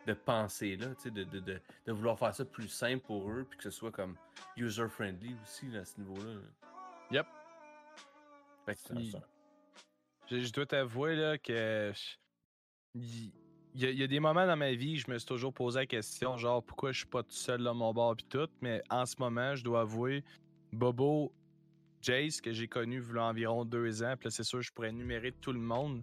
de, 0.06 0.14
pensée-là, 0.14 0.94
tu 0.94 1.02
sais, 1.02 1.10
de, 1.10 1.24
de, 1.24 1.38
de, 1.38 1.92
vouloir 1.92 2.18
faire 2.18 2.34
ça 2.34 2.46
plus 2.46 2.68
simple 2.68 3.04
pour 3.04 3.30
eux, 3.30 3.46
puis 3.46 3.58
que 3.58 3.64
ce 3.64 3.70
soit 3.70 3.92
comme 3.92 4.16
user-friendly 4.56 5.36
aussi 5.42 5.76
à 5.76 5.84
ce 5.84 6.00
niveau-là. 6.00 6.40
Yep. 7.10 7.26
je, 10.30 10.40
je, 10.40 10.52
dois 10.52 10.64
t'avouer 10.64 11.14
là, 11.14 11.36
que 11.36 11.92
il 13.74 13.98
y, 13.98 14.02
a 14.02 14.06
des 14.06 14.20
moments 14.20 14.46
dans 14.46 14.56
ma 14.56 14.72
vie, 14.72 14.96
je 14.96 15.10
me 15.10 15.18
suis 15.18 15.26
toujours 15.26 15.52
posé 15.52 15.80
la 15.80 15.86
question, 15.86 16.36
genre, 16.36 16.62
pourquoi 16.62 16.92
je 16.92 16.98
suis 16.98 17.06
pas 17.06 17.22
tout 17.22 17.30
seul 17.30 17.62
dans 17.62 17.74
mon 17.74 17.92
bar 17.92 18.16
puis 18.16 18.26
tout. 18.28 18.48
Mais 18.60 18.82
en 18.90 19.06
ce 19.06 19.14
moment, 19.18 19.54
je 19.54 19.62
dois 19.62 19.82
avouer, 19.82 20.24
Bobo, 20.72 21.32
Jace, 22.02 22.40
que 22.40 22.52
j'ai 22.52 22.68
connu 22.68 23.02
il 23.08 23.18
environ 23.18 23.64
deux 23.64 24.02
ans, 24.02 24.14
puis 24.18 24.30
c'est 24.30 24.44
sûr, 24.44 24.62
je 24.62 24.72
pourrais 24.72 24.90
énumérer 24.90 25.32
tout 25.32 25.52
le 25.52 25.60
monde, 25.60 26.02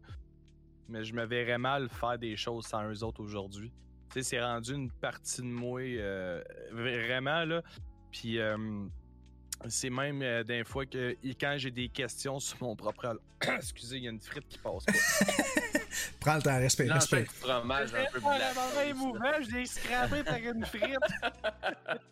mais 0.88 1.04
je 1.04 1.14
me 1.14 1.26
verrais 1.26 1.58
mal 1.58 1.90
faire 1.90 2.18
des 2.18 2.36
choses 2.36 2.66
sans 2.66 2.90
eux 2.90 3.04
autres 3.04 3.22
aujourd'hui. 3.22 3.72
Tu 4.12 4.22
sais, 4.22 4.24
c'est 4.24 4.42
rendu 4.42 4.74
une 4.74 4.92
partie 4.92 5.42
de 5.42 5.48
moi, 5.48 5.82
euh, 5.82 6.42
vraiment, 6.72 7.44
là. 7.46 7.62
Puis, 8.12 8.40
euh, 8.40 8.86
c'est 9.70 9.90
même 9.90 10.22
euh, 10.22 10.44
des 10.44 10.64
fois 10.64 10.86
que 10.86 11.16
quand 11.40 11.56
j'ai 11.58 11.72
des 11.72 11.90
questions 11.90 12.40
sur 12.40 12.58
mon 12.62 12.76
propre. 12.76 13.20
Excusez, 13.56 13.98
il 13.98 14.04
y 14.04 14.08
a 14.08 14.12
une 14.12 14.20
frite 14.20 14.48
qui 14.48 14.58
passe 14.58 14.86
pas. 14.86 14.94
Prends 16.20 16.36
le 16.36 16.42
temps, 16.42 16.58
respect, 16.58 16.92
respect. 16.92 17.26
fromage 17.26 17.94
un 17.94 18.06
peu 18.12 18.20
mouvement, 18.94 19.32
je 19.42 19.56
l'ai 19.56 19.66
scrapé 19.66 20.24
par 20.24 20.38
une 20.38 20.66
frite. 20.66 20.98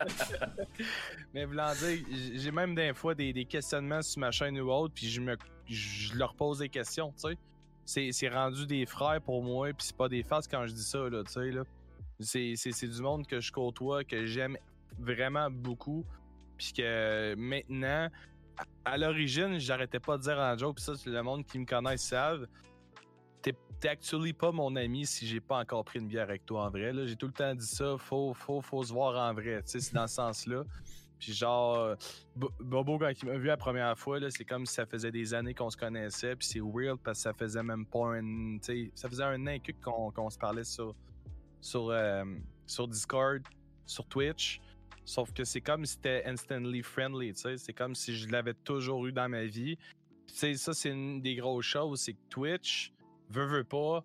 Mais 1.33 1.45
voulant 1.45 1.73
dire, 1.73 1.99
j'ai 2.35 2.51
même 2.51 2.75
des 2.75 2.93
fois 2.93 3.13
des, 3.13 3.33
des, 3.33 3.45
questionnements 3.45 4.01
sur 4.01 4.19
ma 4.19 4.31
chaîne 4.31 4.59
ou 4.59 4.71
autre, 4.71 4.93
puis 4.93 5.09
je 5.09 5.19
me 5.19 5.35
je 5.67 6.15
leur 6.15 6.33
pose 6.35 6.59
des 6.59 6.69
questions, 6.69 7.13
tu 7.13 7.35
sais. 7.85 8.11
C'est 8.11 8.29
rendu 8.29 8.65
des 8.65 8.85
frères 8.85 9.21
pour 9.21 9.43
moi, 9.43 9.67
puis 9.73 9.87
c'est 9.87 9.97
pas 9.97 10.09
des 10.09 10.23
faces 10.23 10.47
quand 10.47 10.65
je 10.67 10.73
dis 10.73 10.83
ça, 10.83 11.09
là, 11.09 11.23
tu 11.23 11.33
sais, 11.33 11.51
là. 11.51 11.63
C'est 12.19 12.87
du 12.87 13.01
monde 13.01 13.27
que 13.27 13.39
je 13.39 13.51
côtoie, 13.51 14.03
que 14.03 14.25
j'aime 14.25 14.57
vraiment 14.99 15.49
beaucoup, 15.49 16.05
puis 16.63 16.73
que 16.81 17.35
maintenant, 17.35 18.09
à, 18.85 18.97
l'origine, 18.97 19.59
j'arrêtais 19.59 19.99
pas 19.99 20.17
de 20.17 20.23
dire 20.23 20.37
en 20.37 20.57
joke, 20.57 20.75
puis 20.75 20.83
ça, 20.83 20.93
le 21.05 21.21
monde 21.21 21.45
qui 21.45 21.59
me 21.59 21.65
connaît 21.65 21.97
savent 21.97 22.47
t'es 23.83 23.89
actually 23.89 24.31
pas 24.31 24.53
mon 24.53 24.73
ami 24.77 25.05
si 25.05 25.27
j'ai 25.27 25.41
pas 25.41 25.57
encore 25.57 25.83
pris 25.83 25.99
une 25.99 26.07
bière 26.07 26.23
avec 26.23 26.45
toi 26.45 26.67
en 26.67 26.69
vrai. 26.69 26.93
J'ai 27.05 27.17
tout 27.17 27.27
le 27.27 27.33
temps 27.33 27.53
dit 27.53 27.65
ça, 27.65 27.97
faut, 27.97 28.33
faut, 28.33 28.61
faut 28.61 28.81
se 28.81 28.93
voir 28.93 29.29
en 29.29 29.33
vrai. 29.33 29.61
C'est 29.65 29.93
dans 29.93 30.07
ce 30.07 30.15
sens-là. 30.15 30.63
Puis 31.19 31.33
genre, 31.33 31.97
Bobo, 32.61 32.97
quand 32.97 33.11
il 33.21 33.27
m'a 33.27 33.37
vu 33.37 33.47
la 33.47 33.57
première 33.57 33.97
fois, 33.97 34.19
c'est 34.29 34.45
comme 34.45 34.65
si 34.65 34.73
ça 34.73 34.85
faisait 34.85 35.11
des 35.11 35.33
années 35.33 35.53
qu'on 35.53 35.69
se 35.69 35.75
connaissait. 35.75 36.33
Puis 36.37 36.47
c'est 36.47 36.61
weird 36.61 36.97
parce 37.03 37.19
que 37.19 37.23
ça 37.23 37.33
faisait 37.33 37.61
même 37.61 37.85
pas 37.85 38.15
un. 38.15 38.57
Ça 38.95 39.09
faisait 39.09 39.23
un 39.23 39.47
an 39.47 39.57
qu'on 40.13 40.29
se 40.29 40.37
parlait 40.37 40.63
sur, 40.63 40.95
sur, 41.59 41.89
euh, 41.89 42.23
sur 42.65 42.87
Discord, 42.87 43.41
sur 43.85 44.05
Twitch. 44.05 44.61
Sauf 45.05 45.33
que 45.33 45.43
c'est 45.43 45.61
comme 45.61 45.85
si 45.85 45.93
c'était 45.93 46.23
instantly 46.25 46.81
friendly. 46.81 47.33
C'est 47.35 47.73
comme 47.73 47.95
si 47.95 48.15
je 48.15 48.29
l'avais 48.29 48.53
toujours 48.53 49.05
eu 49.05 49.11
dans 49.11 49.29
ma 49.29 49.45
vie. 49.45 49.77
sais 50.27 50.55
ça, 50.55 50.73
c'est 50.73 50.89
une 50.89 51.21
des 51.21 51.35
grosses 51.35 51.65
choses, 51.65 52.01
c'est 52.01 52.13
que 52.13 52.29
Twitch, 52.29 52.93
veux, 53.29 53.45
veux 53.45 53.63
pas, 53.63 54.03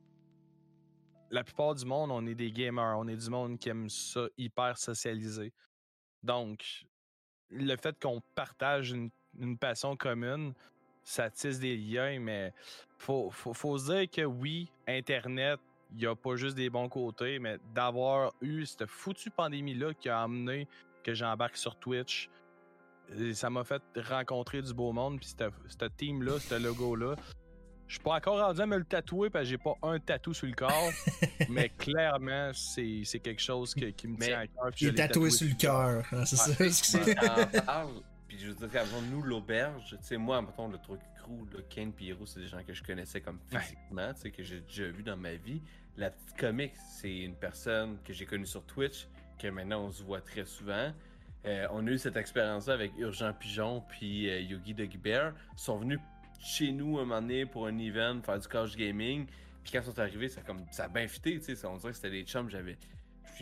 la 1.31 1.45
plupart 1.45 1.75
du 1.75 1.85
monde, 1.85 2.11
on 2.11 2.27
est 2.27 2.35
des 2.35 2.51
gamers. 2.51 2.99
On 2.99 3.07
est 3.07 3.17
du 3.17 3.31
monde 3.31 3.59
qui 3.59 3.69
aime 3.69 3.89
ça 3.89 4.27
hyper 4.37 4.79
socialisé. 4.79 5.53
Donc, 6.23 6.87
le 7.51 7.77
fait 7.77 7.99
qu'on 8.01 8.21
partage 8.35 8.93
une, 8.93 9.11
passion 9.59 9.97
commune, 9.97 10.53
ça 11.05 11.31
tisse 11.31 11.61
des 11.61 11.77
liens, 11.77 12.19
mais 12.19 12.53
faut, 12.99 13.31
faut, 13.31 13.55
faut 13.55 13.79
se 13.79 13.93
dire 13.93 14.11
que 14.11 14.25
oui, 14.25 14.69
Internet, 14.87 15.61
il 15.93 15.99
n'y 15.99 16.07
a 16.07 16.15
pas 16.15 16.37
juste 16.37 16.57
des 16.57 16.71
bons 16.71 16.89
côtés, 16.89 17.39
mais 17.39 17.59
d'avoir 17.75 18.33
eu 18.41 18.67
cette 18.67 18.87
foutue 18.87 19.31
pandémie-là 19.31 19.95
qui 19.95 20.09
a 20.09 20.23
amené 20.23 20.67
que 21.03 21.15
j'embarque 21.15 21.57
sur 21.57 21.77
Twitch, 21.77 22.29
ça 23.33 23.51
m'a 23.51 23.65
fait 23.65 23.83
rencontrer 23.97 24.63
du 24.63 24.75
beau 24.75 24.93
monde, 24.93 25.19
puis 25.19 25.29
ce 25.29 25.85
team-là, 25.97 26.39
ce 26.39 26.55
logo-là, 26.55 27.17
je 27.89 27.95
suis 27.95 28.03
pas 28.03 28.17
encore 28.17 28.39
rendu 28.39 28.61
à 28.61 28.67
me 28.67 28.77
le 28.77 28.85
tatouer 28.85 29.31
parce 29.31 29.45
que 29.45 29.51
j'ai 29.51 29.59
pas 29.59 29.75
un 29.83 29.99
tatou 29.99 30.35
sur 30.35 30.47
le 30.47 30.53
corps. 30.53 30.93
mais 31.49 31.71
clairement, 31.71 32.51
c'est, 32.53 33.03
quelque 33.23 33.41
chose 33.41 33.75
qui 33.75 34.07
me 34.07 34.19
tient 34.19 34.41
à 34.41 34.47
cœur. 34.47 34.71
Il 34.79 34.89
est 34.89 34.95
tatoué 34.95 35.31
sur 35.31 35.49
le 35.49 35.55
cœur. 35.55 36.05
Hein, 36.13 36.27
c'est 36.27 36.37
ça. 36.37 37.01
puis 38.29 38.39
je 38.39 38.51
veux 38.51 38.69
dire, 38.69 38.85
nous, 39.11 39.23
l'auberge, 39.23 39.97
tu 39.99 40.07
sais, 40.07 40.17
moi, 40.19 40.43
mettons, 40.43 40.69
le 40.69 40.77
truc 40.79 41.01
crew, 41.17 41.49
le 41.51 41.63
Kane 41.63 41.93
et 41.99 42.15
c'est 42.27 42.41
des 42.41 42.47
gens 42.47 42.63
que 42.63 42.75
je 42.75 42.83
connaissais 42.83 43.23
comme 43.23 43.41
physiquement, 43.49 44.13
tu 44.13 44.21
sais, 44.21 44.31
que 44.33 44.43
j'ai 44.43 44.61
déjà 44.61 44.89
vu 44.89 45.03
dans 45.03 45.17
ma 45.17 45.35
vie. 45.35 45.63
La 45.97 46.11
petite 46.11 46.37
comique, 46.37 46.75
c'est 46.77 47.21
une 47.21 47.35
personne 47.37 47.99
que 48.05 48.13
j'ai 48.13 48.27
connue 48.27 48.47
sur 48.47 48.65
Twitch, 48.67 49.09
que 49.39 49.49
maintenant 49.49 49.85
on 49.85 49.91
se 49.91 50.03
voit 50.03 50.21
très 50.21 50.45
souvent. 50.45 50.93
Euh, 51.47 51.67
on 51.71 51.87
a 51.87 51.91
eu 51.91 51.99
cette 51.99 52.17
expérience-là 52.17 52.75
avec 52.75 52.93
Urgent 52.99 53.33
Pigeon 53.33 53.83
puis 53.89 54.29
euh, 54.29 54.41
Yogi 54.41 54.75
de 54.75 54.87
Bear. 54.99 55.33
Ils 55.55 55.61
sont 55.61 55.79
venus 55.79 56.01
chez 56.41 56.73
nous 56.73 56.99
un 56.99 57.05
moment 57.05 57.21
donné 57.21 57.47
pour 57.47 57.67
un 57.67 57.79
event, 57.79 58.21
faire 58.23 58.39
du 58.39 58.49
couch 58.49 58.77
gaming. 58.77 59.27
Puis 59.63 59.73
quand 59.73 59.81
ils 59.81 59.85
sont 59.85 59.99
arrivés, 59.99 60.29
ça, 60.29 60.41
comme, 60.43 60.65
ça 60.71 60.85
a 60.85 60.89
bien 60.89 61.07
fité, 61.07 61.39
tu 61.41 61.55
sais. 61.55 61.67
On 61.67 61.77
dirait 61.77 61.91
que 61.91 61.97
c'était 61.97 62.11
des 62.11 62.25
chums 62.25 62.51
j'avais 62.51 62.77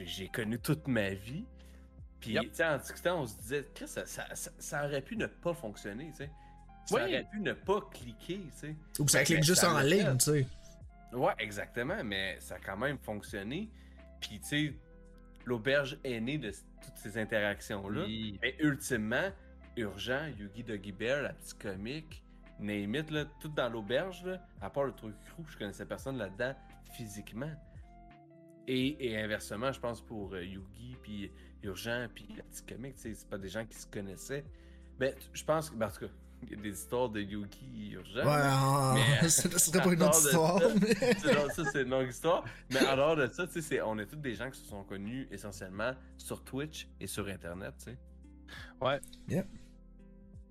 j'ai 0.04 0.28
connu 0.28 0.58
toute 0.58 0.86
ma 0.88 1.10
vie. 1.10 1.44
Puis 2.20 2.38
en 2.38 2.78
discutant, 2.78 3.22
on 3.22 3.26
se 3.26 3.36
disait, 3.38 3.66
ça, 3.86 4.04
ça, 4.06 4.26
ça, 4.58 4.84
aurait 4.84 5.00
pu 5.00 5.16
ne 5.16 5.26
pas 5.26 5.54
fonctionner, 5.54 6.10
tu 6.10 6.24
sais. 6.24 6.30
Ça 6.86 6.96
aurait 6.96 7.26
pu 7.30 7.40
ne 7.40 7.52
pas 7.52 7.80
cliquer, 7.92 8.40
tu 8.60 8.68
sais. 8.68 8.76
Ou 8.98 9.08
ça 9.08 9.24
clique 9.24 9.42
juste 9.42 9.64
en 9.64 9.78
ligne, 9.80 10.16
tu 10.18 10.24
sais. 10.24 10.46
Ouais, 11.12 11.32
exactement, 11.38 12.02
mais 12.04 12.36
ça 12.40 12.56
a 12.56 12.58
quand 12.58 12.76
même 12.76 12.98
fonctionné. 12.98 13.68
Puis, 14.20 14.40
tu 14.40 14.48
sais, 14.48 14.74
l'auberge 15.46 15.98
est 16.04 16.20
née 16.20 16.36
de 16.36 16.50
toutes 16.50 16.96
ces 16.96 17.16
interactions-là. 17.16 18.04
Mais 18.42 18.56
ultimement, 18.58 19.30
urgent, 19.76 20.26
Yugi 20.38 20.62
Doggy 20.62 20.92
Bear, 20.92 21.22
la 21.22 21.32
petite 21.32 21.58
comique, 21.58 22.22
name 22.58 22.92
là, 23.10 23.24
tout 23.40 23.48
dans 23.48 23.68
l'auberge, 23.68 24.24
à 24.60 24.68
part 24.68 24.84
le 24.84 24.92
truc 24.92 25.14
crou, 25.24 25.44
je 25.48 25.56
connaissais 25.56 25.86
personne 25.86 26.18
là-dedans 26.18 26.54
physiquement. 26.92 27.50
Et, 28.68 29.16
inversement, 29.16 29.70
je 29.70 29.78
pense 29.78 30.00
pour 30.00 30.34
euh, 30.34 30.42
Yugi, 30.44 30.96
puis 31.00 31.30
Urgent, 31.62 32.08
puis 32.12 32.26
la 32.36 32.42
petite 32.42 32.68
comique, 32.68 32.94
c'est 32.96 33.28
pas 33.28 33.38
des 33.38 33.48
gens 33.48 33.64
qui 33.64 33.78
se 33.78 33.86
connaissaient. 33.86 34.44
Mais 34.98 35.14
je 35.32 35.44
pense 35.44 35.70
que, 35.70 35.76
ben, 35.76 35.86
en 35.86 35.90
tout 35.90 36.00
cas, 36.00 36.12
des 36.54 36.70
histoires 36.70 37.08
de 37.08 37.20
Yuki 37.20 37.90
urgent. 37.92 38.24
Ouais, 38.24 39.00
mais, 39.22 39.28
ce 39.28 39.48
serait 39.58 39.82
pas 39.82 39.92
une 39.92 40.02
autre 40.02 40.18
histoire. 40.18 40.60
Ça, 40.60 40.68
mais... 40.80 41.14
ça, 41.50 41.64
c'est 41.72 41.82
une 41.82 41.90
longue 41.90 42.08
histoire. 42.08 42.44
Mais 42.70 42.86
en 42.86 42.96
dehors 42.96 43.16
de 43.16 43.26
ça, 43.26 43.46
tu 43.46 43.60
sais, 43.60 43.80
on 43.82 43.98
est 43.98 44.06
tous 44.06 44.16
des 44.16 44.34
gens 44.34 44.50
qui 44.50 44.60
se 44.60 44.66
sont 44.66 44.84
connus 44.84 45.26
essentiellement 45.30 45.92
sur 46.16 46.42
Twitch 46.44 46.88
et 47.00 47.06
sur 47.06 47.26
Internet, 47.26 47.74
tu 47.78 47.90
sais. 47.90 47.98
Ouais. 48.80 49.00
Yeah. 49.28 49.44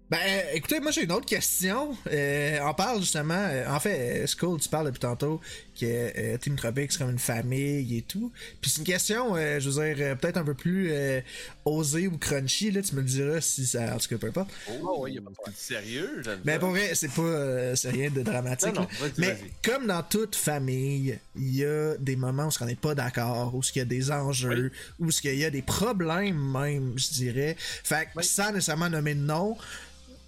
Ben, 0.08 0.20
écoutez, 0.54 0.80
moi 0.80 0.92
j'ai 0.92 1.04
une 1.04 1.12
autre 1.12 1.26
question. 1.26 1.98
Euh, 2.12 2.60
on 2.62 2.76
parle 2.76 3.00
justement, 3.00 3.34
euh, 3.34 3.68
en 3.68 3.80
fait, 3.80 4.22
euh, 4.24 4.28
Skull, 4.28 4.60
tu 4.60 4.70
parles 4.70 4.86
depuis 4.86 5.00
tantôt 5.00 5.42
que 5.80 5.84
euh, 5.84 6.38
Team 6.38 6.56
Tropic 6.56 6.92
c'est 6.92 7.00
comme 7.00 7.10
une 7.10 7.18
famille 7.18 7.98
et 7.98 8.04
tout. 8.04 8.32
Puis 8.62 8.70
c'est 8.70 8.82
une 8.82 8.86
question, 8.86 9.36
euh, 9.36 9.60
je 9.60 9.68
veux 9.68 9.96
dire, 9.96 10.16
peut-être 10.18 10.38
un 10.38 10.44
peu 10.44 10.54
plus 10.54 10.92
osée 11.66 12.08
ou 12.08 12.20
crunchy, 12.20 12.70
là, 12.70 12.84
tu 12.84 12.94
me 12.94 13.02
le 13.02 13.08
diras 13.08 13.42
si 13.42 13.66
ça. 13.66 13.96
En 13.96 13.98
tout 13.98 14.08
cas, 14.08 14.18
peu 14.18 14.28
importe. 14.28 14.52
Oh, 14.84 14.98
oui, 15.00 15.20
pas 15.44 15.50
de 15.50 15.56
sérieux, 15.58 16.22
Mais 16.44 16.60
pour 16.60 16.70
vrai, 16.70 16.94
c'est 16.94 17.12
pas. 17.12 17.76
c'est 17.76 17.90
rien 17.90 18.12
de 18.12 18.22
dramatique. 18.22 18.76
Non, 18.76 18.88
Mais 19.18 19.36
comme 19.64 19.88
dans 19.88 20.04
toute 20.04 20.36
famille, 20.36 21.18
il 21.36 21.56
y 21.56 21.66
a 21.66 21.96
des 21.98 22.16
moments 22.16 22.48
où 22.48 22.52
on 22.62 22.66
n'est 22.66 22.76
pas 22.76 22.94
d'accord, 22.94 23.56
où 23.56 23.62
il 23.74 23.80
y 23.80 23.82
a 23.82 23.86
des 23.86 24.12
enjeux, 24.12 24.72
où 25.00 25.10
il 25.24 25.36
y 25.36 25.46
a 25.46 25.50
des 25.50 25.64
problèmes 25.64 26.52
même, 26.52 26.94
je 26.96 27.10
dirais. 27.10 27.56
Fait 27.58 28.08
que 28.16 28.22
sans 28.22 28.52
nécessairement 28.52 28.90
nommer 28.90 29.16
de 29.16 29.22
nom, 29.22 29.58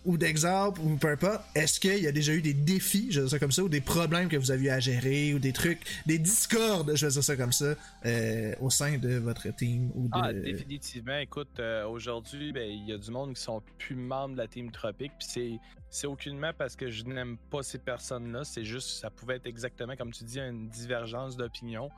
ou 0.06 0.18
d'exemple, 0.18 0.80
ou 0.82 0.96
peu 0.96 1.10
importe, 1.10 1.42
est-ce 1.54 1.80
qu'il 1.80 2.00
y 2.00 2.08
a 2.08 2.12
déjà 2.12 2.34
eu 2.34 2.42
des 2.42 2.54
défis, 2.54 3.08
je 3.12 3.20
veux 3.20 3.26
dire 3.26 3.32
ça 3.32 3.40
comme 3.40 3.52
ça, 3.52 3.64
ou 3.64 3.70
des 3.70 3.82
problèmes 3.82 4.30
que 4.30 4.38
vous 4.38 4.52
avez 4.52 4.70
à 4.70 4.80
gérer, 4.80 5.34
ou 5.34 5.40
des 5.40 5.54
trucs, 5.54 5.82
des 6.06 6.18
discordes, 6.18 6.96
je 6.96 7.06
veux 7.06 7.12
dire 7.12 7.24
ça 7.24 7.36
comme 7.36 7.52
ça, 7.52 7.76
euh, 8.06 8.54
au 8.62 8.70
sein 8.70 8.98
de 8.98 9.18
votre 9.18 9.54
team 9.56 9.92
ou 9.96 10.04
de... 10.04 10.12
Ah, 10.14 10.34
définitivement. 10.34 11.18
Écoute, 11.18 11.60
euh, 11.60 11.86
aujourd'hui, 11.88 12.54
ben, 12.54 12.70
il 12.70 12.88
y 12.88 12.94
a 12.94 12.98
du 12.98 13.12
monde 13.12 13.34
qui 13.34 13.42
sont 13.42 13.62
plus 13.78 13.96
membres 13.96 14.34
de 14.36 14.40
la 14.40 14.48
team 14.48 14.72
Tropique, 14.72 15.12
puis 15.20 15.28
c'est, 15.30 15.60
c'est 15.90 16.08
aucunement 16.08 16.52
parce 16.58 16.76
que 16.76 16.90
je 16.90 17.04
n'aime 17.04 17.38
pas 17.50 17.64
ces 17.64 17.80
personnes-là, 17.80 18.44
c'est 18.44 18.64
juste, 18.64 19.02
ça 19.02 19.10
pouvait 19.10 19.36
être 19.36 19.48
exactement, 19.48 19.96
comme 19.96 20.12
tu 20.12 20.24
dis, 20.24 20.40
une 20.40 20.70
divergence 20.70 21.36
d'opinion 21.36 21.90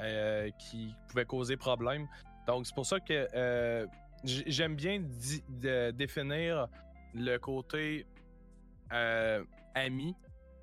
euh, 0.00 0.50
qui 0.58 0.94
pouvait 1.08 1.26
causer 1.26 1.56
problème. 1.56 2.08
Donc, 2.46 2.66
c'est 2.66 2.74
pour 2.74 2.86
ça 2.86 2.98
que 2.98 3.86
j'aime 4.24 4.74
bien 4.74 5.02
définir 5.92 6.68
le 7.14 7.36
côté 7.38 8.06
euh, 8.92 9.44
ami 9.74 10.14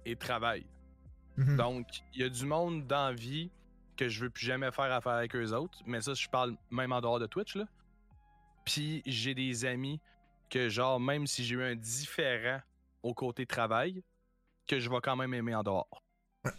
et 0.05 0.15
travail. 0.15 0.65
Mhm. 1.37 1.57
Donc, 1.57 1.87
il 2.13 2.21
y 2.21 2.23
a 2.23 2.29
du 2.29 2.45
monde 2.45 2.85
d'envie 2.87 3.51
que 3.95 4.07
je 4.07 4.21
veux 4.21 4.29
plus 4.29 4.45
jamais 4.45 4.71
faire 4.71 4.91
affaire 4.91 5.13
avec 5.13 5.35
eux 5.35 5.53
autres, 5.53 5.79
mais 5.85 6.01
ça, 6.01 6.13
je 6.13 6.27
parle 6.29 6.55
même 6.71 6.91
en 6.91 7.01
dehors 7.01 7.19
de 7.19 7.27
Twitch, 7.27 7.55
là. 7.55 7.65
Puis, 8.65 9.01
j'ai 9.05 9.33
des 9.33 9.65
amis 9.65 9.99
que, 10.49 10.69
genre, 10.69 10.99
même 10.99 11.27
si 11.27 11.43
j'ai 11.43 11.55
eu 11.55 11.63
un 11.63 11.75
différent 11.75 12.59
au 13.03 13.13
côté 13.13 13.45
travail, 13.45 14.03
que 14.67 14.79
je 14.79 14.89
vais 14.89 15.01
quand 15.01 15.15
même 15.15 15.33
aimer 15.33 15.55
en 15.55 15.63
dehors. 15.63 16.03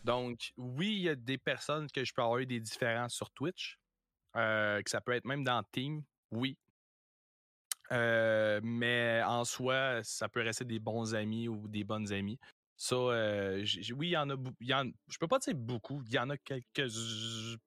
Donc, 0.05 0.53
oui, 0.57 0.89
il 0.89 1.03
y 1.03 1.09
a 1.09 1.15
des 1.15 1.39
personnes 1.39 1.91
que 1.91 2.05
je 2.05 2.13
peux 2.13 2.23
avoir 2.23 2.39
eu 2.39 2.47
des 2.47 2.61
différences 2.61 3.15
sur 3.15 3.31
Twitch, 3.31 3.79
euh, 4.37 4.83
que 4.83 4.91
ça 4.91 5.01
peut 5.01 5.13
être 5.13 5.25
même 5.25 5.45
dans 5.45 5.63
Team, 5.73 6.03
oui, 6.31 6.59
euh, 7.93 8.61
mais 8.63 9.23
en 9.25 9.45
soi, 9.45 10.01
ça 10.03 10.29
peut 10.29 10.43
rester 10.43 10.65
des 10.65 10.79
bons 10.79 11.15
amis 11.15 11.49
ou 11.49 11.67
des 11.69 11.85
bonnes 11.85 12.13
amies. 12.13 12.39
Ça, 12.77 12.95
euh, 12.95 13.65
oui, 13.95 14.09
il 14.09 14.13
y 14.13 14.17
en 14.17 14.31
a, 14.31 14.37
y 14.61 14.73
en, 14.73 14.91
je 15.09 15.19
peux 15.19 15.29
pas 15.29 15.39
dire 15.39 15.55
beaucoup, 15.55 16.03
il 16.07 16.13
y 16.13 16.19
en 16.19 16.31
a 16.31 16.37
quelques 16.39 16.91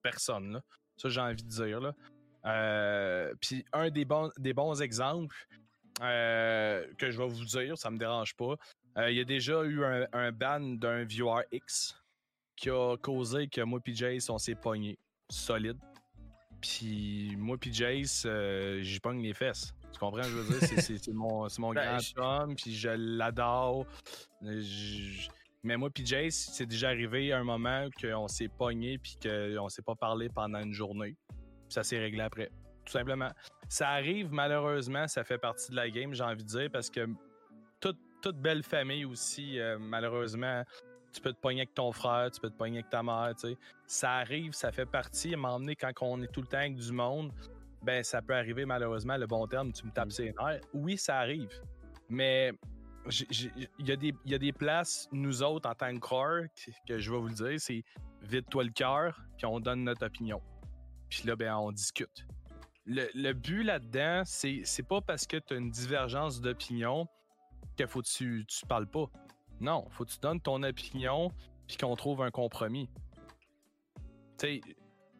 personnes, 0.01 0.53
là. 0.53 0.61
Ça, 0.97 1.09
j'ai 1.09 1.21
envie 1.21 1.43
de 1.43 1.49
dire. 1.49 1.93
Euh, 2.45 3.33
puis 3.41 3.65
un 3.73 3.89
des 3.89 4.05
bons, 4.05 4.31
des 4.37 4.53
bons 4.53 4.81
exemples 4.81 5.35
que 5.99 7.09
je 7.09 7.17
vais 7.17 7.27
vous 7.27 7.45
dire, 7.45 7.77
ça 7.77 7.91
me 7.91 7.97
dérange 7.97 8.35
pas. 8.35 8.55
Il 9.07 9.15
y 9.15 9.19
a 9.19 9.23
déjà 9.23 9.63
eu 9.63 9.83
un, 9.83 10.31
ban 10.31 10.59
d'un 10.59 11.03
viewer 11.03 11.43
X 11.51 11.95
qui 12.55 12.69
a 12.69 12.95
causé 12.97 13.47
que 13.47 13.61
moi 13.61 13.79
et 13.85 13.93
Jace, 13.93 14.29
on 14.29 14.37
s'est 14.37 14.55
pogné 14.55 14.97
solide. 15.29 15.77
Puis 16.61 17.35
moi 17.37 17.57
et 17.63 17.73
Jace, 17.73 18.27
j'y 18.81 18.99
pogne 18.99 19.21
les 19.21 19.33
fesses. 19.33 19.73
Tu 19.93 19.99
comprends, 19.99 20.23
je 20.23 20.37
veux 20.37 20.59
dire? 20.59 20.79
C'est 20.79 21.07
mon, 21.09 21.47
mon 21.59 21.73
ben, 21.73 21.97
grand 21.97 21.99
chum, 21.99 22.55
puis 22.55 22.73
je 22.75 22.89
l'adore. 22.89 23.85
Mais 25.63 25.77
moi 25.77 25.89
puis 25.89 26.05
Jace, 26.05 26.49
c'est 26.51 26.65
déjà 26.65 26.89
arrivé 26.89 27.31
un 27.31 27.43
moment 27.43 27.87
qu'on 28.01 28.27
s'est 28.27 28.49
pogné 28.49 28.97
puis 28.97 29.17
qu'on 29.23 29.69
s'est 29.69 29.81
pas 29.81 29.95
parlé 29.95 30.27
pendant 30.27 30.59
une 30.59 30.73
journée. 30.73 31.15
Puis 31.29 31.69
ça 31.69 31.83
s'est 31.83 31.99
réglé 31.99 32.21
après. 32.21 32.49
Tout 32.85 32.91
simplement. 32.91 33.29
Ça 33.69 33.89
arrive 33.89 34.31
malheureusement, 34.33 35.07
ça 35.07 35.23
fait 35.23 35.37
partie 35.37 35.71
de 35.71 35.77
la 35.77 35.89
game, 35.89 36.13
j'ai 36.13 36.23
envie 36.23 36.43
de 36.43 36.49
dire, 36.49 36.69
parce 36.69 36.89
que 36.89 37.07
toute, 37.79 37.97
toute 38.21 38.37
belle 38.37 38.63
famille 38.63 39.05
aussi, 39.05 39.57
euh, 39.57 39.77
malheureusement, 39.79 40.63
tu 41.13 41.21
peux 41.21 41.31
te 41.31 41.39
pogner 41.39 41.61
avec 41.61 41.73
ton 41.73 41.91
frère, 41.93 42.29
tu 42.31 42.41
peux 42.41 42.49
te 42.49 42.57
pogner 42.57 42.79
avec 42.79 42.89
ta 42.89 43.01
mère, 43.01 43.33
tu 43.39 43.49
sais. 43.49 43.57
Ça 43.87 44.15
arrive, 44.15 44.51
ça 44.53 44.71
fait 44.71 44.85
partie. 44.85 45.33
À 45.33 45.37
un 45.37 45.41
moment 45.41 45.59
donné, 45.59 45.75
quand 45.75 45.91
on 46.01 46.21
est 46.21 46.27
tout 46.27 46.41
le 46.41 46.47
temps 46.47 46.57
avec 46.57 46.75
du 46.75 46.91
monde, 46.91 47.31
ben 47.83 48.03
ça 48.03 48.21
peut 48.21 48.35
arriver 48.35 48.65
malheureusement, 48.65 49.17
le 49.17 49.27
bon 49.27 49.45
terme, 49.47 49.71
tu 49.71 49.85
me 49.85 49.91
tapes 49.91 50.07
mm. 50.07 50.11
ses 50.11 50.33
nerfs. 50.33 50.61
Oui, 50.73 50.97
ça 50.97 51.19
arrive. 51.19 51.49
Mais 52.09 52.53
il 53.29 53.61
y, 53.79 54.13
y, 54.25 54.33
a 54.33 54.37
des 54.37 54.53
places, 54.53 55.09
nous 55.11 55.43
autres, 55.43 55.69
en 55.69 55.75
tant 55.75 55.93
que 55.93 55.99
corps, 55.99 56.43
que, 56.87 56.99
je 56.99 57.11
vais 57.11 57.17
vous 57.17 57.27
le 57.27 57.33
dire, 57.33 57.59
c'est 57.59 57.83
vide-toi 58.21 58.63
le 58.63 58.69
cœur, 58.69 59.21
puis 59.37 59.45
on 59.45 59.59
donne 59.59 59.83
notre 59.83 60.05
opinion. 60.05 60.41
Puis 61.09 61.27
là, 61.27 61.35
ben, 61.35 61.55
on 61.55 61.71
discute. 61.71 62.25
Le, 62.85 63.33
but 63.33 63.63
là-dedans, 63.63 64.23
c'est, 64.25 64.87
pas 64.87 65.01
parce 65.01 65.25
que 65.25 65.37
tu 65.37 65.53
as 65.53 65.57
une 65.57 65.69
divergence 65.69 66.41
d'opinion 66.41 67.07
qu'il 67.75 67.87
faut 67.87 68.01
que 68.01 68.07
tu, 68.07 68.45
tu 68.47 68.65
parles 68.65 68.87
pas. 68.87 69.05
Non, 69.59 69.85
faut 69.89 70.05
que 70.05 70.11
tu 70.11 70.19
donnes 70.19 70.41
ton 70.41 70.63
opinion, 70.63 71.31
puis 71.67 71.77
qu'on 71.77 71.95
trouve 71.95 72.21
un 72.21 72.31
compromis. 72.31 72.89
Tu 74.37 74.47
sais, 74.47 74.61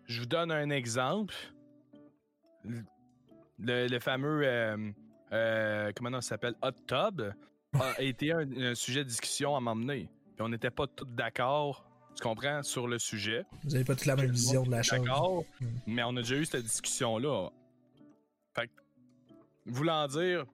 je 0.06 0.20
vous 0.20 0.26
donne 0.26 0.52
un 0.52 0.70
exemple 0.70 1.36
le, 3.60 4.00
fameux, 4.00 4.42
euh, 4.44 4.92
euh, 5.32 5.92
comment 5.96 6.22
ça 6.22 6.30
s'appelle, 6.30 6.56
Hot 6.62 6.72
Tub, 6.88 7.22
a 7.74 7.94
été 8.02 8.32
un, 8.32 8.76
sujet 8.76 9.04
de 9.04 9.10
discussion 9.10 9.56
à 9.56 9.60
m'emmener. 9.60 10.10
Puis 10.36 10.42
on 10.42 10.50
n'était 10.50 10.72
pas 10.72 10.88
tous 10.88 11.06
d'accord, 11.06 11.86
tu 12.16 12.24
comprends, 12.24 12.64
sur 12.64 12.88
le 12.88 13.00
sujet. 13.00 13.46
Vous 13.64 13.72
n'avez 13.72 13.84
pas 13.84 13.96
toute 13.96 14.06
la 14.06 14.16
même 14.16 14.32
vision 14.32 14.64
de 14.64 14.72
la 14.72 14.84
chose. 14.84 15.00
D'accord, 15.00 15.44
hmm. 15.60 15.68
mais 15.88 16.04
on 16.04 16.16
a 16.18 16.22
déjà 16.22 16.36
eu 16.36 16.46
cette 16.46 16.64
discussion-là. 16.64 17.50
Fait 18.56 18.70
voulant 19.66 20.08
dire, 20.08 20.46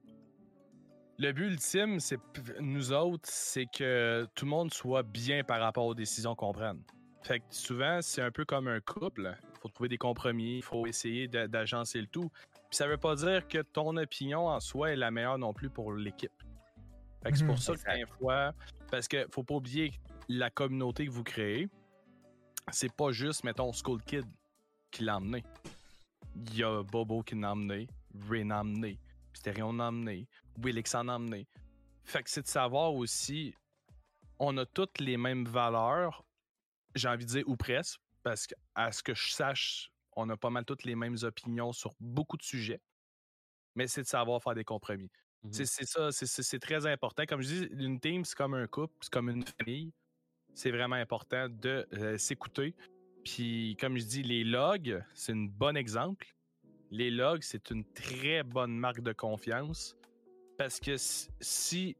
le 1.17 1.31
but 1.33 1.47
ultime, 1.47 1.99
c'est 1.99 2.19
nous 2.61 2.93
autres, 2.93 3.27
c'est 3.29 3.65
que 3.65 4.25
tout 4.35 4.45
le 4.45 4.51
monde 4.51 4.73
soit 4.73 5.03
bien 5.03 5.43
par 5.43 5.59
rapport 5.59 5.85
aux 5.85 5.95
décisions 5.95 6.35
qu'on 6.35 6.53
prenne. 6.53 6.81
Fait 7.23 7.39
que 7.39 7.45
souvent, 7.49 7.99
c'est 8.01 8.21
un 8.21 8.31
peu 8.31 8.45
comme 8.45 8.67
un 8.69 8.79
couple 8.79 9.35
faut 9.59 9.69
trouver 9.69 9.89
des 9.89 9.97
compromis, 9.97 10.57
il 10.57 10.63
faut 10.63 10.85
essayer 10.87 11.27
d'agencer 11.27 11.99
le 12.01 12.07
tout. 12.07 12.29
Puis 12.69 12.77
ça 12.77 12.87
veut 12.87 12.97
pas 12.97 13.15
dire 13.15 13.47
que 13.47 13.59
ton 13.59 13.95
opinion 13.97 14.47
en 14.47 14.59
soi 14.59 14.91
est 14.91 14.95
la 14.95 15.11
meilleure 15.11 15.37
non 15.37 15.53
plus 15.53 15.69
pour 15.69 15.93
l'équipe. 15.93 16.31
c'est 17.23 17.45
pour 17.45 17.55
mhm. 17.55 17.57
ça 17.57 17.75
que 17.75 17.95
des 17.95 18.05
fois, 18.05 18.53
parce 18.89 19.07
que 19.07 19.27
faut 19.31 19.43
pas 19.43 19.55
oublier 19.55 19.93
la 20.27 20.49
communauté 20.49 21.05
que 21.05 21.11
vous 21.11 21.23
créez, 21.23 21.67
c'est 22.71 22.93
pas 22.93 23.11
juste, 23.11 23.43
mettons, 23.43 23.71
School 23.73 24.01
Kid 24.03 24.25
qui 24.91 25.03
l'a 25.03 25.17
emmené. 25.17 25.43
Il 26.35 26.57
y 26.57 26.63
a 26.63 26.83
Bobo 26.83 27.23
qui 27.23 27.35
l'a 27.35 27.51
emmené, 27.51 27.87
Ray 28.29 28.43
l'a 28.43 28.61
emmené, 28.61 28.99
Mysterion 29.31 29.73
l'a 29.73 29.87
emmené, 29.87 30.27
Willix 30.57 30.93
en 30.95 31.07
a 31.07 31.15
emmené. 31.15 31.47
Fait 32.03 32.23
que 32.23 32.29
c'est 32.29 32.41
de 32.41 32.47
savoir 32.47 32.93
aussi, 32.93 33.53
on 34.39 34.57
a 34.57 34.65
toutes 34.65 34.99
les 34.99 35.17
mêmes 35.17 35.45
valeurs, 35.45 36.23
j'ai 36.95 37.07
envie 37.07 37.25
de 37.25 37.29
dire, 37.29 37.43
ou 37.47 37.55
presque, 37.55 37.99
parce 38.29 38.45
qu'à 38.45 38.91
ce 38.91 39.01
que 39.01 39.15
je 39.15 39.31
sache, 39.31 39.91
on 40.15 40.29
a 40.29 40.37
pas 40.37 40.51
mal 40.51 40.63
toutes 40.63 40.83
les 40.83 40.93
mêmes 40.93 41.17
opinions 41.23 41.73
sur 41.73 41.95
beaucoup 41.99 42.37
de 42.37 42.43
sujets, 42.43 42.79
mais 43.73 43.87
c'est 43.87 44.03
de 44.03 44.07
savoir 44.07 44.43
faire 44.43 44.53
des 44.53 44.63
compromis. 44.63 45.09
Mmh 45.41 45.51
c'est 45.51 45.85
ça, 45.85 46.11
c'est 46.11 46.59
très 46.59 46.85
important. 46.85 47.23
Comme 47.27 47.41
je 47.41 47.47
dis, 47.47 47.63
une 47.71 47.99
team, 47.99 48.23
c'est 48.23 48.35
comme 48.35 48.53
un 48.53 48.67
couple, 48.67 48.93
c'est 49.01 49.11
comme 49.11 49.31
une 49.31 49.43
famille. 49.43 49.91
C'est 50.53 50.69
vraiment 50.69 50.97
important 50.97 51.47
de 51.49 51.87
euh, 51.93 52.19
s'écouter. 52.19 52.75
Puis, 53.23 53.75
comme 53.79 53.97
je 53.97 54.05
dis, 54.05 54.21
les 54.21 54.43
logs, 54.43 55.03
c'est 55.15 55.31
un 55.31 55.47
bon 55.49 55.75
exemple. 55.75 56.27
Les 56.91 57.09
logs, 57.09 57.41
c'est 57.41 57.71
une 57.71 57.83
très 57.93 58.43
bonne 58.43 58.77
marque 58.77 59.01
de 59.01 59.13
confiance. 59.13 59.97
Parce 60.55 60.79
que 60.79 60.97
si, 60.97 61.97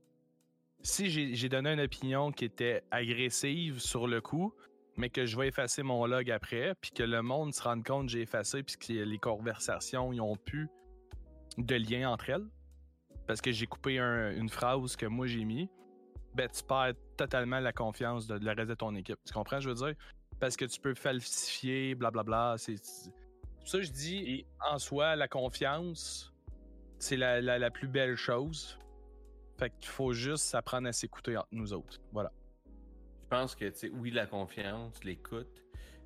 si 0.84 1.10
j'ai 1.10 1.50
donné 1.50 1.74
une 1.74 1.80
opinion 1.80 2.32
qui 2.32 2.46
était 2.46 2.84
agressive 2.92 3.80
sur 3.80 4.06
le 4.06 4.22
coup, 4.22 4.54
mais 5.00 5.10
que 5.10 5.26
je 5.26 5.38
vais 5.38 5.48
effacer 5.48 5.82
mon 5.82 6.06
log 6.06 6.30
après, 6.30 6.76
puis 6.82 6.92
que 6.92 7.04
le 7.04 7.22
monde 7.22 7.54
se 7.54 7.64
rende 7.64 7.86
compte 7.86 8.08
que 8.08 8.12
j'ai 8.12 8.22
effacé, 8.22 8.64
puis 8.64 8.76
que 8.76 8.92
les 8.92 9.18
conversations 9.18 10.12
n'ont 10.12 10.36
plus 10.36 10.70
de 11.58 11.76
lien 11.76 12.12
entre 12.12 12.30
elles, 12.30 12.48
parce 13.26 13.40
que 13.40 13.52
j'ai 13.52 13.66
coupé 13.66 13.98
une 13.98 14.50
phrase 14.50 14.98
que 14.98 15.06
moi 15.06 15.26
j'ai 15.26 15.46
mis, 15.46 15.70
ben 16.36 16.50
tu 16.50 16.64
perds 16.64 16.94
totalement 17.16 17.60
la 17.62 17.72
confiance 17.72 18.28
de, 18.28 18.36
le 18.36 18.52
reste 18.52 18.70
de 18.70 18.76
ton 18.76 18.94
équipe. 18.96 19.18
Tu 19.26 19.34
comprends, 19.34 19.62
je 19.62 19.70
veux 19.70 19.76
dire? 19.76 19.94
Parce 20.38 20.58
que 20.58 20.66
tu 20.66 20.82
peux 20.82 20.94
falsifier, 20.94 21.96
blablabla. 21.96 22.56
C'est 22.58 22.76
ça 23.66 23.82
je 23.82 23.92
dis, 23.92 24.18
et 24.18 24.46
en 24.70 24.80
soi, 24.80 25.16
la 25.16 25.30
confiance, 25.30 26.34
c'est 26.98 27.16
la, 27.16 27.40
la, 27.40 27.72
plus 27.72 27.88
belle 27.88 28.18
chose. 28.18 28.78
Fait 29.58 29.70
qu'il 29.80 29.90
faut 29.90 30.12
juste 30.12 30.54
apprendre 30.56 30.90
à 30.90 30.92
s'écouter 30.92 31.38
entre 31.38 31.48
nous 31.52 31.72
autres. 31.72 32.00
Voilà. 32.12 32.32
Je 33.30 33.36
pense 33.36 33.54
que, 33.54 33.66
tu 33.66 33.78
sais, 33.78 33.90
oui, 33.94 34.10
la 34.10 34.26
confiance, 34.26 35.04
l'écoute, 35.04 35.64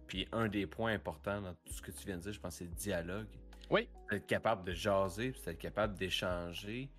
puis 0.08 0.28
un 0.34 0.50
des 0.50 0.68
points 0.68 0.92
importants 0.92 1.42
dans 1.42 1.54
tout 1.54 1.72
ce 1.72 1.82
que 1.82 1.92
tu 1.92 2.06
viens 2.06 2.18
de 2.18 2.24
dire, 2.24 2.34
je 2.34 2.40
pense, 2.42 2.56
c'est 2.56 2.66
le 2.66 2.72
dialogue. 2.72 3.30
Oui. 3.70 3.88
Être 4.12 4.28
capable 4.28 4.66
de 4.66 4.74
jaser, 4.74 5.32
puis 5.32 5.42
être 5.46 5.58
capable 5.58 5.98
d'échanger. 5.98 6.90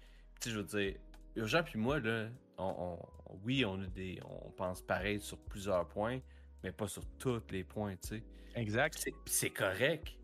Tu 0.40 0.48
sais, 0.48 0.50
je 0.50 0.60
veux 0.60 0.64
dire, 0.64 0.94
Urgent 1.36 1.62
puis 1.62 1.78
moi, 1.78 2.00
là, 2.00 2.28
on, 2.56 2.98
oui, 3.44 3.66
on 3.66 3.82
a 3.82 3.86
des. 3.86 4.18
On 4.24 4.50
pense 4.52 4.80
pareil 4.80 5.20
sur 5.20 5.36
plusieurs 5.36 5.86
points, 5.88 6.20
mais 6.62 6.72
pas 6.72 6.88
sur 6.88 7.04
tous 7.18 7.42
les 7.50 7.62
points, 7.62 7.96
tu 7.96 8.08
sais. 8.08 8.22
Exact. 8.54 9.06
C'est 9.26 9.50
correct. 9.50 10.16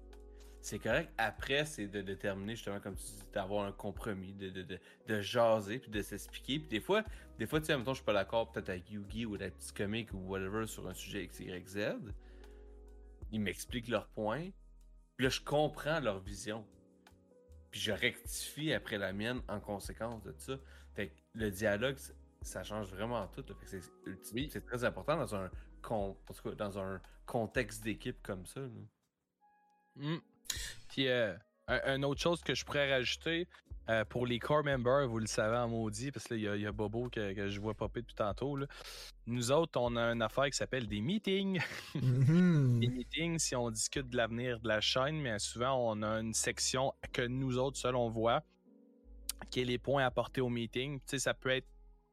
C'est 0.63 0.79
correct. 0.79 1.11
Après, 1.17 1.65
c'est 1.65 1.89
de 1.89 2.03
déterminer, 2.03 2.55
justement, 2.55 2.81
comme 2.81 2.95
tu 2.95 3.05
dis, 3.05 3.25
d'avoir 3.33 3.65
un 3.65 3.73
compromis, 3.73 4.35
de, 4.35 4.51
de, 4.51 4.63
de, 4.63 4.79
de 5.07 5.21
jaser, 5.21 5.79
puis 5.79 5.91
de 5.91 6.03
s'expliquer. 6.03 6.59
Puis 6.59 6.69
des 6.69 6.81
fois, 6.81 7.03
des 7.39 7.47
fois, 7.47 7.61
tu 7.61 7.67
sais, 7.67 7.77
mettons, 7.77 7.93
je 7.93 7.99
suis 7.99 8.05
pas 8.05 8.13
d'accord 8.13 8.53
peut-être 8.53 8.69
avec 8.69 8.91
Yugi 8.91 9.25
ou 9.25 9.37
la 9.37 9.51
petite 9.51 9.75
comique 9.75 10.13
ou 10.13 10.19
whatever 10.19 10.67
sur 10.67 10.87
un 10.87 10.95
sujet 10.95 11.25
X, 11.25 11.41
Y, 11.41 11.69
Z. 11.69 11.79
Ils 13.33 13.41
m'expliquent 13.41 13.89
leurs 13.89 14.09
points. 14.09 14.51
Puis 15.17 15.25
là, 15.25 15.31
je 15.31 15.41
comprends 15.41 16.01
leur 16.01 16.21
vision. 16.21 16.67
Puis 17.71 17.81
je 17.81 17.93
rectifie 17.93 18.73
après 18.73 18.99
la 18.99 19.13
mienne 19.13 19.41
en 19.49 19.61
conséquence 19.61 20.23
de 20.23 20.35
ça. 20.37 20.59
Fait 20.93 21.09
que 21.09 21.15
le 21.35 21.51
dialogue, 21.51 21.97
ça 22.43 22.63
change 22.63 22.91
vraiment 22.91 23.27
tout. 23.29 23.45
C'est 24.23 24.65
très 24.67 24.85
important 24.85 25.17
dans 25.17 25.35
un, 25.35 25.51
dans 26.57 26.79
un 26.79 27.01
contexte 27.25 27.83
d'équipe 27.83 28.21
comme 28.23 28.45
ça. 28.45 28.61
Mmh. 29.97 30.17
Puis, 30.89 31.09
euh, 31.09 31.35
un, 31.69 32.03
autre 32.03 32.21
chose 32.21 32.43
que 32.43 32.55
je 32.55 32.65
pourrais 32.65 32.91
rajouter, 32.91 33.47
euh, 33.89 34.05
pour 34.05 34.27
les 34.27 34.39
core 34.39 34.65
members, 34.65 35.09
vous 35.09 35.19
le 35.19 35.27
savez 35.27 35.57
en 35.57 35.69
maudit, 35.69 36.13
parce 36.13 36.27
que 36.27 36.35
il 36.35 36.43
y, 36.43 36.67
a 36.67 36.73
Bobo 36.73 37.09
que, 37.09 37.49
je 37.49 37.61
vois 37.61 37.75
popper 37.75 38.03
depuis 38.03 38.15
tantôt. 38.15 38.59
Nous 39.27 39.51
autres, 39.51 39.81
on 39.81 39.97
a 39.97 40.13
une 40.13 40.23
affaire 40.23 40.47
qui 40.47 40.57
s'appelle 40.57 40.87
des 40.87 41.01
meetings. 41.01 41.61
Mm-hmm. 41.95 42.79
des 42.81 42.89
meetings, 42.89 43.39
si 43.39 43.57
on 43.57 43.71
discute 43.71 44.09
de 44.09 44.17
l'avenir 44.17 44.61
de 44.61 44.69
la 44.69 44.81
chaîne, 44.81 45.21
mais 45.21 45.39
souvent, 45.39 45.93
on 45.93 46.03
a 46.03 46.21
une 46.21 46.35
section 46.35 46.93
que 47.13 47.23
nous 47.23 47.59
autres 47.59 47.79
seuls 47.79 47.97
on 47.97 48.09
voit, 48.09 48.43
qui 49.51 49.63
est 49.63 49.65
les 49.65 49.79
points 49.79 50.05
apportés 50.05 50.41
au 50.41 50.49
meeting. 50.49 51.01
Tu 51.01 51.07
sais, 51.07 51.19
ça 51.19 51.35
peut 51.35 51.51
être 51.51 51.67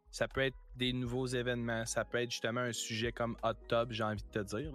ça 0.10 0.28
peut 0.28 0.42
être 0.42 0.58
des 0.76 0.94
nouveaux 0.94 1.28
événements, 1.28 1.86
ça 1.86 2.06
peut 2.06 2.20
être 2.20 2.32
justement 2.32 2.62
un 2.62 2.72
sujet 2.72 3.12
comme 3.12 3.36
Hot 3.44 3.54
Tub, 3.68 3.92
j'ai 3.92 4.04
envie 4.04 4.24
de 4.24 4.42
te 4.42 4.56
dire. 4.56 4.72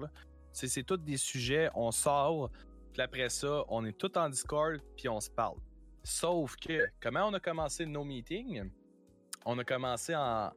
C'est 0.53 0.83
tous 0.83 0.99
des 0.99 1.17
sujets, 1.17 1.71
on 1.75 1.91
sort, 1.91 2.51
puis 2.93 3.03
après 3.03 3.29
ça, 3.29 3.65
on 3.69 3.85
est 3.85 3.97
tout 3.97 4.17
en 4.19 4.29
Discord, 4.29 4.81
puis 4.97 5.09
on 5.09 5.21
se 5.21 5.31
parle. 5.31 5.57
Sauf 6.05 6.57
que, 6.57 6.87
comment 7.01 7.27
on 7.29 7.35
a 7.35 7.41
commencé 7.41 7.87
nos 7.87 8.05
meetings? 8.05 8.71
On 9.45 9.59
a 9.59 9.65
commencé 9.65 10.15
en, 10.15 10.53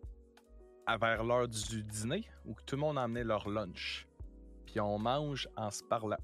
à 0.85 0.97
vers 0.97 1.23
l'heure 1.23 1.47
du 1.47 1.83
dîner, 1.83 2.27
où 2.45 2.55
tout 2.65 2.75
le 2.75 2.81
monde 2.81 2.97
a 2.97 3.07
leur 3.07 3.47
lunch. 3.49 4.07
Puis 4.65 4.79
on 4.79 4.97
mange 4.99 5.47
en 5.55 5.71
se 5.71 5.83
parlant. 5.83 6.17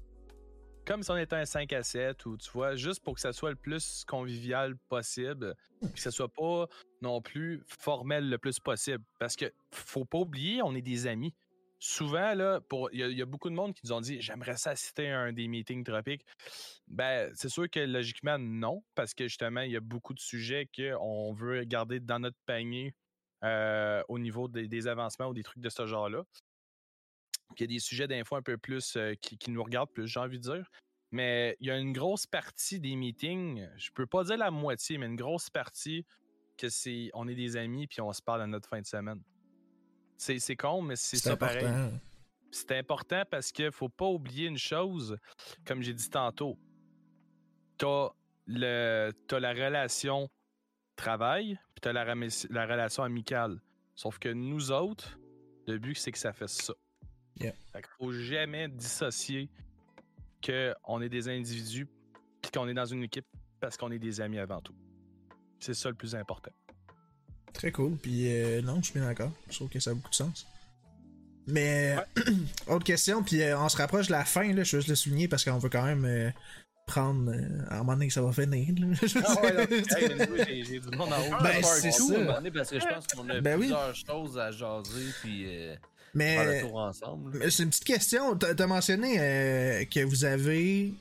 Comme 0.84 1.02
si 1.02 1.10
on 1.12 1.16
était 1.16 1.36
un 1.36 1.44
5 1.44 1.72
à 1.72 1.82
7, 1.82 2.26
ou 2.26 2.36
tu 2.36 2.50
vois, 2.50 2.74
juste 2.74 3.02
pour 3.04 3.14
que 3.14 3.20
ça 3.20 3.32
soit 3.32 3.50
le 3.50 3.56
plus 3.56 4.04
convivial 4.04 4.76
possible, 4.88 5.54
que 5.80 6.00
ça 6.00 6.10
soit 6.10 6.28
pas 6.28 6.66
non 7.00 7.22
plus 7.22 7.62
formel 7.66 8.28
le 8.28 8.38
plus 8.38 8.58
possible. 8.58 9.02
Parce 9.18 9.36
que 9.36 9.52
faut 9.70 10.04
pas 10.04 10.18
oublier, 10.18 10.60
on 10.62 10.74
est 10.74 10.82
des 10.82 11.06
amis 11.06 11.34
souvent, 11.82 12.32
là, 12.34 12.60
il 12.92 13.00
y, 13.00 13.22
a 13.22 13.26
beaucoup 13.26 13.50
de 13.50 13.56
monde 13.56 13.74
qui 13.74 13.80
nous 13.84 13.92
ont 13.92 14.00
dit 14.00 14.20
J'aimerais 14.20 14.56
ça 14.56 14.70
assister 14.70 15.10
à 15.10 15.18
un 15.18 15.32
des 15.32 15.48
meetings 15.48 15.82
tropiques. 15.82 16.24
Ben, 16.86 17.32
c'est 17.34 17.48
sûr 17.48 17.68
que 17.68 17.80
logiquement, 17.80 18.38
non, 18.38 18.84
parce 18.94 19.14
que 19.14 19.24
justement, 19.24 19.62
il 19.62 19.72
y 19.72 19.76
a 19.76 19.80
beaucoup 19.80 20.14
de 20.14 20.20
sujets 20.20 20.68
qu'on 20.74 21.32
veut 21.32 21.64
garder 21.64 21.98
dans 21.98 22.20
notre 22.20 22.38
panier 22.46 22.94
euh, 23.42 24.00
au 24.08 24.20
niveau 24.20 24.46
des, 24.46 24.86
avancements 24.86 25.26
ou 25.26 25.34
des 25.34 25.42
trucs 25.42 25.60
de 25.60 25.68
ce 25.68 25.84
genre-là. 25.84 26.22
Il 27.56 27.62
y 27.62 27.64
a 27.64 27.66
des 27.66 27.80
sujets 27.80 28.06
d'infos 28.06 28.36
un 28.36 28.42
peu 28.42 28.56
plus 28.56 28.96
euh, 28.96 29.14
qui, 29.20 29.50
nous 29.50 29.62
regardent 29.62 29.90
plus, 29.90 30.06
j'ai 30.06 30.20
envie 30.20 30.38
de 30.38 30.44
dire. 30.44 30.70
Mais 31.10 31.56
il 31.58 31.66
y 31.66 31.70
a 31.72 31.76
une 31.76 31.92
grosse 31.92 32.26
partie 32.26 32.78
des 32.78 32.94
meetings, 32.94 33.68
je 33.76 33.90
peux 33.90 34.06
pas 34.06 34.22
dire 34.22 34.38
la 34.38 34.52
moitié, 34.52 34.98
mais 34.98 35.06
une 35.06 35.16
grosse 35.16 35.50
partie 35.50 36.06
que 36.56 36.68
c'est 36.68 37.10
on 37.12 37.26
est 37.26 37.34
des 37.34 37.56
amis 37.56 37.88
puis 37.88 38.00
on 38.00 38.12
se 38.12 38.22
parle 38.22 38.40
à 38.40 38.46
notre 38.46 38.68
fin 38.68 38.80
de 38.80 38.86
semaine. 38.86 39.20
C'est 40.22 40.56
con, 40.56 40.82
mais 40.82 40.96
c'est 40.96 41.16
ça 41.16 41.36
pareil. 41.36 41.66
C'est 42.50 42.72
important 42.72 43.24
parce 43.30 43.50
qu'il 43.50 43.72
faut 43.72 43.88
pas 43.88 44.06
oublier 44.06 44.46
une 44.46 44.58
chose, 44.58 45.16
comme 45.64 45.82
j'ai 45.82 45.94
dit 45.94 46.10
tantôt. 46.10 46.58
T'as 47.78 48.10
le 48.46 49.10
as 49.30 49.40
la 49.40 49.52
relation 49.52 50.30
travail, 50.96 51.58
puis 51.74 51.80
t'as 51.80 51.92
la, 51.92 52.04
la 52.04 52.66
relation 52.66 53.02
amicale. 53.02 53.60
Sauf 53.94 54.18
que 54.18 54.28
nous 54.28 54.70
autres, 54.70 55.18
le 55.66 55.78
but 55.78 55.94
c'est 55.96 56.12
que 56.12 56.18
ça 56.18 56.32
fasse 56.32 56.56
ça. 56.56 56.74
Yeah. 57.40 57.54
Fait 57.72 57.84
faut 57.98 58.12
jamais 58.12 58.68
dissocier 58.68 59.48
qu'on 60.44 61.00
est 61.00 61.08
des 61.08 61.28
individus 61.28 61.88
puis 62.42 62.50
qu'on 62.52 62.68
est 62.68 62.74
dans 62.74 62.84
une 62.84 63.02
équipe 63.02 63.26
parce 63.60 63.76
qu'on 63.76 63.90
est 63.90 63.98
des 63.98 64.20
amis 64.20 64.38
avant 64.38 64.60
tout. 64.60 64.74
C'est 65.58 65.74
ça 65.74 65.88
le 65.88 65.94
plus 65.94 66.14
important. 66.14 66.52
Très 67.52 67.70
cool. 67.70 67.96
Puis 67.96 68.26
euh, 68.28 68.62
non, 68.62 68.76
je 68.78 68.86
suis 68.86 68.98
bien 68.98 69.06
d'accord. 69.06 69.32
Je 69.50 69.56
trouve 69.56 69.68
que 69.68 69.80
ça 69.80 69.90
a 69.90 69.94
beaucoup 69.94 70.10
de 70.10 70.14
sens. 70.14 70.46
Mais 71.46 71.96
autre 72.66 72.84
question, 72.84 73.22
puis 73.22 73.42
euh, 73.42 73.58
on 73.58 73.68
se 73.68 73.76
rapproche 73.76 74.06
de 74.06 74.12
la 74.12 74.24
fin, 74.24 74.52
là, 74.52 74.62
je 74.62 74.76
veux 74.76 74.80
juste 74.80 74.88
le 74.88 74.94
souligner 74.94 75.28
parce 75.28 75.44
qu'on 75.44 75.58
veut 75.58 75.68
quand 75.68 75.84
même 75.84 76.04
euh, 76.04 76.30
prendre 76.86 77.32
à 77.68 77.76
un 77.76 77.78
moment 77.78 77.94
donné 77.94 78.08
que 78.08 78.12
ça 78.12 78.22
va 78.22 78.32
finir. 78.32 78.68
ouais, 78.68 80.64
j'ai 80.64 80.80
du 80.80 80.96
monde 80.96 81.12
en 81.12 81.20
haut. 81.20 81.42
Ben, 81.42 81.62
c'est 81.62 81.90
ça. 81.90 82.40
Parce 82.54 82.70
que 82.70 82.80
je 82.80 82.86
pense 82.86 83.06
qu'on 83.08 83.28
a 83.28 83.40
ben 83.40 83.58
plusieurs 83.58 83.94
choses 83.94 84.38
à 84.38 84.50
jaser, 84.50 85.12
puis 85.20 85.46
mais, 86.14 86.36
faire 86.36 86.62
le 86.62 86.68
tour 86.68 86.78
ensemble. 86.78 87.50
C'est 87.50 87.62
une 87.64 87.70
petite 87.70 87.84
question. 87.84 88.36
T'as 88.36 88.66
mentionné 88.66 89.88
que 89.90 90.04
vous 90.04 90.24
avez 90.24 90.92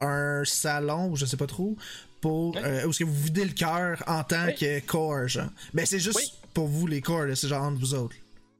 un 0.00 0.44
salon, 0.44 1.14
je 1.16 1.26
sais 1.26 1.36
pas 1.36 1.46
trop, 1.46 1.76
pour 2.20 2.56
euh, 2.56 2.84
où 2.84 2.90
est-ce 2.90 3.00
que 3.00 3.04
vous 3.04 3.22
videz 3.22 3.44
le 3.44 3.52
cœur 3.52 4.02
en 4.06 4.22
tant 4.24 4.46
que 4.52 4.84
core, 4.84 5.28
genre. 5.28 5.50
Mais 5.72 5.86
c'est 5.86 5.98
juste 5.98 6.40
pour 6.54 6.66
vous 6.66 6.86
les 6.86 7.00
corps, 7.00 7.26
c'est 7.34 7.48
genre 7.48 7.62
entre 7.62 7.78
vous 7.78 7.94
autres. 7.94 8.16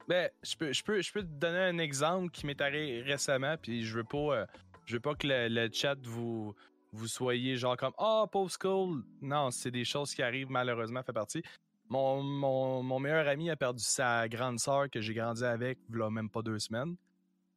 Ben, 0.09 0.31
je 0.43 0.57
peux, 0.57 0.73
je 0.73 0.83
peux, 0.83 1.03
je 1.03 1.13
peux 1.13 1.23
te 1.23 1.27
donner 1.27 1.59
un 1.59 1.79
exemple 1.79 2.31
qui 2.31 2.47
m'est 2.47 2.61
arrivé 2.61 3.03
récemment, 3.03 3.57
puis 3.61 3.85
je 3.85 3.99
veux 3.99 4.05
pas, 4.05 4.37
euh, 4.37 4.47
je 4.87 4.95
veux 4.95 5.01
pas 5.01 5.15
que 5.15 5.27
le, 5.27 5.69
chat 5.71 5.97
vous, 6.03 6.55
vous 6.93 7.07
soyez 7.07 7.57
genre 7.57 7.77
comme 7.77 7.93
ah 7.99 8.23
oh, 8.25 8.27
pauvre 8.27 8.51
school. 8.51 9.05
Non, 9.21 9.51
c'est 9.51 9.71
des 9.71 9.85
choses 9.85 10.15
qui 10.15 10.23
arrivent 10.23 10.51
malheureusement, 10.51 11.03
fait 11.03 11.13
partie. 11.13 11.43
Mon, 11.91 12.23
mon, 12.23 12.83
mon 12.83 12.99
meilleur 12.99 13.29
ami 13.29 13.51
a 13.51 13.57
perdu 13.57 13.83
sa 13.83 14.29
grande 14.29 14.59
sœur 14.59 14.89
que 14.91 15.01
j'ai 15.01 15.15
grandi 15.15 15.45
avec, 15.45 15.79
il 15.91 15.97
même 16.11 16.31
pas 16.31 16.43
deux 16.43 16.59
semaines. 16.59 16.97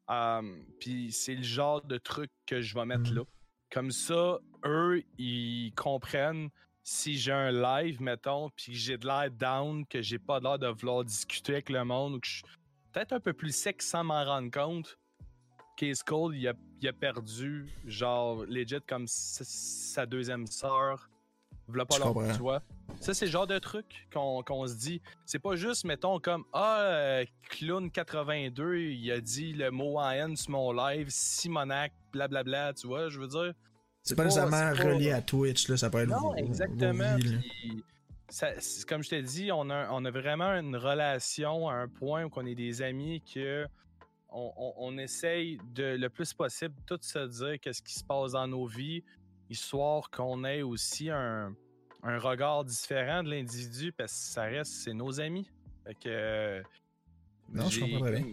Um, 0.09 0.65
puis 0.79 1.11
c'est 1.11 1.35
le 1.35 1.43
genre 1.43 1.81
de 1.81 1.97
truc 1.97 2.31
que 2.45 2.61
je 2.61 2.75
vais 2.75 2.85
mettre 2.85 3.13
là. 3.13 3.21
Comme 3.71 3.91
ça, 3.91 4.39
eux, 4.65 5.01
ils 5.17 5.71
comprennent 5.75 6.49
si 6.83 7.17
j'ai 7.17 7.31
un 7.31 7.51
live, 7.51 8.01
mettons, 8.01 8.49
puis 8.49 8.73
que 8.73 8.77
j'ai 8.77 8.97
de 8.97 9.07
l'air 9.07 9.31
down, 9.31 9.85
que 9.85 10.01
j'ai 10.01 10.19
pas 10.19 10.39
l'air 10.39 10.59
de 10.59 10.67
vouloir 10.67 11.05
discuter 11.05 11.53
avec 11.53 11.69
le 11.69 11.85
monde, 11.85 12.15
ou 12.15 12.19
que 12.19 12.27
je 12.27 12.33
suis 12.37 12.43
peut-être 12.91 13.13
un 13.13 13.19
peu 13.19 13.31
plus 13.33 13.55
sec 13.55 13.81
sans 13.81 14.03
m'en 14.03 14.25
rendre 14.25 14.51
compte. 14.51 14.97
Case 15.77 16.03
Cold, 16.03 16.35
il 16.35 16.47
a, 16.49 16.53
il 16.81 16.87
a 16.87 16.93
perdu, 16.93 17.69
genre, 17.85 18.43
legit 18.45 18.81
comme 18.85 19.05
sa 19.07 20.05
deuxième 20.05 20.47
sœur. 20.47 21.09
Pas 21.71 22.33
tu 22.33 22.39
vois. 22.39 22.61
Ça, 22.99 23.13
c'est 23.13 23.25
le 23.25 23.31
genre 23.31 23.47
de 23.47 23.57
truc 23.57 24.07
qu'on 24.13 24.67
se 24.67 24.75
dit. 24.75 25.01
C'est 25.25 25.39
pas 25.39 25.55
juste, 25.55 25.85
mettons, 25.85 26.19
comme 26.19 26.43
Ah, 26.53 26.81
euh, 26.81 27.25
Clown82, 27.51 28.91
il 28.91 29.11
a 29.11 29.21
dit 29.21 29.53
le 29.53 29.71
mot 29.71 29.99
en 29.99 30.35
sur 30.35 30.51
mon 30.51 30.71
live, 30.71 31.07
Simonac, 31.09 31.93
blablabla, 32.11 32.73
tu 32.73 32.87
vois, 32.87 33.09
je 33.09 33.19
veux 33.19 33.27
dire. 33.27 33.53
C'est 34.03 34.15
pas, 34.15 34.25
nécessairement 34.25 34.71
relié 34.71 35.11
à 35.11 35.21
Twitch, 35.21 35.67
là, 35.67 35.77
ça 35.77 35.89
peut 35.89 35.99
être. 35.99 36.09
Non, 36.09 36.35
exactement. 36.35 37.17
comme 38.87 39.03
je 39.03 39.09
t'ai 39.09 39.21
dit, 39.21 39.51
on 39.51 39.69
a, 39.69 39.89
on 39.91 40.05
a 40.05 40.11
vraiment 40.11 40.51
une 40.53 40.75
relation 40.75 41.69
à 41.69 41.73
un 41.73 41.87
point 41.87 42.25
où 42.25 42.29
on 42.35 42.45
est 42.45 42.55
des 42.55 42.81
amis 42.81 43.21
que 43.21 43.67
on, 44.31 44.73
on, 44.77 44.97
essaye 44.97 45.59
de 45.75 45.97
le 45.97 46.09
plus 46.09 46.33
possible 46.33 46.73
tout 46.85 46.97
se 47.01 47.27
dire 47.27 47.59
qu'est-ce 47.59 47.81
qui 47.81 47.93
se 47.93 48.03
passe 48.03 48.31
dans 48.31 48.47
nos 48.47 48.65
vies, 48.65 49.03
histoire 49.51 50.09
qu'on 50.09 50.43
ait 50.43 50.61
aussi 50.61 51.09
un, 51.09 51.55
un 52.03 52.17
regard 52.19 52.65
différent 52.65 53.23
de 53.23 53.29
l'individu 53.29 53.91
parce 53.91 54.11
que 54.11 54.33
ça 54.33 54.43
reste, 54.43 54.71
c'est 54.71 54.93
nos 54.93 55.19
amis. 55.19 55.47
Fait 55.85 55.95
que. 55.95 56.63
Non, 57.49 57.69
je 57.69 57.79
comprends 57.81 58.09
bien. 58.09 58.23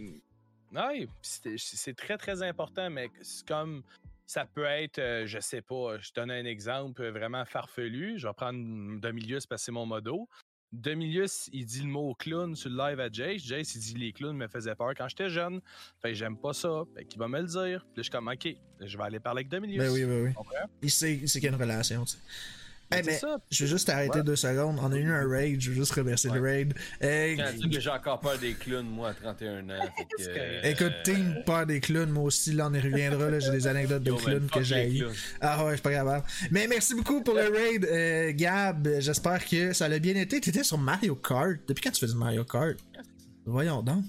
Oui, 0.70 1.08
c'est 1.22 1.96
très 1.96 2.18
très 2.18 2.42
important, 2.42 2.90
mais 2.90 3.10
c'est 3.22 3.46
comme 3.46 3.82
ça 4.26 4.44
peut 4.44 4.64
être, 4.64 4.98
euh, 4.98 5.26
je 5.26 5.40
sais 5.40 5.62
pas, 5.62 5.98
je 5.98 6.12
donne 6.12 6.30
un 6.30 6.44
exemple 6.44 7.08
vraiment 7.08 7.46
farfelu. 7.46 8.18
Je 8.18 8.28
vais 8.28 8.34
prendre 8.34 9.00
Demilius 9.00 9.46
parce 9.46 9.62
que 9.62 9.64
c'est 9.66 9.72
mon 9.72 9.86
modo. 9.86 10.28
Demilius, 10.72 11.48
il 11.52 11.64
dit 11.64 11.80
le 11.80 11.88
mot 11.88 12.14
clown 12.14 12.54
sur 12.54 12.70
le 12.70 12.76
live 12.76 13.00
à 13.00 13.10
Jace. 13.10 13.42
Jace, 13.42 13.74
il 13.74 13.80
dit 13.80 13.94
les 13.94 14.12
clowns 14.12 14.36
me 14.36 14.48
faisaient 14.48 14.74
peur 14.74 14.92
quand 14.96 15.08
j'étais 15.08 15.30
jeune. 15.30 15.60
Fait 16.00 16.14
j'aime 16.14 16.36
pas 16.36 16.52
ça. 16.52 16.84
Fait 16.94 17.04
qu'il 17.04 17.18
va 17.18 17.28
me 17.28 17.40
le 17.40 17.46
dire. 17.46 17.86
Puis 17.86 17.96
là, 17.96 17.96
je 17.96 18.02
suis 18.02 18.10
comme, 18.10 18.28
OK, 18.28 18.48
je 18.80 18.98
vais 18.98 19.04
aller 19.04 19.20
parler 19.20 19.40
avec 19.40 19.48
Demilius. 19.48 19.78
Ben 19.78 19.90
oui, 19.90 20.04
ben 20.04 20.24
oui. 20.26 20.44
Il 20.82 20.90
sait, 20.90 21.16
qu'il 21.18 21.42
y 21.42 21.46
a 21.46 21.50
une 21.50 21.54
relation, 21.54 22.04
tu 22.04 22.12
sais. 22.12 22.18
Hey, 22.90 23.02
mais 23.04 23.20
je 23.50 23.64
vais 23.64 23.70
juste 23.70 23.88
arrêter 23.90 24.22
deux 24.22 24.36
secondes. 24.36 24.78
On 24.82 24.90
a 24.92 24.96
eu 24.96 25.10
un 25.10 25.28
raid, 25.28 25.60
je 25.60 25.70
veux 25.70 25.76
juste 25.76 25.92
remercier 25.92 26.30
le 26.30 26.40
raid. 26.40 26.74
Euh, 27.02 27.36
que 27.70 27.80
j'ai 27.80 27.90
encore 27.90 28.18
peur 28.20 28.38
des 28.38 28.54
clowns, 28.54 28.88
moi, 28.88 29.10
à 29.10 29.14
31 29.14 29.68
ans. 29.70 29.72
Euh, 30.20 30.60
Écoute, 30.64 30.92
team 31.04 31.42
peur 31.46 31.64
des 31.64 31.80
clowns, 31.80 32.10
moi 32.10 32.24
aussi, 32.24 32.52
là, 32.52 32.68
on 32.70 32.74
y 32.74 32.80
reviendra. 32.80 33.38
J'ai 33.38 33.50
des 33.50 33.66
anecdotes 33.68 34.02
de 34.02 34.12
clowns 34.12 34.48
que 34.50 34.62
j'ai. 34.62 35.02
Ah 35.40 35.64
ouais, 35.64 35.76
c'est 35.76 35.82
pas 35.82 35.92
grave. 35.92 36.22
Mais 36.50 36.66
merci 36.66 36.94
beaucoup 36.94 37.22
pour 37.22 37.34
le 37.34 37.48
raid, 37.48 37.84
euh, 37.84 38.32
Gab. 38.34 38.88
J'espère 38.98 39.44
que 39.46 39.72
ça 39.72 39.88
l'a 39.88 39.98
bien 39.98 40.16
été. 40.16 40.40
T'étais 40.40 40.64
sur 40.64 40.78
Mario 40.78 41.14
Kart. 41.14 41.56
Depuis 41.68 41.82
quand 41.82 41.90
tu 41.90 42.00
fais 42.00 42.12
du 42.12 42.18
Mario 42.18 42.44
Kart? 42.44 42.76
Voyons 43.46 43.82
donc. 43.82 44.04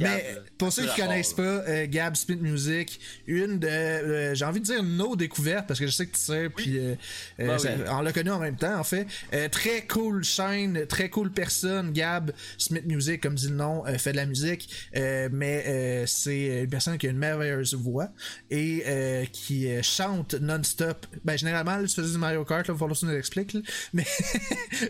Mais 0.00 0.36
pour 0.58 0.72
ceux 0.72 0.86
qui 0.86 1.00
connaissent 1.00 1.32
pas, 1.32 1.42
euh, 1.42 1.86
Gab 1.88 2.16
Spit 2.16 2.36
Music, 2.36 3.00
une 3.26 3.58
de, 3.58 3.68
euh, 3.68 4.34
j'ai 4.34 4.44
envie 4.44 4.60
de 4.60 4.64
dire 4.64 4.82
nos 4.82 5.16
découvertes 5.16 5.66
parce 5.66 5.80
que 5.80 5.86
je 5.86 5.92
sais 5.92 6.06
que 6.06 6.16
tu 6.16 6.20
sais, 6.20 6.48
puis 6.48 6.78
euh, 6.78 6.94
bah 7.38 7.56
on 7.90 8.00
l'a 8.00 8.12
connu 8.12 8.30
en 8.30 8.38
même 8.38 8.56
temps 8.56 8.78
en 8.78 8.84
fait. 8.84 9.06
très 9.50 9.86
cool 9.86 10.24
chaîne, 10.24 10.86
très 10.86 11.08
cool 11.08 11.30
personne. 11.30 11.92
Gab 11.92 12.32
Smith 12.58 12.84
Music, 12.86 13.20
comme 13.20 13.34
dit 13.34 13.48
le 13.48 13.56
nom, 13.56 13.84
fait 13.98 14.12
de 14.12 14.16
la 14.16 14.26
musique, 14.26 14.68
mais 14.94 16.04
c'est 16.06 16.62
une 16.62 16.70
personne 16.70 16.98
qui 16.98 17.06
a 17.06 17.10
une 17.10 17.18
merveilleuse 17.18 17.74
voix 17.74 18.08
et 18.50 19.28
qui 19.32 19.68
chante 19.82 20.34
non-stop. 20.34 21.06
Ben 21.24 21.36
généralement, 21.36 21.80
je 21.80 21.92
faisais 21.92 22.12
du 22.12 22.18
Mario 22.18 22.44
Kart, 22.44 22.66
là, 22.66 22.74
falloir 22.74 22.94
que 22.94 22.98
tu 22.98 23.06
nous 23.06 23.12
l'expliques, 23.12 23.56
mais 23.92 24.06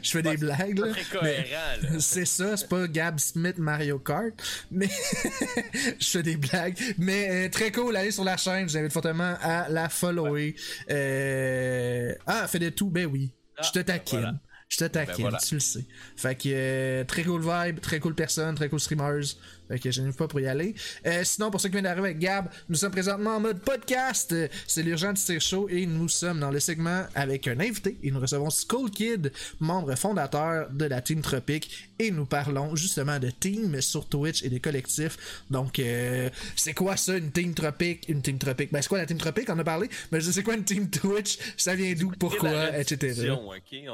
je 0.02 0.10
fais 0.10 0.22
des 0.22 0.36
blagues. 0.36 0.80
C'est 1.98 2.24
ça, 2.24 2.56
c'est 2.56 2.68
pas 2.68 2.86
Gab 2.86 3.18
Smith 3.18 3.58
Mario 3.58 3.98
Kart 3.98 4.32
mais 4.70 4.80
je 6.01 6.07
fais 6.07 6.23
des 6.23 6.36
blagues. 6.36 6.78
Mais 6.98 7.47
euh, 7.47 7.48
très 7.51 7.73
cool, 7.73 7.97
allez 7.97 8.11
sur 8.11 8.24
la 8.24 8.36
chaîne, 8.36 8.69
je 8.69 8.73
vous 8.73 8.78
invite 8.78 8.93
fortement 8.93 9.35
à 9.40 9.69
la 9.69 9.89
follower. 9.89 10.55
Euh... 10.90 12.15
Ah, 12.27 12.47
fait 12.48 12.59
de 12.59 12.70
tout, 12.70 12.90
ben 12.90 13.07
oui. 13.07 13.31
je 13.62 13.70
te 13.70 13.78
ah, 13.81 13.85
taquine. 13.85 14.39
Je 14.69 14.77
te 14.77 14.85
ben 14.85 14.90
taquine, 15.07 15.36
tu 15.47 15.55
le 15.55 15.61
sais. 15.61 15.85
Fait 16.16 16.35
que 16.35 16.48
euh, 16.48 17.05
très 17.05 17.24
cool 17.24 17.43
vibe, 17.43 17.81
très 17.81 17.98
cool 18.01 18.15
personne, 18.15 18.55
très 18.55 18.69
cool 18.69 18.81
streamers. 18.81 19.36
Fait 19.70 19.78
que 19.78 19.90
je 19.92 20.02
n'ai 20.02 20.10
pas 20.10 20.26
pour 20.26 20.40
y 20.40 20.48
aller. 20.48 20.74
Euh, 21.06 21.22
sinon, 21.22 21.51
pour 21.52 21.60
ceux 21.60 21.68
qui 21.68 21.74
viennent 21.74 21.84
d'arriver 21.84 22.09
avec 22.09 22.18
Gab, 22.18 22.48
nous 22.68 22.74
sommes 22.74 22.90
présentement 22.90 23.36
en 23.36 23.40
mode 23.40 23.60
podcast. 23.60 24.34
C'est 24.66 24.82
l'urgent 24.82 25.12
de 25.12 25.38
Show 25.38 25.68
et 25.68 25.86
nous 25.86 26.09
sommes 26.09 26.40
dans 26.40 26.51
le 26.51 26.59
segment 26.59 27.05
avec 27.14 27.47
un 27.47 27.60
invité. 27.60 27.97
Et 28.02 28.10
nous 28.10 28.18
recevons 28.18 28.51
Skull 28.51 28.90
Kid, 28.90 29.32
membre 29.60 29.94
fondateur 29.94 30.68
de 30.70 30.86
la 30.86 31.01
Team 31.01 31.20
Tropique. 31.20 31.88
Et 32.01 32.10
nous 32.10 32.26
parlons 32.26 32.74
justement 32.74 33.20
de 33.20 33.30
team 33.30 33.80
sur 33.80 34.09
Twitch 34.09 34.42
et 34.42 34.48
des 34.48 34.59
collectifs. 34.59 35.44
Donc, 35.51 35.78
euh, 35.78 36.30
c'est 36.56 36.74
quoi 36.74 36.97
ça, 36.97 37.16
une 37.16 37.30
Team 37.30 37.55
Tropique? 37.55 38.09
Une 38.09 38.22
Team 38.22 38.38
Tropique? 38.38 38.72
Ben, 38.72 38.82
c'est 38.82 38.88
quoi 38.88 38.98
la 38.98 39.06
Team 39.06 39.18
Tropique? 39.18 39.48
On 39.51 39.59
a 39.59 39.64
parlé. 39.64 39.88
Mais 40.10 40.20
je 40.20 40.32
sais 40.32 40.42
quoi 40.42 40.55
une 40.55 40.64
Team 40.64 40.90
Twitch? 40.90 41.38
Ça 41.56 41.76
vient 41.76 41.94
d'où? 41.94 42.10
Pourquoi? 42.18 42.76
Etc. 42.76 43.30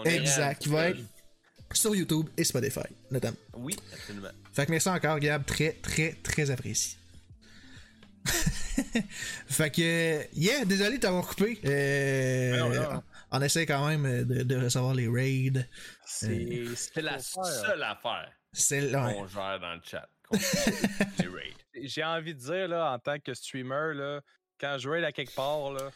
Exact. 0.07 0.63
Qui 0.63 0.69
va 0.71 0.89
être 0.89 0.99
sur 1.73 1.95
YouTube 1.95 2.29
et 2.37 2.45
Spotify, 2.45 2.89
notamment. 3.11 3.37
Oui, 3.55 3.77
absolument. 3.93 4.29
Fait 4.53 4.67
que 4.67 4.71
merci 4.71 4.89
encore, 4.89 5.19
Gab. 5.19 5.45
Très, 5.45 5.73
très, 5.73 6.13
très 6.23 6.51
apprécié. 6.51 6.99
fait 9.47 9.71
que, 9.71 10.35
yeah, 10.35 10.65
désolé 10.65 10.97
de 10.97 11.03
t'avoir 11.03 11.27
coupé. 11.27 11.59
Euh, 11.65 12.99
on 13.31 13.43
essaie 13.43 13.67
quand 13.67 13.87
même 13.87 14.25
de, 14.25 14.57
recevoir 14.57 14.95
les 14.95 15.09
raids. 15.09 15.67
C'est 16.05 16.29
euh, 16.29 16.75
la 16.97 17.19
seule 17.19 17.83
affaire 17.83 18.33
c'est 18.53 18.91
qu'on 18.91 19.27
gère 19.27 19.61
dans 19.61 19.75
le 19.75 19.81
chat. 19.85 20.09
les 20.33 21.29
raids. 21.29 21.55
J'ai 21.83 22.03
envie 22.03 22.35
de 22.35 22.41
dire, 22.41 22.69
là, 22.69 22.93
en 22.93 22.99
tant 22.99 23.19
que 23.19 23.35
streamer, 23.35 23.93
là, 23.95 24.21
quand 24.59 24.79
je 24.79 24.89
raid 24.89 25.05
à 25.05 25.13
quelque 25.13 25.35
part, 25.35 25.73
là, 25.73 25.91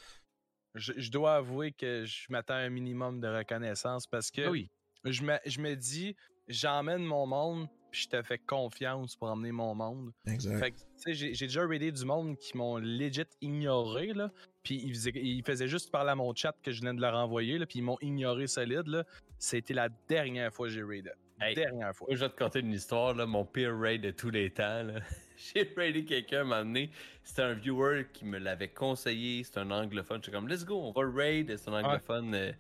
je, 0.74 1.10
dois 1.10 1.36
avouer 1.36 1.72
que 1.72 2.05
je 2.05 2.26
m'attends 2.28 2.55
à 2.55 2.59
un 2.59 2.68
minimum 2.68 3.20
de 3.20 3.28
reconnaissance 3.28 4.06
parce 4.06 4.30
que 4.30 4.47
oui 4.48 4.70
je 5.05 5.22
me, 5.22 5.39
je 5.47 5.60
me 5.60 5.74
dis, 5.74 6.16
j'emmène 6.48 7.05
mon 7.05 7.27
monde, 7.27 7.68
puis 7.90 8.02
je 8.02 8.09
te 8.09 8.22
fais 8.22 8.39
confiance 8.39 9.16
pour 9.16 9.28
emmener 9.28 9.52
mon 9.52 9.74
monde. 9.74 10.12
Exact. 10.27 10.59
Fait 10.59 10.70
que, 10.70 10.77
tu 10.77 11.14
sais, 11.14 11.35
j'ai 11.35 11.47
déjà 11.47 11.66
raidé 11.66 11.90
du 11.90 12.05
monde 12.05 12.36
qui 12.36 12.56
m'ont 12.56 12.77
legit 12.77 13.22
ignoré, 13.40 14.12
là. 14.12 14.31
Puis 14.62 14.81
ils 14.85 14.94
faisaient, 14.94 15.12
ils 15.14 15.43
faisaient 15.44 15.68
juste 15.68 15.90
parler 15.90 16.10
à 16.10 16.14
mon 16.14 16.35
chat 16.35 16.55
que 16.62 16.70
je 16.70 16.81
venais 16.81 16.94
de 16.94 17.01
leur 17.01 17.14
envoyer, 17.14 17.59
là. 17.59 17.66
Puis 17.66 17.81
ils 17.81 17.82
m'ont 17.82 17.98
ignoré 18.01 18.47
solide, 18.47 18.86
là. 18.86 19.05
C'était 19.39 19.74
la 19.74 19.89
dernière 20.09 20.52
fois 20.52 20.68
que 20.68 20.74
j'ai 20.74 20.82
raidé. 20.82 21.10
dernière 21.55 21.94
fois. 21.94 22.09
je 22.10 22.16
vais 22.16 22.28
te 22.28 22.36
conter 22.36 22.60
une 22.60 22.72
histoire, 22.72 23.14
là. 23.14 23.27
Mon 23.27 23.44
pire 23.44 23.77
raid 23.78 24.02
de 24.02 24.10
tous 24.10 24.31
les 24.31 24.51
temps, 24.51 24.82
là. 24.82 25.01
j'ai 25.55 25.72
raidé 25.77 26.05
quelqu'un 26.05 26.43
un 26.43 26.44
moment 26.44 26.64
donné. 26.64 26.90
C'était 27.24 27.43
un 27.43 27.55
viewer 27.55 28.06
qui 28.12 28.24
me 28.24 28.39
l'avait 28.39 28.68
conseillé. 28.68 29.43
C'était 29.43 29.60
un 29.60 29.70
anglophone. 29.70 30.20
J'étais 30.22 30.36
comme, 30.36 30.48
let's 30.48 30.64
go, 30.64 30.81
on 30.81 30.93
va 30.93 31.10
raid. 31.10 31.55
C'est 31.56 31.68
un 31.70 31.85
anglophone. 31.85 32.35
Euh, 32.35 32.52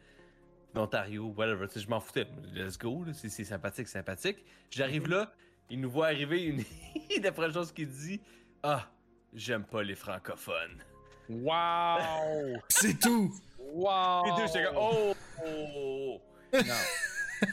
d'Ontario, 0.74 1.32
whatever. 1.36 1.66
je 1.74 1.88
m'en 1.88 2.00
foutais. 2.00 2.26
Let's 2.54 2.78
go, 2.78 3.04
c'est 3.12 3.44
sympathique, 3.44 3.88
sympathique. 3.88 4.44
J'arrive 4.70 5.04
mhm. 5.04 5.10
là, 5.10 5.32
il 5.70 5.80
nous 5.80 5.90
voit 5.90 6.06
arriver, 6.06 6.44
une... 6.44 6.64
la 7.22 7.32
première 7.32 7.52
chose 7.52 7.72
qu'il 7.72 7.88
dit 7.88 8.20
Ah, 8.62 8.90
j'aime 9.34 9.64
pas 9.64 9.82
les 9.82 9.94
francophones. 9.94 10.82
Wow! 11.28 12.56
c'est 12.68 12.98
tout! 12.98 13.32
Wow! 13.58 14.26
Et 14.26 14.40
deux, 14.40 14.46
j'étais 14.46 14.64
comme 14.64 14.76
Oh! 14.78 15.14
oh. 15.46 16.20
Non. 16.52 16.62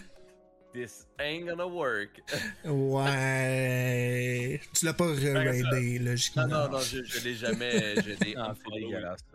This 0.73 1.07
ain't 1.19 1.47
gonna 1.47 1.65
work. 1.65 2.21
ouais. 2.65 4.61
Tu 4.73 4.85
l'as 4.85 4.93
pas 4.93 5.07
raidé, 5.07 5.97
logiquement. 5.97 6.45
Non, 6.45 6.65
non, 6.65 6.71
non, 6.73 6.79
je, 6.79 7.03
je 7.03 7.23
l'ai 7.23 7.33
jamais. 7.33 7.95
Je 7.95 8.09
l'ai 8.23 8.35
ah, 8.37 8.53
dégueulasse, 8.71 9.25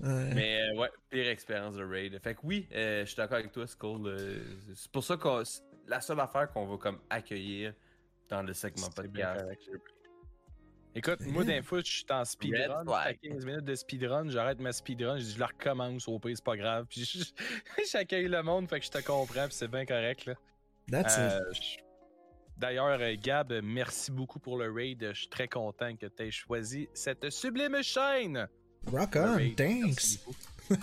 mais 0.00 0.62
euh, 0.62 0.76
ouais, 0.76 0.90
pire 1.10 1.28
expérience 1.28 1.74
de 1.74 1.84
raid. 1.84 2.18
Fait 2.20 2.34
que 2.34 2.40
oui, 2.44 2.68
euh, 2.72 3.00
je 3.00 3.06
suis 3.06 3.16
d'accord 3.16 3.38
avec 3.38 3.52
toi, 3.52 3.66
Skull. 3.66 4.06
Euh, 4.06 4.38
c'est 4.74 4.90
pour 4.90 5.02
ça 5.02 5.16
que 5.16 5.42
la 5.86 6.00
seule 6.00 6.20
affaire 6.20 6.50
qu'on 6.52 6.66
va 6.66 6.76
comme 6.76 7.00
accueillir 7.10 7.74
dans 8.28 8.42
le 8.42 8.52
segment 8.52 8.88
podcast. 8.90 9.44
Écoute, 10.94 11.20
moi, 11.26 11.44
d'un 11.44 11.62
fois, 11.62 11.80
je 11.80 11.90
suis 11.90 12.06
en 12.10 12.24
speedrun. 12.24 12.84
à 12.88 13.14
15 13.14 13.44
minutes 13.44 13.64
de 13.64 13.74
speedrun, 13.74 14.28
j'arrête 14.30 14.58
ma 14.58 14.72
speedrun, 14.72 15.18
je 15.18 15.24
dis, 15.24 15.32
je 15.34 15.38
la 15.38 15.46
recommence 15.46 16.08
au 16.08 16.18
pays, 16.18 16.34
c'est 16.34 16.44
pas 16.44 16.56
grave. 16.56 16.86
Puis 16.88 17.26
j'accueille 17.92 18.28
le 18.28 18.42
monde, 18.42 18.68
fait 18.68 18.80
que 18.80 18.86
je 18.86 18.90
te 18.90 18.98
comprends, 18.98 19.46
puis 19.46 19.54
c'est 19.54 19.68
bien 19.68 19.84
correct. 19.84 20.26
Là. 20.26 20.34
That's 20.90 21.18
D'ailleurs, 22.56 22.98
Gab, 23.22 23.52
merci 23.62 24.10
beaucoup 24.10 24.40
pour 24.40 24.58
le 24.58 24.72
raid. 24.72 25.10
Je 25.12 25.20
suis 25.20 25.28
très 25.28 25.46
content 25.46 25.94
que 25.94 26.06
tu 26.06 26.22
aies 26.24 26.30
choisi 26.32 26.88
cette 26.92 27.30
sublime 27.30 27.80
chaîne. 27.82 28.48
Rock 28.92 29.16
on, 29.16 29.50
thanks. 29.56 30.18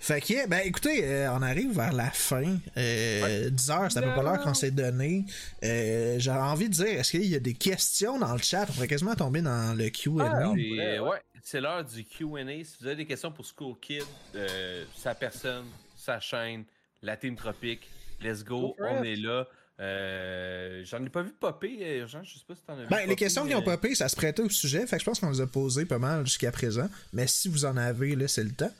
fait 0.00 0.20
que, 0.20 0.48
ben 0.48 0.60
écoutez, 0.64 1.04
euh, 1.04 1.32
on 1.32 1.42
arrive 1.42 1.74
vers 1.74 1.92
la 1.92 2.10
fin. 2.10 2.58
Euh, 2.76 3.50
10 3.50 3.70
heures, 3.70 3.92
c'est 3.92 3.98
à 3.98 4.02
peu 4.02 4.12
près 4.12 4.22
l'heure 4.22 4.40
qu'on 4.40 4.54
s'est 4.54 4.70
donné. 4.70 5.24
Euh, 5.62 6.16
J'aurais 6.18 6.40
envie 6.40 6.68
de 6.68 6.74
dire, 6.74 6.86
est-ce 6.86 7.12
qu'il 7.12 7.26
y 7.26 7.34
a 7.34 7.40
des 7.40 7.54
questions 7.54 8.18
dans 8.18 8.32
le 8.32 8.38
chat? 8.38 8.66
On 8.68 8.72
pourrait 8.72 8.88
quasiment 8.88 9.14
tomber 9.14 9.42
dans 9.42 9.76
le 9.76 9.88
QA. 9.90 10.12
Ah, 10.20 11.02
ouais, 11.02 11.22
c'est 11.42 11.60
l'heure 11.60 11.84
du 11.84 12.04
QA. 12.04 12.64
Si 12.64 12.76
vous 12.80 12.86
avez 12.86 12.96
des 12.96 13.06
questions 13.06 13.30
pour 13.30 13.44
School 13.44 13.76
Kid, 13.80 14.02
euh, 14.34 14.84
sa 14.96 15.14
personne, 15.14 15.66
sa 15.96 16.20
chaîne, 16.20 16.64
la 17.02 17.16
Team 17.16 17.36
Tropique, 17.36 17.88
let's 18.20 18.42
go, 18.44 18.74
on 18.80 19.02
est 19.02 19.16
là. 19.16 19.46
Euh, 19.78 20.82
j'en 20.84 21.04
ai 21.04 21.10
pas 21.10 21.22
vu 21.22 21.32
popper, 21.32 21.76
euh, 21.82 22.06
Jean, 22.06 22.22
je 22.22 22.38
sais 22.38 22.44
pas 22.46 22.54
si 22.54 22.62
t'en 22.62 22.78
as 22.78 22.82
vu. 22.82 22.88
Ben, 22.88 23.06
les 23.06 23.16
questions 23.16 23.46
qui 23.46 23.54
ont 23.54 23.62
popé, 23.62 23.94
ça 23.94 24.08
se 24.08 24.16
prêtait 24.16 24.42
au 24.42 24.48
sujet, 24.48 24.86
fait 24.86 24.96
que 24.96 25.00
je 25.00 25.04
pense 25.04 25.20
qu'on 25.20 25.30
les 25.30 25.40
a 25.42 25.46
posées 25.46 25.84
pas 25.84 25.98
mal 25.98 26.24
jusqu'à 26.24 26.50
présent. 26.50 26.88
Mais 27.12 27.26
si 27.26 27.48
vous 27.48 27.66
en 27.66 27.76
avez, 27.76 28.16
là, 28.16 28.26
c'est 28.26 28.44
le 28.44 28.52
temps. 28.52 28.72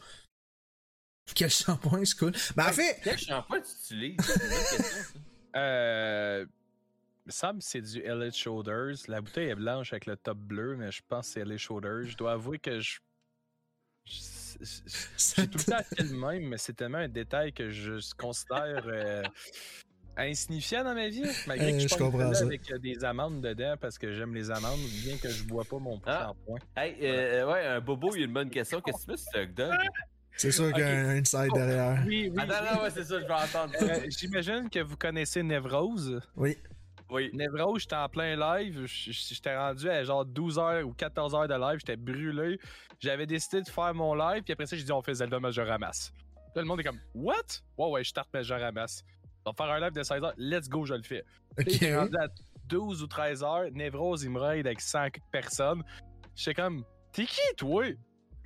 Quel 1.34 1.50
shampoing, 1.50 2.04
c'est 2.04 2.18
cool. 2.18 2.32
Ben, 2.54 2.68
en 2.68 2.72
fait. 2.72 3.00
Quel 3.02 3.18
shampoing 3.18 3.60
tu 3.60 3.72
utilises? 3.72 4.16
Euh. 5.54 6.44
Il 7.24 7.30
me 7.30 7.32
semble 7.32 7.58
que 7.58 7.64
c'est 7.64 7.80
du 7.80 7.98
Elite 8.02 8.36
Shoulders. 8.36 8.94
La 9.08 9.20
bouteille 9.20 9.48
est 9.48 9.56
blanche 9.56 9.92
avec 9.92 10.06
le 10.06 10.16
top 10.16 10.38
bleu, 10.38 10.76
mais 10.76 10.92
je 10.92 11.02
pense 11.08 11.26
que 11.26 11.32
c'est 11.32 11.40
Elite 11.40 11.58
Shoulders. 11.58 12.04
Je 12.04 12.16
dois 12.16 12.34
avouer 12.34 12.60
que 12.60 12.78
je. 12.78 13.00
J'ai 14.04 15.48
tout 15.48 15.58
le 15.58 15.64
temps 15.64 15.82
fait 15.82 16.04
le 16.04 16.16
même, 16.16 16.46
mais 16.46 16.56
c'est 16.56 16.74
tellement 16.74 16.98
un 16.98 17.08
détail 17.08 17.52
que 17.52 17.70
je 17.70 17.98
considère 18.16 18.84
euh, 18.86 19.24
insignifiant 20.24 20.84
dans 20.84 20.94
ma 20.94 21.08
vie, 21.08 21.24
malgré 21.46 21.72
que 21.72 21.76
euh, 21.76 21.80
je, 21.80 21.88
je 21.88 21.94
comprends 21.96 22.34
ça. 22.34 22.44
avec 22.44 22.70
euh, 22.70 22.78
des 22.78 23.04
amandes 23.04 23.40
dedans 23.40 23.74
parce 23.80 23.98
que 23.98 24.12
j'aime 24.12 24.34
les 24.34 24.50
amandes, 24.50 24.80
bien 25.04 25.16
que 25.16 25.28
je 25.28 25.44
bois 25.44 25.64
pas 25.64 25.78
mon 25.78 26.00
ah. 26.06 26.32
point. 26.46 26.58
Hey, 26.76 26.96
euh, 27.02 27.46
ouais, 27.50 27.66
un 27.66 27.80
bobo, 27.80 28.14
il 28.14 28.20
y 28.20 28.22
a 28.22 28.26
une 28.26 28.32
bonne 28.32 28.50
question. 28.50 28.80
Qu'est-ce 28.80 29.06
que 29.06 29.12
tu 29.14 29.38
un 29.38 29.46
dog? 29.46 29.76
C'est 30.36 30.50
sûr 30.50 30.70
qu'il 30.72 30.82
y 30.82 30.86
a 30.86 30.90
un 30.90 31.18
inside 31.18 31.52
derrière. 31.54 32.02
Oui, 32.06 32.30
oui. 32.30 32.42
Attends, 32.42 32.82
ouais, 32.82 32.90
c'est 32.90 33.04
ça, 33.04 33.20
je 33.20 33.26
vais 33.26 33.32
entendre. 33.32 33.72
J'imagine 34.08 34.68
que 34.68 34.80
vous 34.80 34.96
connaissez 34.96 35.42
Nevrose. 35.42 36.20
Oui. 36.36 36.56
Oui. 37.08 37.30
Nevrose, 37.32 37.82
j'étais 37.82 37.96
en 37.96 38.08
plein 38.08 38.36
live. 38.36 38.84
J'étais 38.86 39.56
rendu 39.56 39.88
à 39.88 40.04
genre 40.04 40.26
12 40.26 40.58
h 40.58 40.82
ou 40.82 40.92
14 40.92 41.34
h 41.34 41.48
de 41.48 41.54
live. 41.54 41.78
J'étais 41.78 41.96
brûlé. 41.96 42.58
J'avais 43.00 43.26
décidé 43.26 43.62
de 43.62 43.68
faire 43.68 43.94
mon 43.94 44.14
live. 44.14 44.42
Puis 44.42 44.52
après 44.52 44.66
ça, 44.66 44.76
j'ai 44.76 44.82
dit 44.82 44.92
on 44.92 45.02
fait 45.02 45.14
Zelda, 45.14 45.40
mais 45.40 45.52
je 45.52 45.62
ramasse. 45.62 46.12
Là, 46.54 46.62
le 46.62 46.68
monde 46.68 46.80
est 46.80 46.84
comme 46.84 47.00
What? 47.14 47.34
Ouais, 47.78 47.90
ouais, 47.90 48.04
je 48.04 48.08
starte, 48.08 48.28
mais 48.32 48.42
je 48.42 48.54
ramasse. 48.54 49.04
On 49.46 49.50
va 49.50 49.64
faire 49.64 49.74
un 49.74 49.80
live 49.80 49.92
de 49.92 50.02
16 50.02 50.20
h 50.20 50.32
let's 50.38 50.68
go, 50.68 50.84
je 50.84 50.94
le 50.94 51.02
fais. 51.02 51.24
Ok. 51.58 51.68
rendu 51.94 52.16
à 52.16 52.28
12 52.66 53.02
ou 53.02 53.06
13 53.06 53.42
h 53.42 53.72
Nevrose, 53.72 54.24
il 54.24 54.30
me 54.30 54.40
raid 54.40 54.66
avec 54.66 54.80
100 54.80 55.08
personnes. 55.30 55.82
J'étais 56.34 56.60
comme, 56.60 56.84
t'es 57.12 57.24
qui, 57.24 57.40
toi? 57.56 57.84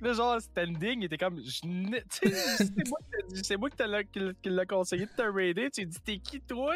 là, 0.01 0.13
genre, 0.13 0.41
standing, 0.41 1.01
il 1.01 1.05
était 1.05 1.17
comme. 1.17 1.39
C'est 3.43 3.57
moi, 3.57 3.69
qui 3.71 4.49
l'a 4.49 4.65
conseillé 4.65 5.05
de 5.05 5.11
te 5.11 5.21
raider. 5.21 5.69
Tu 5.71 5.85
dit, 5.85 5.97
t'es 6.03 6.17
qui, 6.17 6.41
toi? 6.41 6.75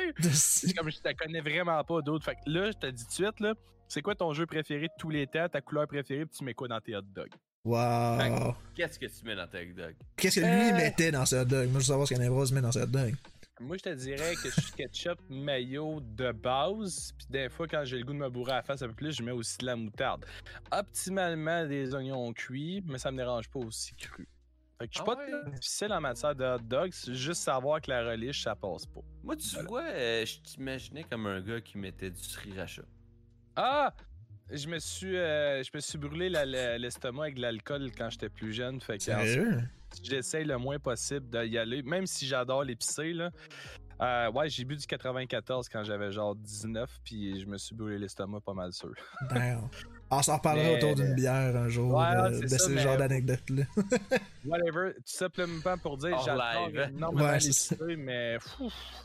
comme, 0.77 0.89
je 0.89 0.99
te 0.99 1.14
connais 1.14 1.41
vraiment 1.41 1.84
pas 1.84 2.02
d'autres. 2.02 2.26
Fait 2.26 2.35
que 2.35 2.49
là, 2.49 2.72
je 2.72 2.77
te 2.77 2.88
dis 2.88 3.03
tout 3.03 3.10
de 3.10 3.14
suite, 3.14 3.39
là, 3.39 3.53
c'est 3.88 4.02
quoi 4.02 4.15
ton 4.15 4.34
jeu 4.34 4.45
préféré 4.45 4.88
de 4.88 4.93
tous 4.97 5.10
les 5.10 5.27
temps, 5.27 5.47
ta 5.49 5.61
couleur 5.61 5.88
préférée, 5.88 6.26
puis 6.26 6.38
tu 6.38 6.43
mets 6.43 6.53
quoi 6.53 6.68
dans 6.68 6.80
tes 6.80 6.95
hot 6.95 7.02
dogs? 7.02 7.34
Wow! 7.64 8.56
Qu'est-ce 8.76 8.99
que 8.99 9.06
tu 9.06 9.26
mets 9.26 9.35
dans 9.35 9.47
tes 9.47 9.61
hot 9.61 9.73
dogs? 9.76 9.95
Qu'est-ce 10.15 10.39
que 10.39 10.45
lui 10.45 10.69
euh, 10.69 10.77
mettait 10.77 11.11
dans 11.11 11.26
ses 11.26 11.38
hot 11.38 11.45
dogs? 11.45 11.69
Moi, 11.69 11.73
je 11.73 11.77
veux 11.77 11.84
savoir 11.84 12.07
ce 12.07 12.14
qu'un 12.14 12.56
met 12.56 12.61
dans 12.61 12.72
ses 12.72 12.81
hot 12.81 12.88
dogs. 12.88 13.15
Moi, 13.61 13.77
je 13.77 13.84
te 13.84 13.90
dirais 13.90 14.36
que 14.36 14.49
je 14.49 14.61
suis 14.61 14.72
ketchup 14.73 15.18
mayo 15.30 16.02
de 16.02 16.34
base. 16.34 17.14
Puis 17.18 17.27
des 17.30 17.49
fois, 17.49 17.68
quand 17.68 17.86
j'ai 17.86 17.98
le 17.98 18.03
goût 18.03 18.11
de 18.11 18.18
me 18.18 18.30
bourrer 18.30 18.52
à 18.52 18.56
la 18.56 18.64
face 18.64 18.82
un 18.82 18.88
peu 18.88 18.94
plus, 18.94 19.15
je 19.15 19.23
mets 19.23 19.32
aussi 19.32 19.57
de 19.60 19.65
la 19.65 19.77
moutarde. 19.77 20.26
Optimalement, 20.73 21.65
des 21.65 21.95
oignons 21.95 22.34
cuits, 22.34 22.84
mais 22.86 22.98
ça 22.98 23.11
me 23.11 23.18
dérange 23.18 23.49
pas 23.49 23.60
aussi 23.60 23.95
cru. 23.95 24.27
Fait 24.77 24.88
que 24.88 24.94
je 24.94 25.02
suis 25.02 25.10
ah 25.10 25.15
pas 25.15 25.49
difficile 25.52 25.94
en 25.94 26.02
matière 26.02 26.36
de 26.36 26.44
hot 26.44 26.60
dog, 26.60 26.90
c'est 26.91 27.14
juste 27.14 27.44
savoir 27.44 27.80
que 27.80 27.90
la 27.90 28.03
reliche, 28.03 28.44
ça 28.44 28.56
passe 28.57 28.86
pas. 28.86 28.99
Moi, 29.23 29.38
tu 29.38 29.57
vois, 29.64 29.84
euh, 29.84 30.26
je 30.26 30.38
t'imaginais 30.41 31.06
comme 31.06 31.26
un 31.26 31.40
gars 31.40 31.61
qui 31.61 31.77
mettait 31.77 32.10
du 32.10 32.22
sriracha. 32.22 32.82
Ah! 33.56 33.94
Je 34.52 34.68
me 34.68 34.77
suis, 34.77 35.15
euh, 35.15 35.64
je 35.64 35.72
me 35.73 35.80
suis 35.80 35.98
brûlé 35.98 36.30
l'estomac 36.30 37.23
avec 37.23 37.36
de 37.36 37.41
l'alcool 37.41 37.90
quand 37.98 38.10
j'étais 38.11 38.30
plus 38.30 38.53
jeune. 38.53 38.80
Fait 38.80 38.98
que 38.98 39.03
j'essaye 40.03 40.45
le 40.45 40.57
moins 40.57 40.80
possible 40.80 41.27
d'y 41.30 41.57
aller, 41.57 41.81
même 41.84 42.05
si 42.05 42.27
j'adore 42.27 42.63
l'épicé. 42.63 43.13
Là. 43.13 43.31
Euh, 44.01 44.31
ouais, 44.31 44.49
j'ai 44.49 44.65
bu 44.65 44.76
du 44.76 44.85
94 44.85 45.69
quand 45.69 45.84
j'avais 45.84 46.11
genre 46.11 46.35
19, 46.35 46.99
puis 47.03 47.39
je 47.39 47.45
me 47.45 47.57
suis 47.57 47.76
brûlé 47.76 47.97
l'estomac 47.97 48.41
pas 48.41 48.53
mal 48.53 48.73
sûr. 48.73 48.91
On 50.11 50.22
s'en 50.22 50.38
reparlera 50.38 50.73
autour 50.73 50.95
d'une 50.95 51.15
bière 51.15 51.55
un 51.55 51.67
jour 51.67 51.99
de, 51.99 52.41
de 52.41 52.47
ce 52.47 52.77
genre 52.77 52.97
d'anecdote-là. 52.97 53.63
whatever, 54.45 54.93
tout 54.93 55.01
simplement 55.05 55.77
pour 55.81 55.97
dire, 55.97 56.17
j'adore 56.23 56.69
énormément 56.89 57.31
l'épicé, 57.31 57.77
mais 57.97 58.38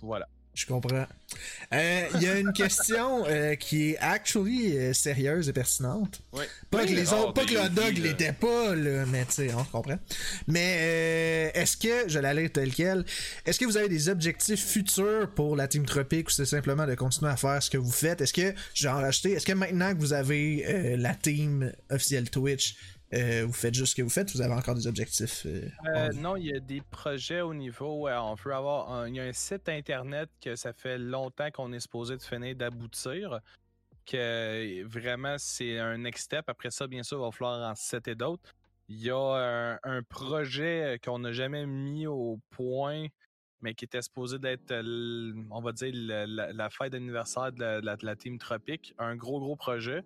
voilà. 0.03 0.27
Je 0.53 0.67
comprends. 0.67 1.07
Euh, 1.73 2.07
il 2.17 2.23
y 2.23 2.27
a 2.29 2.39
une 2.39 2.53
question 2.53 3.25
euh, 3.27 3.55
qui 3.55 3.91
est 3.91 3.99
actually 3.99 4.77
euh, 4.77 4.93
sérieuse 4.93 5.49
et 5.49 5.53
pertinente. 5.53 6.23
Pas 6.71 6.85
que 6.85 6.93
les 6.93 7.13
autres, 7.13 7.33
pas 7.35 7.45
que 7.45 7.55
le 7.55 7.69
dog 7.69 7.99
l'était 7.99 8.33
pas, 8.33 8.75
là, 8.75 9.07
mais 9.07 9.25
tu 9.27 9.33
sais, 9.35 9.55
on 9.55 9.65
comprend. 9.65 9.99
Mais 10.49 11.53
est-ce 11.55 11.77
que, 11.77 12.09
je 12.09 12.19
l'allais 12.19 12.49
tel 12.49 12.75
quel, 12.75 13.05
est-ce 13.47 13.61
que 13.61 13.65
vous 13.65 13.77
avez 13.77 13.89
des 13.89 14.09
objectifs 14.09 14.67
futurs 14.67 15.31
pour 15.35 15.55
la 15.55 15.69
Team 15.69 15.87
Tropique 15.87 16.29
ou 16.29 16.33
c'est 16.33 16.45
simplement 16.45 16.87
de 16.87 16.97
continuer 16.97 17.31
à 17.31 17.37
faire 17.37 17.63
ce 17.63 17.71
que 17.71 17.79
vous 17.79 17.93
faites? 17.93 18.21
Est-ce 18.21 18.33
que, 18.33 18.53
j'ai 18.75 18.89
en 18.89 19.01
racheté, 19.01 19.33
est-ce 19.33 19.47
que 19.47 19.53
maintenant 19.53 19.95
que 19.95 20.01
vous 20.01 20.13
avez 20.13 20.97
la 20.97 21.15
team 21.15 21.73
officielle 21.91 22.29
Twitch, 22.29 22.75
euh, 23.13 23.45
vous 23.45 23.53
faites 23.53 23.75
juste 23.75 23.91
ce 23.91 23.97
que 23.97 24.03
vous 24.03 24.11
faites, 24.11 24.31
vous 24.33 24.41
avez 24.41 24.55
encore 24.55 24.77
des 24.77 24.87
objectifs 24.87 25.45
euh, 25.45 25.69
euh, 25.97 26.13
Non, 26.13 26.37
il 26.37 26.47
y 26.47 26.55
a 26.55 26.61
des 26.61 26.81
projets 26.81 27.41
au 27.41 27.53
niveau. 27.53 28.09
on 28.09 28.37
peut 28.37 28.55
avoir. 28.55 29.09
il 29.09 29.17
y 29.17 29.21
a 29.21 29.25
un 29.25 29.33
site 29.33 29.69
internet 29.69 30.31
que 30.41 30.55
ça 30.55 30.73
fait 30.73 30.97
longtemps 30.97 31.51
qu'on 31.51 31.73
est 31.73 31.81
supposé 31.81 32.17
de 32.17 32.23
finir 32.23 32.55
d'aboutir. 32.55 33.41
Que 34.07 34.85
vraiment, 34.85 35.37
c'est 35.39 35.79
un 35.79 35.99
next 35.99 36.27
step. 36.27 36.45
Après 36.49 36.71
ça, 36.71 36.87
bien 36.87 37.03
sûr, 37.03 37.19
il 37.19 37.23
va 37.23 37.33
falloir 37.33 37.71
en 37.71 37.75
citer 37.75 38.15
d'autres. 38.15 38.55
Il 38.89 38.99
y 39.03 39.11
a 39.11 39.79
un, 39.83 40.03
projet 40.05 40.99
qu'on 41.05 41.21
n'a 41.21 41.33
jamais 41.33 41.67
mis 41.67 42.07
au 42.07 42.39
point, 42.51 43.07
mais 43.61 43.75
qui 43.75 43.85
était 43.85 44.03
supposé 44.03 44.39
d'être, 44.39 44.73
on 45.51 45.61
va 45.61 45.73
dire, 45.73 45.93
la, 45.95 46.71
fête 46.71 46.93
d'anniversaire 46.93 47.53
de, 47.53 48.05
la, 48.05 48.17
Team 48.17 48.39
Tropique. 48.39 48.95
Un 48.99 49.17
gros, 49.17 49.41
gros 49.41 49.57
projet. 49.57 50.05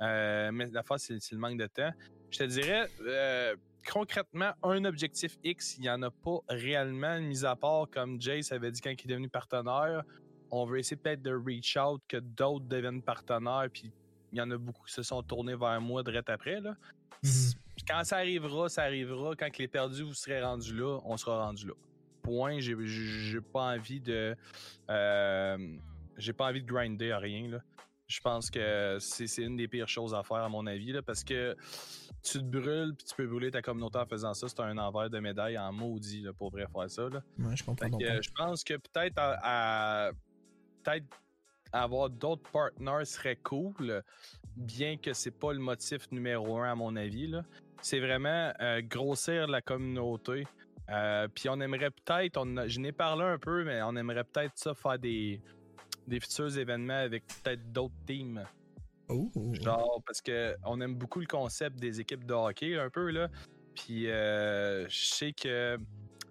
mais 0.00 0.66
la 0.70 0.82
fois, 0.82 0.98
c'est 0.98 1.18
le 1.32 1.38
manque 1.38 1.58
de 1.58 1.66
temps. 1.66 1.92
Je 2.32 2.38
te 2.38 2.44
dirais, 2.44 2.88
euh, 3.06 3.54
concrètement, 3.90 4.52
un 4.62 4.84
objectif 4.86 5.38
X, 5.44 5.76
il 5.76 5.82
n'y 5.82 5.90
en 5.90 6.02
a 6.02 6.10
pas 6.10 6.38
réellement, 6.48 7.20
mis 7.20 7.44
à 7.44 7.54
part, 7.54 7.88
comme 7.90 8.20
Jace 8.20 8.52
avait 8.52 8.72
dit 8.72 8.80
quand 8.80 8.90
il 8.90 9.04
est 9.04 9.08
devenu 9.08 9.28
partenaire, 9.28 10.02
on 10.50 10.64
veut 10.64 10.78
essayer 10.78 10.96
peut-être 10.96 11.22
de 11.22 11.34
reach 11.34 11.76
out, 11.76 12.00
que 12.08 12.16
d'autres 12.16 12.64
deviennent 12.64 13.02
partenaires, 13.02 13.68
puis 13.70 13.92
il 14.32 14.38
y 14.38 14.40
en 14.40 14.50
a 14.50 14.56
beaucoup 14.56 14.86
qui 14.86 14.94
se 14.94 15.02
sont 15.02 15.22
tournés 15.22 15.56
vers 15.56 15.78
moi 15.80 16.02
direct 16.02 16.30
après. 16.30 16.60
Là. 16.60 16.74
Mhm. 17.22 17.52
Quand 17.86 18.04
ça 18.04 18.16
arrivera, 18.16 18.68
ça 18.68 18.82
arrivera. 18.82 19.34
Quand 19.36 19.58
les 19.58 19.68
perdus 19.68 20.02
vous 20.02 20.14
serez 20.14 20.42
rendus 20.42 20.74
là, 20.74 20.98
on 21.04 21.16
sera 21.16 21.44
rendu 21.44 21.66
là. 21.66 21.74
Point. 22.22 22.60
J'ai 22.60 23.40
pas 23.40 23.74
envie 23.74 24.00
de. 24.00 24.36
Euh, 24.88 25.76
j'ai 26.16 26.32
pas 26.32 26.46
envie 26.46 26.62
de 26.62 26.66
grinder 26.66 27.10
à 27.10 27.18
rien. 27.18 27.48
Là. 27.48 27.58
Je 28.08 28.20
pense 28.20 28.50
que 28.50 28.98
c'est 29.00 29.42
une 29.42 29.56
des 29.56 29.68
pires 29.68 29.88
choses 29.88 30.14
à 30.14 30.22
faire, 30.22 30.38
à 30.38 30.48
mon 30.48 30.66
avis, 30.66 30.92
là, 30.92 31.02
parce 31.02 31.24
que 31.24 31.56
tu 32.22 32.38
te 32.38 32.44
brûles 32.44 32.94
puis 32.94 33.06
tu 33.06 33.14
peux 33.16 33.26
brûler 33.26 33.50
ta 33.50 33.62
communauté 33.62 33.98
en 33.98 34.06
faisant 34.06 34.34
ça. 34.34 34.48
C'est 34.48 34.60
un 34.60 34.76
envers 34.78 35.08
de 35.08 35.18
médaille 35.18 35.58
en 35.58 35.72
maudit 35.72 36.22
là, 36.22 36.32
pour 36.32 36.50
vrai 36.50 36.66
faire 36.72 36.90
ça. 36.90 37.08
Là. 37.08 37.22
Ouais, 37.38 37.56
je 37.56 37.64
comprends. 37.64 37.88
je 37.98 38.30
pense 38.36 38.64
que 38.64 38.74
peut-être 38.74 39.14
à, 39.16 40.10
peut-être 40.82 41.06
avoir 41.72 42.10
d'autres 42.10 42.48
partners 42.50 43.04
serait 43.04 43.36
cool, 43.36 44.02
bien 44.56 44.96
que 44.98 45.12
c'est 45.12 45.30
pas 45.30 45.52
le 45.52 45.58
motif 45.58 46.10
numéro 46.10 46.58
un 46.58 46.70
à 46.70 46.74
mon 46.74 46.96
avis. 46.96 47.32
C'est 47.80 48.00
vraiment 48.00 48.52
euh, 48.60 48.82
grossir 48.82 49.46
la 49.48 49.62
communauté. 49.62 50.46
Euh, 50.90 51.28
puis 51.34 51.48
on 51.48 51.60
aimerait 51.60 51.90
peut-être, 51.90 52.44
je 52.66 52.80
n'ai 52.80 52.92
parlé 52.92 53.24
un 53.24 53.38
peu, 53.38 53.64
mais 53.64 53.80
on 53.82 53.96
aimerait 53.96 54.24
peut-être 54.24 54.52
ça 54.56 54.74
faire 54.74 54.98
des, 54.98 55.40
des 56.06 56.20
futurs 56.20 56.56
événements 56.58 56.98
avec 56.98 57.24
peut-être 57.26 57.72
d'autres 57.72 57.94
teams. 58.06 58.44
Genre, 59.52 60.02
parce 60.06 60.20
que 60.20 60.56
on 60.64 60.80
aime 60.80 60.94
beaucoup 60.94 61.20
le 61.20 61.26
concept 61.26 61.78
des 61.78 62.00
équipes 62.00 62.24
de 62.24 62.34
hockey 62.34 62.76
un 62.78 62.90
peu, 62.90 63.10
là. 63.10 63.28
Puis 63.74 64.10
euh, 64.10 64.88
je 64.88 65.04
sais 65.04 65.32
que. 65.32 65.78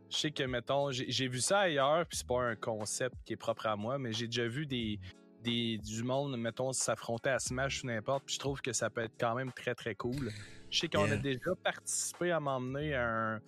Je 0.10 0.18
sais 0.18 0.32
que, 0.32 0.44
mettons, 0.44 0.92
j'ai 0.92 1.28
vu 1.30 1.40
ça 1.40 1.60
ailleurs, 1.60 2.06
puis 2.06 2.18
c'est 2.18 2.28
pas 2.28 2.42
un 2.42 2.58
concept 2.58 3.16
qui 3.24 3.32
est 3.32 3.38
propre 3.38 3.66
à 3.68 3.78
moi, 3.78 3.98
mais 3.98 4.12
j'ai 4.12 4.26
déjà 4.26 4.46
vu 4.46 4.66
des, 4.66 5.00
des, 5.42 5.78
du 5.78 6.04
monde, 6.04 6.36
mettons, 6.38 6.74
s'affronter 6.74 7.30
à 7.30 7.40
Smash 7.40 7.86
ou 7.86 7.88
n'importe, 7.88 8.26
puis 8.26 8.36
je 8.36 8.40
trouve 8.40 8.62
que 8.62 8.74
ça 8.74 8.90
peut 8.90 9.04
être 9.04 9.16
quand 9.18 9.36
même 9.36 9.54
très 9.54 9.74
très 9.74 9.96
cool. 9.96 10.34
Je 10.70 10.80
sais 10.80 10.90
qu'on 10.90 11.10
a 11.10 11.16
déjà 11.16 11.56
participé 11.64 12.32
à 12.32 12.42
m'emmener 12.42 12.94
à 12.94 13.40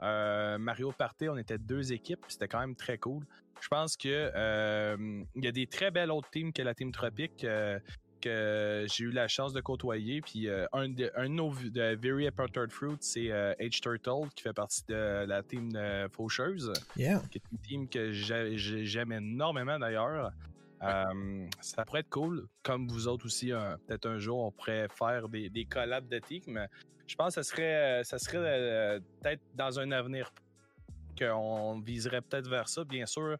un 0.00 0.58
Mario 0.58 0.92
Party, 0.92 1.30
on 1.30 1.38
était 1.38 1.56
deux 1.56 1.90
équipes, 1.90 2.24
c'était 2.28 2.48
quand 2.48 2.60
même 2.60 2.76
très 2.76 2.98
cool. 2.98 3.24
Je 3.60 3.68
pense 3.68 3.96
que 3.96 4.30
euh, 4.34 4.96
il 5.34 5.44
y 5.44 5.48
a 5.48 5.52
des 5.52 5.66
très 5.66 5.90
belles 5.90 6.10
autres 6.10 6.30
teams 6.30 6.52
que 6.52 6.62
la 6.62 6.74
Team 6.74 6.92
Tropique. 6.92 7.44
Euh, 7.44 7.78
que 8.22 8.84
j'ai 8.86 9.04
eu 9.04 9.10
la 9.12 9.28
chance 9.28 9.54
de 9.54 9.62
côtoyer. 9.62 10.20
Puis 10.20 10.46
euh, 10.46 10.66
un, 10.74 10.90
de, 10.90 11.10
un 11.16 11.24
de 11.24 11.28
nos 11.28 11.54
de 11.54 11.96
Very 11.96 12.26
Apparted 12.26 12.70
Fruit, 12.70 12.98
c'est 13.00 13.28
H 13.58 13.80
Turtle 13.80 14.28
qui 14.36 14.42
fait 14.42 14.52
partie 14.52 14.84
de 14.88 15.24
la 15.24 15.42
team 15.42 15.72
de 15.72 16.06
Faucheuse. 16.12 16.70
Qui 17.30 17.38
est 17.38 17.42
une 17.50 17.58
team 17.58 17.88
que 17.88 18.12
j'aime 18.12 19.12
énormément 19.12 19.78
d'ailleurs. 19.78 20.32
ça 20.82 21.84
pourrait 21.86 22.00
être 22.00 22.10
cool, 22.10 22.46
comme 22.62 22.88
vous 22.88 23.08
autres 23.08 23.24
aussi. 23.24 23.52
Peut-être 23.86 24.04
un 24.04 24.18
jour, 24.18 24.44
on 24.44 24.50
pourrait 24.50 24.88
faire 24.94 25.30
des, 25.30 25.48
des 25.48 25.64
collabs 25.64 26.06
de 26.06 26.18
team. 26.18 26.66
Je 27.06 27.16
pense 27.16 27.36
que 27.36 27.42
ça 27.42 27.50
serait, 27.50 28.04
ça 28.04 28.18
serait 28.18 29.00
peut-être 29.22 29.40
dans 29.54 29.80
un 29.80 29.92
avenir 29.92 30.30
qu'on 31.18 31.80
viserait 31.80 32.20
peut-être 32.20 32.48
vers 32.48 32.68
ça. 32.68 32.84
Bien 32.84 33.06
sûr, 33.06 33.36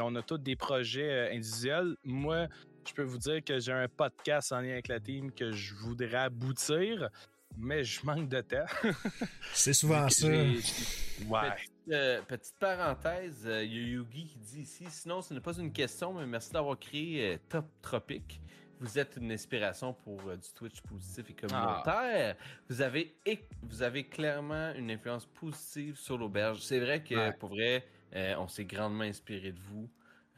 on 0.00 0.14
a 0.16 0.22
tous 0.22 0.38
des 0.38 0.56
projets 0.56 1.10
euh, 1.10 1.34
individuels. 1.34 1.96
Moi, 2.04 2.46
je 2.86 2.94
peux 2.94 3.02
vous 3.02 3.18
dire 3.18 3.42
que 3.44 3.58
j'ai 3.58 3.72
un 3.72 3.88
podcast 3.88 4.52
en 4.52 4.60
lien 4.60 4.72
avec 4.72 4.88
la 4.88 5.00
team 5.00 5.32
que 5.32 5.52
je 5.52 5.74
voudrais 5.74 6.14
aboutir, 6.14 7.08
mais 7.56 7.84
je 7.84 8.04
manque 8.04 8.28
de 8.28 8.40
temps. 8.40 8.66
C'est 9.52 9.72
souvent 9.72 10.08
ça. 10.08 10.28
Ouais. 10.28 11.48
Euh, 11.90 12.20
petite, 12.22 12.54
parenthèse, 12.58 13.42
il 13.44 13.50
euh, 13.50 13.64
y 13.64 13.78
a 13.78 13.88
Yugi 13.88 14.26
qui 14.26 14.38
dit 14.38 14.60
ici, 14.62 14.84
sinon 14.88 15.22
ce 15.22 15.32
n'est 15.32 15.40
pas 15.40 15.56
une 15.56 15.72
question, 15.72 16.12
mais 16.12 16.26
merci 16.26 16.52
d'avoir 16.52 16.78
créé 16.78 17.38
Top 17.48 17.66
Tropic. 17.80 18.40
Vous 18.80 18.98
êtes 18.98 19.16
une 19.16 19.32
inspiration 19.32 19.92
pour 19.92 20.20
du 20.20 20.52
Twitch 20.54 20.80
positif 20.82 21.30
et 21.30 21.34
communautaire. 21.34 22.36
Ah. 22.38 22.44
Vous, 22.68 22.82
avez, 22.82 23.16
vous 23.62 23.82
avez 23.82 24.04
clairement 24.04 24.72
une 24.74 24.90
influence 24.90 25.26
positive 25.26 25.96
sur 25.96 26.18
l'auberge. 26.18 26.60
C'est 26.60 26.80
vrai 26.80 27.02
que 27.02 27.36
pour 27.38 27.50
vrai, 27.50 27.86
euh, 28.14 28.34
on 28.38 28.48
s'est 28.48 28.64
grandement 28.64 29.04
inspiré 29.04 29.52
de 29.52 29.60
vous. 29.60 29.88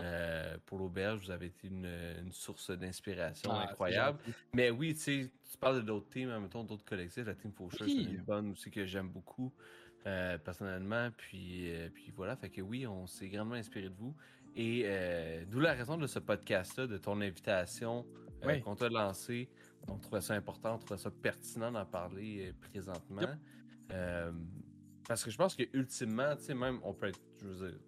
Euh, 0.00 0.56
pour 0.66 0.78
l'auberge, 0.78 1.24
vous 1.24 1.30
avez 1.32 1.46
été 1.46 1.66
une, 1.66 2.30
source 2.30 2.70
d'inspiration 2.70 3.50
ah, 3.50 3.66
incroyable. 3.68 4.18
Mais 4.52 4.70
oui, 4.70 4.94
tu 4.94 5.30
tu 5.50 5.58
parles 5.58 5.84
d'autres 5.84 6.08
teams, 6.08 6.30
hein, 6.30 6.38
mettons 6.38 6.62
d'autres 6.62 6.84
collectifs. 6.84 7.26
La 7.26 7.34
Team 7.34 7.52
Faucheur, 7.52 7.88
c'est 7.88 7.94
une 7.94 8.22
bonne 8.22 8.52
aussi 8.52 8.70
que 8.70 8.84
j'aime 8.86 9.08
beaucoup 9.08 9.52
euh, 10.06 10.38
personnellement. 10.38 11.10
Puis, 11.16 11.72
puis 11.94 12.12
voilà, 12.14 12.36
fait 12.36 12.50
que 12.50 12.60
oui, 12.60 12.86
on 12.86 13.08
s'est 13.08 13.28
grandement 13.28 13.56
inspiré 13.56 13.88
de 13.88 13.96
vous. 13.96 14.14
Et 14.60 14.84
d'où 15.48 15.60
la 15.60 15.72
raison 15.72 15.96
de 15.96 16.06
ce 16.06 16.18
podcast-là, 16.18 16.86
de 16.86 16.98
ton 16.98 17.20
invitation 17.20 18.04
qu'on 18.64 18.74
t'a 18.74 18.88
lancé. 18.88 19.48
On 19.86 19.96
trouvait 19.96 20.20
ça 20.20 20.34
important, 20.34 20.74
on 20.74 20.78
trouvait 20.78 21.00
ça 21.00 21.10
pertinent 21.10 21.70
d'en 21.70 21.86
parler 21.86 22.52
présentement. 22.60 23.22
Parce 25.08 25.24
que 25.24 25.30
je 25.30 25.38
pense 25.38 25.54
que 25.54 25.62
ultimement, 25.72 26.36
tu 26.36 26.42
sais, 26.42 26.54
même 26.54 26.80
on 26.82 26.92
peut 26.92 27.06
être, 27.06 27.20
je 27.40 27.46
veux 27.46 27.70
dire, 27.70 27.78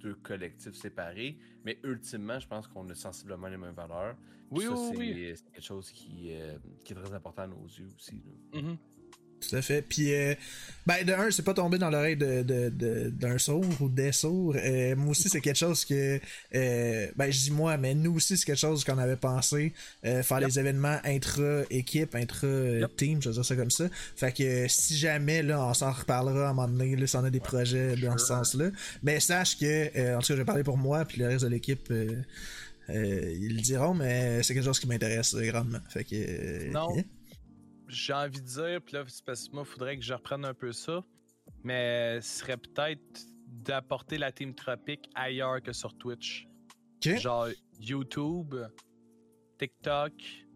deux 0.00 0.14
collectifs 0.14 0.74
séparés, 0.74 1.38
mais 1.64 1.78
ultimement, 1.82 2.38
je 2.38 2.48
pense 2.48 2.66
qu'on 2.66 2.88
a 2.88 2.94
sensiblement 2.94 3.48
les 3.48 3.58
mêmes 3.58 3.74
valeurs. 3.74 4.16
Oui, 4.50 4.66
oui, 4.66 4.94
oui. 4.96 5.32
C'est 5.34 5.50
quelque 5.50 5.64
chose 5.64 5.90
qui, 5.90 6.28
euh, 6.32 6.56
qui, 6.84 6.92
est 6.92 6.96
très 6.96 7.12
important 7.12 7.42
à 7.42 7.46
nos 7.46 7.64
yeux 7.64 7.88
aussi. 7.94 8.22
Mm-hmm. 8.52 8.76
Tout 9.48 9.56
à 9.56 9.62
fait. 9.62 9.82
Puis, 9.82 10.14
euh, 10.14 10.34
ben, 10.86 11.04
de 11.04 11.12
un, 11.12 11.30
c'est 11.30 11.42
pas 11.42 11.54
tombé 11.54 11.78
dans 11.78 11.90
l'oreille 11.90 12.16
d'un 12.16 12.42
de, 12.42 12.70
de, 12.70 13.38
sourd 13.38 13.64
ou 13.80 13.88
des 13.88 14.12
sourds. 14.12 14.56
Euh, 14.56 14.94
moi 14.96 15.10
aussi, 15.10 15.28
c'est 15.28 15.40
quelque 15.40 15.58
chose 15.58 15.84
que, 15.84 16.20
euh, 16.54 17.06
ben, 17.16 17.30
je 17.30 17.38
dis 17.38 17.50
moi, 17.50 17.76
mais 17.76 17.94
nous 17.94 18.16
aussi, 18.16 18.36
c'est 18.36 18.44
quelque 18.44 18.58
chose 18.58 18.84
qu'on 18.84 18.98
avait 18.98 19.16
pensé. 19.16 19.72
faire 20.02 20.40
les 20.40 20.58
événements 20.58 20.98
intra-équipe, 21.04 22.14
intra-team, 22.14 23.22
je 23.22 23.28
veux 23.28 23.34
dire 23.34 23.44
ça 23.44 23.56
comme 23.56 23.70
ça. 23.70 23.84
Fait 24.16 24.32
que 24.32 24.66
si 24.68 24.96
jamais, 24.96 25.42
là, 25.42 25.64
on 25.64 25.74
s'en 25.74 25.92
reparlera 25.92 26.48
à 26.48 26.50
un 26.50 26.54
moment 26.54 26.68
donné, 26.68 26.96
là, 26.96 27.06
si 27.06 27.16
on 27.16 27.24
a 27.24 27.30
des 27.30 27.40
projets 27.40 27.96
dans 27.96 28.18
ce 28.18 28.26
sens-là. 28.26 28.70
Mais 29.02 29.20
sache 29.20 29.58
que, 29.58 30.16
en 30.16 30.20
tout 30.20 30.28
cas, 30.28 30.34
je 30.34 30.34
vais 30.34 30.44
parler 30.44 30.64
pour 30.64 30.78
moi, 30.78 31.04
puis 31.04 31.20
le 31.20 31.28
reste 31.28 31.44
de 31.44 31.48
l'équipe. 31.48 31.92
ils 32.88 33.56
le 33.56 33.60
diront, 33.60 33.94
mais 33.94 34.42
c'est 34.42 34.54
quelque 34.54 34.64
chose 34.64 34.80
qui 34.80 34.86
m'intéresse 34.86 35.34
grandement. 35.34 35.80
Fait 35.88 36.04
que. 36.04 36.70
Non 36.72 36.88
j'ai 37.88 38.12
envie 38.12 38.40
de 38.40 38.46
dire, 38.46 38.80
puis 38.84 38.94
là, 38.94 39.04
parce 39.26 39.48
que 39.48 39.54
moi, 39.54 39.64
il 39.66 39.70
faudrait 39.70 39.96
que 39.96 40.02
je 40.02 40.14
reprenne 40.14 40.44
un 40.44 40.54
peu 40.54 40.72
ça, 40.72 41.04
mais 41.62 42.20
ce 42.20 42.40
serait 42.40 42.56
peut-être 42.56 43.26
d'apporter 43.46 44.18
la 44.18 44.32
Team 44.32 44.54
Tropique 44.54 45.08
ailleurs 45.14 45.62
que 45.62 45.72
sur 45.72 45.96
Twitch. 45.96 46.48
Genre 47.02 47.48
YouTube, 47.78 48.54
TikTok, 49.58 50.12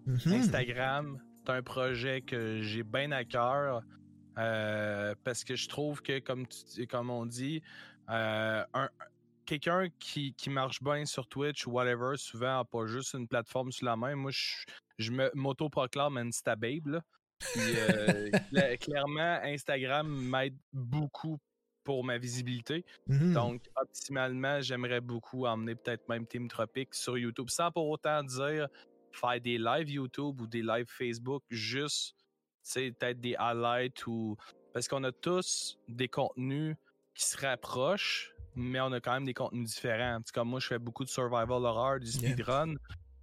mhm. 0.07 0.33
Instagram. 0.33 1.23
C'est 1.45 1.53
un 1.53 1.63
projet 1.63 2.23
que 2.23 2.61
j'ai 2.63 2.83
bien 2.83 3.13
à 3.13 3.25
cœur. 3.25 3.83
Euh, 4.39 5.15
parce 5.25 5.43
que 5.43 5.57
je 5.57 5.69
trouve 5.69 6.01
que, 6.01 6.21
comme, 6.21 6.47
tu, 6.47 6.87
comme 6.87 7.11
on 7.11 7.27
dit, 7.27 7.61
euh, 8.09 8.63
quelqu'un 9.45 9.89
qui, 9.99 10.33
qui, 10.35 10.49
marche 10.49 10.81
bien 10.81 11.05
sur 11.07 11.27
Twitch 11.27 11.67
ou 11.67 11.73
whatever, 11.73 12.17
souvent 12.17 12.59
n'a 12.59 12.65
pas 12.65 12.87
juste 12.87 13.15
une 13.15 13.27
plateforme 13.27 13.73
sous 13.73 13.85
la 13.85 13.97
main. 13.97 14.15
Moi, 14.15 14.31
je, 14.31 14.65
je 14.99 15.11
m'auto-proclame 15.35 16.19
un 16.19 16.31
Babe. 17.57 18.41
Euh, 18.55 18.77
clairement, 18.77 19.41
Instagram 19.43 20.09
m'aide 20.09 20.57
beaucoup 20.73 21.39
pour 21.85 22.05
ma 22.05 22.19
visibilité. 22.19 22.85
Mmh 23.07 23.33
Donc, 23.33 23.63
optimalement, 23.77 24.61
j'aimerais 24.61 25.01
beaucoup 25.01 25.47
emmener 25.47 25.75
peut-être 25.75 26.09
même 26.09 26.27
Team 26.27 26.49
Tropic 26.49 26.95
sur 26.95 27.17
YouTube, 27.17 27.49
sans 27.49 27.71
pour 27.71 27.89
autant 27.89 28.23
dire 28.23 28.69
faire 29.13 29.41
des 29.41 29.59
lives 29.59 29.91
YouTube 29.91 30.41
ou 30.41 30.47
des 30.47 30.63
lives 30.63 30.89
Facebook, 30.89 31.43
juste, 31.51 32.15
peut-être 32.75 33.21
des 33.21 33.35
highlights 33.39 34.07
ou. 34.07 34.37
Parce 34.75 34.87
qu'on 34.87 35.03
a 35.05 35.13
tous 35.13 35.79
des 35.89 36.09
contenus 36.09 36.77
qui 37.15 37.25
se 37.25 37.39
rapprochent, 37.39 38.35
mais 38.55 38.81
on 38.81 38.93
a 38.93 39.01
quand 39.01 39.15
même 39.15 39.25
des 39.25 39.35
contenus 39.35 39.67
différents. 39.67 40.21
comme 40.35 40.51
moi, 40.51 40.61
je 40.61 40.67
fais 40.67 40.79
beaucoup 40.79 41.05
de 41.05 41.09
survival 41.09 41.65
horror, 41.65 42.01
du 42.01 42.07
speedrun. 42.07 42.75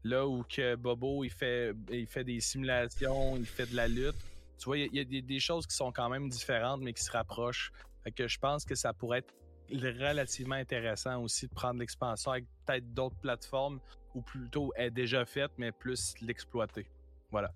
Là 0.06 0.28
où 0.28 0.44
que 0.44 0.76
Bobo, 0.76 1.24
il 1.24 1.32
fait, 1.32 1.74
il 1.90 2.06
fait 2.06 2.24
des 2.24 2.40
simulations, 2.40 3.38
il 3.38 3.46
fait 3.48 3.66
de 3.66 3.76
la 3.76 3.88
lutte. 3.88 4.16
Tu 4.60 4.66
vois, 4.66 4.78
il 4.78 4.96
y, 4.96 5.00
a, 5.00 5.04
des, 5.04 5.40
choses 5.40 5.66
qui 5.66 5.76
sont 5.76 5.92
quand 5.92 6.10
même 6.10 6.30
différentes, 6.30 6.82
mais 6.82 6.94
qui 6.94 7.04
se 7.04 7.12
rapprochent. 7.12 7.72
Fait 8.04 8.12
que 8.12 8.28
je 8.28 8.38
pense 8.38 8.66
que 8.66 8.76
ça 8.76 8.94
pourrait 8.94 9.18
être 9.18 9.34
relativement 9.72 10.56
intéressant 10.56 11.24
aussi 11.24 11.48
de 11.48 11.54
prendre 11.56 11.80
l'expansion 11.80 12.30
avec 12.30 12.46
peut-être 12.68 12.94
d'autres 12.94 13.18
plateformes, 13.18 13.80
ou 14.14 14.22
plutôt 14.22 14.72
est 14.76 14.92
déjà 14.92 15.26
faite, 15.26 15.52
mais 15.58 15.72
plus 15.72 16.14
l'exploiter. 16.22 16.88
Voilà. 17.32 17.52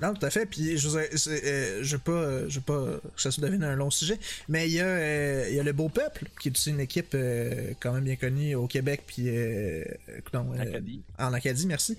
Non, 0.00 0.14
tout 0.14 0.26
à 0.26 0.30
fait. 0.30 0.46
Puis 0.46 0.76
je 0.76 0.88
euh, 0.88 1.82
je 1.82 1.96
veux 1.96 2.02
pas, 2.02 2.12
euh, 2.12 2.46
je 2.48 2.56
veux 2.56 2.64
pas 2.64 3.00
que 3.14 3.22
ça 3.22 3.30
se 3.30 3.40
devine 3.40 3.62
un 3.62 3.76
long 3.76 3.90
sujet, 3.90 4.18
mais 4.48 4.68
il 4.68 4.74
y 4.74 4.80
a, 4.80 4.86
euh, 4.86 5.48
y 5.50 5.60
a 5.60 5.62
le 5.62 5.72
Beau 5.72 5.88
Peuple 5.88 6.26
qui 6.40 6.48
est 6.48 6.52
aussi 6.52 6.70
une 6.70 6.80
équipe 6.80 7.16
quand 7.80 7.92
même 7.92 8.04
bien 8.04 8.16
connue 8.16 8.54
au 8.54 8.66
Québec 8.66 9.02
puis 9.06 9.28
non, 10.32 10.52
Acadie. 10.58 11.02
en 11.18 11.32
Acadie, 11.32 11.66
merci 11.66 11.96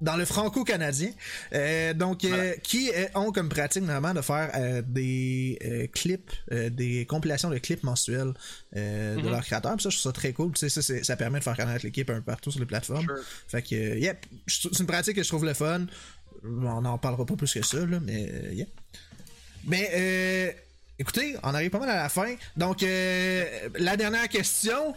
dans 0.00 0.16
le 0.16 0.24
franco-canadien. 0.24 1.10
Euh, 1.52 1.94
donc, 1.94 2.24
euh, 2.24 2.54
qui 2.62 2.90
ont 3.14 3.32
comme 3.32 3.48
pratique 3.48 3.82
normalement 3.82 4.14
de 4.14 4.24
faire 4.24 4.50
euh, 4.54 4.82
des 4.84 5.90
clips, 5.94 6.32
des 6.50 7.06
compilations 7.06 7.50
de 7.50 7.58
clips 7.58 7.82
mensuels 7.82 8.34
de 8.74 9.16
mhm. 9.16 9.30
leurs 9.30 9.44
créateurs. 9.44 9.80
ça, 9.80 9.90
je 9.90 9.98
trouve 9.98 10.12
ça 10.12 10.12
très 10.12 10.32
cool. 10.32 10.52
Tu 10.52 10.68
sais, 10.68 10.82
ça, 10.82 11.04
ça 11.04 11.16
permet 11.16 11.38
de 11.38 11.44
faire 11.44 11.56
connaître 11.56 11.84
l'équipe 11.84 12.08
un 12.10 12.16
peu 12.16 12.22
partout 12.22 12.50
sur 12.50 12.60
les 12.60 12.66
plateformes. 12.66 13.06
Fait 13.48 13.62
que, 13.62 13.98
yep, 13.98 14.24
c'est 14.46 14.78
une 14.78 14.86
pratique 14.86 15.16
que 15.16 15.22
je 15.22 15.28
trouve 15.28 15.44
le 15.44 15.54
fun. 15.54 15.86
On 16.44 16.80
n'en 16.82 16.98
parlera 16.98 17.24
pas 17.24 17.36
plus 17.36 17.52
que 17.52 17.62
ça, 17.64 17.84
là, 17.84 17.98
mais 18.00 18.30
yeah. 18.52 18.66
Mais, 19.64 20.56
écoutez, 20.98 21.36
on 21.42 21.54
arrive 21.54 21.70
pas 21.70 21.80
mal 21.80 21.90
à 21.90 21.96
la 21.96 22.08
fin. 22.08 22.36
Donc, 22.56 22.82
la 22.82 23.96
dernière 23.96 24.28
question, 24.28 24.94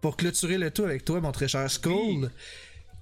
pour 0.00 0.16
clôturer 0.16 0.58
le 0.58 0.70
tout 0.70 0.84
avec 0.84 1.04
toi, 1.04 1.20
mon 1.20 1.32
très 1.32 1.48
cher 1.48 1.70
Skull 1.70 2.30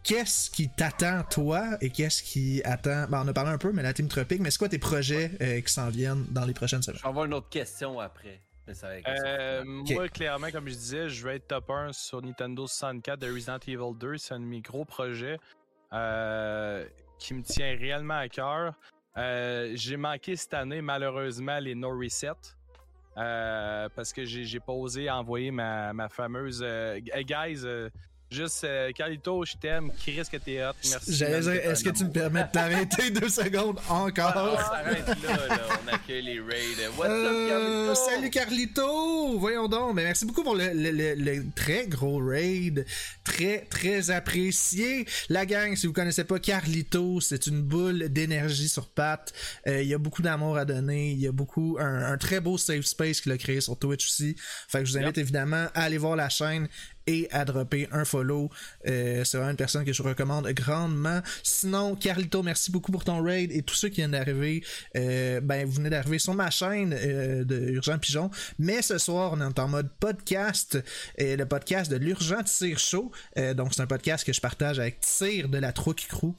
qu'est-ce 0.04 0.50
qui 0.50 0.68
t'attend 0.68 1.24
toi 1.24 1.64
et 1.80 1.90
qu'est-ce 1.90 2.22
qui 2.22 2.62
attend? 2.64 3.06
Ben, 3.08 3.22
on 3.24 3.28
a 3.28 3.32
parlé 3.32 3.50
un 3.50 3.58
peu, 3.58 3.72
mais 3.72 3.82
la 3.82 3.92
Team 3.92 4.06
Tropique, 4.06 4.40
mais 4.40 4.50
c'est 4.50 4.58
quoi 4.58 4.68
tes 4.68 4.78
projets 4.78 5.32
euh, 5.40 5.60
qui 5.60 5.72
s'en 5.72 5.88
viennent 5.88 6.26
dans 6.30 6.44
les 6.44 6.54
prochaines 6.54 6.82
semaines? 6.82 6.98
Je 6.98 7.02
vais 7.02 7.08
avoir 7.08 7.24
une 7.24 7.34
autre 7.34 7.48
question 7.48 7.98
après. 7.98 8.40
Euh, 9.06 9.62
moi, 9.64 10.08
clairement, 10.08 10.50
comme 10.50 10.68
je 10.68 10.74
disais, 10.74 11.08
je 11.10 11.26
vais 11.26 11.36
être 11.36 11.48
top 11.48 11.68
1 11.68 11.92
sur 11.92 12.22
Nintendo 12.22 12.66
64 12.66 13.18
de 13.18 13.30
Resident 13.30 13.58
Evil 13.66 13.94
2. 13.98 14.16
C'est 14.16 14.34
un 14.34 14.40
de 14.40 14.46
mes 14.46 14.62
gros 14.62 14.86
projets 14.86 15.38
euh, 15.92 16.86
qui 17.18 17.34
me 17.34 17.42
tient 17.42 17.76
réellement 17.76 18.16
à 18.16 18.28
cœur. 18.28 18.74
j'ai 19.16 19.96
manqué 19.98 20.36
cette 20.36 20.54
année, 20.54 20.80
malheureusement, 20.80 21.58
les 21.58 21.74
No 21.74 21.90
Reset. 21.90 22.32
parce 23.14 24.14
que 24.14 24.24
j'ai 24.24 24.60
pas 24.60 24.72
osé 24.72 25.10
envoyer 25.10 25.50
ma, 25.50 25.92
ma 25.92 26.08
fameuse 26.08 26.64
guys 27.26 27.66
Juste, 28.34 28.64
euh, 28.64 28.90
Carlito, 28.90 29.44
je 29.44 29.54
t'aime. 29.54 29.92
Risque 30.04 30.32
que 30.32 30.36
t'es 30.38 30.64
hot? 30.64 30.72
Merci. 30.90 31.14
J'allais 31.14 31.40
dire, 31.40 31.52
est-ce 31.52 31.84
que 31.84 31.90
tu 31.90 32.04
me 32.04 32.10
permets 32.10 32.42
de 32.42 32.50
t'arrêter 32.50 33.10
deux 33.10 33.28
secondes 33.28 33.78
encore? 33.88 34.32
on 34.34 34.56
s'arrête 34.56 35.06
là, 35.06 35.46
là, 35.48 35.60
On 35.84 35.92
accueille 35.94 36.22
les 36.22 36.40
raids. 36.40 36.88
What's 36.98 37.10
up, 37.10 37.26
euh, 37.30 37.48
Carlito? 37.48 37.94
Salut, 37.94 38.30
Carlito! 38.30 39.38
Voyons 39.38 39.68
donc. 39.68 39.94
Mais 39.94 40.02
merci 40.02 40.24
beaucoup 40.26 40.42
pour 40.42 40.56
le, 40.56 40.72
le, 40.74 41.14
le, 41.14 41.44
très 41.54 41.86
gros 41.86 42.18
raid. 42.18 42.84
Très, 43.22 43.66
très 43.70 44.10
apprécié. 44.10 45.06
La 45.28 45.46
gang, 45.46 45.76
si 45.76 45.86
vous 45.86 45.92
connaissez 45.92 46.24
pas 46.24 46.40
Carlito, 46.40 47.20
c'est 47.20 47.46
une 47.46 47.62
boule 47.62 48.08
d'énergie 48.08 48.68
sur 48.68 48.88
patte. 48.88 49.32
Euh, 49.68 49.80
il 49.80 49.88
y 49.88 49.94
a 49.94 49.98
beaucoup 49.98 50.22
d'amour 50.22 50.56
à 50.56 50.64
donner. 50.64 51.12
Il 51.12 51.20
y 51.20 51.28
a 51.28 51.32
beaucoup, 51.32 51.76
un, 51.78 52.18
très 52.18 52.40
beau 52.40 52.58
safe 52.58 52.84
space 52.84 53.20
qu'il 53.20 53.30
a 53.30 53.38
créé 53.38 53.60
sur 53.60 53.78
Twitch 53.78 54.06
aussi. 54.06 54.34
Fait 54.66 54.80
que 54.80 54.86
je 54.86 54.92
vous 54.92 54.98
invite 54.98 55.18
évidemment 55.18 55.68
à 55.72 55.82
aller 55.82 55.98
voir 55.98 56.16
la 56.16 56.28
chaîne 56.28 56.68
et 57.06 57.28
à 57.30 57.44
dropper 57.44 57.88
un 57.92 58.04
follow. 58.04 58.50
Euh, 58.86 59.24
c'est 59.24 59.36
vraiment 59.36 59.50
une 59.50 59.56
personne 59.56 59.84
que 59.84 59.92
je 59.92 60.02
recommande 60.02 60.48
grandement. 60.48 61.20
Sinon, 61.42 61.94
Carlito, 61.96 62.42
merci 62.42 62.70
beaucoup 62.70 62.92
pour 62.92 63.04
ton 63.04 63.22
raid 63.22 63.50
et 63.52 63.62
tous 63.62 63.74
ceux 63.74 63.88
qui 63.88 63.96
viennent 63.96 64.12
d'arriver. 64.12 64.64
Euh, 64.96 65.40
ben, 65.40 65.66
vous 65.66 65.72
venez 65.72 65.90
d'arriver 65.90 66.18
sur 66.18 66.34
ma 66.34 66.50
chaîne 66.50 66.94
euh, 66.96 67.44
de 67.44 67.70
Urgent 67.70 67.98
Pigeon. 67.98 68.30
Mais 68.58 68.82
ce 68.82 68.98
soir, 68.98 69.32
on 69.34 69.40
est 69.40 69.58
en 69.58 69.68
mode 69.68 69.90
podcast. 70.00 70.78
et 71.16 71.36
le 71.36 71.46
podcast 71.46 71.90
de 71.90 71.96
l'Urgent 71.96 72.42
Tire 72.42 72.78
Show. 72.78 73.12
donc, 73.54 73.74
c'est 73.74 73.82
un 73.82 73.86
podcast 73.86 74.24
que 74.24 74.32
je 74.32 74.40
partage 74.40 74.78
avec 74.78 75.00
Tire 75.00 75.48
de 75.48 75.58
la 75.58 75.72
Truc 75.72 76.06
Crew. 76.08 76.34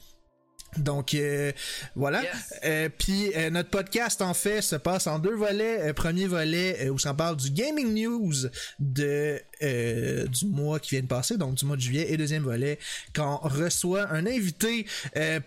Donc 0.78 1.14
euh, 1.14 1.52
voilà. 1.94 2.22
Euh, 2.64 2.88
puis 2.96 3.32
euh, 3.34 3.50
notre 3.50 3.70
podcast 3.70 4.20
en 4.20 4.34
fait 4.34 4.62
se 4.62 4.76
passe 4.76 5.06
en 5.06 5.18
deux 5.18 5.34
volets. 5.34 5.92
premier 5.94 6.26
volet 6.26 6.88
où 6.90 6.96
on 7.04 7.14
parle 7.14 7.36
du 7.36 7.50
gaming 7.50 7.94
news 7.94 8.34
de 8.78 9.40
du 9.60 10.46
mois 10.46 10.78
qui 10.78 10.90
vient 10.90 11.02
de 11.02 11.06
passer, 11.06 11.36
donc 11.36 11.54
du 11.54 11.64
mois 11.64 11.76
de 11.76 11.80
juillet, 11.80 12.06
et 12.10 12.16
deuxième 12.16 12.42
volet 12.42 12.78
quand 13.14 13.38
reçoit 13.42 14.12
un 14.12 14.26
invité 14.26 14.86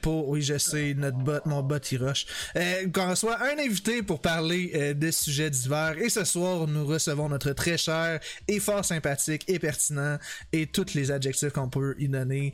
pour 0.01 0.29
oui 0.29 0.41
je 0.41 0.57
sais 0.57 0.93
notre 0.95 1.17
bot 1.17 1.39
mon 1.45 1.61
bot 1.61 1.77
il 1.91 2.03
rush. 2.03 2.25
Quand 2.93 3.07
on 3.07 3.09
reçoit 3.11 3.37
un 3.41 3.57
invité 3.59 4.01
pour 4.03 4.21
parler 4.21 4.93
de 4.93 5.11
sujets 5.11 5.49
divers 5.49 5.97
et 5.97 6.09
ce 6.09 6.23
soir 6.23 6.67
nous 6.67 6.85
recevons 6.85 7.29
notre 7.29 7.51
très 7.51 7.77
cher 7.77 8.19
et 8.47 8.59
fort 8.59 8.83
sympathique 8.83 9.43
et 9.47 9.59
pertinent 9.59 10.17
et 10.51 10.67
tous 10.67 10.93
les 10.93 11.11
adjectifs 11.11 11.53
qu'on 11.53 11.69
peut 11.69 11.95
y 11.99 12.07
donner 12.07 12.53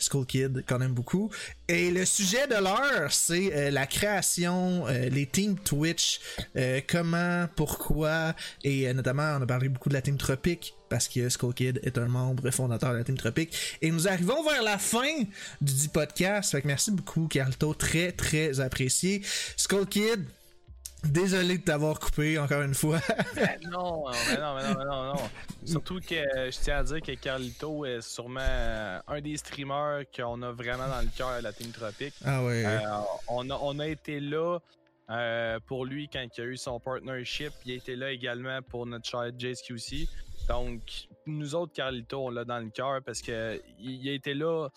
School 0.00 0.26
Kid 0.26 0.64
qu'on 0.66 0.80
aime 0.80 0.92
beaucoup. 0.92 1.30
Et 1.68 1.90
le 1.90 2.04
sujet 2.04 2.46
de 2.46 2.54
l'heure, 2.54 3.12
c'est 3.12 3.52
euh, 3.52 3.70
la 3.70 3.86
création, 3.86 4.86
euh, 4.86 5.08
les 5.08 5.26
teams 5.26 5.56
Twitch, 5.56 6.20
euh, 6.56 6.80
comment, 6.86 7.48
pourquoi, 7.56 8.34
et 8.62 8.92
notamment 8.94 9.36
on 9.38 9.42
a 9.42 9.46
parlé 9.46 9.68
beaucoup 9.68 9.88
de 9.88 9.94
la 9.94 10.02
team 10.02 10.16
Tropic 10.16 10.65
parce 10.88 11.08
que 11.08 11.28
Skull 11.28 11.54
Kid 11.54 11.80
est 11.82 11.98
un 11.98 12.06
membre 12.06 12.50
fondateur 12.50 12.92
de 12.92 12.98
la 12.98 13.04
team 13.04 13.16
Tropic. 13.16 13.78
Et 13.82 13.90
nous 13.90 14.08
arrivons 14.08 14.42
vers 14.42 14.62
la 14.62 14.78
fin 14.78 15.22
du 15.60 15.72
dit 15.72 15.88
podcast. 15.88 16.52
Fait 16.52 16.62
que 16.62 16.66
merci 16.66 16.90
beaucoup, 16.90 17.28
Carlto, 17.28 17.74
très 17.74 18.12
très 18.12 18.60
apprécié. 18.60 19.22
Skull 19.56 19.86
Kid, 19.86 20.24
Désolé 21.04 21.58
de 21.58 21.62
t'avoir 21.62 22.00
coupé 22.00 22.38
encore 22.38 22.62
une 22.62 22.74
fois. 22.74 23.00
Ben 23.34 23.58
non, 23.70 24.06
mais 24.28 24.38
non, 24.38 24.56
mais 24.56 24.74
non, 24.74 24.84
non, 24.84 25.14
non. 25.14 25.30
Surtout 25.64 26.00
que 26.00 26.14
je 26.14 26.58
tiens 26.58 26.78
à 26.78 26.82
dire 26.82 27.00
que 27.00 27.12
Carlito 27.12 27.84
est 27.84 28.00
sûrement 28.00 29.00
un 29.06 29.20
des 29.20 29.36
streamers 29.36 30.04
qu'on 30.14 30.40
a 30.42 30.52
vraiment 30.52 30.88
dans 30.88 31.02
le 31.02 31.08
cœur 31.16 31.38
de 31.38 31.42
la 31.42 31.52
Team 31.52 31.70
Tropic. 31.70 32.14
Ah 32.24 32.42
ouais. 32.44 32.64
Euh, 32.64 32.80
on, 33.28 33.48
a, 33.50 33.58
on 33.62 33.78
a 33.78 33.86
été 33.86 34.20
là 34.20 34.58
euh, 35.10 35.60
pour 35.66 35.84
lui 35.84 36.08
quand 36.12 36.26
il 36.36 36.40
a 36.40 36.44
eu 36.44 36.56
son 36.56 36.80
partnership. 36.80 37.52
Il 37.64 37.72
a 37.72 37.74
été 37.76 37.94
là 37.94 38.10
également 38.10 38.60
pour 38.62 38.86
notre 38.86 39.08
cher 39.08 39.30
JSQC. 39.38 40.08
Donc, 40.48 41.08
nous 41.26 41.54
autres, 41.54 41.72
Carlito, 41.72 42.26
on 42.26 42.30
l'a 42.30 42.44
dans 42.44 42.58
le 42.58 42.70
cœur 42.70 43.02
parce 43.04 43.20
que 43.20 43.60
il 43.78 44.08
a 44.08 44.12
été 44.12 44.34
là 44.34 44.68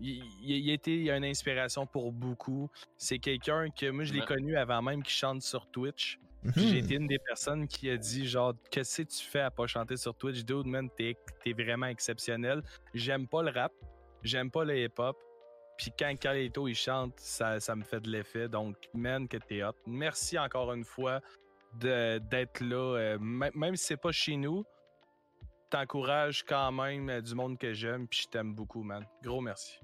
il, 0.00 0.70
a 0.70 0.72
été 0.72 1.10
une 1.10 1.24
inspiration 1.24 1.86
pour 1.86 2.12
beaucoup. 2.12 2.70
C'est 2.96 3.18
quelqu'un 3.18 3.68
que 3.70 3.90
moi, 3.90 4.04
je 4.04 4.12
l'ai 4.12 4.22
connu 4.22 4.56
avant 4.56 4.82
même 4.82 5.02
qu'il 5.02 5.12
chante 5.12 5.42
sur 5.42 5.66
Twitch. 5.70 6.18
J'ai 6.56 6.78
été 6.78 6.94
une 6.94 7.06
des 7.06 7.18
personnes 7.18 7.68
qui 7.68 7.90
a 7.90 7.98
dit 7.98 8.26
genre 8.26 8.54
qu'est-ce 8.70 9.02
que 9.02 9.08
tu 9.08 9.24
fais 9.24 9.40
à 9.40 9.50
pas 9.50 9.66
chanter 9.66 9.98
sur 9.98 10.14
Twitch, 10.14 10.42
dude 10.42 10.64
man, 10.64 10.88
t'es 10.96 11.14
es 11.44 11.52
vraiment 11.52 11.86
exceptionnel. 11.86 12.62
J'aime 12.94 13.28
pas 13.28 13.42
le 13.42 13.50
rap, 13.50 13.72
j'aime 14.22 14.50
pas 14.50 14.64
le 14.64 14.78
hip-hop. 14.78 15.18
Puis 15.76 15.92
quand 15.98 16.18
Kaleto 16.18 16.66
il 16.66 16.74
chante, 16.74 17.12
ça, 17.18 17.60
ça 17.60 17.76
me 17.76 17.82
fait 17.84 18.00
de 18.00 18.08
l'effet. 18.08 18.48
Donc 18.48 18.76
man 18.94 19.28
que 19.28 19.36
t'es 19.36 19.62
hot. 19.62 19.74
Merci 19.86 20.38
encore 20.38 20.72
une 20.72 20.84
fois 20.84 21.20
d'être 21.74 22.60
là, 22.62 22.96
euh, 22.96 23.18
même 23.18 23.76
si 23.76 23.84
c'est 23.84 24.00
pas 24.00 24.10
chez 24.10 24.36
nous 24.36 24.64
t'encourages 25.70 26.44
quand 26.46 26.72
même 26.72 27.08
euh, 27.08 27.20
du 27.20 27.34
monde 27.34 27.58
que 27.58 27.72
j'aime, 27.72 28.06
puis 28.06 28.22
je 28.24 28.28
t'aime 28.28 28.54
beaucoup, 28.54 28.82
man. 28.82 29.04
Gros 29.22 29.40
merci. 29.40 29.78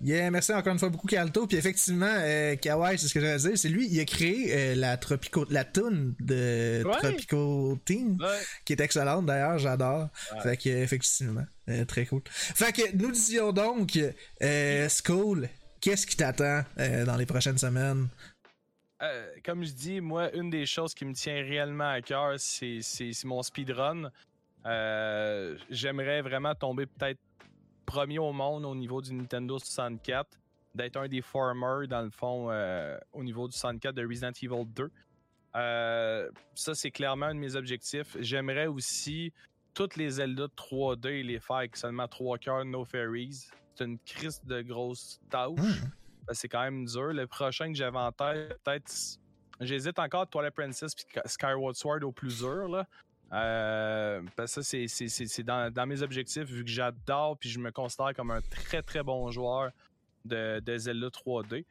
Yeah, 0.00 0.30
merci 0.30 0.52
encore 0.52 0.72
une 0.72 0.78
fois 0.78 0.88
beaucoup, 0.88 1.06
Calto. 1.06 1.46
Puis 1.46 1.56
effectivement, 1.56 2.06
euh, 2.08 2.56
Kawaii, 2.56 2.98
c'est 2.98 3.08
ce 3.08 3.14
que 3.14 3.20
j'allais 3.20 3.38
dire, 3.38 3.58
c'est 3.58 3.68
lui, 3.68 3.88
il 3.88 4.00
a 4.00 4.04
créé 4.04 4.52
euh, 4.52 4.74
la 4.74 4.96
Tropico, 4.96 5.44
la 5.50 5.64
tune 5.64 6.14
de 6.20 6.82
Tropico 6.82 7.78
Team, 7.84 8.18
qui 8.64 8.72
est 8.72 8.80
excellente 8.80 9.26
d'ailleurs, 9.26 9.58
j'adore. 9.58 10.08
Fait 10.42 10.56
que 10.56 10.68
effectivement, 10.68 11.44
très 11.88 12.06
cool. 12.06 12.22
Fait 12.26 12.72
que 12.72 12.96
nous 12.96 13.10
disions 13.10 13.52
donc, 13.52 13.98
Skull, 14.88 15.48
qu'est-ce 15.80 16.06
qui 16.06 16.16
t'attend 16.16 16.62
dans 16.76 17.16
les 17.16 17.26
prochaines 17.26 17.58
semaines? 17.58 18.08
comme 19.44 19.64
je 19.64 19.72
dis, 19.72 20.00
moi, 20.00 20.32
une 20.32 20.48
des 20.48 20.64
choses 20.64 20.94
qui 20.94 21.04
me 21.04 21.12
tient 21.12 21.34
réellement 21.34 21.90
à 21.90 22.00
cœur, 22.00 22.34
c'est 22.38 22.80
mon 23.24 23.42
speedrun. 23.42 24.12
Euh, 24.66 25.56
j'aimerais 25.70 26.22
vraiment 26.22 26.54
tomber 26.54 26.86
peut-être 26.86 27.20
premier 27.84 28.18
au 28.18 28.32
monde 28.32 28.64
au 28.64 28.74
niveau 28.74 29.02
du 29.02 29.12
Nintendo 29.12 29.58
64, 29.58 30.38
d'être 30.74 30.96
un 30.96 31.08
des 31.08 31.20
farmers 31.20 31.88
dans 31.88 32.02
le 32.02 32.10
fond 32.10 32.48
euh, 32.50 32.96
au 33.12 33.24
niveau 33.24 33.48
du 33.48 33.56
64 33.56 33.94
de 33.94 34.06
Resident 34.06 34.30
Evil 34.40 34.64
2. 34.66 34.90
Euh, 35.54 36.30
ça, 36.54 36.74
c'est 36.74 36.90
clairement 36.90 37.26
un 37.26 37.34
de 37.34 37.40
mes 37.40 37.56
objectifs. 37.56 38.16
J'aimerais 38.20 38.66
aussi 38.66 39.32
toutes 39.74 39.96
les 39.96 40.10
Zelda 40.10 40.46
3D 40.56 41.22
les 41.22 41.40
faire 41.40 41.56
avec 41.56 41.76
seulement 41.76 42.08
3 42.08 42.38
cœurs, 42.38 42.64
no 42.64 42.84
fairies. 42.84 43.48
C'est 43.74 43.84
une 43.84 43.98
crise 43.98 44.40
de 44.44 44.62
grosse 44.62 45.20
tâche. 45.30 45.58
Hmm. 45.58 46.32
C'est 46.32 46.48
quand 46.48 46.62
même 46.62 46.84
dur. 46.84 47.12
Le 47.12 47.26
prochain 47.26 47.68
que 47.68 47.76
j'avais 47.76 47.98
en 47.98 48.12
tête, 48.12 48.58
peut-être. 48.64 48.92
J'hésite 49.60 49.98
encore 49.98 50.28
Twilight 50.28 50.54
Princess 50.54 50.92
et 50.94 51.28
Skyward 51.28 51.74
Sword 51.74 52.02
au 52.02 52.12
plus 52.12 52.38
dur. 52.38 52.68
Là. 52.68 52.86
Euh, 53.32 54.20
parce 54.36 54.54
que 54.54 54.62
ça, 54.62 54.86
c'est 54.88 55.42
dans, 55.42 55.86
mes 55.86 56.02
objectifs, 56.02 56.44
vu 56.44 56.64
que 56.64 56.70
j'adore 56.70 57.38
puis 57.38 57.48
je 57.48 57.58
me 57.58 57.70
considère 57.70 58.12
comme 58.14 58.30
un 58.30 58.42
très 58.42 58.82
très 58.82 59.02
bon 59.02 59.30
joueur 59.30 59.70
de, 60.24 60.60
de 60.60 60.76
Zelda 60.76 61.08
3D. 61.08 61.64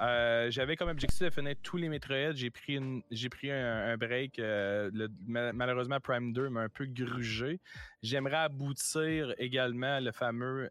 Euh, 0.00 0.50
j'avais 0.50 0.74
comme 0.74 0.88
objectif 0.88 1.20
de 1.20 1.30
finir 1.30 1.54
tous 1.62 1.76
les 1.76 1.88
Metroid. 1.88 2.32
J'ai 2.32 2.50
pris, 2.50 2.80
j'ai 3.10 3.28
pris 3.28 3.52
un, 3.52 3.96
break. 3.96 4.38
Euh, 4.38 4.90
malheureusement, 5.26 6.00
Prime 6.00 6.32
2 6.32 6.48
m'a 6.48 6.62
un 6.62 6.68
peu 6.68 6.86
grugé. 6.86 7.60
J'aimerais 8.02 8.38
aboutir 8.38 9.34
également 9.38 10.00
le 10.00 10.10
fameux. 10.10 10.70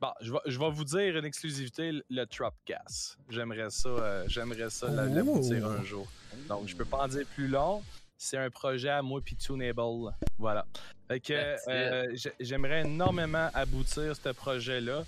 bon, 0.00 0.10
je 0.22 0.32
vais, 0.32 0.38
je 0.46 0.58
vous 0.58 0.84
dire 0.84 1.16
une 1.18 1.26
exclusivité 1.26 2.00
le 2.08 2.24
Gas. 2.66 3.16
J'aimerais 3.28 3.70
ça, 3.70 4.26
j'aimerais 4.28 4.70
ça 4.70 4.88
l'aboutir 4.88 5.66
un 5.66 5.82
jour. 5.82 6.10
Donc, 6.48 6.68
je 6.68 6.76
peux 6.76 6.86
pas 6.86 7.04
en 7.04 7.08
dire 7.08 7.26
plus 7.34 7.48
long 7.48 7.82
c'est 8.20 8.36
un 8.36 8.50
projet 8.50 8.90
à 8.90 9.00
moi 9.00 9.20
puis 9.24 9.34
Tuneable. 9.34 10.14
Voilà. 10.38 10.66
Fait 11.08 11.20
que 11.20 11.56
euh, 11.68 12.14
j'aimerais 12.38 12.82
énormément 12.82 13.48
aboutir 13.54 14.14
ce 14.14 14.28
projet-là. 14.28 15.04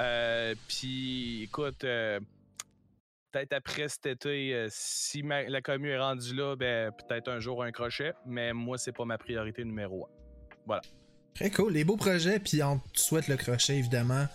Euh, 0.00 0.54
puis 0.66 1.42
écoute, 1.42 1.84
euh, 1.84 2.18
peut-être 3.30 3.52
après 3.52 3.88
cet 3.88 4.06
été, 4.06 4.66
si 4.70 5.22
la 5.22 5.60
commune 5.60 5.90
est 5.90 5.98
rendue 5.98 6.34
là, 6.34 6.56
ben 6.56 6.90
peut-être 6.92 7.28
un 7.28 7.38
jour 7.38 7.62
un 7.62 7.70
crochet, 7.70 8.14
mais 8.24 8.54
moi 8.54 8.78
c'est 8.78 8.92
pas 8.92 9.04
ma 9.04 9.18
priorité 9.18 9.62
numéro 9.62 10.06
un. 10.06 10.08
Voilà. 10.66 10.82
Très 11.34 11.50
cool, 11.50 11.74
les 11.74 11.84
beaux 11.84 11.96
projets, 11.96 12.38
puis 12.38 12.62
on 12.62 12.78
te 12.78 12.98
souhaite 12.98 13.28
le 13.28 13.36
crochet 13.36 13.76
évidemment 13.76 14.26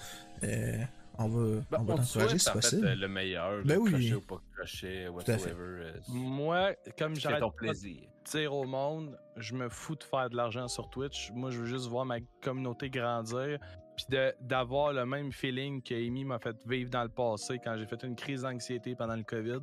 on 1.21 1.27
va, 1.27 1.61
ben, 1.69 1.79
on 1.81 1.85
t'encourager 1.97 2.39
si 2.39 2.49
possible. 2.49 2.93
le 2.93 3.07
meilleur, 3.09 3.61
ben 3.65 3.77
oui. 3.77 3.91
crochet 3.91 4.13
ou 4.13 4.21
pas 4.21 4.41
crochet, 4.55 5.07
whatever. 5.09 5.91
Moi, 6.07 6.75
comme 6.97 7.15
j'arrête 7.15 7.41
ton 7.41 7.51
plaisir. 7.51 8.03
Dire 8.31 8.53
au 8.53 8.65
monde, 8.65 9.17
je 9.37 9.55
me 9.55 9.69
fous 9.69 9.95
de 9.95 10.03
faire 10.03 10.29
de 10.29 10.35
l'argent 10.35 10.67
sur 10.67 10.89
Twitch. 10.89 11.31
Moi, 11.33 11.51
je 11.51 11.59
veux 11.59 11.65
juste 11.65 11.87
voir 11.87 12.05
ma 12.05 12.19
communauté 12.41 12.89
grandir. 12.89 13.59
Puis 13.95 14.05
d'avoir 14.39 14.93
le 14.93 15.05
même 15.05 15.31
feeling 15.31 15.81
que 15.81 15.93
Amy 15.93 16.23
m'a 16.23 16.39
fait 16.39 16.55
vivre 16.65 16.89
dans 16.89 17.03
le 17.03 17.09
passé 17.09 17.59
quand 17.61 17.75
j'ai 17.77 17.85
fait 17.85 18.01
une 18.03 18.15
crise 18.15 18.43
d'anxiété 18.43 18.95
pendant 18.95 19.15
le 19.15 19.23
COVID, 19.23 19.59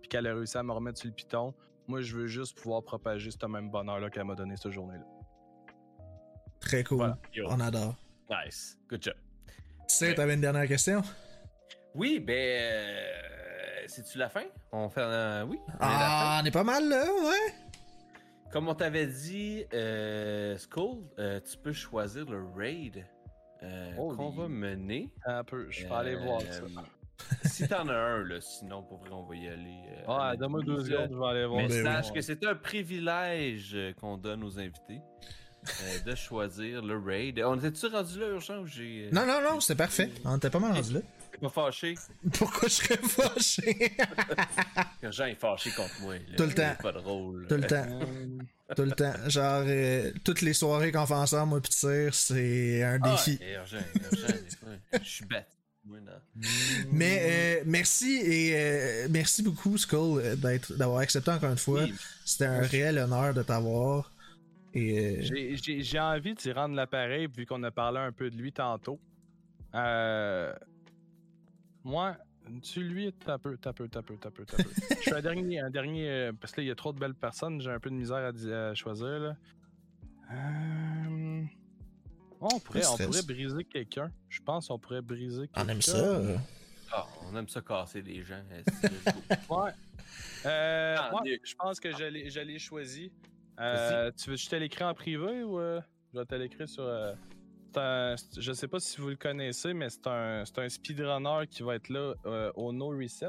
puis 0.00 0.08
qu'elle 0.08 0.26
a 0.28 0.34
réussi 0.34 0.56
à 0.56 0.62
me 0.62 0.72
remettre 0.72 0.98
sur 0.98 1.08
le 1.08 1.14
piton. 1.14 1.52
Moi, 1.88 2.00
je 2.00 2.16
veux 2.16 2.26
juste 2.26 2.56
pouvoir 2.56 2.84
propager 2.84 3.30
ce 3.32 3.46
même 3.46 3.68
bonheur-là 3.68 4.10
qu'elle 4.10 4.24
m'a 4.24 4.36
donné 4.36 4.56
cette 4.56 4.70
journée-là. 4.70 5.04
Très 6.60 6.84
cool. 6.84 7.16
On 7.46 7.58
adore. 7.58 7.96
Nice. 8.30 8.78
Good 8.88 9.02
job. 9.02 9.14
Tu 9.88 9.96
sais, 9.96 10.14
t'avais 10.14 10.34
une 10.34 10.40
dernière 10.40 10.68
question? 10.68 11.02
Oui, 11.94 12.20
ben. 12.20 12.36
Euh, 12.36 13.84
c'est-tu 13.88 14.18
la 14.18 14.28
fin? 14.28 14.44
On 14.70 14.88
fait. 14.88 15.00
Euh, 15.00 15.44
oui. 15.46 15.58
ah, 15.80 16.38
on 16.40 16.46
est 16.46 16.52
pas 16.52 16.62
mal 16.62 16.88
là, 16.88 17.04
ouais. 17.04 17.69
Comme 18.52 18.68
on 18.68 18.74
t'avait 18.74 19.06
dit, 19.06 19.64
euh, 19.72 20.56
Skull, 20.58 21.04
euh, 21.18 21.38
tu 21.40 21.56
peux 21.56 21.72
choisir 21.72 22.28
le 22.28 22.44
raid 22.56 23.06
qu'on 23.96 24.30
va 24.30 24.48
mener. 24.48 25.12
Un 25.24 25.44
peu, 25.44 25.70
je 25.70 25.86
vais 25.86 25.94
aller 25.94 26.16
voir 26.16 26.40
ça. 26.40 26.62
si 27.44 27.68
t'en 27.68 27.86
as 27.88 27.94
un, 27.94 28.24
là, 28.24 28.40
sinon 28.40 28.82
pour 28.82 28.98
vrai, 28.98 29.10
on 29.12 29.22
va 29.22 29.36
y 29.36 29.46
aller. 29.48 29.82
ah, 30.08 30.34
donne-moi 30.36 30.62
deux 30.62 30.84
secondes, 30.84 31.10
je 31.12 31.16
vais 31.18 31.26
aller 31.26 31.46
voir. 31.46 31.62
Mais 31.62 31.82
sache 31.82 32.12
que 32.12 32.20
c'est 32.20 32.44
un 32.44 32.54
privilège 32.54 33.76
qu'on 34.00 34.16
donne 34.16 34.42
aux 34.42 34.58
invités. 34.58 35.00
Euh, 35.68 36.10
de 36.10 36.14
choisir 36.14 36.82
le 36.82 36.98
raid. 36.98 37.40
On 37.44 37.56
était-tu 37.58 37.86
rendu 37.86 38.18
là, 38.18 38.28
urgent, 38.28 38.58
ou 38.60 38.66
j'ai. 38.66 39.06
Euh, 39.06 39.10
non, 39.12 39.26
non, 39.26 39.40
non, 39.42 39.60
c'était 39.60 39.76
parfait. 39.76 40.10
On 40.24 40.36
était 40.36 40.50
pas 40.50 40.58
mal 40.58 40.72
rendu 40.72 40.94
là. 40.94 41.00
T'es 41.32 41.38
pas 41.38 41.48
fâché? 41.50 41.94
Pourquoi 42.32 42.68
je 42.68 42.74
serais 42.74 42.96
fâché? 42.96 43.92
Urgent 45.02 45.26
est 45.26 45.34
fâché 45.34 45.70
contre 45.70 46.00
moi. 46.00 46.14
Tout 46.36 46.44
le 46.44 46.54
temps. 46.54 46.74
Pas 46.82 46.92
drôle. 46.92 47.46
Tout 47.46 47.56
le 47.56 47.66
temps. 47.66 47.86
Tout 48.76 48.82
le 48.82 48.92
temps. 48.92 49.12
Genre, 49.26 49.64
euh, 49.66 50.12
toutes 50.22 50.42
les 50.42 50.52
soirées 50.52 50.92
qu'on 50.92 51.04
fait 51.04 51.14
ensemble, 51.14 51.48
moi, 51.48 51.60
pis 51.60 51.70
tire, 51.70 52.14
c'est 52.14 52.84
un 52.84 53.00
ah, 53.02 53.10
défi. 53.10 53.36
urgent, 53.42 53.78
urgent. 54.12 54.34
Je 54.92 55.08
suis 55.08 55.24
bête. 55.24 55.48
Mais 56.92 57.64
merci 57.66 58.20
et 58.24 59.08
merci 59.08 59.42
beaucoup 59.42 59.76
Skull 59.76 60.22
d'avoir 60.36 61.00
accepté 61.00 61.32
encore 61.32 61.50
une 61.50 61.58
fois. 61.58 61.84
C'était 62.24 62.44
un 62.44 62.60
réel 62.60 62.98
honneur 62.98 63.34
de 63.34 63.42
t'avoir. 63.42 64.12
Euh, 64.76 65.16
j'ai 65.20 66.00
envie 66.00 66.34
d'y 66.34 66.52
rendre 66.52 66.74
l'appareil 66.74 67.26
vu 67.26 67.44
qu'on 67.44 67.62
a 67.62 67.70
parlé 67.70 67.98
un 67.98 68.12
peu 68.12 68.30
de 68.30 68.36
lui 68.36 68.52
tantôt. 68.52 69.00
Euh... 69.74 70.54
Moi, 71.82 72.16
tu 72.62 72.82
lui, 72.82 73.12
t'as 73.12 73.38
peu, 73.38 73.56
t'as 73.56 73.72
peu, 73.72 73.88
t'as 73.88 74.02
peu, 74.02 74.16
t'as 74.16 74.30
peu, 74.30 74.44
peu. 74.44 74.56
Je 74.90 75.00
suis 75.00 75.14
un 75.14 75.22
dernier, 75.22 75.60
un 75.60 75.70
dernier, 75.70 76.08
euh, 76.08 76.32
parce 76.38 76.52
que 76.52 76.60
là, 76.60 76.64
il 76.64 76.68
y 76.68 76.70
a 76.70 76.74
trop 76.74 76.92
de 76.92 76.98
belles 76.98 77.14
personnes, 77.14 77.60
j'ai 77.60 77.70
un 77.70 77.80
peu 77.80 77.90
de 77.90 77.94
misère 77.94 78.32
à, 78.32 78.74
choisir, 78.74 79.06
là. 79.06 79.36
Euh, 80.32 81.42
on 82.40 82.60
pourrait, 82.60 82.86
on 82.86 82.96
pourrait 82.96 83.22
briser 83.22 83.64
quelqu'un. 83.64 84.10
Je 84.28 84.40
pense 84.40 84.68
qu'on 84.68 84.78
pourrait 84.78 85.02
briser 85.02 85.48
quelqu'un. 85.48 85.64
On 85.64 85.68
aime 85.68 85.82
ça. 85.82 86.22
Ah, 86.92 87.06
on 87.30 87.36
aime 87.36 87.48
ça 87.48 87.60
casser 87.60 88.02
des 88.02 88.22
gens. 88.22 88.42
ouais. 89.50 89.70
Euh, 90.46 90.96
moi, 91.10 91.22
je 91.24 91.54
pense 91.54 91.78
que 91.78 91.90
je 91.92 92.40
l'ai 92.40 92.58
choisi. 92.58 93.12
Euh, 93.60 94.10
tu 94.16 94.30
veux 94.30 94.36
que 94.36 94.42
je 94.42 94.48
te 94.48 94.56
l'écris 94.56 94.84
en 94.84 94.94
privé 94.94 95.42
ou 95.42 95.58
euh, 95.58 95.80
je 96.12 96.18
vais 96.18 96.24
te 96.24 96.34
l'écrire 96.34 96.68
sur. 96.68 96.84
Euh, 96.84 98.16
je 98.38 98.52
sais 98.52 98.68
pas 98.68 98.80
si 98.80 99.00
vous 99.00 99.10
le 99.10 99.16
connaissez, 99.16 99.74
mais 99.74 99.90
c'est 99.90 100.06
un, 100.06 100.42
un 100.56 100.68
speedrunner 100.68 101.46
qui 101.48 101.62
va 101.62 101.76
être 101.76 101.88
là 101.88 102.14
au 102.56 102.72
No 102.72 102.88
Reset. 102.88 103.28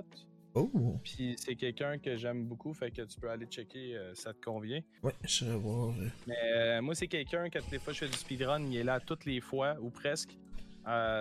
Oh! 0.53 0.99
Puis 1.03 1.35
c'est 1.37 1.55
quelqu'un 1.55 1.97
que 1.97 2.17
j'aime 2.17 2.45
beaucoup, 2.45 2.73
fait 2.73 2.91
que 2.91 3.03
tu 3.03 3.19
peux 3.19 3.29
aller 3.29 3.45
checker, 3.45 3.97
ça 4.15 4.33
te 4.33 4.41
convient. 4.41 4.81
Ouais, 5.03 5.13
je 5.23 5.45
vais 5.45 5.55
voir. 5.55 5.93
Mais 6.25 6.81
moi, 6.81 6.95
c'est 6.95 7.07
quelqu'un 7.07 7.49
que 7.49 7.59
toutes 7.59 7.71
les 7.71 7.79
fois 7.79 7.93
je 7.93 7.99
fais 7.99 8.07
du 8.07 8.17
speedrun, 8.17 8.63
il 8.63 8.75
est 8.77 8.83
là 8.83 8.99
toutes 8.99 9.25
les 9.25 9.41
fois, 9.41 9.75
ou 9.79 9.91
presque. 9.91 10.35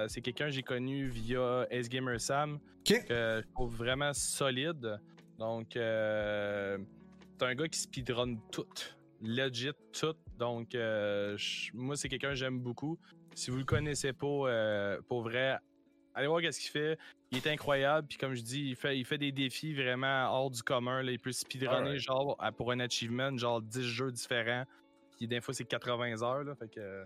c'est 0.09 0.23
quelqu'un 0.23 0.47
que 0.47 0.53
j'ai 0.53 0.63
connu 0.63 1.09
via 1.09 1.67
Sam, 2.19 2.59
que 2.87 2.95
je 3.09 3.53
trouve 3.53 3.77
vraiment 3.77 4.15
solide. 4.15 4.99
Donc, 5.39 5.73
c'est 5.75 6.79
un 7.43 7.55
gars 7.55 7.69
qui 7.69 7.79
speedrun 7.79 8.37
tout 8.51 8.67
legit 9.21 9.73
tout. 9.93 10.15
Donc, 10.39 10.75
euh, 10.75 11.37
moi, 11.75 11.97
c'est 11.97 12.09
quelqu'un 12.09 12.31
que 12.31 12.37
j'aime 12.37 12.61
beaucoup. 12.61 12.99
Si 13.35 13.51
vous 13.51 13.59
le 13.59 13.65
connaissez 13.65 14.13
pas, 14.13 14.27
euh, 14.27 15.01
pour 15.09 15.23
vrai, 15.23 15.59
allez 16.15 16.27
voir 16.27 16.41
ce 16.41 16.59
qu'il 16.59 16.71
fait. 16.71 16.99
Il 17.31 17.39
est 17.39 17.47
incroyable. 17.47 18.09
Puis 18.09 18.19
comme 18.19 18.35
je 18.35 18.43
dis, 18.43 18.71
il 18.71 18.77
fait, 18.77 18.99
il 18.99 19.05
fait 19.05 19.19
des 19.19 19.33
défis 19.33 19.75
vraiment 19.75 20.31
hors 20.33 20.51
du 20.51 20.63
commun. 20.63 21.03
Là. 21.03 21.13
Il 21.13 21.19
peut 21.19 21.33
speedrunner 21.33 21.99
genre 21.99 22.37
pour 22.57 22.73
un 22.73 22.81
achievement, 22.81 23.37
genre 23.37 23.63
10 23.63 23.83
jeux 23.83 24.11
différents. 24.11 24.65
Puis 25.17 25.29
des 25.29 25.41
fois, 25.41 25.55
c'est 25.55 25.65
80 25.65 26.23
heures. 26.23 26.45
Là, 26.45 26.55
fait 26.55 26.69
que, 26.69 27.05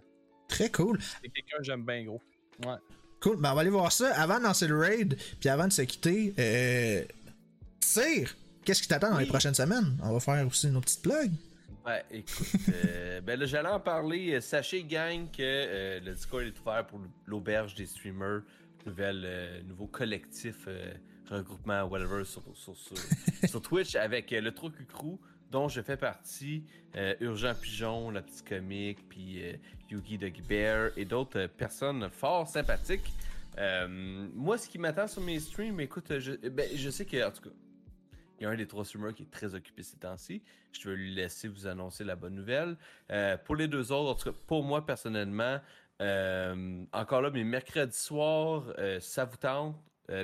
Très 0.48 0.70
cool. 0.70 0.98
C'est 1.00 1.28
quelqu'un 1.28 1.58
que 1.58 1.64
j'aime 1.64 1.84
bien 1.84 2.04
gros. 2.04 2.20
Ouais. 2.64 2.76
Cool. 3.20 3.40
Ben, 3.40 3.52
on 3.52 3.54
va 3.54 3.60
aller 3.62 3.70
voir 3.70 3.90
ça. 3.90 4.14
Avant 4.14 4.38
de 4.38 4.44
lancer 4.44 4.66
le 4.66 4.78
raid, 4.78 5.18
puis 5.40 5.48
avant 5.48 5.66
de 5.66 5.72
se 5.72 5.82
quitter, 5.82 6.34
euh, 6.38 7.04
qu'est-ce 8.64 8.82
qui 8.82 8.88
t'attend 8.88 9.10
dans 9.10 9.18
les 9.18 9.26
prochaines 9.26 9.54
semaines? 9.54 9.96
On 10.02 10.12
va 10.12 10.20
faire 10.20 10.46
aussi 10.46 10.68
nos 10.68 10.80
petites 10.80 11.02
plugs. 11.02 11.32
Ouais, 11.86 12.02
écoute, 12.10 12.46
euh, 12.70 13.20
ben 13.24 13.38
là, 13.38 13.44
j'allais 13.44 13.68
en 13.68 13.80
parler. 13.80 14.40
Sachez, 14.40 14.84
gang, 14.84 15.30
que 15.30 15.42
euh, 15.42 16.00
le 16.00 16.14
Discord 16.14 16.42
est 16.42 16.58
ouvert 16.58 16.86
pour 16.86 16.98
l'auberge 17.26 17.74
des 17.74 17.84
streamers, 17.84 18.40
nouvel, 18.86 19.22
euh, 19.24 19.62
nouveau 19.64 19.86
collectif, 19.86 20.66
regroupement, 21.28 21.82
whatever, 21.84 22.24
sur, 22.24 22.42
sur, 22.54 22.74
sur, 23.46 23.62
Twitch 23.62 23.96
avec 23.96 24.30
le 24.30 24.50
Trou 24.50 24.70
Crew, 24.70 25.18
dont 25.50 25.68
je 25.68 25.82
fais 25.82 25.98
partie, 25.98 26.64
Urgent 27.20 27.54
Pigeon, 27.60 28.10
la 28.10 28.22
petite 28.22 28.48
comique, 28.48 29.06
puis 29.08 29.42
Yugi 29.90 30.16
Doggy 30.16 30.42
Bear 30.42 30.90
et 30.96 31.04
d'autres 31.04 31.46
personnes 31.46 32.08
fort 32.10 32.48
sympathiques. 32.48 33.12
moi, 33.58 34.56
ce 34.56 34.68
qui 34.68 34.78
m'attend 34.78 35.06
sur 35.06 35.20
mes 35.20 35.38
streams, 35.38 35.80
écoute, 35.80 36.18
je, 36.18 36.32
ben, 36.48 36.66
je 36.74 36.88
sais 36.88 37.04
que, 37.04 37.26
en 37.26 37.30
tout 37.30 37.42
cas, 37.42 37.54
il 38.38 38.42
y 38.44 38.46
a 38.46 38.50
un 38.50 38.56
des 38.56 38.66
trois 38.66 38.84
streamers 38.84 39.14
qui 39.14 39.22
est 39.22 39.30
très 39.30 39.54
occupé 39.54 39.82
ces 39.82 39.96
temps-ci. 39.96 40.42
Je 40.72 40.88
vais 40.88 40.96
lui 40.96 41.14
laisser 41.14 41.48
vous 41.48 41.66
annoncer 41.66 42.04
la 42.04 42.16
bonne 42.16 42.34
nouvelle. 42.34 42.76
Euh, 43.10 43.36
pour 43.36 43.56
les 43.56 43.68
deux 43.68 43.92
autres, 43.92 44.10
en 44.10 44.14
tout 44.14 44.32
cas, 44.32 44.38
pour 44.46 44.64
moi 44.64 44.84
personnellement, 44.84 45.60
euh, 46.02 46.84
encore 46.92 47.22
là, 47.22 47.30
mes 47.30 47.44
mercredis 47.44 47.96
soirs, 47.96 48.72
euh, 48.78 49.00
ça 49.00 49.24
vous 49.24 49.36
tente? 49.36 49.76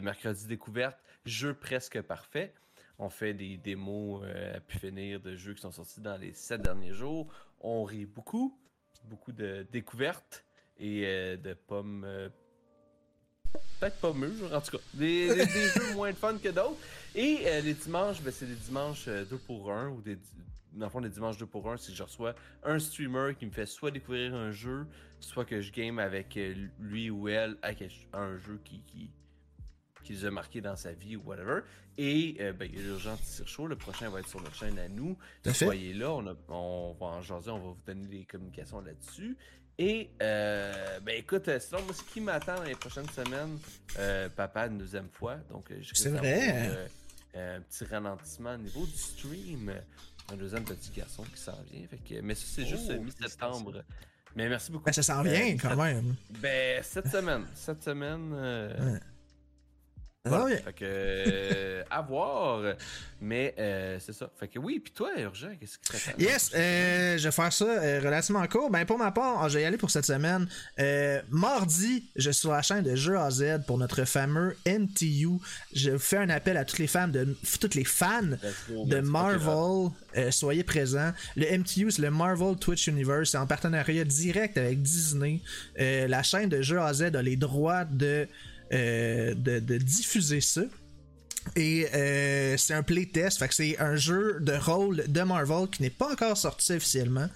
mercredi 0.02 0.46
découverte, 0.46 0.98
jeu 1.24 1.54
presque 1.54 2.02
parfait. 2.02 2.52
On 2.98 3.08
fait 3.08 3.32
des 3.32 3.56
démos 3.56 4.22
à 4.54 4.60
pu 4.60 4.78
finir 4.78 5.20
de 5.20 5.34
jeux 5.36 5.54
qui 5.54 5.62
sont 5.62 5.70
sortis 5.70 6.02
dans 6.02 6.18
les 6.18 6.34
sept 6.34 6.60
derniers 6.60 6.92
jours. 6.92 7.32
On 7.62 7.82
rit 7.84 8.04
beaucoup, 8.04 8.60
beaucoup 9.04 9.32
de 9.32 9.66
découvertes 9.72 10.44
et 10.76 11.38
de 11.38 11.54
pommes 11.54 12.06
peut-être 13.80 13.96
pas 13.96 14.12
mûr, 14.12 14.52
en 14.52 14.60
tout 14.60 14.76
cas. 14.76 14.82
Des, 14.94 15.28
jeux 15.46 15.94
moins 15.94 16.10
de 16.10 16.16
fun 16.16 16.36
que 16.38 16.48
d'autres. 16.48 16.76
Et 17.14 17.40
euh, 17.46 17.60
les 17.60 17.74
dimanches, 17.74 18.20
ben, 18.22 18.32
c'est 18.32 18.46
des 18.46 18.54
dimanches 18.54 19.06
2 19.06 19.12
euh, 19.12 19.24
pour 19.46 19.72
1 19.72 19.88
ou 19.88 20.00
des. 20.00 20.18
Dans 20.72 20.86
le 20.86 20.90
fond, 20.90 21.00
les 21.00 21.08
dimanches 21.08 21.36
2 21.38 21.46
pour 21.46 21.68
1, 21.68 21.78
c'est 21.78 21.90
que 21.90 21.98
je 21.98 22.02
reçois 22.02 22.34
un 22.62 22.78
streamer 22.78 23.34
qui 23.36 23.46
me 23.46 23.50
fait 23.50 23.66
soit 23.66 23.90
découvrir 23.90 24.34
un 24.34 24.52
jeu, 24.52 24.86
soit 25.18 25.44
que 25.44 25.60
je 25.60 25.72
game 25.72 25.98
avec 25.98 26.36
euh, 26.36 26.54
lui 26.78 27.10
ou 27.10 27.28
elle 27.28 27.56
avec 27.62 27.82
un 28.12 28.38
jeu 28.38 28.60
qui, 28.64 28.80
qui, 28.86 29.10
qui 30.04 30.12
les 30.12 30.24
a 30.26 30.30
marqués 30.30 30.60
dans 30.60 30.76
sa 30.76 30.92
vie 30.92 31.16
ou 31.16 31.22
whatever. 31.24 31.62
Et 31.98 32.38
ben, 32.56 32.70
il 32.72 32.78
y 32.78 32.78
a 32.78 32.82
l'urgent 32.82 33.16
Show, 33.44 33.66
le 33.66 33.76
prochain 33.76 34.08
va 34.08 34.20
être 34.20 34.28
sur 34.28 34.40
notre 34.40 34.54
chaîne 34.54 34.78
à 34.78 34.88
nous. 34.88 35.18
Soyez 35.52 35.92
là, 35.92 36.12
on, 36.12 36.36
on 36.48 36.92
va 36.98 37.06
en 37.06 37.20
jaser, 37.20 37.50
on 37.50 37.58
va 37.58 37.68
vous 37.70 37.76
donner 37.84 38.06
des 38.06 38.24
communications 38.24 38.80
là-dessus. 38.80 39.36
Et, 39.82 40.10
euh, 40.20 41.00
ben 41.00 41.16
écoute, 41.16 41.48
euh, 41.48 41.58
sinon, 41.58 41.80
moi, 41.84 41.94
ce 41.94 42.02
qui 42.02 42.20
m'attend 42.20 42.56
dans 42.56 42.64
les 42.64 42.74
prochaines 42.74 43.08
semaines, 43.08 43.58
euh, 43.98 44.28
papa, 44.28 44.66
une 44.66 44.76
deuxième 44.76 45.08
fois. 45.08 45.36
Donc, 45.50 45.72
je 45.80 45.94
C'est 45.94 46.10
vrai. 46.10 46.90
un 47.34 47.62
petit 47.62 47.86
ralentissement 47.86 48.52
au 48.52 48.58
niveau 48.58 48.84
du 48.84 48.98
stream. 48.98 49.72
Un 50.30 50.36
deuxième 50.36 50.64
petit 50.64 50.90
garçon 50.90 51.22
qui 51.22 51.40
s'en 51.40 51.56
vient. 51.72 51.86
Fait 51.88 51.96
que, 51.96 52.20
mais 52.20 52.34
ça, 52.34 52.44
c'est 52.46 52.66
juste 52.66 52.92
oh, 52.94 53.00
mi-septembre. 53.00 53.82
Mais 54.36 54.50
merci 54.50 54.70
beaucoup. 54.70 54.84
Ben, 54.84 54.92
ça 54.92 55.02
s'en 55.02 55.22
vient 55.22 55.56
quand 55.56 55.76
même. 55.76 56.14
Ben, 56.28 56.82
cette 56.82 57.08
semaine. 57.08 57.46
Cette 57.54 57.82
semaine. 57.82 59.00
Ah 60.26 60.46
fait 60.62 60.72
que, 60.74 60.84
euh, 60.84 61.82
à 62.00 62.02
voir. 62.02 62.74
Mais 63.22 63.54
euh, 63.58 63.98
c'est 64.00 64.14
ça. 64.14 64.30
Fait 64.38 64.48
que 64.48 64.58
oui, 64.58 64.80
puis 64.80 64.92
toi, 64.92 65.10
Urgent, 65.18 65.50
qu'est-ce 65.60 65.78
que 65.78 66.16
tu 66.18 66.24
Yes, 66.24 66.50
euh, 66.54 67.18
je 67.18 67.24
vais 67.24 67.32
faire 67.32 67.52
ça 67.52 67.66
relativement 68.00 68.46
court. 68.46 68.70
Ben, 68.70 68.86
pour 68.86 68.98
ma 68.98 69.10
part, 69.12 69.48
je 69.48 69.58
vais 69.58 69.62
y 69.62 69.66
aller 69.66 69.76
pour 69.76 69.90
cette 69.90 70.06
semaine. 70.06 70.48
mardi, 71.30 72.10
je 72.16 72.30
suis 72.30 72.40
sur 72.40 72.52
la 72.52 72.62
chaîne 72.62 72.82
de 72.82 72.96
Jeux 72.96 73.18
AZ 73.18 73.44
pour 73.66 73.78
notre 73.78 74.04
fameux 74.04 74.56
MTU. 74.66 75.38
Je 75.74 75.98
fais 75.98 76.16
un 76.16 76.30
appel 76.30 76.56
à 76.56 76.64
toutes 76.64 76.78
les 76.78 76.86
fans 76.86 77.08
de, 77.08 77.36
toutes 77.60 77.74
les 77.74 77.84
fans 77.84 78.22
de 78.68 79.00
Marvel. 79.00 79.90
soyez 80.30 80.64
présents. 80.64 81.12
Le 81.36 81.58
MTU, 81.58 81.90
c'est 81.90 82.02
le 82.02 82.10
Marvel 82.10 82.56
Twitch 82.56 82.86
Universe. 82.86 83.30
C'est 83.30 83.38
en 83.38 83.46
partenariat 83.46 84.04
direct 84.04 84.56
avec 84.56 84.80
Disney. 84.82 85.40
la 85.76 86.22
chaîne 86.22 86.48
de 86.48 86.62
Jeux 86.62 86.80
AZ 86.80 87.02
a 87.02 87.22
les 87.22 87.36
droits 87.36 87.84
de 87.84 88.26
euh, 88.72 89.34
de, 89.34 89.78
diffuser 89.78 90.40
ça. 90.40 90.62
Et 91.56 91.86
euh, 91.94 92.56
c'est 92.56 92.74
un 92.74 92.82
playtest, 92.82 93.38
fait 93.38 93.48
c'est 93.50 93.80
un 93.80 93.96
jeu 93.96 94.38
de 94.40 94.52
rôle 94.52 95.04
de 95.08 95.22
Marvel 95.22 95.68
qui 95.68 95.82
n'est 95.82 95.90
pas 95.90 96.12
encore 96.12 96.36
sorti 96.36 96.72
officiellement. 96.72 97.28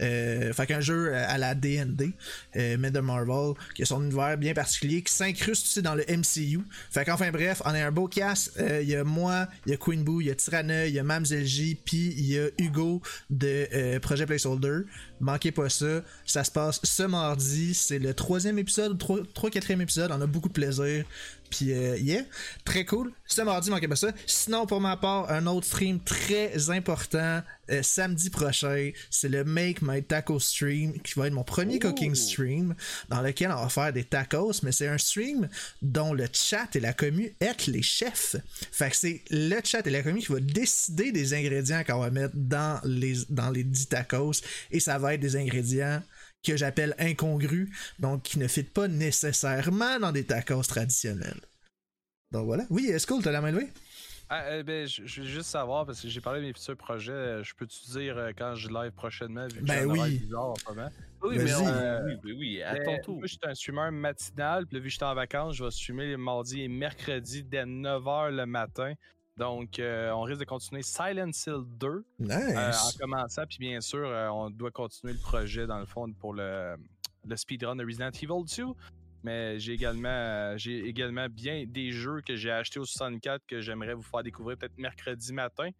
Euh, 0.00 0.52
fait 0.52 0.66
qu'un 0.66 0.80
jeu 0.80 1.14
à 1.14 1.38
la 1.38 1.54
DND, 1.54 2.12
euh, 2.56 2.76
mais 2.78 2.90
de 2.90 3.00
Marvel, 3.00 3.54
qui 3.74 3.82
a 3.82 3.86
son 3.86 4.02
univers 4.02 4.36
bien 4.38 4.54
particulier, 4.54 5.02
qui 5.02 5.12
s'incruste 5.12 5.66
aussi 5.66 5.82
dans 5.82 5.94
le 5.94 6.04
MCU. 6.08 6.60
Fait 6.90 7.04
qu'enfin 7.04 7.30
bref, 7.30 7.62
on 7.64 7.70
a 7.70 7.86
un 7.86 7.92
beau 7.92 8.08
cast. 8.08 8.58
Il 8.58 8.88
y 8.88 8.96
a 8.96 9.04
moi, 9.04 9.46
il 9.66 9.70
y 9.70 9.74
a 9.74 9.76
Queen 9.76 10.02
Boo, 10.02 10.20
il 10.20 10.28
y 10.28 10.30
a 10.30 10.34
Tyranna, 10.34 10.86
il 10.86 10.94
y 10.94 10.98
a 10.98 11.04
Mamsel 11.04 11.44
J, 11.44 11.78
puis 11.84 12.14
il 12.16 12.26
y 12.26 12.38
a 12.38 12.48
Hugo 12.58 13.02
de 13.28 13.98
Projet 13.98 14.26
Placeholder. 14.26 14.80
Manquez 15.20 15.52
pas 15.52 15.68
ça. 15.68 16.02
Ça 16.24 16.44
se 16.44 16.50
passe 16.50 16.80
ce 16.82 17.02
mardi. 17.02 17.74
C'est 17.74 17.98
le 17.98 18.14
troisième 18.14 18.58
épisode, 18.58 18.98
trois 18.98 19.50
quatrième 19.50 19.82
épisode. 19.82 20.10
On 20.12 20.20
a 20.20 20.26
beaucoup 20.26 20.48
de 20.48 20.54
plaisir. 20.54 21.04
Puis, 21.50 21.72
euh, 21.72 21.96
yeah, 21.98 22.22
très 22.64 22.84
cool. 22.84 23.12
Ce 23.26 23.42
mardi, 23.42 23.70
manquez 23.70 23.88
pas 23.88 23.96
ça. 23.96 24.12
Sinon, 24.26 24.66
pour 24.66 24.80
ma 24.80 24.96
part, 24.96 25.30
un 25.30 25.46
autre 25.46 25.66
stream 25.66 26.00
très 26.00 26.70
important 26.70 27.42
euh, 27.70 27.82
samedi 27.82 28.30
prochain, 28.30 28.90
c'est 29.10 29.28
le 29.28 29.44
Make 29.44 29.82
My 29.82 30.02
Taco 30.02 30.40
Stream 30.40 30.94
qui 31.00 31.18
va 31.18 31.28
être 31.28 31.32
mon 31.32 31.44
premier 31.44 31.78
cooking 31.78 32.14
stream 32.14 32.74
dans 33.08 33.20
lequel 33.20 33.52
on 33.52 33.62
va 33.62 33.68
faire 33.68 33.92
des 33.92 34.04
tacos, 34.04 34.62
mais 34.62 34.72
c'est 34.72 34.88
un 34.88 34.98
stream 34.98 35.48
dont 35.82 36.12
le 36.12 36.26
chat 36.32 36.74
et 36.74 36.80
la 36.80 36.92
commu 36.92 37.34
est 37.40 37.66
les 37.68 37.82
chefs. 37.82 38.36
Fait 38.72 38.90
que 38.90 38.96
c'est 38.96 39.22
le 39.30 39.60
chat 39.62 39.86
et 39.86 39.90
la 39.90 40.02
commu 40.02 40.20
qui 40.20 40.32
va 40.32 40.40
décider 40.40 41.12
des 41.12 41.34
ingrédients 41.34 41.84
qu'on 41.84 42.00
va 42.00 42.10
mettre 42.10 42.34
dans 42.34 42.80
les, 42.84 43.18
dans 43.28 43.50
les 43.50 43.62
10 43.62 43.88
tacos 43.88 44.42
et 44.70 44.80
ça 44.80 44.98
va 44.98 45.14
être 45.14 45.20
des 45.20 45.36
ingrédients 45.36 46.02
que 46.42 46.56
j'appelle 46.56 46.94
incongrus, 46.98 47.68
donc 47.98 48.22
qui 48.22 48.38
ne 48.38 48.48
fit 48.48 48.62
pas 48.62 48.88
nécessairement 48.88 49.98
dans 49.98 50.12
des 50.12 50.24
tacos 50.24 50.62
traditionnels. 50.62 51.40
Donc 52.30 52.46
voilà. 52.46 52.64
Oui, 52.70 52.86
est-ce 52.86 53.06
que 53.06 53.20
t'as 53.22 53.32
la 53.32 53.40
main 53.40 53.50
levée? 53.50 53.68
Ah, 54.32 54.44
euh, 54.44 54.62
ben, 54.62 54.86
je, 54.86 55.02
veux 55.02 55.26
juste 55.26 55.48
savoir, 55.48 55.84
parce 55.84 56.00
que 56.00 56.08
j'ai 56.08 56.20
parlé 56.20 56.40
de 56.40 56.46
mes 56.46 56.52
futurs 56.52 56.76
projets, 56.76 57.10
euh, 57.10 57.42
je 57.42 57.52
peux-tu 57.52 57.90
dire 57.90 58.16
euh, 58.16 58.30
quand 58.36 58.54
je 58.54 58.68
live 58.68 58.92
prochainement, 58.92 59.48
vu 59.48 59.58
que 59.58 59.64
ben 59.64 59.84
oui. 59.86 60.20
Bizarre, 60.20 60.54
oui, 61.22 61.36
mais 61.36 61.52
oui, 61.52 62.18
oui, 62.22 62.32
oui, 62.38 62.62
à 62.62 62.78
ton 62.78 62.96
tour. 63.00 63.18
Moi, 63.18 63.26
je 63.26 63.32
suis 63.32 63.40
un 63.42 63.54
streamer 63.54 63.90
matinal, 63.90 64.66
puis 64.66 64.76
là, 64.76 64.80
vu 64.80 64.86
que 64.86 64.90
je 64.90 64.96
suis 64.96 65.04
en 65.04 65.14
vacances, 65.16 65.56
je 65.56 65.64
vais 65.64 65.70
streamer 65.72 66.06
les 66.06 66.16
mardis 66.16 66.62
et 66.62 66.68
mercredis 66.68 67.42
dès 67.42 67.64
9h 67.64 68.30
le 68.30 68.46
matin. 68.46 68.94
Donc, 69.36 69.78
euh, 69.78 70.10
on 70.10 70.22
risque 70.22 70.40
de 70.40 70.44
continuer 70.44 70.82
Silent 70.82 71.30
Hill 71.46 71.62
2 71.78 72.04
nice. 72.18 72.30
euh, 72.30 72.72
en 72.72 72.98
commençant. 72.98 73.44
Puis 73.48 73.58
bien 73.58 73.80
sûr, 73.80 74.06
euh, 74.06 74.28
on 74.28 74.50
doit 74.50 74.70
continuer 74.70 75.14
le 75.14 75.18
projet 75.18 75.66
dans 75.66 75.78
le 75.78 75.86
fond 75.86 76.12
pour 76.12 76.34
le, 76.34 76.76
le 77.26 77.36
speedrun 77.36 77.76
de 77.76 77.84
Resident 77.84 78.10
Evil 78.10 78.44
2. 78.56 78.64
Mais 79.22 79.58
j'ai 79.58 79.72
également, 79.74 80.56
j'ai 80.56 80.86
également 80.86 81.26
bien 81.28 81.64
des 81.66 81.90
jeux 81.92 82.22
que 82.22 82.36
j'ai 82.36 82.50
achetés 82.50 82.80
au 82.80 82.84
64 82.84 83.42
que 83.46 83.60
j'aimerais 83.60 83.94
vous 83.94 84.02
faire 84.02 84.22
découvrir 84.22 84.56
peut-être 84.56 84.78
mercredi 84.78 85.32
matin. 85.32 85.70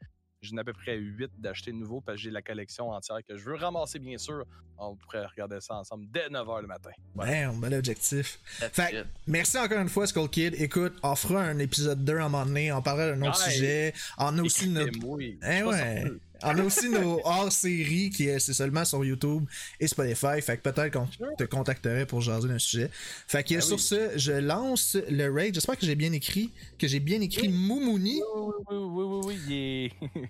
J'en 0.43 0.57
ai 0.57 0.61
à 0.61 0.65
peu 0.65 0.73
près 0.73 0.97
8 0.97 1.33
d'acheter 1.39 1.71
de 1.71 1.77
nouveau 1.77 2.01
parce 2.01 2.17
que 2.17 2.23
j'ai 2.23 2.31
la 2.31 2.41
collection 2.41 2.91
entière 2.91 3.19
que 3.29 3.37
je 3.37 3.45
veux 3.45 3.57
ramasser, 3.57 3.99
bien 3.99 4.17
sûr. 4.17 4.47
On 4.79 4.97
pourrait 4.97 5.27
regarder 5.27 5.61
ça 5.61 5.75
ensemble 5.75 6.07
dès 6.11 6.29
9h 6.29 6.63
le 6.63 6.67
matin. 6.67 6.91
Ouais, 7.15 7.45
on 7.45 7.57
met 7.57 7.69
l'objectif. 7.69 8.39
Fait 8.73 9.05
merci 9.27 9.59
encore 9.59 9.83
une 9.83 9.91
fois, 9.91 10.07
Skull 10.07 10.31
Kid. 10.31 10.55
Écoute, 10.57 10.95
on 11.03 11.15
fera 11.15 11.43
un 11.43 11.59
épisode 11.59 12.03
2 12.07 12.17
à 12.17 12.25
un 12.25 12.29
moment 12.31 12.47
donné. 12.47 12.73
On 12.73 12.81
parlera 12.81 13.11
d'un 13.15 13.21
autre 13.29 13.37
sujet. 13.37 13.93
On 14.17 14.39
a 14.39 14.43
aussi 14.43 14.71
notre. 14.71 14.99
Eh 15.47 15.63
ouais. 15.63 16.05
On 16.43 16.59
a 16.59 16.63
aussi 16.63 16.89
nos 16.89 17.21
hors-séries 17.25 18.11
qui 18.11 18.29
c'est 18.41 18.53
seulement 18.53 18.85
sur 18.85 19.05
YouTube 19.05 19.45
et 19.79 19.87
Spotify. 19.87 20.41
Fait 20.41 20.57
que 20.57 20.71
peut-être 20.71 20.93
qu'on 20.93 21.07
te 21.37 21.45
contacterait 21.45 22.07
pour 22.07 22.21
jaser 22.21 22.49
d'un 22.49 22.59
sujet. 22.59 22.91
Fait 22.93 23.43
que 23.43 23.55
ben 23.55 23.61
sur 23.61 23.81
ce, 23.81 24.17
je 24.17 24.33
lance 24.33 24.97
le 25.09 25.31
raid. 25.31 25.55
J'espère 25.55 25.77
que 25.77 25.87
j'ai 25.87 25.95
bien 25.95 26.13
écrit, 26.13 26.51
que 26.79 26.87
j'ai 26.87 27.01
bien 27.01 27.21
écrit 27.21 27.49
Moumouni. 27.49 28.23
Oui, 28.35 28.55
oui, 28.71 28.77
oui, 28.77 29.41
oui, 29.49 29.93
oui. 30.09 30.29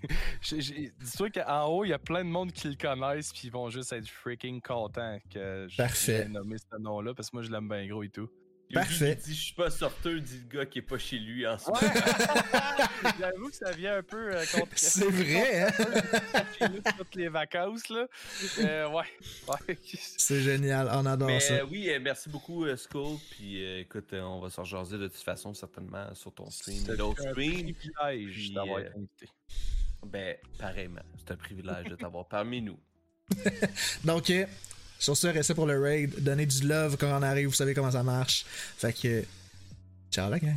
Dis-toi 1.00 1.30
qu'en 1.30 1.66
haut, 1.66 1.84
il 1.84 1.90
y 1.90 1.92
a 1.92 1.98
plein 1.98 2.24
de 2.24 2.30
monde 2.30 2.52
qui 2.52 2.68
le 2.68 2.76
connaissent 2.76 3.32
puis 3.32 3.42
ils 3.44 3.52
vont 3.52 3.70
juste 3.70 3.92
être 3.92 4.08
freaking 4.08 4.60
contents 4.60 5.18
que 5.32 5.66
j'ai 5.68 6.24
nommé 6.28 6.56
ce 6.58 6.78
nom-là 6.78 7.14
parce 7.14 7.30
que 7.30 7.36
moi 7.36 7.42
je 7.42 7.50
l'aime 7.50 7.68
bien 7.68 7.86
gros 7.86 8.02
et 8.02 8.08
tout. 8.08 8.28
Parfait. 8.72 9.18
Il 9.18 9.24
dit 9.24 9.34
Je 9.34 9.40
suis 9.40 9.54
pas 9.54 9.70
sorteur, 9.70 10.20
dit 10.20 10.42
le 10.48 10.58
gars 10.58 10.66
qui 10.66 10.78
est 10.78 10.82
pas 10.82 10.98
chez 10.98 11.18
lui 11.18 11.46
en 11.46 11.58
ce 11.58 11.66
moment. 11.66 11.80
J'avoue 13.18 13.48
que 13.48 13.56
ça 13.56 13.72
vient 13.72 13.96
un 13.96 14.02
peu 14.02 14.32
euh, 14.32 14.44
contre. 14.52 14.68
C'est 14.76 15.10
vrai, 15.10 15.62
hein? 15.62 15.70
chez 16.58 16.68
nous, 16.68 16.80
toutes 16.96 17.14
les 17.16 17.28
vacances, 17.28 17.88
là. 17.88 18.06
Euh, 18.60 18.88
ouais. 18.90 19.04
ouais. 19.48 19.78
C'est 19.94 20.40
génial, 20.40 20.88
on 20.92 21.04
adore 21.06 21.28
Mais, 21.28 21.40
ça. 21.40 21.54
Euh, 21.54 21.66
oui, 21.70 21.90
merci 22.00 22.28
beaucoup, 22.28 22.64
euh, 22.64 22.76
Skull. 22.76 23.16
Puis 23.32 23.62
écoute, 23.80 24.12
on 24.12 24.40
va 24.40 24.50
s'en 24.50 24.64
jaser 24.64 24.98
de 24.98 25.08
toute 25.08 25.16
façon, 25.16 25.52
certainement, 25.52 26.14
sur 26.14 26.32
ton 26.32 26.48
stream. 26.50 26.82
C'est 26.86 27.00
un 27.00 27.32
privilège 27.32 28.52
d'avoir 28.52 28.80
été 28.80 28.90
invité. 28.96 29.28
Ben, 30.06 30.36
pareillement. 30.58 31.02
C'est 31.18 31.32
un 31.32 31.36
privilège 31.36 31.86
de 31.86 31.96
t'avoir 31.96 32.28
parmi 32.28 32.62
nous. 32.62 32.78
Donc, 34.04 34.32
Sur 35.00 35.16
ce, 35.16 35.26
restez 35.28 35.54
pour 35.54 35.66
le 35.66 35.80
raid. 35.80 36.22
Donnez 36.22 36.44
du 36.46 36.68
love 36.68 36.96
quand 36.96 37.08
on 37.18 37.22
arrive. 37.22 37.48
Vous 37.48 37.54
savez 37.54 37.74
comment 37.74 37.90
ça 37.90 38.02
marche. 38.04 38.44
Fait 38.76 38.92
que. 38.92 39.24
Ciao 40.12 40.30
la 40.30 40.38
gang. 40.38 40.54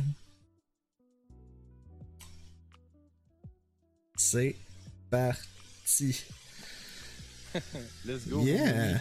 C'est 4.16 4.54
parti. 5.10 6.24
Let's 8.04 8.28
go. 8.28 8.42
Yeah. 8.44 9.00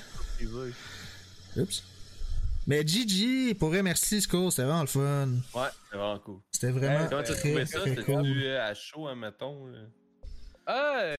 Oups. 1.57 1.83
Mais 2.65 2.87
GG, 2.87 3.55
pour 3.55 3.69
vrai, 3.69 3.83
merci 3.83 4.21
Sco, 4.21 4.49
c'était 4.49 4.63
vraiment 4.63 4.81
le 4.81 4.87
fun. 4.87 5.27
Ouais, 5.53 5.67
c'est 5.91 5.97
vraiment 5.97 6.19
cool. 6.19 6.39
C'était 6.51 6.71
vraiment 6.71 7.07
Comment 7.09 7.23
tu 7.23 7.31
as 7.31 7.35
très, 7.35 7.49
trouvé 7.49 7.65
ça? 7.65 7.79
très 7.81 7.89
C'était 7.89 8.03
cool. 8.03 8.47
à 8.47 8.73
chaud, 8.73 9.07
hein, 9.07 9.15
mettons? 9.15 9.67
là? 9.67 9.79
Ah, 10.65 11.03